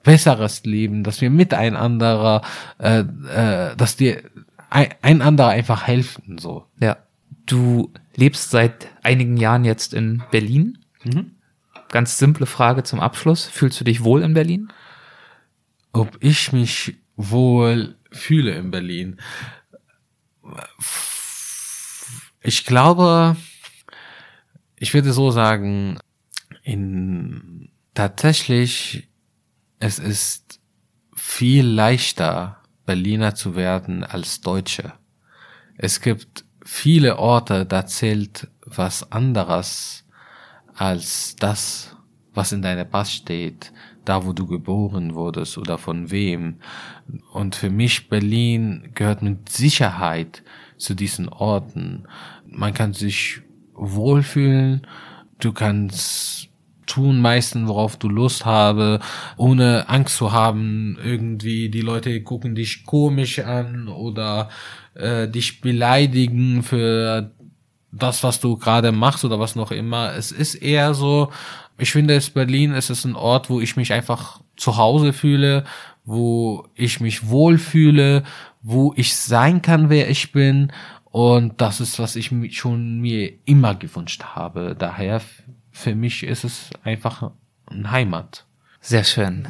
besseres 0.01 0.65
Leben, 0.65 1.03
dass 1.03 1.21
wir 1.21 1.29
miteinander, 1.29 2.41
äh, 2.79 3.01
äh, 3.01 3.75
dass 3.75 3.95
dir 3.95 4.23
ein, 4.71 4.87
einander 5.03 5.49
einfach 5.49 5.85
helfen, 5.85 6.39
so. 6.39 6.65
Ja. 6.79 6.97
Du 7.45 7.91
lebst 8.15 8.49
seit 8.49 8.87
einigen 9.03 9.37
Jahren 9.37 9.65
jetzt 9.65 9.93
in 9.93 10.23
Berlin. 10.31 10.79
Mhm. 11.03 11.33
Ganz 11.89 12.17
simple 12.17 12.45
Frage 12.45 12.83
zum 12.83 12.99
Abschluss. 12.99 13.45
Fühlst 13.45 13.79
du 13.79 13.83
dich 13.83 14.03
wohl 14.03 14.21
in 14.21 14.33
Berlin? 14.33 14.71
ob 15.97 16.17
ich 16.19 16.51
mich 16.51 16.97
wohl 17.15 17.95
fühle 18.11 18.55
in 18.55 18.71
Berlin. 18.71 19.17
Ich 22.41 22.65
glaube, 22.65 23.35
ich 24.75 24.93
würde 24.93 25.11
so 25.11 25.31
sagen, 25.31 25.97
in 26.63 27.69
tatsächlich 27.93 29.09
es 29.79 29.99
ist 29.99 30.59
viel 31.15 31.65
leichter 31.65 32.61
Berliner 32.85 33.35
zu 33.35 33.55
werden 33.55 34.03
als 34.03 34.41
Deutsche. 34.41 34.93
Es 35.77 36.01
gibt 36.01 36.45
viele 36.63 37.17
Orte, 37.17 37.65
da 37.65 37.85
zählt 37.85 38.49
was 38.65 39.11
anderes 39.11 40.06
als 40.77 41.35
das, 41.35 41.95
was 42.33 42.51
in 42.51 42.61
deiner 42.61 42.85
Pass 42.85 43.11
steht, 43.11 43.73
da 44.05 44.25
wo 44.25 44.31
du 44.31 44.45
geboren 44.45 45.15
wurdest 45.15 45.57
oder 45.57 45.77
von 45.77 46.11
wem. 46.11 46.57
Und 47.33 47.55
für 47.55 47.69
mich 47.69 48.09
Berlin 48.09 48.91
gehört 48.93 49.21
mit 49.21 49.49
Sicherheit 49.49 50.43
zu 50.77 50.93
diesen 50.93 51.27
Orten. 51.27 52.07
Man 52.45 52.73
kann 52.73 52.93
sich 52.93 53.41
wohlfühlen, 53.73 54.85
du 55.39 55.51
kannst 55.51 56.49
tun 56.85 57.21
meistens, 57.21 57.67
worauf 57.67 57.97
du 57.97 58.07
Lust 58.07 58.45
habe, 58.45 58.99
ohne 59.35 59.89
Angst 59.89 60.15
zu 60.15 60.31
haben, 60.31 60.97
irgendwie 61.03 61.69
die 61.69 61.81
Leute 61.81 62.21
gucken 62.23 62.55
dich 62.55 62.85
komisch 62.85 63.39
an 63.39 63.89
oder 63.89 64.49
äh, 64.95 65.27
dich 65.27 65.59
beleidigen 65.59 66.63
für 66.63 67.31
das, 67.97 68.23
was 68.23 68.39
du 68.39 68.57
gerade 68.57 68.91
machst 68.91 69.25
oder 69.25 69.39
was 69.39 69.55
noch 69.55 69.71
immer. 69.71 70.13
Es 70.13 70.31
ist 70.31 70.55
eher 70.55 70.93
so, 70.93 71.31
ich 71.77 71.91
finde 71.91 72.15
es 72.15 72.29
Berlin, 72.29 72.73
es 72.73 72.89
ist 72.89 73.05
ein 73.05 73.15
Ort, 73.15 73.49
wo 73.49 73.59
ich 73.59 73.75
mich 73.75 73.93
einfach 73.93 74.41
zu 74.55 74.77
Hause 74.77 75.13
fühle, 75.13 75.63
wo 76.05 76.65
ich 76.75 76.99
mich 76.99 77.27
wohlfühle, 77.27 78.23
wo 78.61 78.93
ich 78.95 79.15
sein 79.15 79.61
kann, 79.61 79.89
wer 79.89 80.09
ich 80.09 80.31
bin. 80.31 80.71
Und 81.05 81.61
das 81.61 81.79
ist, 81.79 81.99
was 81.99 82.15
ich 82.15 82.31
schon 82.57 82.99
mir 82.99 83.33
immer 83.45 83.75
gewünscht 83.75 84.23
habe. 84.35 84.75
Daher, 84.77 85.21
für 85.71 85.95
mich 85.95 86.23
ist 86.23 86.43
es 86.43 86.69
einfach 86.83 87.31
ein 87.69 87.91
Heimat. 87.91 88.45
Sehr 88.81 89.03
schön. 89.03 89.47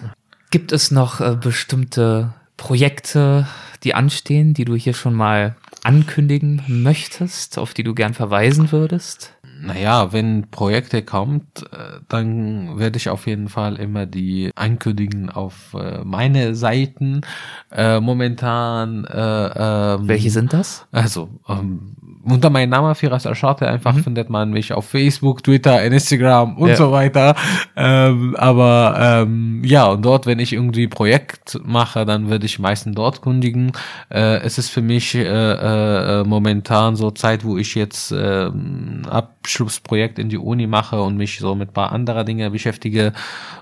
Gibt 0.50 0.72
es 0.72 0.92
noch 0.92 1.20
äh, 1.20 1.36
bestimmte 1.36 2.34
Projekte, 2.58 3.48
die 3.84 3.94
anstehen, 3.94 4.54
die 4.54 4.66
du 4.66 4.76
hier 4.76 4.94
schon 4.94 5.14
mal 5.14 5.56
ankündigen 5.88 6.62
möchtest, 6.68 7.58
auf 7.58 7.74
die 7.74 7.84
du 7.84 7.96
gern 7.96 8.14
verweisen 8.14 8.74
würdest? 8.74 9.34
Naja, 9.62 10.12
wenn 10.12 10.52
Projekte 10.52 11.02
kommt, 11.02 11.64
äh, 11.72 12.02
dann 12.10 12.78
werde 12.78 12.98
ich 12.98 13.10
auf 13.10 13.26
jeden 13.26 13.48
Fall 13.48 13.78
immer 13.78 14.06
die 14.06 14.52
ankündigen 14.56 15.30
auf 15.30 15.74
äh, 15.74 16.04
meine 16.04 16.56
Seiten. 16.56 17.22
Äh, 17.72 18.02
momentan 18.02 19.06
äh, 19.06 19.16
ähm, 19.96 20.08
Welche 20.08 20.30
sind 20.30 20.54
das? 20.54 20.86
Also, 20.92 21.30
ähm, 21.48 21.96
unter 22.32 22.50
meinem 22.50 22.70
Namen 22.70 22.96
Firas 22.96 23.26
Aschate 23.26 23.68
einfach 23.68 23.96
findet 23.98 24.30
man 24.30 24.52
mich 24.52 24.74
auf 24.74 24.86
Facebook, 24.88 25.44
Twitter, 25.44 25.82
Instagram 25.84 26.58
und 26.58 26.70
Ja. 26.70 26.76
so 26.76 26.92
weiter. 26.92 27.36
Ähm, 27.76 28.36
aber 28.38 28.96
ähm, 29.00 29.62
ja, 29.64 29.86
und 29.86 30.04
dort, 30.04 30.26
wenn 30.26 30.40
ich 30.40 30.54
irgendwie 30.54 30.88
Projekt 30.88 31.60
mache, 31.64 32.06
dann 32.06 32.30
würde 32.30 32.46
ich 32.46 32.60
meistens 32.60 32.96
dort 32.96 33.22
kundigen. 33.22 33.72
Äh, 34.10 34.38
es 34.42 34.58
ist 34.58 34.70
für 34.70 34.82
mich 34.82 35.16
äh, 35.16 35.22
äh, 35.24 36.24
momentan 36.24 36.96
so 36.96 37.12
Zeit, 37.12 37.44
wo 37.44 37.58
ich 37.58 37.76
jetzt 37.76 38.12
äh, 38.12 38.48
ein 38.48 39.06
Abschlussprojekt 39.10 40.20
in 40.20 40.30
die 40.30 40.38
Uni 40.38 40.68
mache 40.68 41.02
und 41.02 41.18
mich 41.18 41.40
so 41.40 41.56
mit 41.56 41.74
paar 41.74 41.92
anderer 41.92 42.24
Dinge 42.24 42.50
beschäftige. 42.52 43.14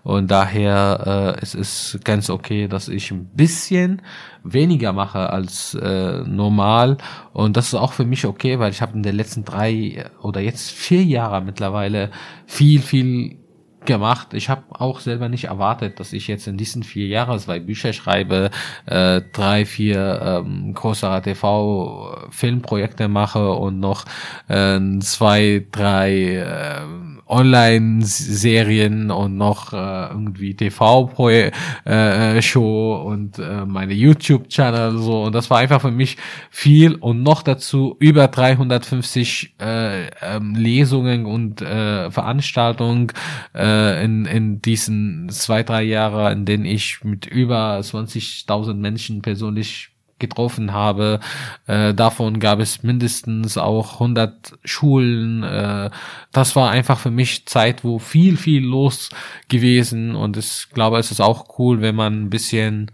Und 0.03 0.31
daher 0.31 1.35
äh, 1.37 1.41
es 1.41 1.55
ist 1.55 1.99
ganz 2.03 2.29
okay, 2.29 2.67
dass 2.67 2.87
ich 2.87 3.11
ein 3.11 3.25
bisschen 3.33 4.01
weniger 4.45 4.93
mache 4.93 5.29
als 5.29 5.73
äh, 5.73 6.21
normal. 6.23 6.97
Und 7.33 7.57
das 7.57 7.67
ist 7.67 7.75
auch 7.75 7.93
für 7.93 8.05
mich 8.05 8.25
okay, 8.25 8.59
weil 8.59 8.71
ich 8.71 8.81
habe 8.81 8.93
in 8.93 9.03
den 9.03 9.15
letzten 9.15 9.43
drei 9.43 10.05
oder 10.21 10.39
jetzt 10.39 10.71
vier 10.71 11.03
Jahre 11.03 11.41
mittlerweile 11.41 12.11
viel, 12.45 12.81
viel 12.81 13.37
gemacht. 13.85 14.33
Ich 14.33 14.49
habe 14.49 14.63
auch 14.69 14.99
selber 14.99 15.29
nicht 15.29 15.45
erwartet, 15.45 15.99
dass 15.99 16.13
ich 16.13 16.27
jetzt 16.27 16.47
in 16.47 16.57
diesen 16.57 16.83
vier 16.83 17.07
Jahren 17.07 17.39
zwei 17.39 17.59
Bücher 17.59 17.93
schreibe, 17.93 18.49
äh, 18.85 19.21
drei, 19.31 19.65
vier 19.65 20.43
ähm, 20.45 20.73
größere 20.73 21.21
TV-Filmprojekte 21.21 23.07
mache 23.07 23.51
und 23.51 23.79
noch 23.79 24.05
äh, 24.47 24.79
zwei, 24.99 25.65
drei 25.71 26.37
äh, 26.37 26.81
Online-Serien 27.27 29.11
und 29.11 29.37
noch 29.37 29.73
äh, 29.73 30.07
irgendwie 30.09 30.53
TV-Show 30.53 31.51
äh, 31.85 32.41
Show 32.41 32.95
und 32.95 33.39
äh, 33.39 33.65
meine 33.65 33.93
YouTube-Channel 33.93 34.97
so. 34.97 35.23
Und 35.23 35.35
das 35.35 35.49
war 35.49 35.59
einfach 35.59 35.81
für 35.81 35.91
mich 35.91 36.17
viel. 36.49 36.95
Und 36.95 37.23
noch 37.23 37.41
dazu 37.41 37.95
über 37.99 38.27
350 38.27 39.55
äh, 39.59 40.07
ähm, 40.21 40.55
Lesungen 40.55 41.25
und 41.25 41.61
äh, 41.61 42.11
Veranstaltungen 42.11 43.11
äh, 43.55 44.03
in, 44.03 44.25
in 44.25 44.61
diesen 44.61 45.29
zwei, 45.29 45.63
drei 45.63 45.83
Jahren, 45.83 46.39
in 46.39 46.45
denen 46.45 46.65
ich 46.65 47.03
mit 47.03 47.25
über 47.25 47.79
20.000 47.79 48.75
Menschen 48.75 49.21
persönlich 49.21 49.94
getroffen 50.19 50.73
habe. 50.73 51.19
Äh, 51.67 51.93
davon 51.93 52.39
gab 52.39 52.59
es 52.59 52.83
mindestens 52.83 53.57
auch 53.57 53.93
100 53.95 54.53
Schulen. 54.63 55.43
Äh, 55.43 55.89
das 56.31 56.55
war 56.55 56.69
einfach 56.71 56.99
für 56.99 57.11
mich 57.11 57.45
Zeit, 57.45 57.83
wo 57.83 57.99
viel, 57.99 58.37
viel 58.37 58.63
los 58.63 59.09
gewesen. 59.49 60.15
Und 60.15 60.37
ich 60.37 60.67
glaube, 60.73 60.99
es 60.99 61.11
ist 61.11 61.21
auch 61.21 61.59
cool, 61.59 61.81
wenn 61.81 61.95
man 61.95 62.23
ein 62.23 62.29
bisschen 62.29 62.91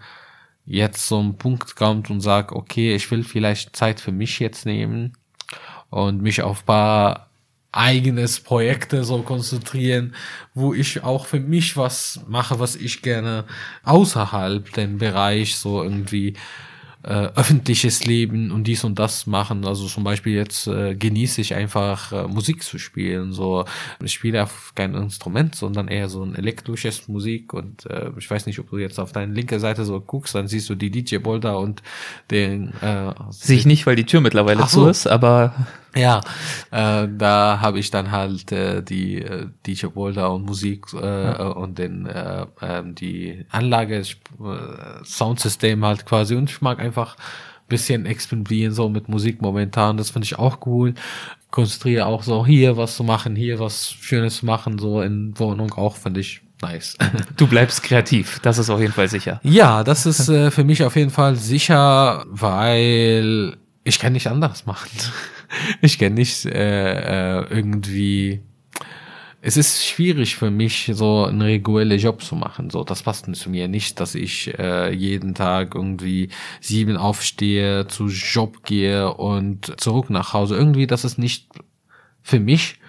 jetzt 0.65 1.11
einen 1.11 1.37
Punkt 1.37 1.75
kommt 1.75 2.09
und 2.09 2.21
sagt, 2.21 2.51
okay, 2.51 2.95
ich 2.95 3.09
will 3.11 3.23
vielleicht 3.23 3.75
Zeit 3.75 3.99
für 3.99 4.11
mich 4.11 4.39
jetzt 4.39 4.65
nehmen 4.65 5.13
und 5.89 6.21
mich 6.21 6.41
auf 6.41 6.65
paar 6.65 7.31
eigenes 7.71 8.39
Projekte 8.39 9.03
so 9.03 9.21
konzentrieren, 9.21 10.13
wo 10.53 10.73
ich 10.73 11.03
auch 11.03 11.25
für 11.25 11.39
mich 11.39 11.77
was 11.77 12.21
mache, 12.27 12.59
was 12.59 12.75
ich 12.75 13.01
gerne 13.01 13.45
außerhalb 13.83 14.73
den 14.73 14.97
Bereich 14.97 15.55
so 15.55 15.81
irgendwie 15.81 16.35
äh, 17.03 17.29
öffentliches 17.35 18.05
Leben 18.05 18.51
und 18.51 18.65
dies 18.65 18.83
und 18.83 18.99
das 18.99 19.25
machen. 19.25 19.65
Also 19.65 19.87
zum 19.87 20.03
Beispiel 20.03 20.33
jetzt 20.33 20.67
äh, 20.67 20.95
genieße 20.95 21.41
ich 21.41 21.55
einfach 21.55 22.11
äh, 22.11 22.27
Musik 22.27 22.63
zu 22.63 22.77
spielen. 22.77 23.33
So, 23.33 23.65
ich 24.03 24.13
spiele 24.13 24.43
auf 24.43 24.73
kein 24.75 24.93
Instrument, 24.93 25.55
sondern 25.55 25.87
eher 25.87 26.09
so 26.09 26.23
ein 26.23 26.35
elektrisches 26.35 27.07
Musik. 27.07 27.53
Und 27.53 27.85
äh, 27.87 28.11
ich 28.17 28.29
weiß 28.29 28.45
nicht, 28.45 28.59
ob 28.59 28.69
du 28.69 28.77
jetzt 28.77 28.99
auf 28.99 29.11
deine 29.11 29.33
linke 29.33 29.59
Seite 29.59 29.85
so 29.85 29.99
guckst, 29.99 30.35
dann 30.35 30.47
siehst 30.47 30.69
du 30.69 30.75
die 30.75 30.91
DJ 30.91 31.17
Boulder 31.17 31.59
und 31.59 31.81
den 32.29 32.73
äh, 32.81 33.13
Sehe 33.31 33.57
ich 33.57 33.65
nicht, 33.65 33.85
weil 33.85 33.95
die 33.95 34.05
Tür 34.05 34.21
mittlerweile 34.21 34.63
Ach 34.63 34.69
zu 34.69 34.81
so. 34.81 34.89
ist, 34.89 35.07
aber 35.07 35.55
ja, 35.95 36.21
äh, 36.71 37.07
da 37.09 37.59
habe 37.61 37.79
ich 37.79 37.91
dann 37.91 38.11
halt 38.11 38.51
äh, 38.51 38.81
die 38.81 39.21
äh, 39.21 39.47
DJ 39.65 39.87
Boulder 39.87 40.31
und 40.31 40.45
Musik 40.45 40.85
äh, 40.93 41.31
äh, 41.31 41.43
und 41.43 41.77
den 41.77 42.05
äh, 42.05 42.45
ähm, 42.61 42.95
die 42.95 43.45
Anlage, 43.49 43.97
äh, 43.99 44.03
Soundsystem 45.03 45.83
halt 45.85 46.05
quasi 46.05 46.35
und 46.35 46.49
ich 46.49 46.61
mag 46.61 46.79
einfach 46.79 47.15
bisschen 47.71 48.05
experimentieren 48.05 48.73
so 48.73 48.89
mit 48.89 49.09
Musik 49.09 49.41
momentan, 49.41 49.97
das 49.97 50.11
finde 50.11 50.25
ich 50.25 50.37
auch 50.37 50.59
cool. 50.65 50.93
Konzentriere 51.49 52.05
auch 52.05 52.21
so 52.21 52.45
hier 52.45 52.77
was 52.77 52.97
zu 52.97 53.03
machen, 53.03 53.35
hier 53.35 53.59
was 53.59 53.91
Schönes 53.91 54.37
zu 54.37 54.45
machen, 54.45 54.77
so 54.77 55.01
in 55.01 55.37
Wohnung 55.39 55.73
auch 55.73 55.95
finde 55.95 56.19
ich 56.19 56.41
nice. 56.61 56.97
du 57.37 57.47
bleibst 57.47 57.81
kreativ. 57.81 58.39
Das 58.41 58.57
ist 58.57 58.69
auf 58.69 58.79
jeden 58.79 58.93
Fall 58.93 59.07
sicher. 59.07 59.39
Ja, 59.43 59.83
das 59.83 60.05
ist 60.05 60.29
äh, 60.29 60.51
für 60.51 60.63
mich 60.63 60.83
auf 60.83 60.95
jeden 60.95 61.09
Fall 61.09 61.35
sicher, 61.35 62.25
weil 62.27 63.57
ich 63.83 63.99
kann 63.99 64.13
nicht 64.13 64.27
anderes 64.27 64.65
machen. 64.65 64.89
Ich 65.81 65.99
kann 65.99 66.13
nicht 66.13 66.45
äh, 66.45 67.39
äh, 67.39 67.45
irgendwie 67.49 68.41
es 69.43 69.57
ist 69.57 69.83
schwierig 69.83 70.35
für 70.35 70.51
mich, 70.51 70.91
so 70.93 71.25
einen 71.25 71.41
regulären 71.41 71.99
Job 71.99 72.21
zu 72.21 72.35
machen. 72.35 72.69
So, 72.69 72.83
das 72.83 73.01
passt 73.01 73.35
zu 73.35 73.49
mir 73.49 73.67
nicht, 73.67 73.99
dass 73.99 74.13
ich 74.13 74.57
äh, 74.59 74.93
jeden 74.93 75.33
Tag 75.33 75.73
irgendwie 75.73 76.29
sieben 76.61 76.95
aufstehe, 76.95 77.87
zu 77.87 78.07
Job 78.07 78.63
gehe 78.63 79.11
und 79.11 79.79
zurück 79.81 80.11
nach 80.11 80.33
Hause. 80.33 80.55
Irgendwie, 80.55 80.85
das 80.85 81.03
ist 81.05 81.17
nicht 81.17 81.49
für 82.21 82.39
mich. 82.39 82.79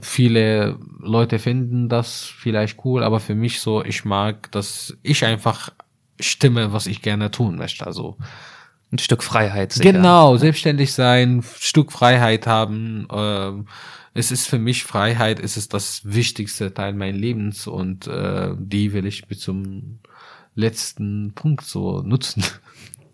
Viele 0.00 0.78
Leute 0.98 1.38
finden 1.38 1.88
das 1.88 2.24
vielleicht 2.24 2.84
cool, 2.84 3.04
aber 3.04 3.20
für 3.20 3.36
mich 3.36 3.60
so, 3.60 3.84
ich 3.84 4.04
mag, 4.04 4.50
dass 4.50 4.96
ich 5.02 5.24
einfach 5.24 5.70
stimme, 6.18 6.72
was 6.72 6.86
ich 6.86 7.02
gerne 7.02 7.30
tun 7.30 7.56
möchte. 7.56 7.86
Also 7.86 8.16
ein 8.92 8.98
Stück 8.98 9.22
Freiheit. 9.22 9.72
Sicher. 9.72 9.92
Genau, 9.92 10.36
selbstständig 10.36 10.92
sein, 10.92 11.44
Stück 11.58 11.92
Freiheit 11.92 12.46
haben. 12.46 13.06
Ähm, 13.12 13.66
es 14.14 14.32
ist 14.32 14.48
für 14.48 14.58
mich 14.58 14.84
Freiheit, 14.84 15.38
es 15.38 15.56
ist 15.56 15.72
das 15.72 16.02
wichtigste 16.04 16.74
Teil 16.74 16.94
meines 16.94 17.20
Lebens 17.20 17.66
und 17.66 18.06
äh, 18.06 18.50
die 18.58 18.92
will 18.92 19.06
ich 19.06 19.26
bis 19.28 19.40
zum 19.40 20.00
letzten 20.54 21.32
Punkt 21.34 21.64
so 21.64 22.02
nutzen. 22.02 22.42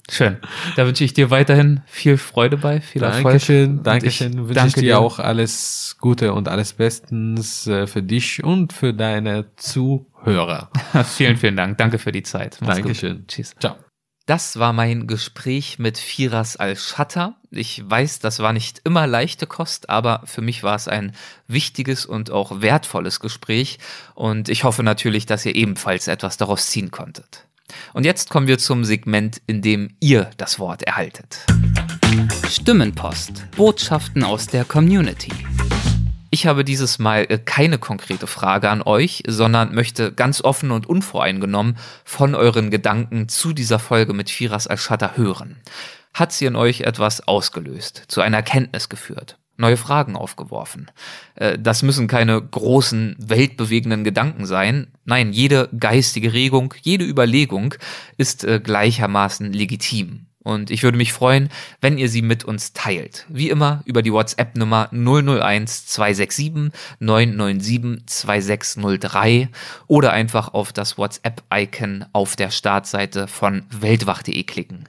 Schön. 0.09 0.37
Da 0.77 0.87
wünsche 0.87 1.03
ich 1.03 1.15
dir 1.15 1.31
weiterhin 1.31 1.83
viel 1.87 2.17
Freude 2.17 2.57
bei, 2.57 2.81
viel 2.81 3.03
Erfolg. 3.03 3.25
Dankeschön, 3.25 3.83
Dankeschön. 3.83 4.39
Wünsche 4.39 4.55
danke 4.55 4.69
ich 4.69 4.75
dir, 4.75 4.83
dir 4.83 5.01
auch 5.01 5.19
alles 5.19 5.97
Gute 6.01 6.33
und 6.33 6.49
alles 6.49 6.75
Bestens 6.75 7.67
äh, 7.67 7.87
für 7.87 8.03
dich 8.03 8.45
und 8.45 8.73
für 8.73 8.95
deine 8.95 9.47
Zuhörer. 9.57 10.71
vielen, 11.05 11.37
vielen 11.37 11.57
Dank. 11.57 11.79
Danke 11.79 11.99
für 11.99 12.13
die 12.13 12.23
Zeit. 12.23 12.59
Mach's 12.61 12.77
Dankeschön. 12.77 13.19
Gut. 13.19 13.29
Tschüss. 13.29 13.55
Ciao. 13.59 13.77
Das 14.27 14.59
war 14.59 14.73
mein 14.73 15.07
Gespräch 15.07 15.79
mit 15.79 15.99
Firas 15.99 16.57
Al-Shatter. 16.57 17.37
Ich 17.53 17.89
weiß, 17.89 18.19
das 18.19 18.41
war 18.41 18.53
nicht 18.53 18.81
immer 18.83 19.07
leichte 19.07 19.47
Kost, 19.47 19.89
aber 19.89 20.23
für 20.25 20.43
mich 20.43 20.65
war 20.65 20.75
es 20.75 20.89
ein 20.89 21.15
wichtiges 21.47 22.05
und 22.05 22.33
auch 22.33 22.61
wertvolles 22.61 23.21
Gespräch 23.21 23.79
und 24.17 24.49
ich 24.49 24.65
hoffe 24.65 24.83
natürlich, 24.83 25.27
dass 25.27 25.47
ihr 25.47 25.55
ebenfalls 25.55 26.09
etwas 26.09 26.37
daraus 26.39 26.67
ziehen 26.67 26.91
konntet. 26.91 27.47
Und 27.93 28.05
jetzt 28.05 28.29
kommen 28.29 28.49
wir 28.49 28.59
zum 28.59 28.85
Segment, 28.85 29.41
in 29.47 29.63
dem 29.63 29.95
ihr 30.01 30.29
das 30.39 30.59
Wort 30.59 30.83
erhaltet. 30.83 31.47
Stimmenpost. 32.49 33.45
Botschaften 33.57 34.25
aus 34.25 34.49
der 34.49 34.65
Community. 34.65 35.31
Ich 36.31 36.47
habe 36.47 36.65
dieses 36.65 36.99
Mal 36.99 37.27
äh, 37.29 37.39
keine 37.39 37.79
konkrete 37.79 38.27
Frage 38.27 38.71
an 38.71 38.83
euch, 38.83 39.23
sondern 39.27 39.75
möchte 39.75 40.13
ganz 40.13 40.43
offen 40.43 40.71
und 40.71 40.87
unvoreingenommen 40.87 41.79
von 42.05 42.35
euren 42.35 42.71
Gedanken 42.71 43.29
zu 43.29 43.53
dieser 43.53 43.79
Folge 43.79 44.13
mit 44.13 44.31
Firas 44.31 44.67
Al-Shatter 44.67 45.17
hören. 45.17 45.57
Hat 46.15 46.33
sie 46.33 46.47
in 46.47 46.57
euch 46.57 46.83
etwas 46.83 47.27
ausgelöst, 47.29 48.05
zu 48.09 48.21
einer 48.21 48.39
Erkenntnis 48.39 48.89
geführt? 48.89 49.39
neue 49.59 49.77
Fragen 49.77 50.17
aufgeworfen. 50.17 50.91
Äh, 51.35 51.59
das 51.59 51.83
müssen 51.83 52.09
keine 52.09 52.41
großen, 52.41 53.17
weltbewegenden 53.19 54.05
Gedanken 54.05 54.47
sein. 54.47 54.89
Nein, 55.05 55.33
jede 55.33 55.69
geistige 55.79 56.33
Regung, 56.33 56.75
jede 56.83 57.05
Überlegung 57.05 57.75
ist 58.17 58.45
äh, 58.45 58.61
gleichermaßen 58.61 59.53
legitim. 59.53 60.26
Und 60.47 60.71
ich 60.71 60.85
würde 60.85 60.97
mich 60.97 61.13
freuen, 61.13 61.49
wenn 61.81 61.99
ihr 61.99 62.09
sie 62.09 62.23
mit 62.23 62.45
uns 62.45 62.73
teilt. 62.73 63.27
Wie 63.29 63.51
immer 63.51 63.83
über 63.85 64.01
die 64.01 64.13
WhatsApp-Nummer 64.13 64.91
001 64.93 65.87
267 65.87 66.71
997 67.01 68.07
2603 68.07 69.49
oder 69.89 70.13
einfach 70.13 70.55
auf 70.55 70.73
das 70.73 70.99
WhatsApp-Icon 70.99 72.05
auf 72.13 72.37
der 72.37 72.53
Startseite 72.53 73.27
von 73.27 73.65
weltwach.de 73.71 74.45
klicken. 74.45 74.89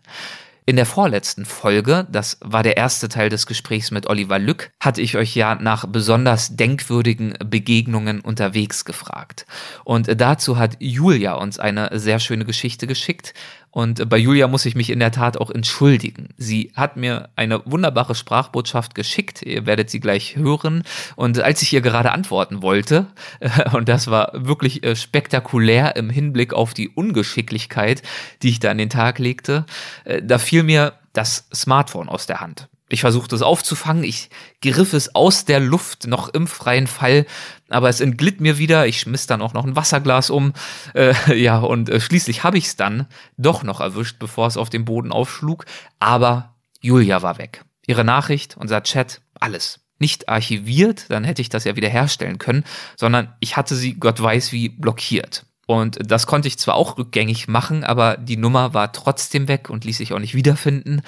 In 0.70 0.76
der 0.76 0.86
vorletzten 0.86 1.46
Folge, 1.46 2.06
das 2.12 2.40
war 2.42 2.62
der 2.62 2.76
erste 2.76 3.08
Teil 3.08 3.30
des 3.30 3.48
Gesprächs 3.48 3.90
mit 3.90 4.06
Oliver 4.08 4.38
Lück, 4.38 4.70
hatte 4.82 5.02
ich 5.02 5.16
euch 5.16 5.34
ja 5.34 5.56
nach 5.56 5.88
besonders 5.88 6.58
denkwürdigen 6.58 7.36
Begegnungen 7.46 8.20
unterwegs 8.20 8.84
gefragt. 8.84 9.46
Und 9.86 10.20
dazu 10.20 10.58
hat 10.58 10.76
Julia 10.80 11.36
uns 11.36 11.58
eine 11.58 11.98
sehr 11.98 12.20
schöne 12.20 12.44
Geschichte 12.44 12.86
geschickt, 12.86 13.34
und 13.78 14.10
bei 14.10 14.18
Julia 14.18 14.48
muss 14.48 14.66
ich 14.66 14.74
mich 14.74 14.90
in 14.90 14.98
der 14.98 15.12
Tat 15.12 15.38
auch 15.38 15.52
entschuldigen. 15.52 16.30
Sie 16.36 16.72
hat 16.76 16.98
mir 16.98 17.30
eine 17.36 17.62
wunderbare 17.66 18.16
Sprachbotschaft 18.16 18.96
geschickt. 18.96 19.44
Ihr 19.44 19.68
werdet 19.68 19.92
sie 19.92 20.00
gleich 20.00 20.36
hören. 20.36 20.82
Und 21.16 21.40
als 21.40 21.62
ich 21.62 21.74
ihr 21.74 21.82
gerade 21.82 22.12
antworten 22.12 22.64
wollte, 22.64 23.06
und 23.74 23.88
das 23.88 24.08
war 24.08 24.32
wirklich 24.34 24.84
äh, 24.84 24.96
spektakulär 24.96 25.96
im 25.96 26.10
Hinblick 26.10 26.56
auf 26.56 26.74
die 26.74 26.90
Ungeschicklichkeit, 26.90 28.02
die 28.42 28.50
ich 28.50 28.60
da 28.60 28.72
an 28.72 28.80
den 28.80 28.90
Tag 28.90 29.20
legte, 29.20 29.68
äh, 30.06 30.24
da 30.24 30.40
fiel 30.40 30.64
mir 30.64 30.94
das 31.14 31.48
Smartphone 31.54 32.10
aus 32.10 32.26
der 32.26 32.42
Hand. 32.42 32.70
Ich 32.90 33.02
versuchte 33.02 33.36
es 33.36 33.42
aufzufangen, 33.42 34.04
ich 34.04 34.30
griff 34.62 34.94
es 34.94 35.14
aus 35.14 35.44
der 35.44 35.60
Luft 35.60 36.08
noch 36.08 36.30
im 36.30 36.48
freien 36.48 36.88
Fall, 36.88 37.26
aber 37.68 37.90
es 37.90 38.00
entglitt 38.00 38.40
mir 38.40 38.58
wieder. 38.58 38.88
Ich 38.88 39.02
schmiss 39.02 39.28
dann 39.28 39.42
auch 39.42 39.54
noch 39.54 39.66
ein 39.66 39.76
Wasserglas 39.76 40.30
um. 40.30 40.54
Äh, 40.94 41.14
ja, 41.42 41.60
und 41.60 41.90
äh, 41.90 42.00
schließlich 42.00 42.44
habe 42.44 42.58
ich 42.58 42.68
es 42.68 42.76
dann 42.78 43.08
doch 43.38 43.64
noch 43.64 43.82
erwischt, 43.82 44.20
bevor 44.20 44.48
es 44.48 44.58
auf 44.58 44.70
dem 44.70 44.86
Boden 44.86 45.12
aufschlug. 45.12 45.66
Aber 46.00 46.56
Julia 46.80 47.22
war 47.22 47.38
weg. 47.38 47.66
Ihre 47.86 48.06
Nachricht, 48.06 48.56
unser 48.58 48.84
Chat, 48.84 49.22
alles. 49.40 49.82
Nicht 50.00 50.30
archiviert, 50.30 51.06
dann 51.10 51.24
hätte 51.24 51.42
ich 51.42 51.50
das 51.50 51.64
ja 51.64 51.76
wieder 51.76 51.90
herstellen 51.90 52.38
können, 52.38 52.64
sondern 52.96 53.34
ich 53.40 53.58
hatte 53.58 53.76
sie, 53.76 53.96
Gott 53.96 54.22
weiß 54.22 54.52
wie, 54.52 54.70
blockiert. 54.70 55.47
Und 55.68 56.00
das 56.02 56.28
konnte 56.28 56.48
ich 56.48 56.58
zwar 56.58 56.76
auch 56.76 56.98
rückgängig 56.98 57.50
machen, 57.50 57.84
aber 57.84 58.16
die 58.16 58.38
Nummer 58.38 58.74
war 58.74 58.94
trotzdem 58.94 59.50
weg 59.50 59.70
und 59.70 59.84
ließ 59.84 59.98
sich 59.98 60.14
auch 60.14 60.20
nicht 60.20 60.34
wiederfinden. 60.34 61.02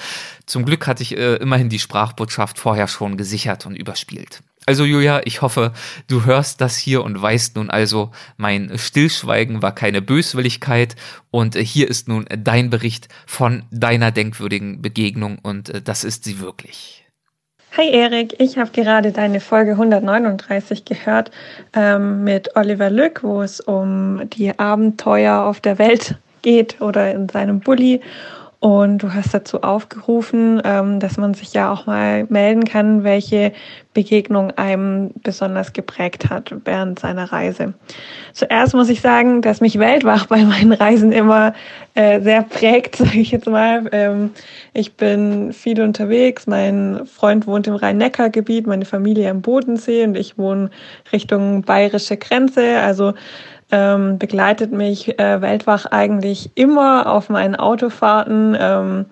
Zum 0.45 0.65
Glück 0.65 0.85
hatte 0.85 1.01
ich 1.01 1.17
äh, 1.17 1.35
immerhin 1.35 1.69
die 1.69 1.79
Sprachbotschaft 1.79 2.59
vorher 2.59 2.89
schon 2.89 3.15
gesichert 3.15 3.65
und 3.65 3.75
überspielt. 3.75 4.43
Also 4.65 4.83
Julia, 4.83 5.21
ich 5.23 5.41
hoffe, 5.41 5.71
du 6.07 6.25
hörst 6.25 6.59
das 6.59 6.77
hier 6.77 7.03
und 7.03 7.19
weißt 7.19 7.55
nun 7.55 7.69
also, 7.69 8.11
mein 8.35 8.77
Stillschweigen 8.77 9.61
war 9.61 9.73
keine 9.73 10.01
Böswilligkeit 10.01 10.97
und 11.31 11.55
äh, 11.55 11.63
hier 11.63 11.87
ist 11.87 12.09
nun 12.09 12.25
dein 12.37 12.69
Bericht 12.69 13.07
von 13.25 13.63
deiner 13.71 14.11
denkwürdigen 14.11 14.81
Begegnung 14.81 15.39
und 15.39 15.69
äh, 15.69 15.81
das 15.81 16.03
ist 16.03 16.25
sie 16.25 16.39
wirklich. 16.39 17.05
Hi 17.77 17.87
Erik, 17.87 18.33
ich 18.39 18.57
habe 18.57 18.71
gerade 18.71 19.11
deine 19.11 19.39
Folge 19.39 19.73
139 19.73 20.85
gehört 20.85 21.29
ähm, 21.73 22.23
mit 22.23 22.55
Oliver 22.55 22.89
Lück, 22.89 23.21
wo 23.21 23.43
es 23.43 23.59
um 23.59 24.27
die 24.31 24.57
Abenteuer 24.57 25.43
auf 25.43 25.59
der 25.59 25.77
Welt 25.77 26.15
geht 26.41 26.81
oder 26.81 27.11
in 27.13 27.29
seinem 27.29 27.59
Bulli. 27.59 28.01
Und 28.61 28.97
du 28.97 29.13
hast 29.13 29.33
dazu 29.33 29.63
aufgerufen, 29.63 30.61
ähm, 30.65 30.99
dass 30.99 31.15
man 31.15 31.33
sich 31.33 31.53
ja 31.53 31.71
auch 31.71 31.85
mal 31.85 32.25
melden 32.25 32.65
kann, 32.65 33.05
welche 33.05 33.53
Begegnung 33.93 34.51
einem 34.51 35.11
besonders 35.23 35.71
geprägt 35.71 36.29
hat 36.29 36.53
während 36.65 36.99
seiner 36.99 37.31
Reise. 37.31 37.73
Zuerst 38.33 38.73
muss 38.73 38.89
ich 38.89 38.99
sagen, 38.99 39.41
dass 39.41 39.61
mich 39.61 39.79
Weltwach 39.79 40.25
bei 40.25 40.43
meinen 40.43 40.73
Reisen 40.73 41.13
immer 41.13 41.53
äh, 41.95 42.19
sehr 42.19 42.43
prägt, 42.43 42.95
sage 42.97 43.19
ich 43.19 43.31
jetzt 43.31 43.47
mal. 43.47 43.87
Ähm, 43.93 44.31
ich 44.73 44.93
bin 44.95 45.53
viel 45.53 45.81
unterwegs. 45.81 46.45
Mein 46.45 47.05
Freund 47.05 47.47
wohnt 47.47 47.65
im 47.67 47.75
Rhein-Neckar-Gebiet, 47.75 48.67
meine 48.67 48.85
Familie 48.85 49.29
am 49.29 49.41
Bodensee 49.41 50.03
und 50.03 50.17
ich 50.17 50.37
wohne 50.37 50.69
Richtung 51.13 51.61
bayerische 51.61 52.17
Grenze. 52.17 52.79
Also 52.79 53.13
ähm, 53.71 54.17
begleitet 54.17 54.71
mich 54.71 55.19
äh, 55.19 55.41
Weltwach 55.41 55.85
eigentlich 55.85 56.51
immer 56.55 57.11
auf 57.11 57.29
meinen 57.29 57.55
Autofahrten. 57.55 58.57
Ähm, 58.59 59.05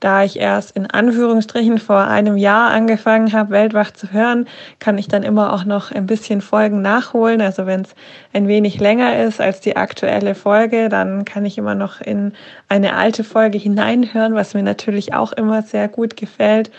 da 0.00 0.22
ich 0.22 0.38
erst 0.38 0.76
in 0.76 0.88
Anführungsstrichen 0.88 1.78
vor 1.78 2.06
einem 2.06 2.36
Jahr 2.36 2.70
angefangen 2.70 3.32
habe, 3.32 3.50
Weltwach 3.50 3.90
zu 3.90 4.12
hören, 4.12 4.46
kann 4.78 4.96
ich 4.96 5.08
dann 5.08 5.24
immer 5.24 5.52
auch 5.52 5.64
noch 5.64 5.90
ein 5.90 6.06
bisschen 6.06 6.40
Folgen 6.40 6.82
nachholen. 6.82 7.40
Also 7.40 7.66
wenn 7.66 7.80
es 7.80 7.94
ein 8.32 8.46
wenig 8.46 8.78
länger 8.78 9.24
ist 9.24 9.40
als 9.40 9.60
die 9.60 9.76
aktuelle 9.76 10.36
Folge, 10.36 10.88
dann 10.88 11.24
kann 11.24 11.44
ich 11.44 11.58
immer 11.58 11.74
noch 11.74 12.00
in 12.00 12.32
eine 12.68 12.94
alte 12.94 13.24
Folge 13.24 13.58
hineinhören, 13.58 14.34
was 14.34 14.54
mir 14.54 14.62
natürlich 14.62 15.14
auch 15.14 15.32
immer 15.32 15.62
sehr 15.62 15.88
gut 15.88 16.16
gefällt. 16.16 16.70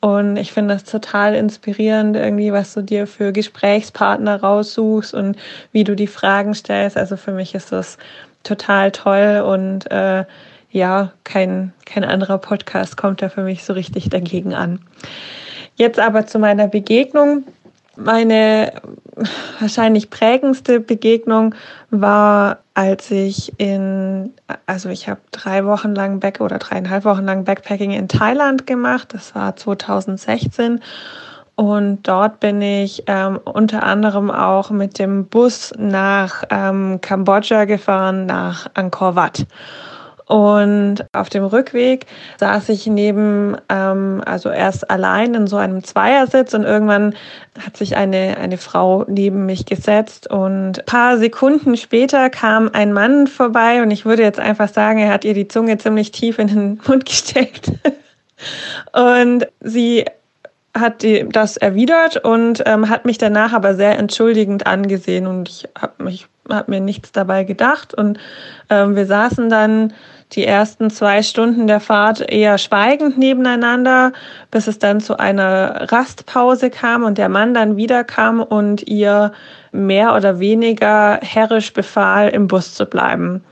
Und 0.00 0.36
ich 0.36 0.52
finde 0.52 0.74
das 0.74 0.84
total 0.84 1.34
inspirierend, 1.34 2.14
irgendwie, 2.14 2.52
was 2.52 2.74
du 2.74 2.82
dir 2.82 3.06
für 3.06 3.32
Gesprächspartner 3.32 4.42
raussuchst 4.42 5.14
und 5.14 5.36
wie 5.72 5.84
du 5.84 5.96
die 5.96 6.06
Fragen 6.06 6.54
stellst. 6.54 6.98
Also 6.98 7.16
für 7.16 7.32
mich 7.32 7.54
ist 7.54 7.72
das 7.72 7.96
total 8.42 8.92
toll 8.92 9.42
und 9.44 9.90
äh, 9.90 10.24
ja, 10.76 11.12
kein, 11.24 11.72
kein 11.86 12.04
anderer 12.04 12.36
Podcast 12.36 12.98
kommt 12.98 13.22
da 13.22 13.30
für 13.30 13.42
mich 13.42 13.64
so 13.64 13.72
richtig 13.72 14.10
dagegen 14.10 14.54
an. 14.54 14.78
Jetzt 15.76 15.98
aber 15.98 16.26
zu 16.26 16.38
meiner 16.38 16.68
Begegnung. 16.68 17.44
Meine 17.96 18.74
wahrscheinlich 19.58 20.10
prägendste 20.10 20.80
Begegnung 20.80 21.54
war, 21.88 22.58
als 22.74 23.10
ich 23.10 23.58
in, 23.58 24.34
also 24.66 24.90
ich 24.90 25.08
habe 25.08 25.20
drei 25.30 25.64
Wochen 25.64 25.94
lang 25.94 26.20
Back 26.20 26.42
oder 26.42 26.58
dreieinhalb 26.58 27.06
Wochen 27.06 27.24
lang 27.24 27.44
Backpacking 27.44 27.92
in 27.92 28.08
Thailand 28.08 28.66
gemacht. 28.66 29.14
Das 29.14 29.34
war 29.34 29.56
2016. 29.56 30.80
Und 31.54 32.06
dort 32.06 32.38
bin 32.40 32.60
ich 32.60 33.04
ähm, 33.06 33.40
unter 33.44 33.82
anderem 33.82 34.30
auch 34.30 34.68
mit 34.68 34.98
dem 34.98 35.24
Bus 35.24 35.72
nach 35.78 36.44
ähm, 36.50 37.00
Kambodscha 37.00 37.64
gefahren, 37.64 38.26
nach 38.26 38.66
Angkor 38.74 39.16
Wat. 39.16 39.46
Und 40.26 41.06
auf 41.12 41.28
dem 41.28 41.44
Rückweg 41.44 42.06
saß 42.38 42.68
ich 42.70 42.88
neben, 42.88 43.56
ähm, 43.68 44.22
also 44.26 44.50
erst 44.50 44.90
allein 44.90 45.34
in 45.34 45.46
so 45.46 45.56
einem 45.56 45.84
Zweiersitz 45.84 46.52
und 46.52 46.64
irgendwann 46.64 47.14
hat 47.64 47.76
sich 47.76 47.96
eine, 47.96 48.36
eine 48.36 48.58
Frau 48.58 49.04
neben 49.06 49.46
mich 49.46 49.66
gesetzt. 49.66 50.28
Und 50.28 50.84
paar 50.84 51.18
Sekunden 51.18 51.76
später 51.76 52.28
kam 52.28 52.70
ein 52.72 52.92
Mann 52.92 53.28
vorbei 53.28 53.82
und 53.82 53.92
ich 53.92 54.04
würde 54.04 54.24
jetzt 54.24 54.40
einfach 54.40 54.68
sagen, 54.68 54.98
er 54.98 55.12
hat 55.12 55.24
ihr 55.24 55.34
die 55.34 55.46
Zunge 55.46 55.78
ziemlich 55.78 56.10
tief 56.10 56.40
in 56.40 56.48
den 56.48 56.80
Mund 56.86 57.04
gesteckt. 57.04 57.70
und 58.92 59.46
sie 59.60 60.06
hat 60.74 61.02
die, 61.02 61.24
das 61.28 61.56
erwidert 61.56 62.16
und 62.16 62.64
ähm, 62.66 62.88
hat 62.88 63.04
mich 63.04 63.18
danach 63.18 63.52
aber 63.52 63.76
sehr 63.76 63.96
entschuldigend 63.96 64.66
angesehen. 64.66 65.28
Und 65.28 65.48
ich 65.48 65.68
habe 65.80 66.02
mich 66.02 66.26
hab 66.48 66.68
mir 66.68 66.80
nichts 66.80 67.12
dabei 67.12 67.44
gedacht. 67.44 67.94
Und 67.94 68.18
ähm, 68.70 68.96
wir 68.96 69.06
saßen 69.06 69.48
dann 69.48 69.92
die 70.36 70.44
ersten 70.44 70.90
zwei 70.90 71.22
Stunden 71.22 71.66
der 71.66 71.80
Fahrt 71.80 72.20
eher 72.20 72.58
schweigend 72.58 73.16
nebeneinander, 73.16 74.12
bis 74.50 74.66
es 74.66 74.78
dann 74.78 75.00
zu 75.00 75.18
einer 75.18 75.90
Rastpause 75.90 76.68
kam 76.70 77.04
und 77.04 77.16
der 77.16 77.30
Mann 77.30 77.54
dann 77.54 77.76
wieder 77.76 78.04
kam 78.04 78.42
und 78.42 78.86
ihr 78.86 79.32
mehr 79.72 80.14
oder 80.14 80.38
weniger 80.38 81.18
herrisch 81.22 81.72
befahl, 81.72 82.28
im 82.28 82.46
Bus 82.46 82.74
zu 82.74 82.84
bleiben. 82.84 83.42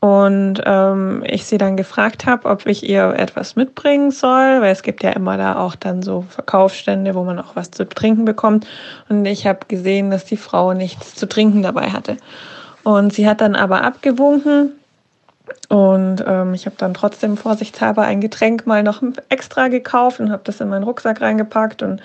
Und 0.00 0.62
ähm, 0.64 1.24
ich 1.26 1.46
sie 1.46 1.58
dann 1.58 1.76
gefragt 1.76 2.26
habe, 2.26 2.48
ob 2.48 2.66
ich 2.66 2.88
ihr 2.88 3.14
etwas 3.16 3.56
mitbringen 3.56 4.12
soll, 4.12 4.60
weil 4.60 4.72
es 4.72 4.82
gibt 4.82 5.02
ja 5.02 5.10
immer 5.10 5.36
da 5.36 5.56
auch 5.56 5.74
dann 5.74 6.02
so 6.02 6.24
Verkaufsstände, 6.28 7.16
wo 7.16 7.24
man 7.24 7.38
auch 7.40 7.56
was 7.56 7.72
zu 7.72 7.88
trinken 7.88 8.24
bekommt. 8.24 8.66
Und 9.08 9.24
ich 9.24 9.46
habe 9.46 9.60
gesehen, 9.66 10.10
dass 10.10 10.24
die 10.24 10.36
Frau 10.36 10.72
nichts 10.72 11.16
zu 11.16 11.28
trinken 11.28 11.62
dabei 11.62 11.90
hatte. 11.90 12.16
Und 12.84 13.12
sie 13.12 13.28
hat 13.28 13.40
dann 13.40 13.56
aber 13.56 13.82
abgewunken 13.82 14.72
und 15.68 16.24
ähm, 16.26 16.54
ich 16.54 16.66
habe 16.66 16.76
dann 16.78 16.94
trotzdem 16.94 17.36
vorsichtshalber 17.36 18.02
ein 18.02 18.20
Getränk 18.20 18.66
mal 18.66 18.82
noch 18.82 19.02
extra 19.28 19.68
gekauft 19.68 20.18
und 20.20 20.30
habe 20.30 20.42
das 20.44 20.60
in 20.60 20.68
meinen 20.68 20.84
Rucksack 20.84 21.20
reingepackt 21.20 21.82
und 21.82 22.00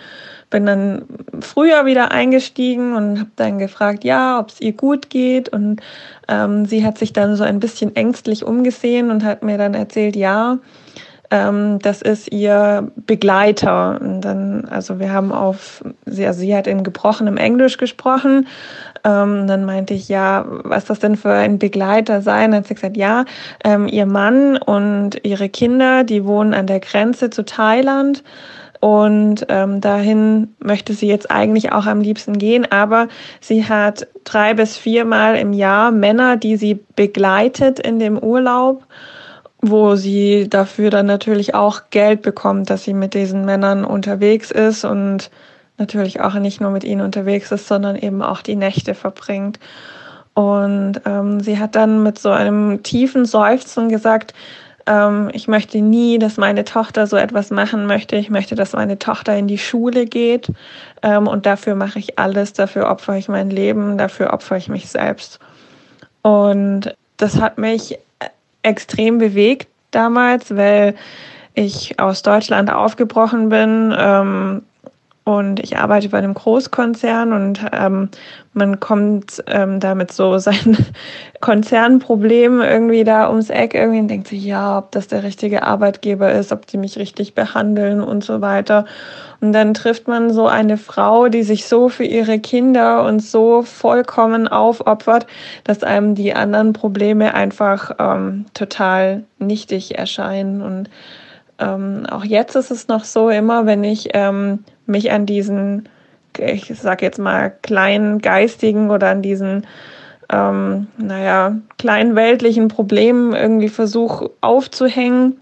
bin 0.49 0.65
dann 0.65 1.05
früher 1.39 1.85
wieder 1.85 2.11
eingestiegen 2.11 2.93
und 2.93 3.19
habe 3.19 3.31
dann 3.37 3.57
gefragt, 3.57 4.03
ja, 4.03 4.39
ob 4.39 4.49
es 4.49 4.61
ihr 4.61 4.73
gut 4.73 5.09
geht. 5.09 5.49
Und 5.49 5.81
ähm, 6.27 6.65
sie 6.65 6.85
hat 6.85 6.97
sich 6.99 7.11
dann 7.11 7.35
so 7.35 7.43
ein 7.43 7.59
bisschen 7.59 7.95
ängstlich 7.95 8.45
umgesehen 8.45 9.09
und 9.09 9.23
hat 9.23 9.41
mir 9.41 9.57
dann 9.57 9.73
erzählt, 9.73 10.15
ja, 10.15 10.59
ähm, 11.31 11.79
das 11.79 12.03
ist 12.03 12.31
ihr 12.31 12.91
Begleiter. 12.95 13.99
Und 13.99 14.21
dann, 14.21 14.65
also 14.65 14.99
wir 14.99 15.11
haben 15.11 15.31
auf, 15.31 15.83
sie, 16.05 16.27
also 16.27 16.41
sie 16.41 16.55
hat 16.55 16.67
in 16.67 16.83
gebrochenem 16.83 17.37
Englisch 17.37 17.77
gesprochen. 17.77 18.47
Ähm, 19.05 19.47
dann 19.47 19.65
meinte 19.65 19.93
ich, 19.93 20.07
ja, 20.07 20.45
was 20.47 20.85
das 20.85 20.99
denn 20.99 21.17
für 21.17 21.34
ein 21.34 21.59
Begleiter 21.59 22.21
sein? 22.21 22.51
Dann 22.51 22.61
hat 22.61 22.67
sie 22.67 22.75
gesagt, 22.75 22.97
ja, 22.97 23.25
ähm, 23.63 23.88
ihr 23.88 24.05
Mann 24.05 24.57
und 24.57 25.23
ihre 25.23 25.49
Kinder, 25.49 26.03
die 26.03 26.25
wohnen 26.25 26.53
an 26.53 26.67
der 26.67 26.80
Grenze 26.80 27.30
zu 27.30 27.43
Thailand. 27.43 28.23
Und 28.80 29.45
ähm, 29.47 29.80
dahin 29.80 30.55
möchte 30.59 30.93
sie 30.93 31.07
jetzt 31.07 31.31
eigentlich 31.31 31.71
auch 31.71 31.85
am 31.85 32.01
liebsten 32.01 32.38
gehen, 32.38 32.69
aber 32.69 33.07
sie 33.39 33.63
hat 33.63 34.07
drei 34.25 34.53
bis 34.53 34.75
viermal 34.75 35.38
im 35.38 35.53
Jahr 35.53 35.91
Männer, 35.91 36.35
die 36.35 36.57
sie 36.57 36.81
begleitet 36.97 37.80
in 37.80 37.97
dem 37.97 38.17
Urlaub, 38.17 38.85
wo 39.61 39.95
sie 39.95 40.49
dafür 40.49 40.89
dann 40.89 41.05
natürlich 41.05 41.55
auch 41.55 41.84
Geld 41.91 42.23
bekommt, 42.23 42.69
dass 42.69 42.84
sie 42.84 42.93
mit 42.93 43.13
diesen 43.13 43.45
Männern 43.45 43.85
unterwegs 43.85 44.51
ist 44.51 44.84
und 44.84 45.31
natürlich 45.77 46.21
auch 46.21 46.33
nicht 46.35 46.61
nur 46.61 46.71
mit 46.71 46.83
ihnen 46.83 47.01
unterwegs 47.01 47.51
ist, 47.51 47.67
sondern 47.67 47.95
eben 47.95 48.21
auch 48.21 48.41
die 48.41 48.55
Nächte 48.55 48.93
verbringt. 48.93 49.59
Und 50.33 51.01
ähm, 51.05 51.39
sie 51.39 51.59
hat 51.59 51.75
dann 51.75 52.03
mit 52.03 52.17
so 52.17 52.29
einem 52.29 52.83
tiefen 52.83 53.25
Seufzen 53.25 53.89
gesagt, 53.89 54.33
ähm, 54.85 55.29
ich 55.33 55.47
möchte 55.47 55.79
nie, 55.79 56.19
dass 56.19 56.37
meine 56.37 56.65
Tochter 56.65 57.07
so 57.07 57.17
etwas 57.17 57.51
machen 57.51 57.85
möchte. 57.85 58.15
Ich 58.15 58.29
möchte, 58.29 58.55
dass 58.55 58.73
meine 58.73 58.99
Tochter 58.99 59.35
in 59.37 59.47
die 59.47 59.57
Schule 59.57 60.05
geht. 60.05 60.47
Ähm, 61.01 61.27
und 61.27 61.45
dafür 61.45 61.75
mache 61.75 61.99
ich 61.99 62.19
alles. 62.19 62.53
Dafür 62.53 62.89
opfere 62.89 63.17
ich 63.17 63.29
mein 63.29 63.49
Leben. 63.49 63.97
Dafür 63.97 64.33
opfere 64.33 64.57
ich 64.57 64.69
mich 64.69 64.89
selbst. 64.89 65.39
Und 66.21 66.95
das 67.17 67.39
hat 67.39 67.57
mich 67.57 67.97
extrem 68.63 69.17
bewegt 69.17 69.67
damals, 69.91 70.55
weil 70.55 70.95
ich 71.53 71.99
aus 71.99 72.23
Deutschland 72.23 72.71
aufgebrochen 72.71 73.49
bin, 73.49 73.93
ähm, 73.97 74.63
und 75.25 75.61
ich 75.61 75.77
arbeite 75.77 76.09
bei 76.09 76.17
einem 76.17 76.33
Großkonzern 76.33 77.31
und 77.31 77.65
ähm, 77.71 78.09
man 78.53 78.81
kommt 78.81 79.41
ähm, 79.47 79.79
da 79.79 79.95
mit 79.95 80.11
so 80.11 80.37
seinen 80.39 80.77
Konzernproblemen 81.39 82.61
irgendwie 82.61 83.05
da 83.05 83.29
ums 83.29 83.49
Eck 83.49 83.73
irgendwie 83.73 83.99
und 83.99 84.09
denkt 84.09 84.27
sich, 84.27 84.43
ja, 84.43 84.77
ob 84.79 84.91
das 84.91 85.07
der 85.07 85.23
richtige 85.23 85.63
Arbeitgeber 85.63 86.31
ist, 86.33 86.51
ob 86.51 86.67
die 86.67 86.77
mich 86.77 86.97
richtig 86.97 87.35
behandeln 87.35 88.01
und 88.01 88.23
so 88.23 88.41
weiter. 88.41 88.85
Und 89.39 89.53
dann 89.53 89.73
trifft 89.73 90.07
man 90.07 90.33
so 90.33 90.47
eine 90.47 90.77
Frau, 90.77 91.29
die 91.29 91.43
sich 91.43 91.67
so 91.67 91.87
für 91.89 92.05
ihre 92.05 92.39
Kinder 92.39 93.05
und 93.05 93.21
so 93.21 93.61
vollkommen 93.61 94.47
aufopfert, 94.47 95.25
dass 95.63 95.83
einem 95.83 96.15
die 96.15 96.33
anderen 96.33 96.73
Probleme 96.73 97.33
einfach 97.33 97.91
ähm, 97.99 98.45
total 98.53 99.23
nichtig 99.39 99.97
erscheinen. 99.97 100.61
Und 100.61 100.89
ähm, 101.64 102.06
auch 102.10 102.23
jetzt 102.23 102.56
ist 102.56 102.72
es 102.72 102.88
noch 102.88 103.03
so, 103.03 103.30
immer 103.30 103.65
wenn 103.65 103.84
ich 103.84 104.10
ähm, 104.14 104.64
mich 104.85 105.11
an 105.11 105.26
diesen, 105.26 105.88
ich 106.38 106.72
sag 106.76 107.02
jetzt 107.02 107.19
mal, 107.19 107.52
kleinen 107.61 108.19
geistigen 108.19 108.90
oder 108.90 109.10
an 109.10 109.22
diesen, 109.22 109.65
ähm, 110.31 110.88
naja, 110.98 111.56
kleinen 111.77 112.15
weltlichen 112.15 112.68
Problemen 112.68 113.34
irgendwie 113.34 113.69
versuche 113.69 114.31
aufzuhängen, 114.41 115.40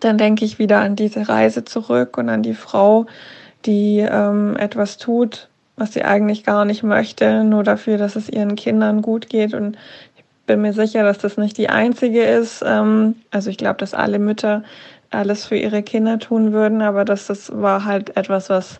dann 0.00 0.18
denke 0.18 0.44
ich 0.44 0.58
wieder 0.58 0.80
an 0.80 0.96
diese 0.96 1.28
Reise 1.28 1.64
zurück 1.64 2.18
und 2.18 2.28
an 2.28 2.42
die 2.42 2.54
Frau, 2.54 3.06
die 3.64 3.98
ähm, 3.98 4.56
etwas 4.56 4.98
tut, 4.98 5.48
was 5.76 5.92
sie 5.92 6.04
eigentlich 6.04 6.44
gar 6.44 6.64
nicht 6.64 6.82
möchte, 6.82 7.44
nur 7.44 7.64
dafür, 7.64 7.98
dass 7.98 8.16
es 8.16 8.28
ihren 8.28 8.56
Kindern 8.56 9.02
gut 9.02 9.28
geht. 9.28 9.54
Und 9.54 9.76
ich 10.16 10.24
bin 10.46 10.60
mir 10.60 10.72
sicher, 10.72 11.02
dass 11.02 11.18
das 11.18 11.36
nicht 11.36 11.56
die 11.58 11.68
einzige 11.68 12.22
ist. 12.22 12.62
Ähm, 12.66 13.16
also 13.30 13.50
ich 13.50 13.56
glaube, 13.56 13.78
dass 13.78 13.94
alle 13.94 14.18
Mütter 14.18 14.62
alles 15.16 15.46
für 15.46 15.56
ihre 15.56 15.82
Kinder 15.82 16.18
tun 16.18 16.52
würden, 16.52 16.82
aber 16.82 17.04
das, 17.04 17.26
das 17.26 17.50
war 17.52 17.84
halt 17.84 18.16
etwas, 18.16 18.48
was 18.50 18.78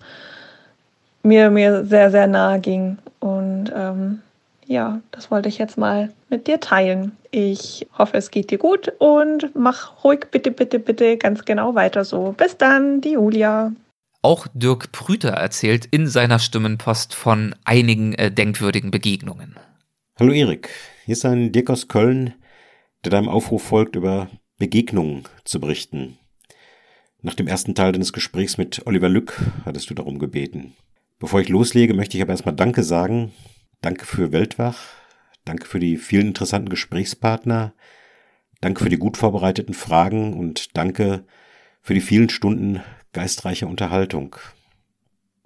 mir, 1.23 1.51
mir 1.51 1.85
sehr, 1.85 2.11
sehr 2.11 2.27
nahe 2.27 2.61
ging. 2.61 2.99
Und 3.21 3.73
ähm, 3.75 4.21
ja, 4.67 5.01
das 5.11 5.31
wollte 5.31 5.49
ich 5.49 5.59
jetzt 5.59 5.79
mal 5.79 6.13
mit 6.29 6.47
dir 6.47 6.61
teilen. 6.61 7.13
Ich 7.31 7.87
hoffe, 7.97 8.17
es 8.17 8.31
geht 8.31 8.51
dir 8.51 8.59
gut 8.59 8.93
und 8.99 9.55
mach 9.55 10.05
ruhig 10.05 10.27
bitte, 10.31 10.51
bitte, 10.51 10.79
bitte 10.79 11.17
ganz 11.17 11.45
genau 11.45 11.75
weiter 11.75 12.05
so. 12.05 12.35
Bis 12.37 12.57
dann, 12.57 13.01
die 13.01 13.13
Julia. 13.13 13.73
Auch 14.23 14.47
Dirk 14.55 14.91
Prüter 14.93 15.31
erzählt 15.31 15.87
in 15.87 16.09
seiner 16.09 16.39
Stimmenpost 16.39 17.15
von 17.15 17.55
einigen 17.65 18.13
äh, 18.15 18.31
denkwürdigen 18.31 18.91
Begegnungen. 18.91 19.57
Hallo 20.19 20.33
Erik, 20.33 20.71
hier 21.05 21.13
ist 21.13 21.25
ein 21.25 21.53
Dirk 21.53 21.71
aus 21.71 21.89
Köln, 21.89 22.35
der 23.05 23.11
deinem 23.11 23.29
Aufruf 23.29 23.63
folgt, 23.63 23.95
über 23.95 24.29
Begegnungen 24.59 25.25
zu 25.45 25.61
berichten. 25.61 26.19
Nach 27.27 27.35
dem 27.35 27.49
ersten 27.49 27.75
Teil 27.75 27.91
deines 27.91 28.13
Gesprächs 28.13 28.57
mit 28.57 28.87
Oliver 28.87 29.09
Lück 29.09 29.43
hattest 29.65 29.91
du 29.91 29.95
darum 29.95 30.21
gebeten. 30.21 30.77
Bevor 31.19 31.41
ich 31.41 31.49
loslege, 31.49 31.93
möchte 31.93 32.17
ich 32.17 32.23
aber 32.23 32.31
erstmal 32.31 32.55
Danke 32.55 32.85
sagen. 32.85 33.33
Danke 33.81 34.07
für 34.07 34.31
Weltwach. 34.31 34.79
Danke 35.45 35.67
für 35.67 35.81
die 35.81 35.97
vielen 35.97 36.29
interessanten 36.29 36.69
Gesprächspartner. 36.69 37.75
Danke 38.61 38.85
für 38.85 38.91
die 38.91 38.97
gut 38.99 39.17
vorbereiteten 39.17 39.75
Fragen 39.75 40.35
und 40.35 40.77
danke 40.77 41.25
für 41.83 41.95
die 41.95 42.01
vielen 42.01 42.29
Stunden 42.29 42.81
geistreicher 43.13 43.67
Unterhaltung. 43.67 44.37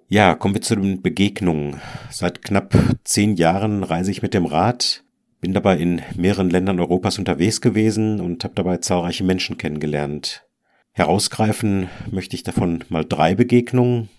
Ja, 0.07 0.35
kommen 0.35 0.53
wir 0.53 0.61
zu 0.61 0.75
den 0.75 1.01
Begegnungen. 1.01 1.81
Seit 2.11 2.43
knapp 2.43 2.77
zehn 3.05 3.37
Jahren 3.37 3.83
reise 3.83 4.11
ich 4.11 4.21
mit 4.21 4.35
dem 4.35 4.45
Rad, 4.45 5.03
bin 5.39 5.51
dabei 5.51 5.77
in 5.77 6.03
mehreren 6.15 6.51
Ländern 6.51 6.79
Europas 6.79 7.17
unterwegs 7.17 7.59
gewesen 7.59 8.19
und 8.19 8.43
habe 8.43 8.53
dabei 8.53 8.77
zahlreiche 8.77 9.23
Menschen 9.23 9.57
kennengelernt. 9.57 10.45
Herausgreifen 10.93 11.89
möchte 12.09 12.35
ich 12.35 12.43
davon 12.43 12.83
mal 12.89 13.05
drei 13.05 13.33
Begegnungen. 13.35 14.09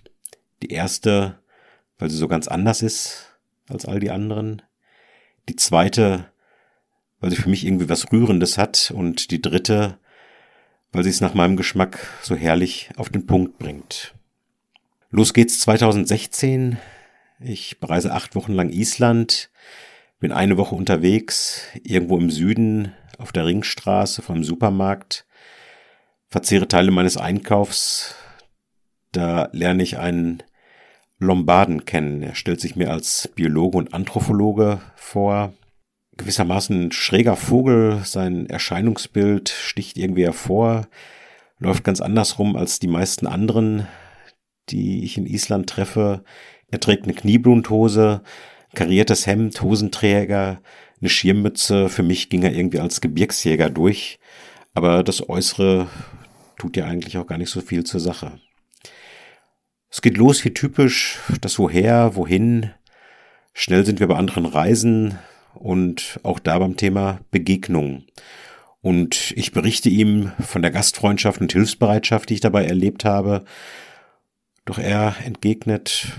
Die 0.63 0.71
erste, 0.71 1.39
weil 1.99 2.09
sie 2.09 2.17
so 2.17 2.29
ganz 2.29 2.49
anders 2.49 2.83
ist 2.83 3.37
als 3.69 3.85
all 3.85 4.01
die 4.01 4.11
anderen. 4.11 4.63
Die 5.49 5.57
zweite, 5.57 6.31
weil 7.21 7.31
sie 7.31 7.37
für 7.37 7.51
mich 7.51 7.67
irgendwie 7.67 7.89
was 7.89 8.11
Rührendes 8.11 8.57
hat. 8.57 8.93
Und 8.95 9.31
die 9.31 9.43
dritte, 9.43 9.99
weil 10.93 11.05
sie 11.05 11.11
es 11.11 11.21
nach 11.21 11.35
meinem 11.35 11.57
Geschmack 11.57 12.07
so 12.23 12.35
herrlich 12.37 12.91
auf 12.97 13.11
den 13.11 13.27
Punkt 13.27 13.59
bringt. 13.59 14.15
Los 15.11 15.35
geht's 15.35 15.61
2016. 15.61 16.79
Ich 17.39 17.81
bereise 17.81 18.13
acht 18.13 18.35
Wochen 18.35 18.53
lang 18.53 18.71
Island, 18.71 19.51
bin 20.21 20.33
eine 20.33 20.57
Woche 20.57 20.75
unterwegs, 20.75 21.63
irgendwo 21.83 22.17
im 22.17 22.31
Süden 22.31 22.95
auf 23.19 23.33
der 23.33 23.45
Ringstraße 23.45 24.23
vom 24.23 24.43
Supermarkt 24.45 25.27
verzehre 26.33 26.67
Teile 26.67 26.91
meines 26.91 27.19
Einkaufs. 27.19 28.15
Da 29.13 29.51
lerne 29.53 29.83
ich 29.83 29.99
einen 29.99 30.43
Lombarden 31.19 31.85
kennen. 31.85 32.23
Er 32.23 32.35
stellt 32.35 32.59
sich 32.59 32.75
mir 32.75 32.91
als 32.91 33.29
Biologe 33.35 33.77
und 33.77 33.93
Anthropologe 33.93 34.81
vor. 34.97 35.53
gewissermaßen 36.17 36.87
ein 36.87 36.93
schräger 36.93 37.37
Vogel, 37.37 38.01
sein 38.05 38.47
Erscheinungsbild 38.47 39.51
sticht 39.51 39.99
irgendwie 39.99 40.25
hervor, 40.25 40.89
läuft 41.59 41.85
ganz 41.85 42.01
andersrum 42.01 42.57
als 42.57 42.79
die 42.79 42.89
meisten 42.89 43.27
anderen, 43.27 43.87
die 44.71 45.05
ich 45.05 45.19
in 45.19 45.27
Island 45.27 45.69
treffe. 45.69 46.25
Er 46.71 46.81
trägt 46.81 47.05
eine 47.05 47.15
Kniebluthose, 47.15 48.23
kariertes 48.75 49.27
Hemd, 49.27 49.61
Hosenträger, 49.61 50.63
eine 51.01 51.11
Schirmmütze. 51.11 51.91
Für 51.91 52.03
mich 52.03 52.31
ging 52.31 52.43
er 52.43 52.55
irgendwie 52.55 52.81
als 52.81 53.03
Gebirgsjäger 53.03 53.69
durch, 53.69 54.19
aber 54.75 55.03
das 55.03 55.29
Äußere 55.29 55.89
tut 56.63 56.77
ja 56.77 56.85
eigentlich 56.85 57.19
auch 57.19 57.27
gar 57.27 57.39
nicht 57.39 57.51
so 57.51 57.61
viel 57.61 57.83
zur 57.83 57.99
Sache. 57.99 58.39
Es 59.91 60.01
geht 60.01 60.17
los 60.17 60.45
wie 60.45 60.55
typisch, 60.55 61.19
das 61.41 61.59
Woher, 61.59 62.15
wohin. 62.15 62.71
Schnell 63.53 63.85
sind 63.85 63.99
wir 63.99 64.07
bei 64.07 64.15
anderen 64.15 64.47
Reisen 64.47 65.19
und 65.55 66.21
auch 66.23 66.39
da 66.39 66.61
beim 66.61 66.77
Thema 66.77 67.19
Begegnung. 67.33 68.05
Und 68.81 69.33
ich 69.37 69.51
berichte 69.51 69.89
ihm 69.89 70.31
von 70.39 70.63
der 70.63 70.71
Gastfreundschaft 70.71 71.41
und 71.41 71.51
Hilfsbereitschaft, 71.51 72.31
die 72.31 72.35
ich 72.35 72.41
dabei 72.41 72.65
erlebt 72.65 73.05
habe. 73.05 73.45
Doch 74.65 74.79
er 74.79 75.17
entgegnet, 75.25 76.13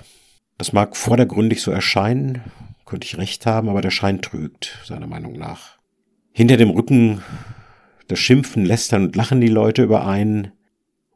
das 0.57 0.73
mag 0.73 0.97
vordergründig 0.97 1.61
so 1.61 1.71
erscheinen, 1.71 2.41
könnte 2.85 3.07
ich 3.07 3.17
recht 3.17 3.45
haben, 3.45 3.69
aber 3.69 3.81
der 3.81 3.91
Schein 3.91 4.21
trügt, 4.21 4.77
seiner 4.83 5.07
Meinung 5.07 5.37
nach. 5.37 5.77
Hinter 6.33 6.57
dem 6.57 6.69
Rücken, 6.69 7.23
das 8.07 8.19
Schimpfen, 8.19 8.65
Lästern 8.65 9.03
und 9.03 9.15
Lachen 9.15 9.41
die 9.41 9.47
Leute 9.47 9.83
über 9.83 10.07
einen, 10.07 10.51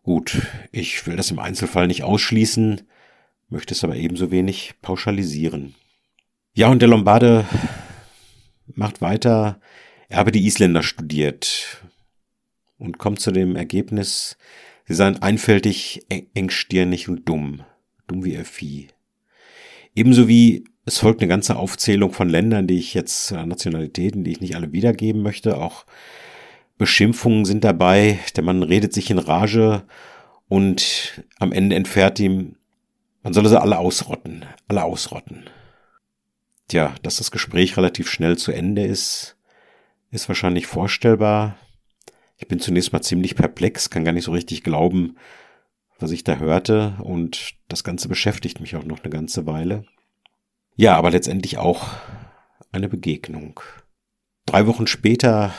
Gut, 0.04 0.42
ich 0.72 1.06
will 1.06 1.18
das 1.18 1.32
im 1.32 1.40
Einzelfall 1.40 1.88
nicht 1.88 2.04
ausschließen, 2.04 2.82
möchte 3.50 3.74
es 3.74 3.84
aber 3.84 3.98
ebenso 3.98 4.32
wenig 4.32 4.76
pauschalisieren. 4.82 5.76
Ja, 6.54 6.70
und 6.70 6.82
der 6.82 6.88
Lombarde 6.88 7.46
macht 8.68 9.02
weiter, 9.02 9.60
er 10.08 10.20
habe 10.20 10.32
die 10.32 10.46
Isländer 10.46 10.82
studiert 10.82 11.84
und 12.78 13.00
kommt 13.00 13.20
zu 13.20 13.32
dem 13.32 13.58
Ergebnis, 13.58 14.38
sie 14.86 14.94
seien 14.94 15.22
einfältig, 15.22 16.06
engstirnig 16.34 17.10
und 17.10 17.28
dumm, 17.28 17.64
dumm 18.08 18.24
wie 18.24 18.34
ihr 18.34 18.46
Vieh. 18.46 18.88
Ebenso 19.94 20.30
wie 20.30 20.64
es 20.86 21.00
folgt 21.00 21.20
eine 21.20 21.28
ganze 21.28 21.58
Aufzählung 21.58 22.14
von 22.14 22.30
Ländern, 22.30 22.66
die 22.66 22.78
ich 22.78 22.94
jetzt, 22.94 23.32
äh, 23.32 23.46
Nationalitäten, 23.46 24.24
die 24.24 24.32
ich 24.32 24.40
nicht 24.40 24.56
alle 24.56 24.72
wiedergeben 24.72 25.22
möchte, 25.22 25.58
auch 25.58 25.86
Beschimpfungen 26.78 27.46
sind 27.46 27.64
dabei, 27.64 28.20
der 28.36 28.44
Mann 28.44 28.64
redet 28.64 28.94
sich 28.94 29.10
in 29.10 29.20
Rage 29.20 29.84
und 30.48 31.24
am 31.40 31.52
Ende 31.52 31.76
entfährt 31.76 32.20
ihm, 32.20 32.56
man 33.24 33.34
solle 33.34 33.50
sie 33.50 33.60
alle 33.60 33.80
ausrotten, 33.80 34.46
alle 34.68 34.84
ausrotten. 34.84 35.50
Tja, 36.68 36.94
dass 37.02 37.18
das 37.18 37.32
Gespräch 37.32 37.78
relativ 37.78 38.10
schnell 38.10 38.38
zu 38.38 38.52
Ende 38.52 38.86
ist, 38.86 39.38
ist 40.12 40.28
wahrscheinlich 40.28 40.68
vorstellbar. 40.68 41.58
Ich 42.38 42.48
bin 42.48 42.60
zunächst 42.60 42.94
mal 42.94 43.02
ziemlich 43.02 43.36
perplex, 43.36 43.90
kann 43.90 44.04
gar 44.04 44.12
nicht 44.12 44.26
so 44.26 44.32
richtig 44.32 44.64
glauben, 44.64 45.18
was 46.00 46.12
ich 46.12 46.24
da 46.24 46.38
hörte 46.38 46.96
und 47.02 47.56
das 47.68 47.84
Ganze 47.84 48.08
beschäftigt 48.08 48.60
mich 48.60 48.76
auch 48.76 48.84
noch 48.84 49.04
eine 49.04 49.10
ganze 49.10 49.46
Weile. 49.48 49.86
Ja, 50.76 50.96
aber 50.96 51.10
letztendlich 51.10 51.58
auch 51.58 51.90
eine 52.72 52.88
Begegnung. 52.88 53.60
Drei 54.46 54.68
Wochen 54.68 54.86
später 54.86 55.54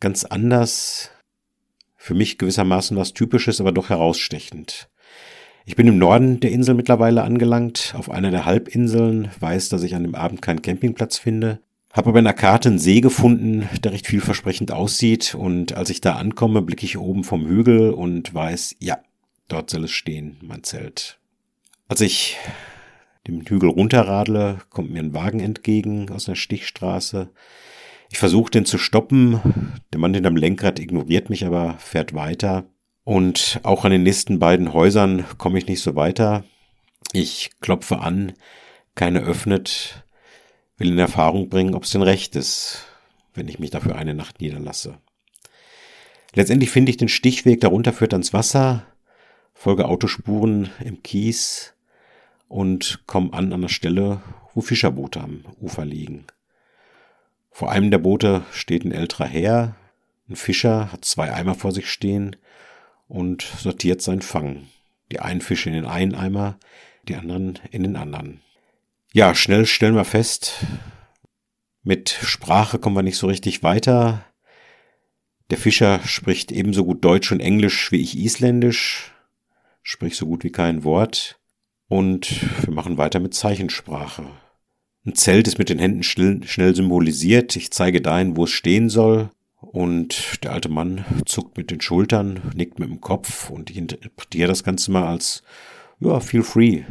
ganz 0.00 0.24
anders, 0.24 1.10
für 1.96 2.14
mich 2.14 2.38
gewissermaßen 2.38 2.96
was 2.96 3.12
Typisches, 3.12 3.60
aber 3.60 3.72
doch 3.72 3.88
herausstechend. 3.88 4.88
Ich 5.66 5.76
bin 5.76 5.86
im 5.86 5.98
Norden 5.98 6.40
der 6.40 6.50
Insel 6.50 6.74
mittlerweile 6.74 7.22
angelangt, 7.22 7.94
auf 7.96 8.10
einer 8.10 8.30
der 8.30 8.46
Halbinseln, 8.46 9.30
weiß, 9.38 9.68
dass 9.68 9.82
ich 9.82 9.94
an 9.94 10.04
dem 10.04 10.14
Abend 10.14 10.40
keinen 10.40 10.62
Campingplatz 10.62 11.18
finde, 11.18 11.60
habe 11.92 12.10
aber 12.10 12.20
in 12.20 12.24
der 12.24 12.34
Karte 12.34 12.70
einen 12.70 12.78
See 12.78 13.00
gefunden, 13.00 13.68
der 13.82 13.92
recht 13.92 14.06
vielversprechend 14.06 14.72
aussieht 14.72 15.34
und 15.34 15.74
als 15.74 15.90
ich 15.90 16.00
da 16.00 16.14
ankomme, 16.14 16.62
blicke 16.62 16.86
ich 16.86 16.96
oben 16.96 17.24
vom 17.24 17.46
Hügel 17.46 17.90
und 17.90 18.32
weiß, 18.32 18.76
ja, 18.78 18.98
dort 19.48 19.68
soll 19.70 19.84
es 19.84 19.90
stehen, 19.90 20.38
mein 20.42 20.62
Zelt. 20.62 21.18
Als 21.88 22.00
ich 22.00 22.36
den 23.26 23.42
Hügel 23.42 23.68
runterradle, 23.68 24.58
kommt 24.70 24.90
mir 24.90 25.00
ein 25.00 25.14
Wagen 25.14 25.40
entgegen 25.40 26.10
aus 26.10 26.28
einer 26.28 26.36
Stichstraße. 26.36 27.30
Ich 28.10 28.18
versuche 28.18 28.50
den 28.50 28.64
zu 28.64 28.78
stoppen. 28.78 29.80
Der 29.92 30.00
Mann 30.00 30.14
hinterm 30.14 30.36
Lenkrad 30.36 30.78
ignoriert 30.78 31.30
mich, 31.30 31.44
aber 31.44 31.74
fährt 31.78 32.14
weiter. 32.14 32.64
Und 33.04 33.60
auch 33.62 33.84
an 33.84 33.92
den 33.92 34.02
nächsten 34.02 34.38
beiden 34.38 34.72
Häusern 34.72 35.24
komme 35.38 35.58
ich 35.58 35.66
nicht 35.66 35.82
so 35.82 35.94
weiter. 35.94 36.44
Ich 37.12 37.50
klopfe 37.60 38.00
an, 38.00 38.32
keine 38.94 39.20
öffnet, 39.20 40.04
will 40.76 40.88
in 40.88 40.98
Erfahrung 40.98 41.48
bringen, 41.48 41.74
ob 41.74 41.84
es 41.84 41.90
denn 41.90 42.02
recht 42.02 42.36
ist, 42.36 42.84
wenn 43.34 43.48
ich 43.48 43.58
mich 43.58 43.70
dafür 43.70 43.96
eine 43.96 44.14
Nacht 44.14 44.40
niederlasse. 44.40 44.98
Letztendlich 46.34 46.70
finde 46.70 46.90
ich 46.90 46.98
den 46.98 47.08
Stichweg, 47.08 47.60
darunter 47.60 47.92
führt 47.92 48.12
ans 48.12 48.32
Wasser, 48.32 48.86
folge 49.54 49.86
Autospuren 49.86 50.70
im 50.84 51.02
Kies 51.02 51.74
und 52.48 53.02
komme 53.06 53.32
an 53.32 53.52
an 53.52 53.62
der 53.62 53.68
Stelle, 53.68 54.20
wo 54.54 54.60
Fischerboote 54.60 55.20
am 55.20 55.44
Ufer 55.60 55.84
liegen. 55.84 56.26
Vor 57.50 57.70
einem 57.70 57.90
der 57.90 57.98
Boote 57.98 58.42
steht 58.52 58.84
ein 58.84 58.92
älterer 58.92 59.26
Herr, 59.26 59.76
ein 60.28 60.36
Fischer, 60.36 60.92
hat 60.92 61.04
zwei 61.04 61.32
Eimer 61.32 61.54
vor 61.54 61.72
sich 61.72 61.90
stehen 61.90 62.36
und 63.08 63.42
sortiert 63.42 64.02
seinen 64.02 64.22
Fang. 64.22 64.68
Die 65.10 65.20
einen 65.20 65.40
Fische 65.40 65.70
in 65.70 65.74
den 65.74 65.86
einen 65.86 66.14
Eimer, 66.14 66.58
die 67.08 67.16
anderen 67.16 67.58
in 67.70 67.82
den 67.82 67.96
anderen. 67.96 68.42
Ja, 69.12 69.34
schnell 69.34 69.66
stellen 69.66 69.94
wir 69.94 70.04
fest, 70.04 70.66
mit 71.82 72.10
Sprache 72.10 72.78
kommen 72.78 72.96
wir 72.96 73.02
nicht 73.02 73.16
so 73.16 73.26
richtig 73.26 73.62
weiter. 73.62 74.24
Der 75.48 75.56
Fischer 75.56 76.00
spricht 76.04 76.52
ebenso 76.52 76.84
gut 76.84 77.02
Deutsch 77.02 77.32
und 77.32 77.40
Englisch 77.40 77.90
wie 77.90 78.02
ich 78.02 78.18
Isländisch, 78.18 79.14
spricht 79.82 80.16
so 80.16 80.26
gut 80.26 80.44
wie 80.44 80.52
kein 80.52 80.84
Wort. 80.84 81.40
Und 81.88 82.42
wir 82.66 82.74
machen 82.74 82.98
weiter 82.98 83.18
mit 83.20 83.32
Zeichensprache. 83.32 84.26
Ein 85.08 85.14
Zelt 85.14 85.48
ist 85.48 85.56
mit 85.56 85.70
den 85.70 85.78
Händen 85.78 86.02
schnell, 86.02 86.42
schnell 86.44 86.76
symbolisiert. 86.76 87.56
Ich 87.56 87.70
zeige 87.70 88.02
dahin, 88.02 88.36
wo 88.36 88.44
es 88.44 88.50
stehen 88.50 88.90
soll. 88.90 89.30
Und 89.58 90.44
der 90.44 90.52
alte 90.52 90.68
Mann 90.68 91.06
zuckt 91.24 91.56
mit 91.56 91.70
den 91.70 91.80
Schultern, 91.80 92.42
nickt 92.54 92.78
mit 92.78 92.90
dem 92.90 93.00
Kopf 93.00 93.48
und 93.48 93.70
ich 93.70 93.78
interpretiere 93.78 94.48
das 94.48 94.64
Ganze 94.64 94.90
mal 94.90 95.06
als, 95.06 95.42
ja, 95.98 96.20
feel 96.20 96.42
free. 96.42 96.82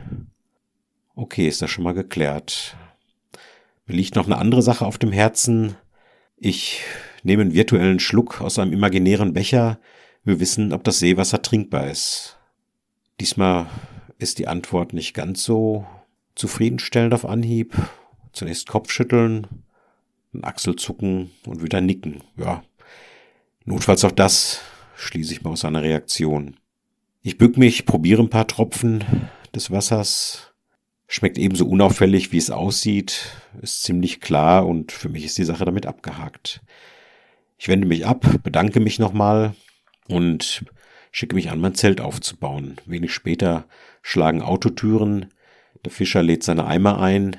Okay, 1.13 1.47
ist 1.47 1.61
das 1.61 1.69
schon 1.69 1.83
mal 1.83 1.93
geklärt. 1.93 2.75
Mir 3.85 3.97
liegt 3.97 4.15
noch 4.15 4.25
eine 4.25 4.39
andere 4.39 4.63
Sache 4.63 4.87
auf 4.87 4.97
dem 4.97 5.11
Herzen. 5.11 5.75
Ich 6.37 6.81
nehme 7.21 7.43
einen 7.43 7.53
virtuellen 7.53 7.99
Schluck 7.99 8.41
aus 8.41 8.57
einem 8.57 8.73
imaginären 8.73 9.33
Becher. 9.33 9.79
Wir 10.23 10.39
wissen, 10.39 10.73
ob 10.73 10.83
das 10.83 10.97
Seewasser 10.97 11.43
trinkbar 11.43 11.91
ist. 11.91 12.39
Diesmal 13.19 13.67
ist 14.17 14.39
die 14.39 14.47
Antwort 14.47 14.93
nicht 14.93 15.13
ganz 15.13 15.43
so 15.43 15.85
zufriedenstellend 16.33 17.13
auf 17.13 17.23
Anhieb. 17.23 17.75
Zunächst 18.37 18.67
Kopfschütteln, 18.67 19.47
ein 20.31 20.43
Achselzucken 20.43 21.31
und 21.47 21.63
wieder 21.63 21.81
nicken. 21.81 22.21
Ja, 22.35 22.63
notfalls 23.65 24.05
auch 24.05 24.11
das 24.11 24.61
schließe 24.95 25.33
ich 25.33 25.41
mal 25.41 25.49
aus 25.49 25.61
seiner 25.61 25.81
Reaktion. 25.81 26.55
Ich 27.23 27.39
bück 27.39 27.57
mich, 27.57 27.87
probiere 27.87 28.21
ein 28.21 28.29
paar 28.29 28.45
Tropfen 28.45 29.03
des 29.55 29.71
Wassers. 29.71 30.53
Schmeckt 31.07 31.39
ebenso 31.39 31.65
unauffällig, 31.65 32.31
wie 32.31 32.37
es 32.37 32.51
aussieht, 32.51 33.31
ist 33.59 33.81
ziemlich 33.81 34.21
klar 34.21 34.67
und 34.67 34.91
für 34.91 35.09
mich 35.09 35.25
ist 35.25 35.39
die 35.39 35.43
Sache 35.43 35.65
damit 35.65 35.87
abgehakt. 35.87 36.61
Ich 37.57 37.69
wende 37.69 37.87
mich 37.87 38.05
ab, 38.05 38.23
bedanke 38.43 38.79
mich 38.79 38.99
nochmal 38.99 39.55
und 40.09 40.63
schicke 41.11 41.33
mich 41.33 41.49
an, 41.49 41.59
mein 41.59 41.73
Zelt 41.73 42.01
aufzubauen. 42.01 42.75
Wenig 42.85 43.15
später 43.15 43.65
schlagen 44.03 44.43
Autotüren, 44.43 45.33
der 45.83 45.91
Fischer 45.91 46.21
lädt 46.21 46.43
seine 46.43 46.67
Eimer 46.67 47.01
ein, 47.01 47.35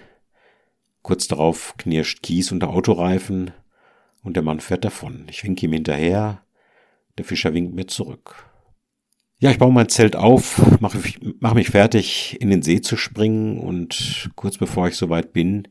Kurz 1.02 1.28
darauf 1.28 1.74
knirscht 1.78 2.22
Kies 2.22 2.52
unter 2.52 2.70
Autoreifen 2.70 3.52
und 4.22 4.34
der 4.34 4.42
Mann 4.42 4.60
fährt 4.60 4.84
davon. 4.84 5.26
Ich 5.30 5.44
winke 5.44 5.66
ihm 5.66 5.72
hinterher, 5.72 6.42
der 7.16 7.24
Fischer 7.24 7.54
winkt 7.54 7.74
mir 7.74 7.86
zurück. 7.86 8.48
Ja, 9.40 9.50
ich 9.50 9.58
baue 9.58 9.72
mein 9.72 9.88
Zelt 9.88 10.16
auf, 10.16 10.80
mache 10.80 10.98
mach 11.38 11.54
mich 11.54 11.70
fertig, 11.70 12.40
in 12.40 12.50
den 12.50 12.62
See 12.62 12.80
zu 12.80 12.96
springen 12.96 13.60
und 13.60 14.30
kurz 14.34 14.58
bevor 14.58 14.88
ich 14.88 14.96
soweit 14.96 15.32
bin, 15.32 15.68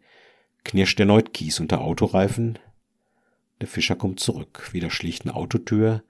knirscht 0.64 1.00
erneut 1.00 1.34
Kies 1.34 1.60
unter 1.60 1.82
Autoreifen. 1.82 2.60
Der 3.60 3.68
Fischer 3.68 3.96
kommt 3.96 4.20
zurück, 4.20 4.70
wieder 4.72 4.90
schlicht 4.90 5.26
eine 5.26 5.36
Autotür. 5.36 6.04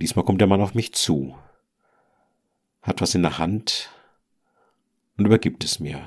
Diesmal 0.00 0.24
kommt 0.24 0.40
der 0.40 0.48
Mann 0.48 0.60
auf 0.60 0.74
mich 0.74 0.92
zu, 0.92 1.36
hat 2.82 3.00
was 3.00 3.14
in 3.14 3.22
der 3.22 3.38
Hand 3.38 3.90
und 5.16 5.26
übergibt 5.26 5.64
es 5.64 5.80
mir. 5.80 6.00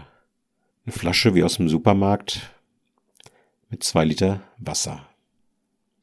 Eine 0.85 0.93
Flasche 0.93 1.33
wie 1.33 1.43
aus 1.43 1.55
dem 1.57 1.69
Supermarkt 1.69 2.51
mit 3.69 3.85
zwei 3.85 4.03
Liter 4.03 4.41
Wasser. 4.57 5.07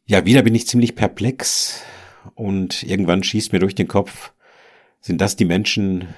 Ja, 0.06 0.24
wieder 0.24 0.40
bin 0.40 0.54
ich 0.54 0.66
ziemlich 0.66 0.94
perplex 0.94 1.82
und 2.34 2.82
irgendwann 2.82 3.22
schießt 3.22 3.52
mir 3.52 3.58
durch 3.58 3.74
den 3.74 3.88
Kopf, 3.88 4.32
sind 5.02 5.20
das 5.20 5.36
die 5.36 5.44
Menschen, 5.44 6.08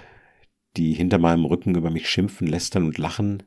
die 0.77 0.93
hinter 0.93 1.19
meinem 1.19 1.45
Rücken 1.45 1.75
über 1.75 1.91
mich 1.91 2.09
schimpfen, 2.09 2.47
lästern 2.47 2.85
und 2.85 2.99
lachen? 2.99 3.43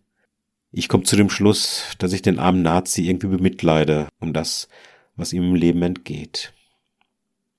Ich 0.73 0.89
komme 0.89 1.05
zu 1.05 1.15
dem 1.15 1.29
Schluss, 1.29 1.95
dass 1.97 2.11
ich 2.11 2.21
den 2.21 2.37
armen 2.37 2.61
Nazi 2.61 3.07
irgendwie 3.07 3.27
bemitleide 3.27 4.09
um 4.19 4.33
das, 4.33 4.67
was 5.15 5.31
ihm 5.31 5.43
im 5.43 5.55
Leben 5.55 5.81
entgeht. 5.81 6.51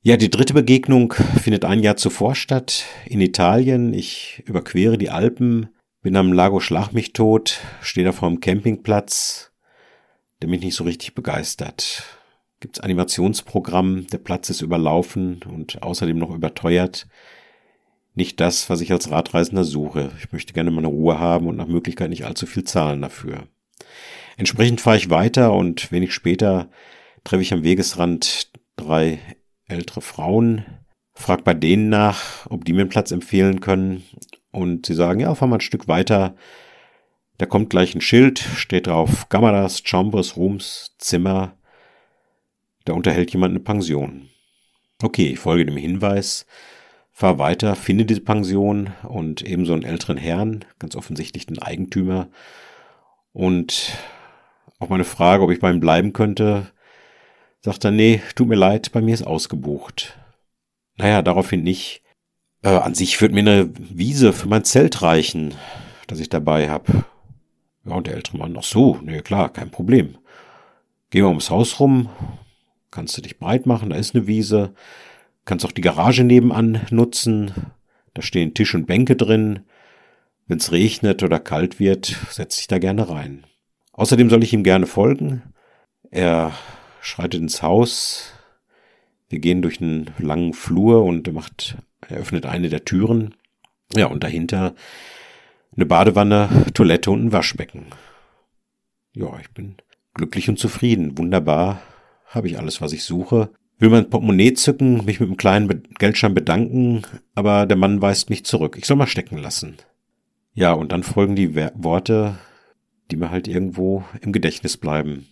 Ja, 0.03 0.19
die 0.19 0.31
dritte 0.31 0.53
Begegnung 0.53 1.15
findet 1.43 1.65
ein 1.65 1.83
Jahr 1.83 1.97
zuvor 1.97 2.35
statt, 2.35 2.85
in 3.07 3.23
Italien. 3.23 3.95
Ich 3.95 4.43
überquere 4.45 4.99
die 4.99 5.09
Alpen, 5.09 5.71
bin 6.07 6.15
am 6.15 6.33
Lago 6.33 6.61
Schlag 6.61 6.93
mich 6.93 7.15
tot, 7.15 7.59
stehe 7.83 8.07
da 8.07 8.13
vor 8.13 8.29
einem 8.29 8.39
Campingplatz, 8.39 9.51
der 10.41 10.49
mich 10.49 10.61
nicht 10.61 10.77
so 10.77 10.85
richtig 10.85 11.17
begeistert. 11.17 12.05
Gibt's 12.61 12.79
Animationsprogramm, 12.79 14.07
der 14.07 14.19
Platz 14.19 14.49
ist 14.49 14.61
überlaufen 14.61 15.43
und 15.43 15.83
außerdem 15.83 16.17
noch 16.17 16.31
überteuert 16.31 17.09
nicht 18.15 18.39
das, 18.39 18.71
was 18.71 18.83
ich 18.83 18.93
als 18.93 19.11
Radreisender 19.11 19.65
suche. 19.65 20.13
Ich 20.21 20.31
möchte 20.31 20.53
gerne 20.53 20.71
meine 20.71 20.87
Ruhe 20.87 21.19
haben 21.19 21.49
und 21.49 21.57
nach 21.57 21.67
Möglichkeit 21.67 22.11
nicht 22.11 22.25
allzu 22.25 22.47
viel 22.47 22.63
zahlen 22.63 23.03
dafür. 23.03 23.49
Entsprechend 24.37 24.81
fahre 24.81 24.99
ich 24.99 25.11
weiter 25.11 25.55
und 25.55 25.91
wenig 25.91 26.15
später 26.15 26.71
treffe 27.25 27.43
ich 27.43 27.53
am 27.53 27.65
Wegesrand 27.65 28.53
drei 28.77 29.19
ältere 29.67 30.03
Frauen, 30.03 30.65
frag 31.15 31.43
bei 31.43 31.55
denen 31.55 31.89
nach, 31.89 32.47
ob 32.49 32.65
die 32.65 32.75
mir 32.75 32.83
einen 32.83 32.91
Platz 32.91 33.11
empfehlen 33.11 33.59
können 33.59 34.05
und 34.57 34.87
sie 34.87 34.95
sagen, 34.95 35.21
ja, 35.21 35.35
fahr 35.35 35.49
mal 35.49 35.57
ein 35.57 35.61
Stück 35.61 35.87
weiter. 35.87 36.35
Da 37.37 37.45
kommt 37.45 37.69
gleich 37.69 37.95
ein 37.95 38.01
Schild, 38.01 38.39
steht 38.39 38.87
drauf 38.87 39.29
Gamadas, 39.29 39.83
Chambers, 39.85 40.37
Rooms, 40.37 40.95
Zimmer. 40.99 41.59
Da 42.87 42.95
unterhält 42.95 43.31
jemand 43.33 43.51
eine 43.51 43.61
Pension. 43.61 44.31
Okay, 45.03 45.27
ich 45.27 45.39
folge 45.39 45.67
dem 45.67 45.77
Hinweis, 45.77 46.47
fahr 47.13 47.39
weiter, 47.39 47.77
finde 47.77 48.07
diese 48.07 48.23
Pension 48.23 48.95
und 49.03 49.43
ebenso 49.43 49.75
einen 49.75 49.83
älteren 49.83 50.17
Herrn, 50.17 50.65
ganz 50.79 50.97
offensichtlich 50.97 51.45
den 51.45 51.59
Eigentümer. 51.59 52.31
Und 53.33 53.93
auf 54.79 54.89
meine 54.89 55.05
Frage, 55.05 55.43
ob 55.43 55.51
ich 55.51 55.61
bei 55.61 55.71
ihm 55.71 55.81
bleiben 55.81 56.15
könnte, 56.15 56.73
sagt 57.61 57.85
er, 57.85 57.91
nee, 57.91 58.23
tut 58.35 58.49
mir 58.49 58.55
leid, 58.55 58.91
bei 58.93 59.03
mir 59.03 59.13
ist 59.13 59.27
ausgebucht. 59.27 60.19
Naja, 60.97 61.21
daraufhin 61.21 61.63
nicht. 61.63 62.06
Äh, 62.67 62.79
an 62.81 62.95
sich 62.95 63.21
wird 63.21 63.33
mir 63.33 63.41
eine 63.41 63.71
Wiese 63.79 64.33
für 64.33 64.49
mein 64.49 64.65
Zelt 64.65 65.01
reichen, 65.01 65.55
das 66.09 66.19
ich 66.19 66.29
dabei 66.29 66.69
hab. 66.69 66.89
Ja, 67.85 67.95
und 67.95 68.09
der 68.09 68.15
ältere 68.15 68.39
Mann, 68.39 68.57
ach 68.59 68.65
so, 68.65 68.99
nee, 69.05 69.21
klar, 69.21 69.53
kein 69.53 69.71
Problem. 69.71 70.19
Gehen 71.11 71.23
wir 71.23 71.29
ums 71.29 71.49
Haus 71.49 71.79
rum, 71.79 72.09
kannst 72.91 73.17
du 73.17 73.23
dich 73.23 73.39
breit 73.39 73.67
machen, 73.67 73.91
da 73.91 73.97
ist 73.97 74.17
eine 74.17 74.27
Wiese. 74.27 74.75
Kannst 75.45 75.65
auch 75.65 75.71
die 75.71 75.81
Garage 75.81 76.25
nebenan 76.25 76.81
nutzen. 76.91 77.53
Da 78.15 78.23
stehen 78.23 78.53
Tisch 78.53 78.75
und 78.75 78.87
Bänke 78.87 79.15
drin. 79.15 79.61
Wenn 80.49 80.59
es 80.59 80.73
regnet 80.73 81.23
oder 81.23 81.39
kalt 81.39 81.79
wird, 81.79 82.17
setze 82.31 82.61
ich 82.61 82.67
da 82.67 82.79
gerne 82.79 83.09
rein. 83.09 83.47
Außerdem 83.93 84.29
soll 84.29 84.43
ich 84.43 84.53
ihm 84.53 84.65
gerne 84.65 84.87
folgen. 84.87 85.55
Er 86.11 86.53
schreitet 87.01 87.43
ins 87.43 87.63
Haus. 87.63 88.33
Wir 89.29 89.39
gehen 89.39 89.63
durch 89.63 89.81
einen 89.81 90.11
langen 90.19 90.53
Flur 90.53 91.05
und 91.05 91.29
er 91.29 91.33
macht, 91.33 91.77
er 92.09 92.19
öffnet 92.19 92.47
eine 92.47 92.69
der 92.69 92.85
Türen. 92.85 93.35
Ja, 93.95 94.07
und 94.07 94.25
dahinter 94.25 94.75
eine 95.75 95.87
Badewanne, 95.87 96.67
Toilette 96.75 97.11
und 97.11 97.27
ein 97.27 97.33
Waschbecken. 97.33 97.87
Ja, 99.15 99.39
ich 99.41 99.51
bin 99.51 99.77
glücklich 100.15 100.49
und 100.49 100.59
zufrieden. 100.59 101.19
Wunderbar. 101.19 101.81
Habe 102.27 102.49
ich 102.49 102.59
alles, 102.59 102.81
was 102.81 102.93
ich 102.93 103.05
suche 103.05 103.51
will 103.79 103.91
mein 103.91 104.11
Portemonnaie 104.11 104.55
zücken, 104.55 105.05
mich 105.05 105.21
mit 105.21 105.29
einem 105.29 105.37
kleinen 105.37 105.83
Geldschein 105.99 106.35
bedanken, 106.35 107.03
aber 107.35 107.67
der 107.67 107.77
Mann 107.77 108.01
weist 108.01 108.31
mich 108.31 108.45
zurück. 108.45 108.77
Ich 108.79 108.87
soll 108.87 108.97
mal 108.97 109.07
stecken 109.07 109.39
lassen. 109.39 109.77
Ja, 110.55 110.73
und 110.73 110.93
dann 110.93 111.03
folgen 111.03 111.37
die 111.37 111.55
Worte, 111.55 112.39
die 113.11 113.17
mir 113.17 113.31
halt 113.31 113.47
irgendwo 113.47 114.05
im 114.21 114.33
Gedächtnis 114.33 114.77
bleiben. 114.77 115.27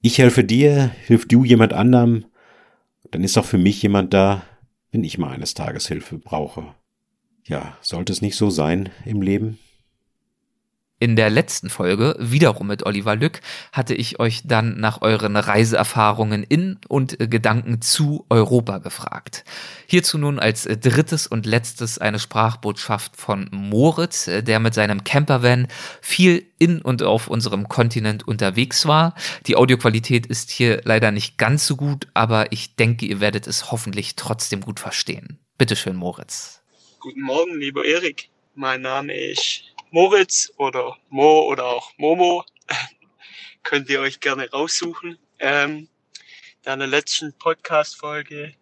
Ich 0.00 0.18
helfe 0.18 0.44
dir, 0.44 0.90
hilf 1.06 1.26
du 1.26 1.44
jemand 1.44 1.72
anderem, 1.72 2.24
dann 3.10 3.22
ist 3.22 3.38
auch 3.38 3.44
für 3.44 3.58
mich 3.58 3.82
jemand 3.82 4.12
da, 4.12 4.42
wenn 4.90 5.04
ich 5.04 5.18
mal 5.18 5.32
eines 5.32 5.54
Tages 5.54 5.88
Hilfe 5.88 6.18
brauche. 6.18 6.74
Ja, 7.44 7.76
sollte 7.80 8.12
es 8.12 8.22
nicht 8.22 8.36
so 8.36 8.50
sein 8.50 8.90
im 9.04 9.22
Leben? 9.22 9.58
In 11.00 11.14
der 11.14 11.30
letzten 11.30 11.70
Folge, 11.70 12.16
wiederum 12.18 12.66
mit 12.66 12.84
Oliver 12.84 13.14
Lück, 13.14 13.40
hatte 13.72 13.94
ich 13.94 14.18
euch 14.18 14.42
dann 14.44 14.80
nach 14.80 15.00
euren 15.00 15.36
Reiseerfahrungen 15.36 16.42
in 16.42 16.78
und 16.88 17.16
Gedanken 17.18 17.80
zu 17.80 18.26
Europa 18.28 18.78
gefragt. 18.78 19.44
Hierzu 19.86 20.18
nun 20.18 20.40
als 20.40 20.64
drittes 20.64 21.28
und 21.28 21.46
letztes 21.46 21.98
eine 21.98 22.18
Sprachbotschaft 22.18 23.16
von 23.16 23.48
Moritz, 23.52 24.24
der 24.24 24.58
mit 24.58 24.74
seinem 24.74 25.04
Campervan 25.04 25.68
viel 26.00 26.44
in 26.58 26.82
und 26.82 27.04
auf 27.04 27.28
unserem 27.28 27.68
Kontinent 27.68 28.26
unterwegs 28.26 28.84
war. 28.84 29.14
Die 29.46 29.54
Audioqualität 29.54 30.26
ist 30.26 30.50
hier 30.50 30.80
leider 30.82 31.12
nicht 31.12 31.38
ganz 31.38 31.64
so 31.64 31.76
gut, 31.76 32.08
aber 32.14 32.50
ich 32.50 32.74
denke, 32.74 33.06
ihr 33.06 33.20
werdet 33.20 33.46
es 33.46 33.70
hoffentlich 33.70 34.16
trotzdem 34.16 34.62
gut 34.62 34.80
verstehen. 34.80 35.38
Bitteschön, 35.58 35.94
Moritz. 35.94 36.60
Guten 36.98 37.20
Morgen, 37.20 37.60
lieber 37.60 37.84
Erik. 37.84 38.30
Mein 38.56 38.80
Name 38.80 39.14
ist 39.14 39.62
Moritz 39.90 40.52
oder 40.58 40.98
Mo 41.08 41.44
oder 41.44 41.64
auch 41.64 41.92
Momo. 41.96 42.44
Könnt 43.62 43.88
ihr 43.88 44.00
euch 44.00 44.20
gerne 44.20 44.50
raussuchen. 44.50 45.18
Ähm, 45.38 45.88
deiner 46.62 46.86
letzten 46.86 47.32
Podcast-Folge 47.38 48.54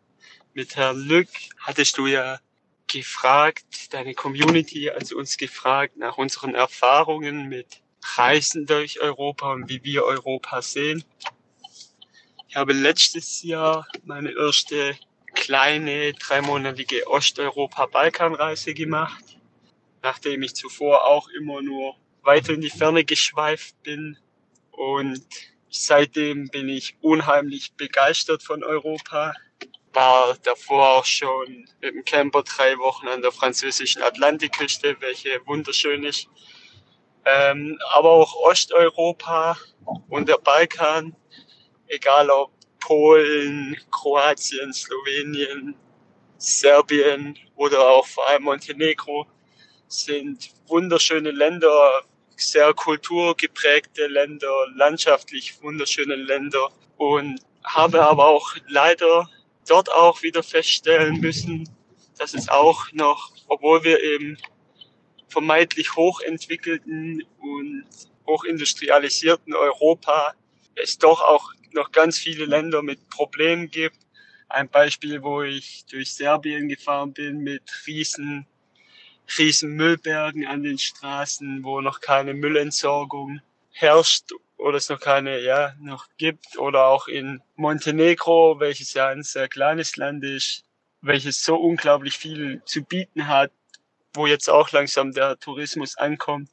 mit 0.54 0.76
Herrn 0.76 1.00
Lück 1.00 1.28
hattest 1.58 1.98
du 1.98 2.06
ja 2.06 2.38
gefragt, 2.86 3.92
deine 3.92 4.14
Community 4.14 4.88
also 4.88 5.16
uns 5.16 5.36
gefragt 5.36 5.96
nach 5.96 6.16
unseren 6.16 6.54
Erfahrungen 6.54 7.48
mit 7.48 7.82
Reisen 8.14 8.64
durch 8.66 9.00
Europa 9.00 9.52
und 9.52 9.68
wie 9.68 9.82
wir 9.82 10.04
Europa 10.04 10.62
sehen. 10.62 11.02
Ich 12.46 12.54
habe 12.54 12.72
letztes 12.72 13.42
Jahr 13.42 13.88
meine 14.04 14.30
erste 14.30 14.96
kleine 15.34 16.12
dreimonatige 16.12 17.08
Osteuropa-Balkanreise 17.08 18.74
gemacht 18.74 19.35
nachdem 20.02 20.42
ich 20.42 20.54
zuvor 20.54 21.06
auch 21.06 21.28
immer 21.28 21.62
nur 21.62 21.96
weiter 22.22 22.52
in 22.52 22.60
die 22.60 22.70
Ferne 22.70 23.04
geschweift 23.04 23.82
bin. 23.82 24.18
Und 24.70 25.24
seitdem 25.70 26.48
bin 26.48 26.68
ich 26.68 26.96
unheimlich 27.00 27.72
begeistert 27.74 28.42
von 28.42 28.62
Europa. 28.62 29.32
War 29.92 30.36
davor 30.42 30.90
auch 30.90 31.04
schon 31.06 31.68
mit 31.80 31.94
dem 31.94 32.04
Camper 32.04 32.42
drei 32.42 32.76
Wochen 32.78 33.08
an 33.08 33.22
der 33.22 33.32
französischen 33.32 34.02
Atlantikküste, 34.02 34.96
welche 35.00 35.40
wunderschön 35.46 36.04
ist. 36.04 36.28
Ähm, 37.24 37.78
aber 37.92 38.10
auch 38.10 38.34
Osteuropa 38.36 39.56
und 40.08 40.28
der 40.28 40.38
Balkan, 40.38 41.16
egal 41.88 42.30
ob 42.30 42.52
Polen, 42.78 43.76
Kroatien, 43.90 44.72
Slowenien, 44.72 45.74
Serbien 46.38 47.36
oder 47.56 47.88
auch 47.88 48.06
vor 48.06 48.28
allem 48.28 48.44
Montenegro, 48.44 49.26
sind 49.88 50.50
wunderschöne 50.66 51.30
Länder, 51.30 52.02
sehr 52.36 52.74
kulturgeprägte 52.74 54.06
Länder, 54.06 54.52
landschaftlich 54.74 55.62
wunderschöne 55.62 56.16
Länder 56.16 56.70
und 56.96 57.40
habe 57.64 58.02
aber 58.02 58.26
auch 58.26 58.54
leider 58.68 59.28
dort 59.66 59.90
auch 59.90 60.22
wieder 60.22 60.42
feststellen 60.42 61.20
müssen, 61.20 61.68
dass 62.18 62.34
es 62.34 62.48
auch 62.48 62.92
noch, 62.92 63.32
obwohl 63.48 63.84
wir 63.84 64.02
im 64.02 64.36
vermeintlich 65.28 65.96
hochentwickelten 65.96 67.24
und 67.40 67.84
hochindustrialisierten 68.26 69.54
Europa 69.54 70.34
es 70.74 70.98
doch 70.98 71.20
auch 71.20 71.52
noch 71.72 71.90
ganz 71.92 72.18
viele 72.18 72.44
Länder 72.44 72.82
mit 72.82 73.08
Problemen 73.08 73.70
gibt. 73.70 73.98
Ein 74.48 74.68
Beispiel, 74.68 75.22
wo 75.22 75.42
ich 75.42 75.84
durch 75.90 76.14
Serbien 76.14 76.68
gefahren 76.68 77.12
bin 77.12 77.38
mit 77.38 77.62
riesen 77.86 78.46
riesen 79.38 79.74
Müllbergen 79.74 80.46
an 80.46 80.62
den 80.62 80.78
Straßen, 80.78 81.64
wo 81.64 81.80
noch 81.80 82.00
keine 82.00 82.34
Müllentsorgung 82.34 83.40
herrscht 83.72 84.32
oder 84.56 84.78
es 84.78 84.88
noch 84.88 85.00
keine, 85.00 85.40
ja, 85.40 85.74
noch 85.80 86.06
gibt 86.16 86.58
oder 86.58 86.86
auch 86.86 87.08
in 87.08 87.42
Montenegro, 87.56 88.58
welches 88.58 88.94
ja 88.94 89.08
ein 89.08 89.22
sehr 89.22 89.48
kleines 89.48 89.96
Land 89.96 90.24
ist, 90.24 90.64
welches 91.02 91.42
so 91.42 91.56
unglaublich 91.56 92.16
viel 92.16 92.62
zu 92.64 92.82
bieten 92.82 93.28
hat, 93.28 93.52
wo 94.14 94.26
jetzt 94.26 94.48
auch 94.48 94.70
langsam 94.72 95.12
der 95.12 95.38
Tourismus 95.38 95.96
ankommt, 95.98 96.50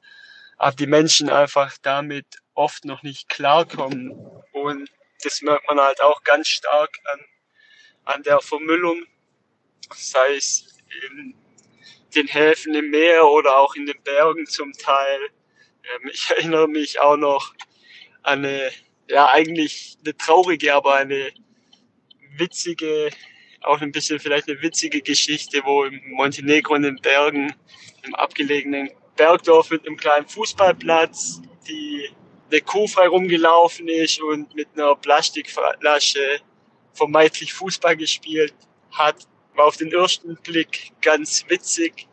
aber 0.57 0.75
die 0.75 0.87
Menschen 0.87 1.29
einfach 1.29 1.77
damit 1.81 2.25
oft 2.53 2.85
noch 2.85 3.03
nicht 3.03 3.29
klarkommen. 3.29 4.11
Und 4.51 4.89
das 5.23 5.41
merkt 5.41 5.67
man 5.67 5.79
halt 5.79 6.01
auch 6.01 6.23
ganz 6.23 6.49
stark 6.49 6.99
an, 7.13 7.19
an 8.05 8.23
der 8.23 8.39
Vermüllung, 8.41 9.05
sei 9.95 10.35
es 10.35 10.77
in 11.09 11.35
den 12.13 12.27
Häfen 12.27 12.73
im 12.75 12.89
Meer 12.89 13.27
oder 13.27 13.57
auch 13.57 13.75
in 13.75 13.85
den 13.85 14.01
Bergen 14.03 14.45
zum 14.45 14.71
Teil. 14.73 15.19
Ähm, 15.83 16.09
ich 16.11 16.29
erinnere 16.35 16.67
mich 16.67 16.99
auch 16.99 17.17
noch 17.17 17.53
an 18.21 18.45
eine, 18.45 18.71
ja 19.09 19.29
eigentlich 19.29 19.97
eine 20.03 20.15
traurige, 20.15 20.73
aber 20.73 20.95
eine 20.95 21.31
witzige, 22.37 23.09
auch 23.61 23.81
ein 23.81 23.91
bisschen 23.91 24.19
vielleicht 24.19 24.47
eine 24.49 24.61
witzige 24.61 25.01
Geschichte, 25.01 25.61
wo 25.63 25.83
im 25.83 26.01
Montenegro 26.11 26.75
in 26.75 26.83
den 26.83 26.97
Bergen, 26.97 27.53
im 28.03 28.15
abgelegenen 28.15 28.89
Bergdorf 29.15 29.69
mit 29.69 29.85
einem 29.85 29.97
kleinen 29.97 30.27
Fußballplatz, 30.27 31.41
die 31.67 32.09
eine 32.51 32.61
Kuh 32.61 32.87
frei 32.87 33.07
rumgelaufen 33.07 33.87
ist 33.87 34.21
und 34.21 34.53
mit 34.55 34.67
einer 34.75 34.95
Plastikflasche 34.95 36.39
vermeintlich 36.93 37.53
Fußball 37.53 37.97
gespielt 37.97 38.53
hat. 38.91 39.27
War 39.55 39.65
auf 39.65 39.77
den 39.77 39.91
ersten 39.91 40.35
Blick 40.37 40.91
ganz 41.01 41.45
witzig. 41.47 42.07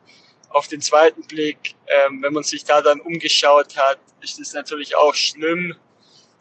Auf 0.50 0.68
den 0.68 0.80
zweiten 0.80 1.22
Blick, 1.22 1.74
ähm, 1.86 2.22
wenn 2.22 2.32
man 2.32 2.42
sich 2.42 2.64
da 2.64 2.82
dann 2.82 3.00
umgeschaut 3.00 3.76
hat, 3.76 4.00
ist 4.20 4.40
es 4.40 4.52
natürlich 4.52 4.96
auch 4.96 5.14
schlimm. 5.14 5.76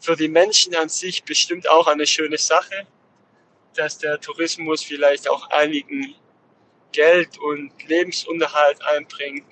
Für 0.00 0.16
die 0.16 0.28
Menschen 0.28 0.74
an 0.74 0.88
sich 0.88 1.22
bestimmt 1.24 1.68
auch 1.68 1.86
eine 1.86 2.06
schöne 2.06 2.38
Sache, 2.38 2.86
dass 3.74 3.98
der 3.98 4.20
Tourismus 4.20 4.82
vielleicht 4.82 5.28
auch 5.28 5.48
einigen 5.50 6.14
Geld 6.92 7.38
und 7.38 7.72
Lebensunterhalt 7.86 8.82
einbringt. 8.84 9.44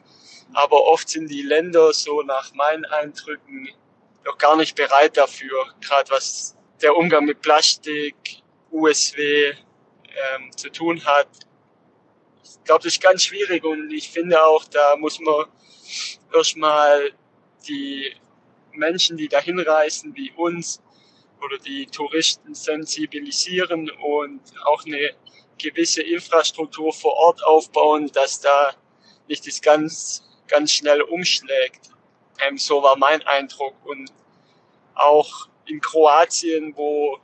Aber 0.55 0.85
oft 0.85 1.09
sind 1.09 1.29
die 1.29 1.43
Länder 1.43 1.93
so 1.93 2.23
nach 2.23 2.53
meinen 2.55 2.85
Eindrücken 2.87 3.69
noch 4.25 4.39
gar 4.39 4.57
nicht 4.57 4.75
bereit 4.75 5.17
dafür, 5.17 5.73
gerade 5.81 6.11
was 6.11 6.57
der 6.83 6.97
Umgang 6.97 7.25
mit 7.25 7.41
Plastik, 7.43 8.15
USW 8.71 9.55
ähm, 10.35 10.51
zu 10.57 10.71
tun 10.71 11.05
hat. 11.05 11.29
Ich 12.43 12.65
glaube, 12.65 12.85
das 12.85 12.95
ist 12.95 13.03
ganz 13.03 13.25
schwierig 13.25 13.65
und 13.65 13.91
ich 13.91 14.11
finde 14.11 14.43
auch, 14.43 14.65
da 14.65 14.97
muss 14.97 15.19
man 15.21 15.47
erstmal 16.35 17.13
die 17.67 18.13
Menschen, 18.73 19.17
die 19.17 19.29
da 19.29 19.41
hinreisen, 19.41 20.15
wie 20.15 20.31
uns 20.33 20.83
oder 21.43 21.59
die 21.59 21.87
Touristen 21.87 22.55
sensibilisieren 22.55 23.91
und 23.91 24.41
auch 24.65 24.85
eine 24.85 25.15
gewisse 25.59 26.03
Infrastruktur 26.03 26.93
vor 26.93 27.15
Ort 27.15 27.45
aufbauen, 27.45 28.11
dass 28.13 28.41
da 28.41 28.73
nicht 29.29 29.47
das 29.47 29.61
ganz, 29.61 30.23
ganz 30.47 30.73
schnell 30.73 31.03
umschlägt. 31.03 31.91
Ähm, 32.47 32.57
so 32.59 32.83
war 32.83 32.97
mein 32.97 33.23
Eindruck. 33.27 33.75
Und 33.85 34.13
auch 34.95 35.49
in 35.67 35.81
Kroatien, 35.81 36.77
wo 36.77 37.19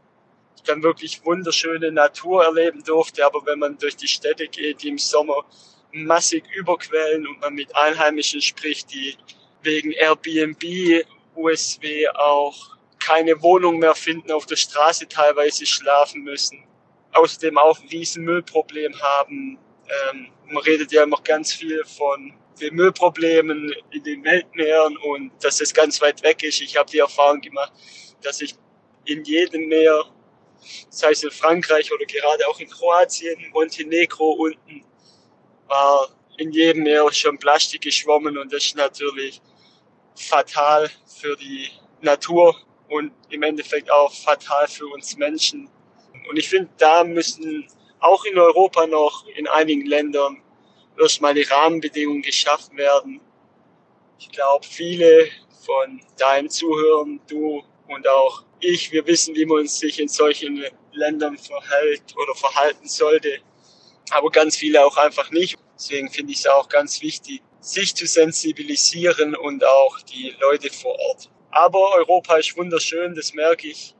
dann 0.64 0.82
wirklich 0.82 1.24
wunderschöne 1.24 1.92
Natur 1.92 2.44
erleben 2.44 2.82
durfte, 2.84 3.24
aber 3.24 3.44
wenn 3.46 3.58
man 3.58 3.78
durch 3.78 3.96
die 3.96 4.08
Städte 4.08 4.48
geht, 4.48 4.82
die 4.82 4.88
im 4.88 4.98
Sommer 4.98 5.44
massig 5.92 6.44
überquellen 6.54 7.26
und 7.26 7.40
man 7.40 7.54
mit 7.54 7.74
Einheimischen 7.76 8.40
spricht, 8.40 8.92
die 8.92 9.16
wegen 9.62 9.92
Airbnb, 9.92 11.04
USW 11.34 12.08
auch 12.08 12.76
keine 12.98 13.40
Wohnung 13.42 13.78
mehr 13.78 13.94
finden, 13.94 14.32
auf 14.32 14.46
der 14.46 14.56
Straße 14.56 15.08
teilweise 15.08 15.66
schlafen 15.66 16.22
müssen. 16.22 16.64
Außerdem 17.12 17.58
auch 17.58 17.78
ein 17.80 17.88
riesen 17.88 18.24
Müllproblem 18.24 18.94
haben. 19.00 19.58
Ähm, 20.10 20.28
man 20.46 20.62
redet 20.62 20.92
ja 20.92 21.04
immer 21.04 21.20
ganz 21.22 21.52
viel 21.52 21.84
von 21.84 22.34
den 22.60 22.74
Müllproblemen 22.74 23.74
in 23.90 24.02
den 24.02 24.24
Weltmeeren 24.24 24.96
und 24.96 25.32
dass 25.42 25.60
es 25.60 25.74
ganz 25.74 26.00
weit 26.00 26.22
weg 26.22 26.42
ist. 26.42 26.60
Ich 26.60 26.76
habe 26.76 26.90
die 26.90 26.98
Erfahrung 26.98 27.40
gemacht, 27.40 27.72
dass 28.22 28.40
ich 28.40 28.54
in 29.04 29.22
jedem 29.24 29.68
Meer, 29.68 30.04
sei 30.88 31.10
es 31.10 31.22
in 31.22 31.30
Frankreich 31.30 31.92
oder 31.92 32.04
gerade 32.06 32.46
auch 32.48 32.58
in 32.60 32.68
Kroatien, 32.68 33.50
Montenegro 33.52 34.32
unten, 34.32 34.84
war 35.66 36.08
in 36.38 36.52
jedem 36.52 36.82
Meer 36.82 37.12
schon 37.12 37.38
Plastik 37.38 37.82
geschwommen 37.82 38.36
und 38.38 38.52
das 38.52 38.66
ist 38.66 38.76
natürlich 38.76 39.40
fatal 40.14 40.90
für 41.06 41.36
die 41.36 41.68
Natur 42.00 42.56
und 42.88 43.12
im 43.30 43.42
Endeffekt 43.42 43.90
auch 43.90 44.12
fatal 44.12 44.68
für 44.68 44.86
uns 44.86 45.16
Menschen. 45.16 45.68
Und 46.28 46.36
ich 46.36 46.48
finde, 46.48 46.70
da 46.78 47.04
müssen 47.04 47.66
auch 48.00 48.24
in 48.24 48.38
Europa 48.38 48.86
noch 48.86 49.26
in 49.28 49.48
einigen 49.48 49.86
Ländern 49.86 50.42
erstmal 50.98 51.34
die 51.34 51.42
Rahmenbedingungen 51.42 52.22
geschaffen 52.22 52.76
werden. 52.76 53.20
Ich 54.18 54.30
glaube, 54.30 54.64
viele 54.66 55.28
von 55.64 56.00
deinen 56.18 56.50
Zuhörern, 56.50 57.20
du 57.26 57.62
und 57.88 58.08
auch 58.08 58.44
ich, 58.60 58.92
wir 58.92 59.06
wissen, 59.06 59.34
wie 59.34 59.46
man 59.46 59.66
sich 59.66 60.00
in 60.00 60.08
solchen 60.08 60.64
Ländern 60.92 61.36
verhält 61.38 62.02
oder 62.16 62.34
verhalten 62.34 62.88
sollte. 62.88 63.38
Aber 64.10 64.30
ganz 64.30 64.56
viele 64.56 64.84
auch 64.84 64.96
einfach 64.96 65.30
nicht. 65.30 65.56
Deswegen 65.76 66.10
finde 66.10 66.32
ich 66.32 66.38
es 66.38 66.46
auch 66.46 66.68
ganz 66.68 67.02
wichtig, 67.02 67.42
sich 67.60 67.94
zu 67.94 68.06
sensibilisieren 68.06 69.34
und 69.34 69.64
auch 69.64 70.00
die 70.02 70.34
Leute 70.40 70.70
vor 70.70 70.96
Ort. 70.98 71.30
Aber 71.50 71.94
Europa 71.94 72.36
ist 72.36 72.56
wunderschön, 72.56 73.14
das 73.14 73.32
merke 73.32 73.68
ich 73.68 73.94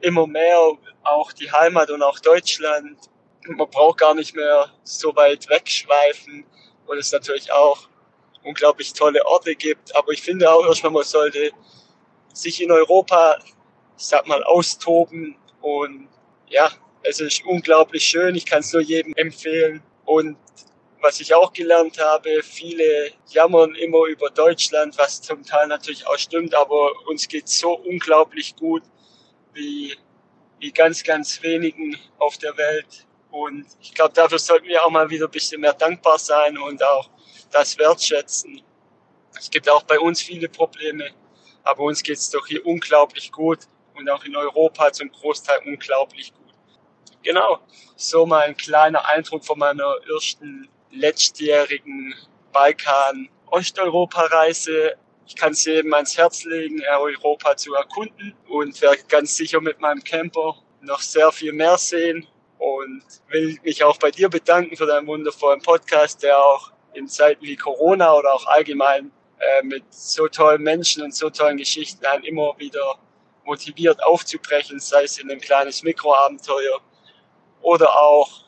immer 0.00 0.26
mehr, 0.26 0.72
auch 1.02 1.32
die 1.32 1.50
Heimat 1.50 1.90
und 1.90 2.02
auch 2.02 2.18
Deutschland. 2.20 2.98
Man 3.46 3.70
braucht 3.70 3.98
gar 3.98 4.14
nicht 4.14 4.34
mehr 4.34 4.72
so 4.84 5.14
weit 5.16 5.48
wegschweifen, 5.48 6.44
und 6.90 6.98
es 6.98 7.12
natürlich 7.12 7.52
auch 7.52 7.88
unglaublich 8.42 8.92
tolle 8.92 9.24
Orte 9.24 9.54
gibt. 9.54 9.94
Aber 9.94 10.10
ich 10.10 10.20
finde 10.20 10.50
auch 10.50 10.66
erstmal, 10.66 10.92
man 10.92 11.04
sollte 11.04 11.52
sich 12.32 12.60
in 12.60 12.72
Europa, 12.72 13.38
ich 14.00 14.06
sag 14.06 14.26
mal, 14.26 14.42
austoben 14.44 15.36
und 15.60 16.08
ja, 16.48 16.70
es 17.02 17.20
ist 17.20 17.44
unglaublich 17.44 18.02
schön. 18.02 18.34
Ich 18.34 18.46
kann 18.46 18.60
es 18.60 18.72
nur 18.72 18.80
jedem 18.80 19.12
empfehlen. 19.14 19.82
Und 20.06 20.38
was 21.02 21.20
ich 21.20 21.34
auch 21.34 21.52
gelernt 21.52 21.98
habe, 22.02 22.42
viele 22.42 23.10
jammern 23.28 23.74
immer 23.74 24.06
über 24.06 24.30
Deutschland, 24.30 24.96
was 24.96 25.20
zum 25.20 25.44
Teil 25.44 25.68
natürlich 25.68 26.06
auch 26.06 26.16
stimmt, 26.16 26.54
aber 26.54 26.92
uns 27.08 27.28
geht 27.28 27.48
so 27.48 27.74
unglaublich 27.74 28.56
gut 28.56 28.82
wie, 29.52 29.94
wie 30.60 30.72
ganz, 30.72 31.02
ganz 31.02 31.42
wenigen 31.42 31.94
auf 32.18 32.38
der 32.38 32.56
Welt. 32.56 33.06
Und 33.30 33.66
ich 33.82 33.92
glaube, 33.92 34.14
dafür 34.14 34.38
sollten 34.38 34.66
wir 34.66 34.82
auch 34.82 34.90
mal 34.90 35.10
wieder 35.10 35.26
ein 35.26 35.30
bisschen 35.30 35.60
mehr 35.60 35.74
dankbar 35.74 36.18
sein 36.18 36.56
und 36.56 36.82
auch 36.82 37.10
das 37.50 37.76
wertschätzen. 37.76 38.62
Es 39.38 39.50
gibt 39.50 39.68
auch 39.68 39.82
bei 39.82 40.00
uns 40.00 40.22
viele 40.22 40.48
Probleme, 40.48 41.10
aber 41.64 41.82
uns 41.84 42.02
geht 42.02 42.16
es 42.16 42.30
doch 42.30 42.46
hier 42.46 42.64
unglaublich 42.64 43.30
gut 43.30 43.58
und 43.96 44.08
auch 44.08 44.24
in 44.24 44.36
Europa 44.36 44.92
zum 44.92 45.10
Großteil 45.10 45.60
unglaublich 45.66 46.32
gut. 46.34 46.54
Genau, 47.22 47.58
so 47.96 48.26
mal 48.26 48.46
ein 48.46 48.56
kleiner 48.56 49.06
Eindruck 49.06 49.44
von 49.44 49.58
meiner 49.58 49.96
ersten 50.08 50.68
letztjährigen 50.90 52.14
Balkan-Osteuropa-Reise. 52.52 54.94
Ich 55.26 55.36
kann 55.36 55.52
es 55.52 55.64
jedem 55.64 55.94
ans 55.94 56.16
Herz 56.16 56.44
legen, 56.44 56.82
Europa 56.88 57.56
zu 57.56 57.74
erkunden 57.74 58.34
und 58.48 58.80
werde 58.80 59.02
ganz 59.08 59.36
sicher 59.36 59.60
mit 59.60 59.80
meinem 59.80 60.02
Camper 60.02 60.56
noch 60.80 61.00
sehr 61.00 61.30
viel 61.30 61.52
mehr 61.52 61.76
sehen 61.76 62.26
und 62.58 63.02
will 63.28 63.58
mich 63.62 63.84
auch 63.84 63.98
bei 63.98 64.10
dir 64.10 64.28
bedanken 64.28 64.76
für 64.76 64.86
deinen 64.86 65.06
wundervollen 65.06 65.62
Podcast, 65.62 66.22
der 66.22 66.38
auch 66.38 66.72
in 66.94 67.06
Zeiten 67.06 67.44
wie 67.44 67.56
Corona 67.56 68.14
oder 68.14 68.34
auch 68.34 68.46
allgemein 68.46 69.12
äh, 69.38 69.62
mit 69.62 69.84
so 69.90 70.28
tollen 70.28 70.62
Menschen 70.62 71.02
und 71.02 71.14
so 71.14 71.30
tollen 71.30 71.56
Geschichten 71.56 72.04
einen 72.04 72.24
immer 72.24 72.54
wieder 72.58 72.98
motiviert 73.50 74.00
aufzubrechen, 74.04 74.78
sei 74.78 75.02
es 75.02 75.18
in 75.18 75.28
ein 75.28 75.40
kleines 75.40 75.82
Mikroabenteuer 75.82 76.80
oder 77.62 77.88
auch 78.00 78.44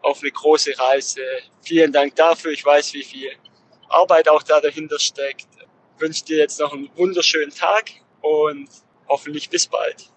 auf 0.00 0.20
eine 0.22 0.30
große 0.30 0.72
Reise. 0.78 1.20
Vielen 1.60 1.92
Dank 1.92 2.16
dafür. 2.16 2.50
Ich 2.52 2.64
weiß, 2.64 2.94
wie 2.94 3.04
viel 3.04 3.30
Arbeit 3.90 4.26
auch 4.26 4.42
da 4.42 4.58
dahinter 4.58 4.98
steckt. 4.98 5.48
Ich 5.94 6.00
wünsche 6.00 6.24
dir 6.24 6.38
jetzt 6.38 6.58
noch 6.60 6.72
einen 6.72 6.88
wunderschönen 6.96 7.54
Tag 7.54 7.90
und 8.22 8.70
hoffentlich 9.06 9.50
bis 9.50 9.66
bald. 9.66 10.10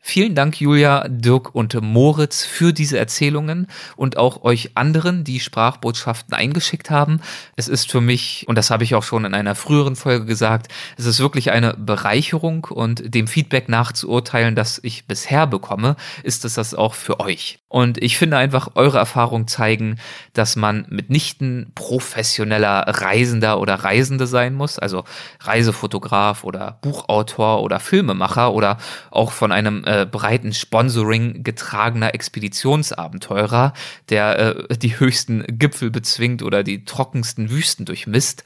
Vielen 0.00 0.34
Dank, 0.34 0.60
Julia, 0.60 1.06
Dirk 1.08 1.54
und 1.54 1.74
Moritz, 1.82 2.44
für 2.44 2.72
diese 2.72 2.98
Erzählungen 2.98 3.66
und 3.96 4.16
auch 4.16 4.42
euch 4.42 4.70
anderen, 4.74 5.24
die 5.24 5.40
Sprachbotschaften 5.40 6.34
eingeschickt 6.34 6.88
haben. 6.88 7.20
Es 7.56 7.68
ist 7.68 7.90
für 7.90 8.00
mich, 8.00 8.44
und 8.48 8.56
das 8.56 8.70
habe 8.70 8.84
ich 8.84 8.94
auch 8.94 9.02
schon 9.02 9.24
in 9.24 9.34
einer 9.34 9.54
früheren 9.54 9.96
Folge 9.96 10.24
gesagt, 10.24 10.72
es 10.96 11.04
ist 11.04 11.20
wirklich 11.20 11.50
eine 11.50 11.74
Bereicherung 11.74 12.64
und 12.70 13.14
dem 13.14 13.26
Feedback 13.26 13.68
nachzuurteilen, 13.68 14.54
das 14.54 14.80
ich 14.82 15.06
bisher 15.06 15.46
bekomme, 15.46 15.96
ist 16.22 16.44
es 16.44 16.54
das 16.54 16.74
auch 16.74 16.94
für 16.94 17.20
euch. 17.20 17.58
Und 17.68 18.02
ich 18.02 18.16
finde 18.16 18.38
einfach, 18.38 18.70
eure 18.76 18.98
Erfahrungen 18.98 19.46
zeigen, 19.46 19.98
dass 20.32 20.56
man 20.56 20.86
mitnichten 20.88 21.72
professioneller 21.74 22.84
Reisender 22.86 23.60
oder 23.60 23.74
Reisende 23.74 24.26
sein 24.26 24.54
muss, 24.54 24.78
also 24.78 25.04
Reisefotograf 25.40 26.44
oder 26.44 26.78
Buchautor 26.80 27.62
oder 27.62 27.78
Filmemacher 27.78 28.54
oder 28.54 28.78
auch 29.10 29.32
von 29.32 29.52
einem 29.52 29.84
äh, 29.88 30.04
breiten 30.04 30.52
Sponsoring 30.52 31.42
getragener 31.42 32.14
Expeditionsabenteurer, 32.14 33.72
der 34.10 34.38
äh, 34.38 34.76
die 34.76 35.00
höchsten 35.00 35.44
Gipfel 35.48 35.90
bezwingt 35.90 36.42
oder 36.42 36.62
die 36.62 36.84
trockensten 36.84 37.48
Wüsten 37.50 37.86
durchmisst. 37.86 38.44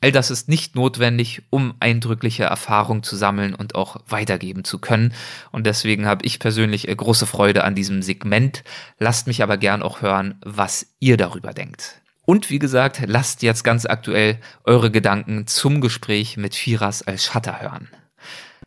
All 0.00 0.12
das 0.12 0.30
ist 0.30 0.48
nicht 0.48 0.76
notwendig, 0.76 1.42
um 1.50 1.74
eindrückliche 1.80 2.44
Erfahrungen 2.44 3.02
zu 3.02 3.16
sammeln 3.16 3.54
und 3.54 3.74
auch 3.74 3.96
weitergeben 4.06 4.62
zu 4.62 4.78
können. 4.78 5.14
Und 5.50 5.66
deswegen 5.66 6.06
habe 6.06 6.24
ich 6.24 6.38
persönlich 6.38 6.86
äh, 6.86 6.94
große 6.94 7.26
Freude 7.26 7.64
an 7.64 7.74
diesem 7.74 8.00
Segment. 8.00 8.62
Lasst 9.00 9.26
mich 9.26 9.42
aber 9.42 9.56
gern 9.56 9.82
auch 9.82 10.00
hören, 10.00 10.36
was 10.44 10.86
ihr 11.00 11.16
darüber 11.16 11.52
denkt. 11.52 12.00
Und 12.24 12.50
wie 12.50 12.60
gesagt, 12.60 13.02
lasst 13.04 13.42
jetzt 13.42 13.64
ganz 13.64 13.84
aktuell 13.84 14.38
eure 14.62 14.92
Gedanken 14.92 15.48
zum 15.48 15.80
Gespräch 15.80 16.36
mit 16.36 16.54
Firas 16.54 17.02
als 17.02 17.24
Schatter 17.24 17.60
hören. 17.60 17.88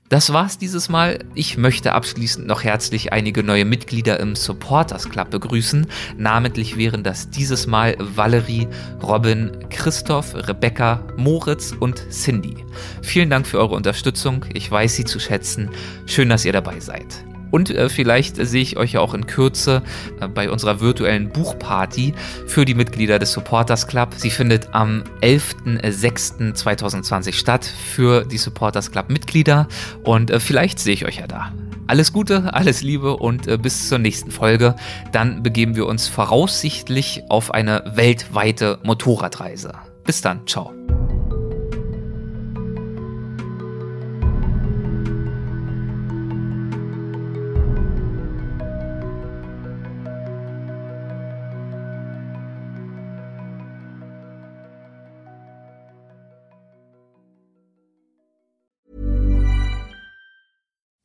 Das 0.09 0.31
war's 0.31 0.57
dieses 0.57 0.87
Mal. 0.87 1.19
Ich 1.35 1.57
möchte 1.57 1.91
abschließend 1.91 2.47
noch 2.47 2.63
herzlich 2.63 3.11
einige 3.11 3.43
neue 3.43 3.65
Mitglieder 3.65 4.21
im 4.21 4.37
Supporters 4.37 5.09
Club 5.09 5.31
begrüßen. 5.31 5.85
Namentlich 6.17 6.77
wären 6.77 7.03
das 7.03 7.29
dieses 7.29 7.67
Mal 7.67 7.97
Valerie, 7.99 8.69
Robin, 9.03 9.51
Christoph, 9.69 10.33
Rebecca, 10.33 11.01
Moritz 11.17 11.73
und 11.77 12.09
Cindy. 12.09 12.55
Vielen 13.01 13.29
Dank 13.29 13.45
für 13.45 13.59
eure 13.59 13.75
Unterstützung. 13.75 14.45
Ich 14.53 14.71
weiß 14.71 14.95
sie 14.95 15.03
zu 15.03 15.19
schätzen. 15.19 15.69
Schön, 16.05 16.29
dass 16.29 16.45
ihr 16.45 16.53
dabei 16.53 16.79
seid. 16.79 17.25
Und 17.51 17.69
äh, 17.69 17.89
vielleicht 17.89 18.37
sehe 18.37 18.61
ich 18.61 18.77
euch 18.77 18.93
ja 18.93 19.01
auch 19.01 19.13
in 19.13 19.27
Kürze 19.27 19.81
äh, 20.19 20.27
bei 20.27 20.49
unserer 20.49 20.79
virtuellen 20.79 21.29
Buchparty 21.29 22.13
für 22.45 22.65
die 22.65 22.73
Mitglieder 22.73 23.19
des 23.19 23.31
Supporters 23.31 23.87
Club. 23.87 24.09
Sie 24.15 24.29
findet 24.29 24.73
am 24.73 25.03
11.06.2020 25.21 27.33
statt 27.33 27.65
für 27.65 28.25
die 28.25 28.37
Supporters 28.37 28.91
Club 28.91 29.09
Mitglieder 29.09 29.67
und 30.03 30.31
äh, 30.31 30.39
vielleicht 30.39 30.79
sehe 30.79 30.93
ich 30.93 31.05
euch 31.05 31.17
ja 31.17 31.27
da. 31.27 31.51
Alles 31.87 32.11
Gute, 32.11 32.53
alles 32.53 32.81
Liebe 32.81 33.15
und 33.15 33.47
äh, 33.47 33.57
bis 33.57 33.87
zur 33.87 33.97
nächsten 33.97 34.31
Folge. 34.31 34.75
Dann 35.13 35.41
begeben 35.41 35.75
wir 35.75 35.85
uns 35.85 36.09
voraussichtlich 36.09 37.23
auf 37.29 37.53
eine 37.53 37.93
weltweite 37.95 38.79
Motorradreise. 38.83 39.73
Bis 40.03 40.21
dann, 40.21 40.45
ciao. 40.45 40.73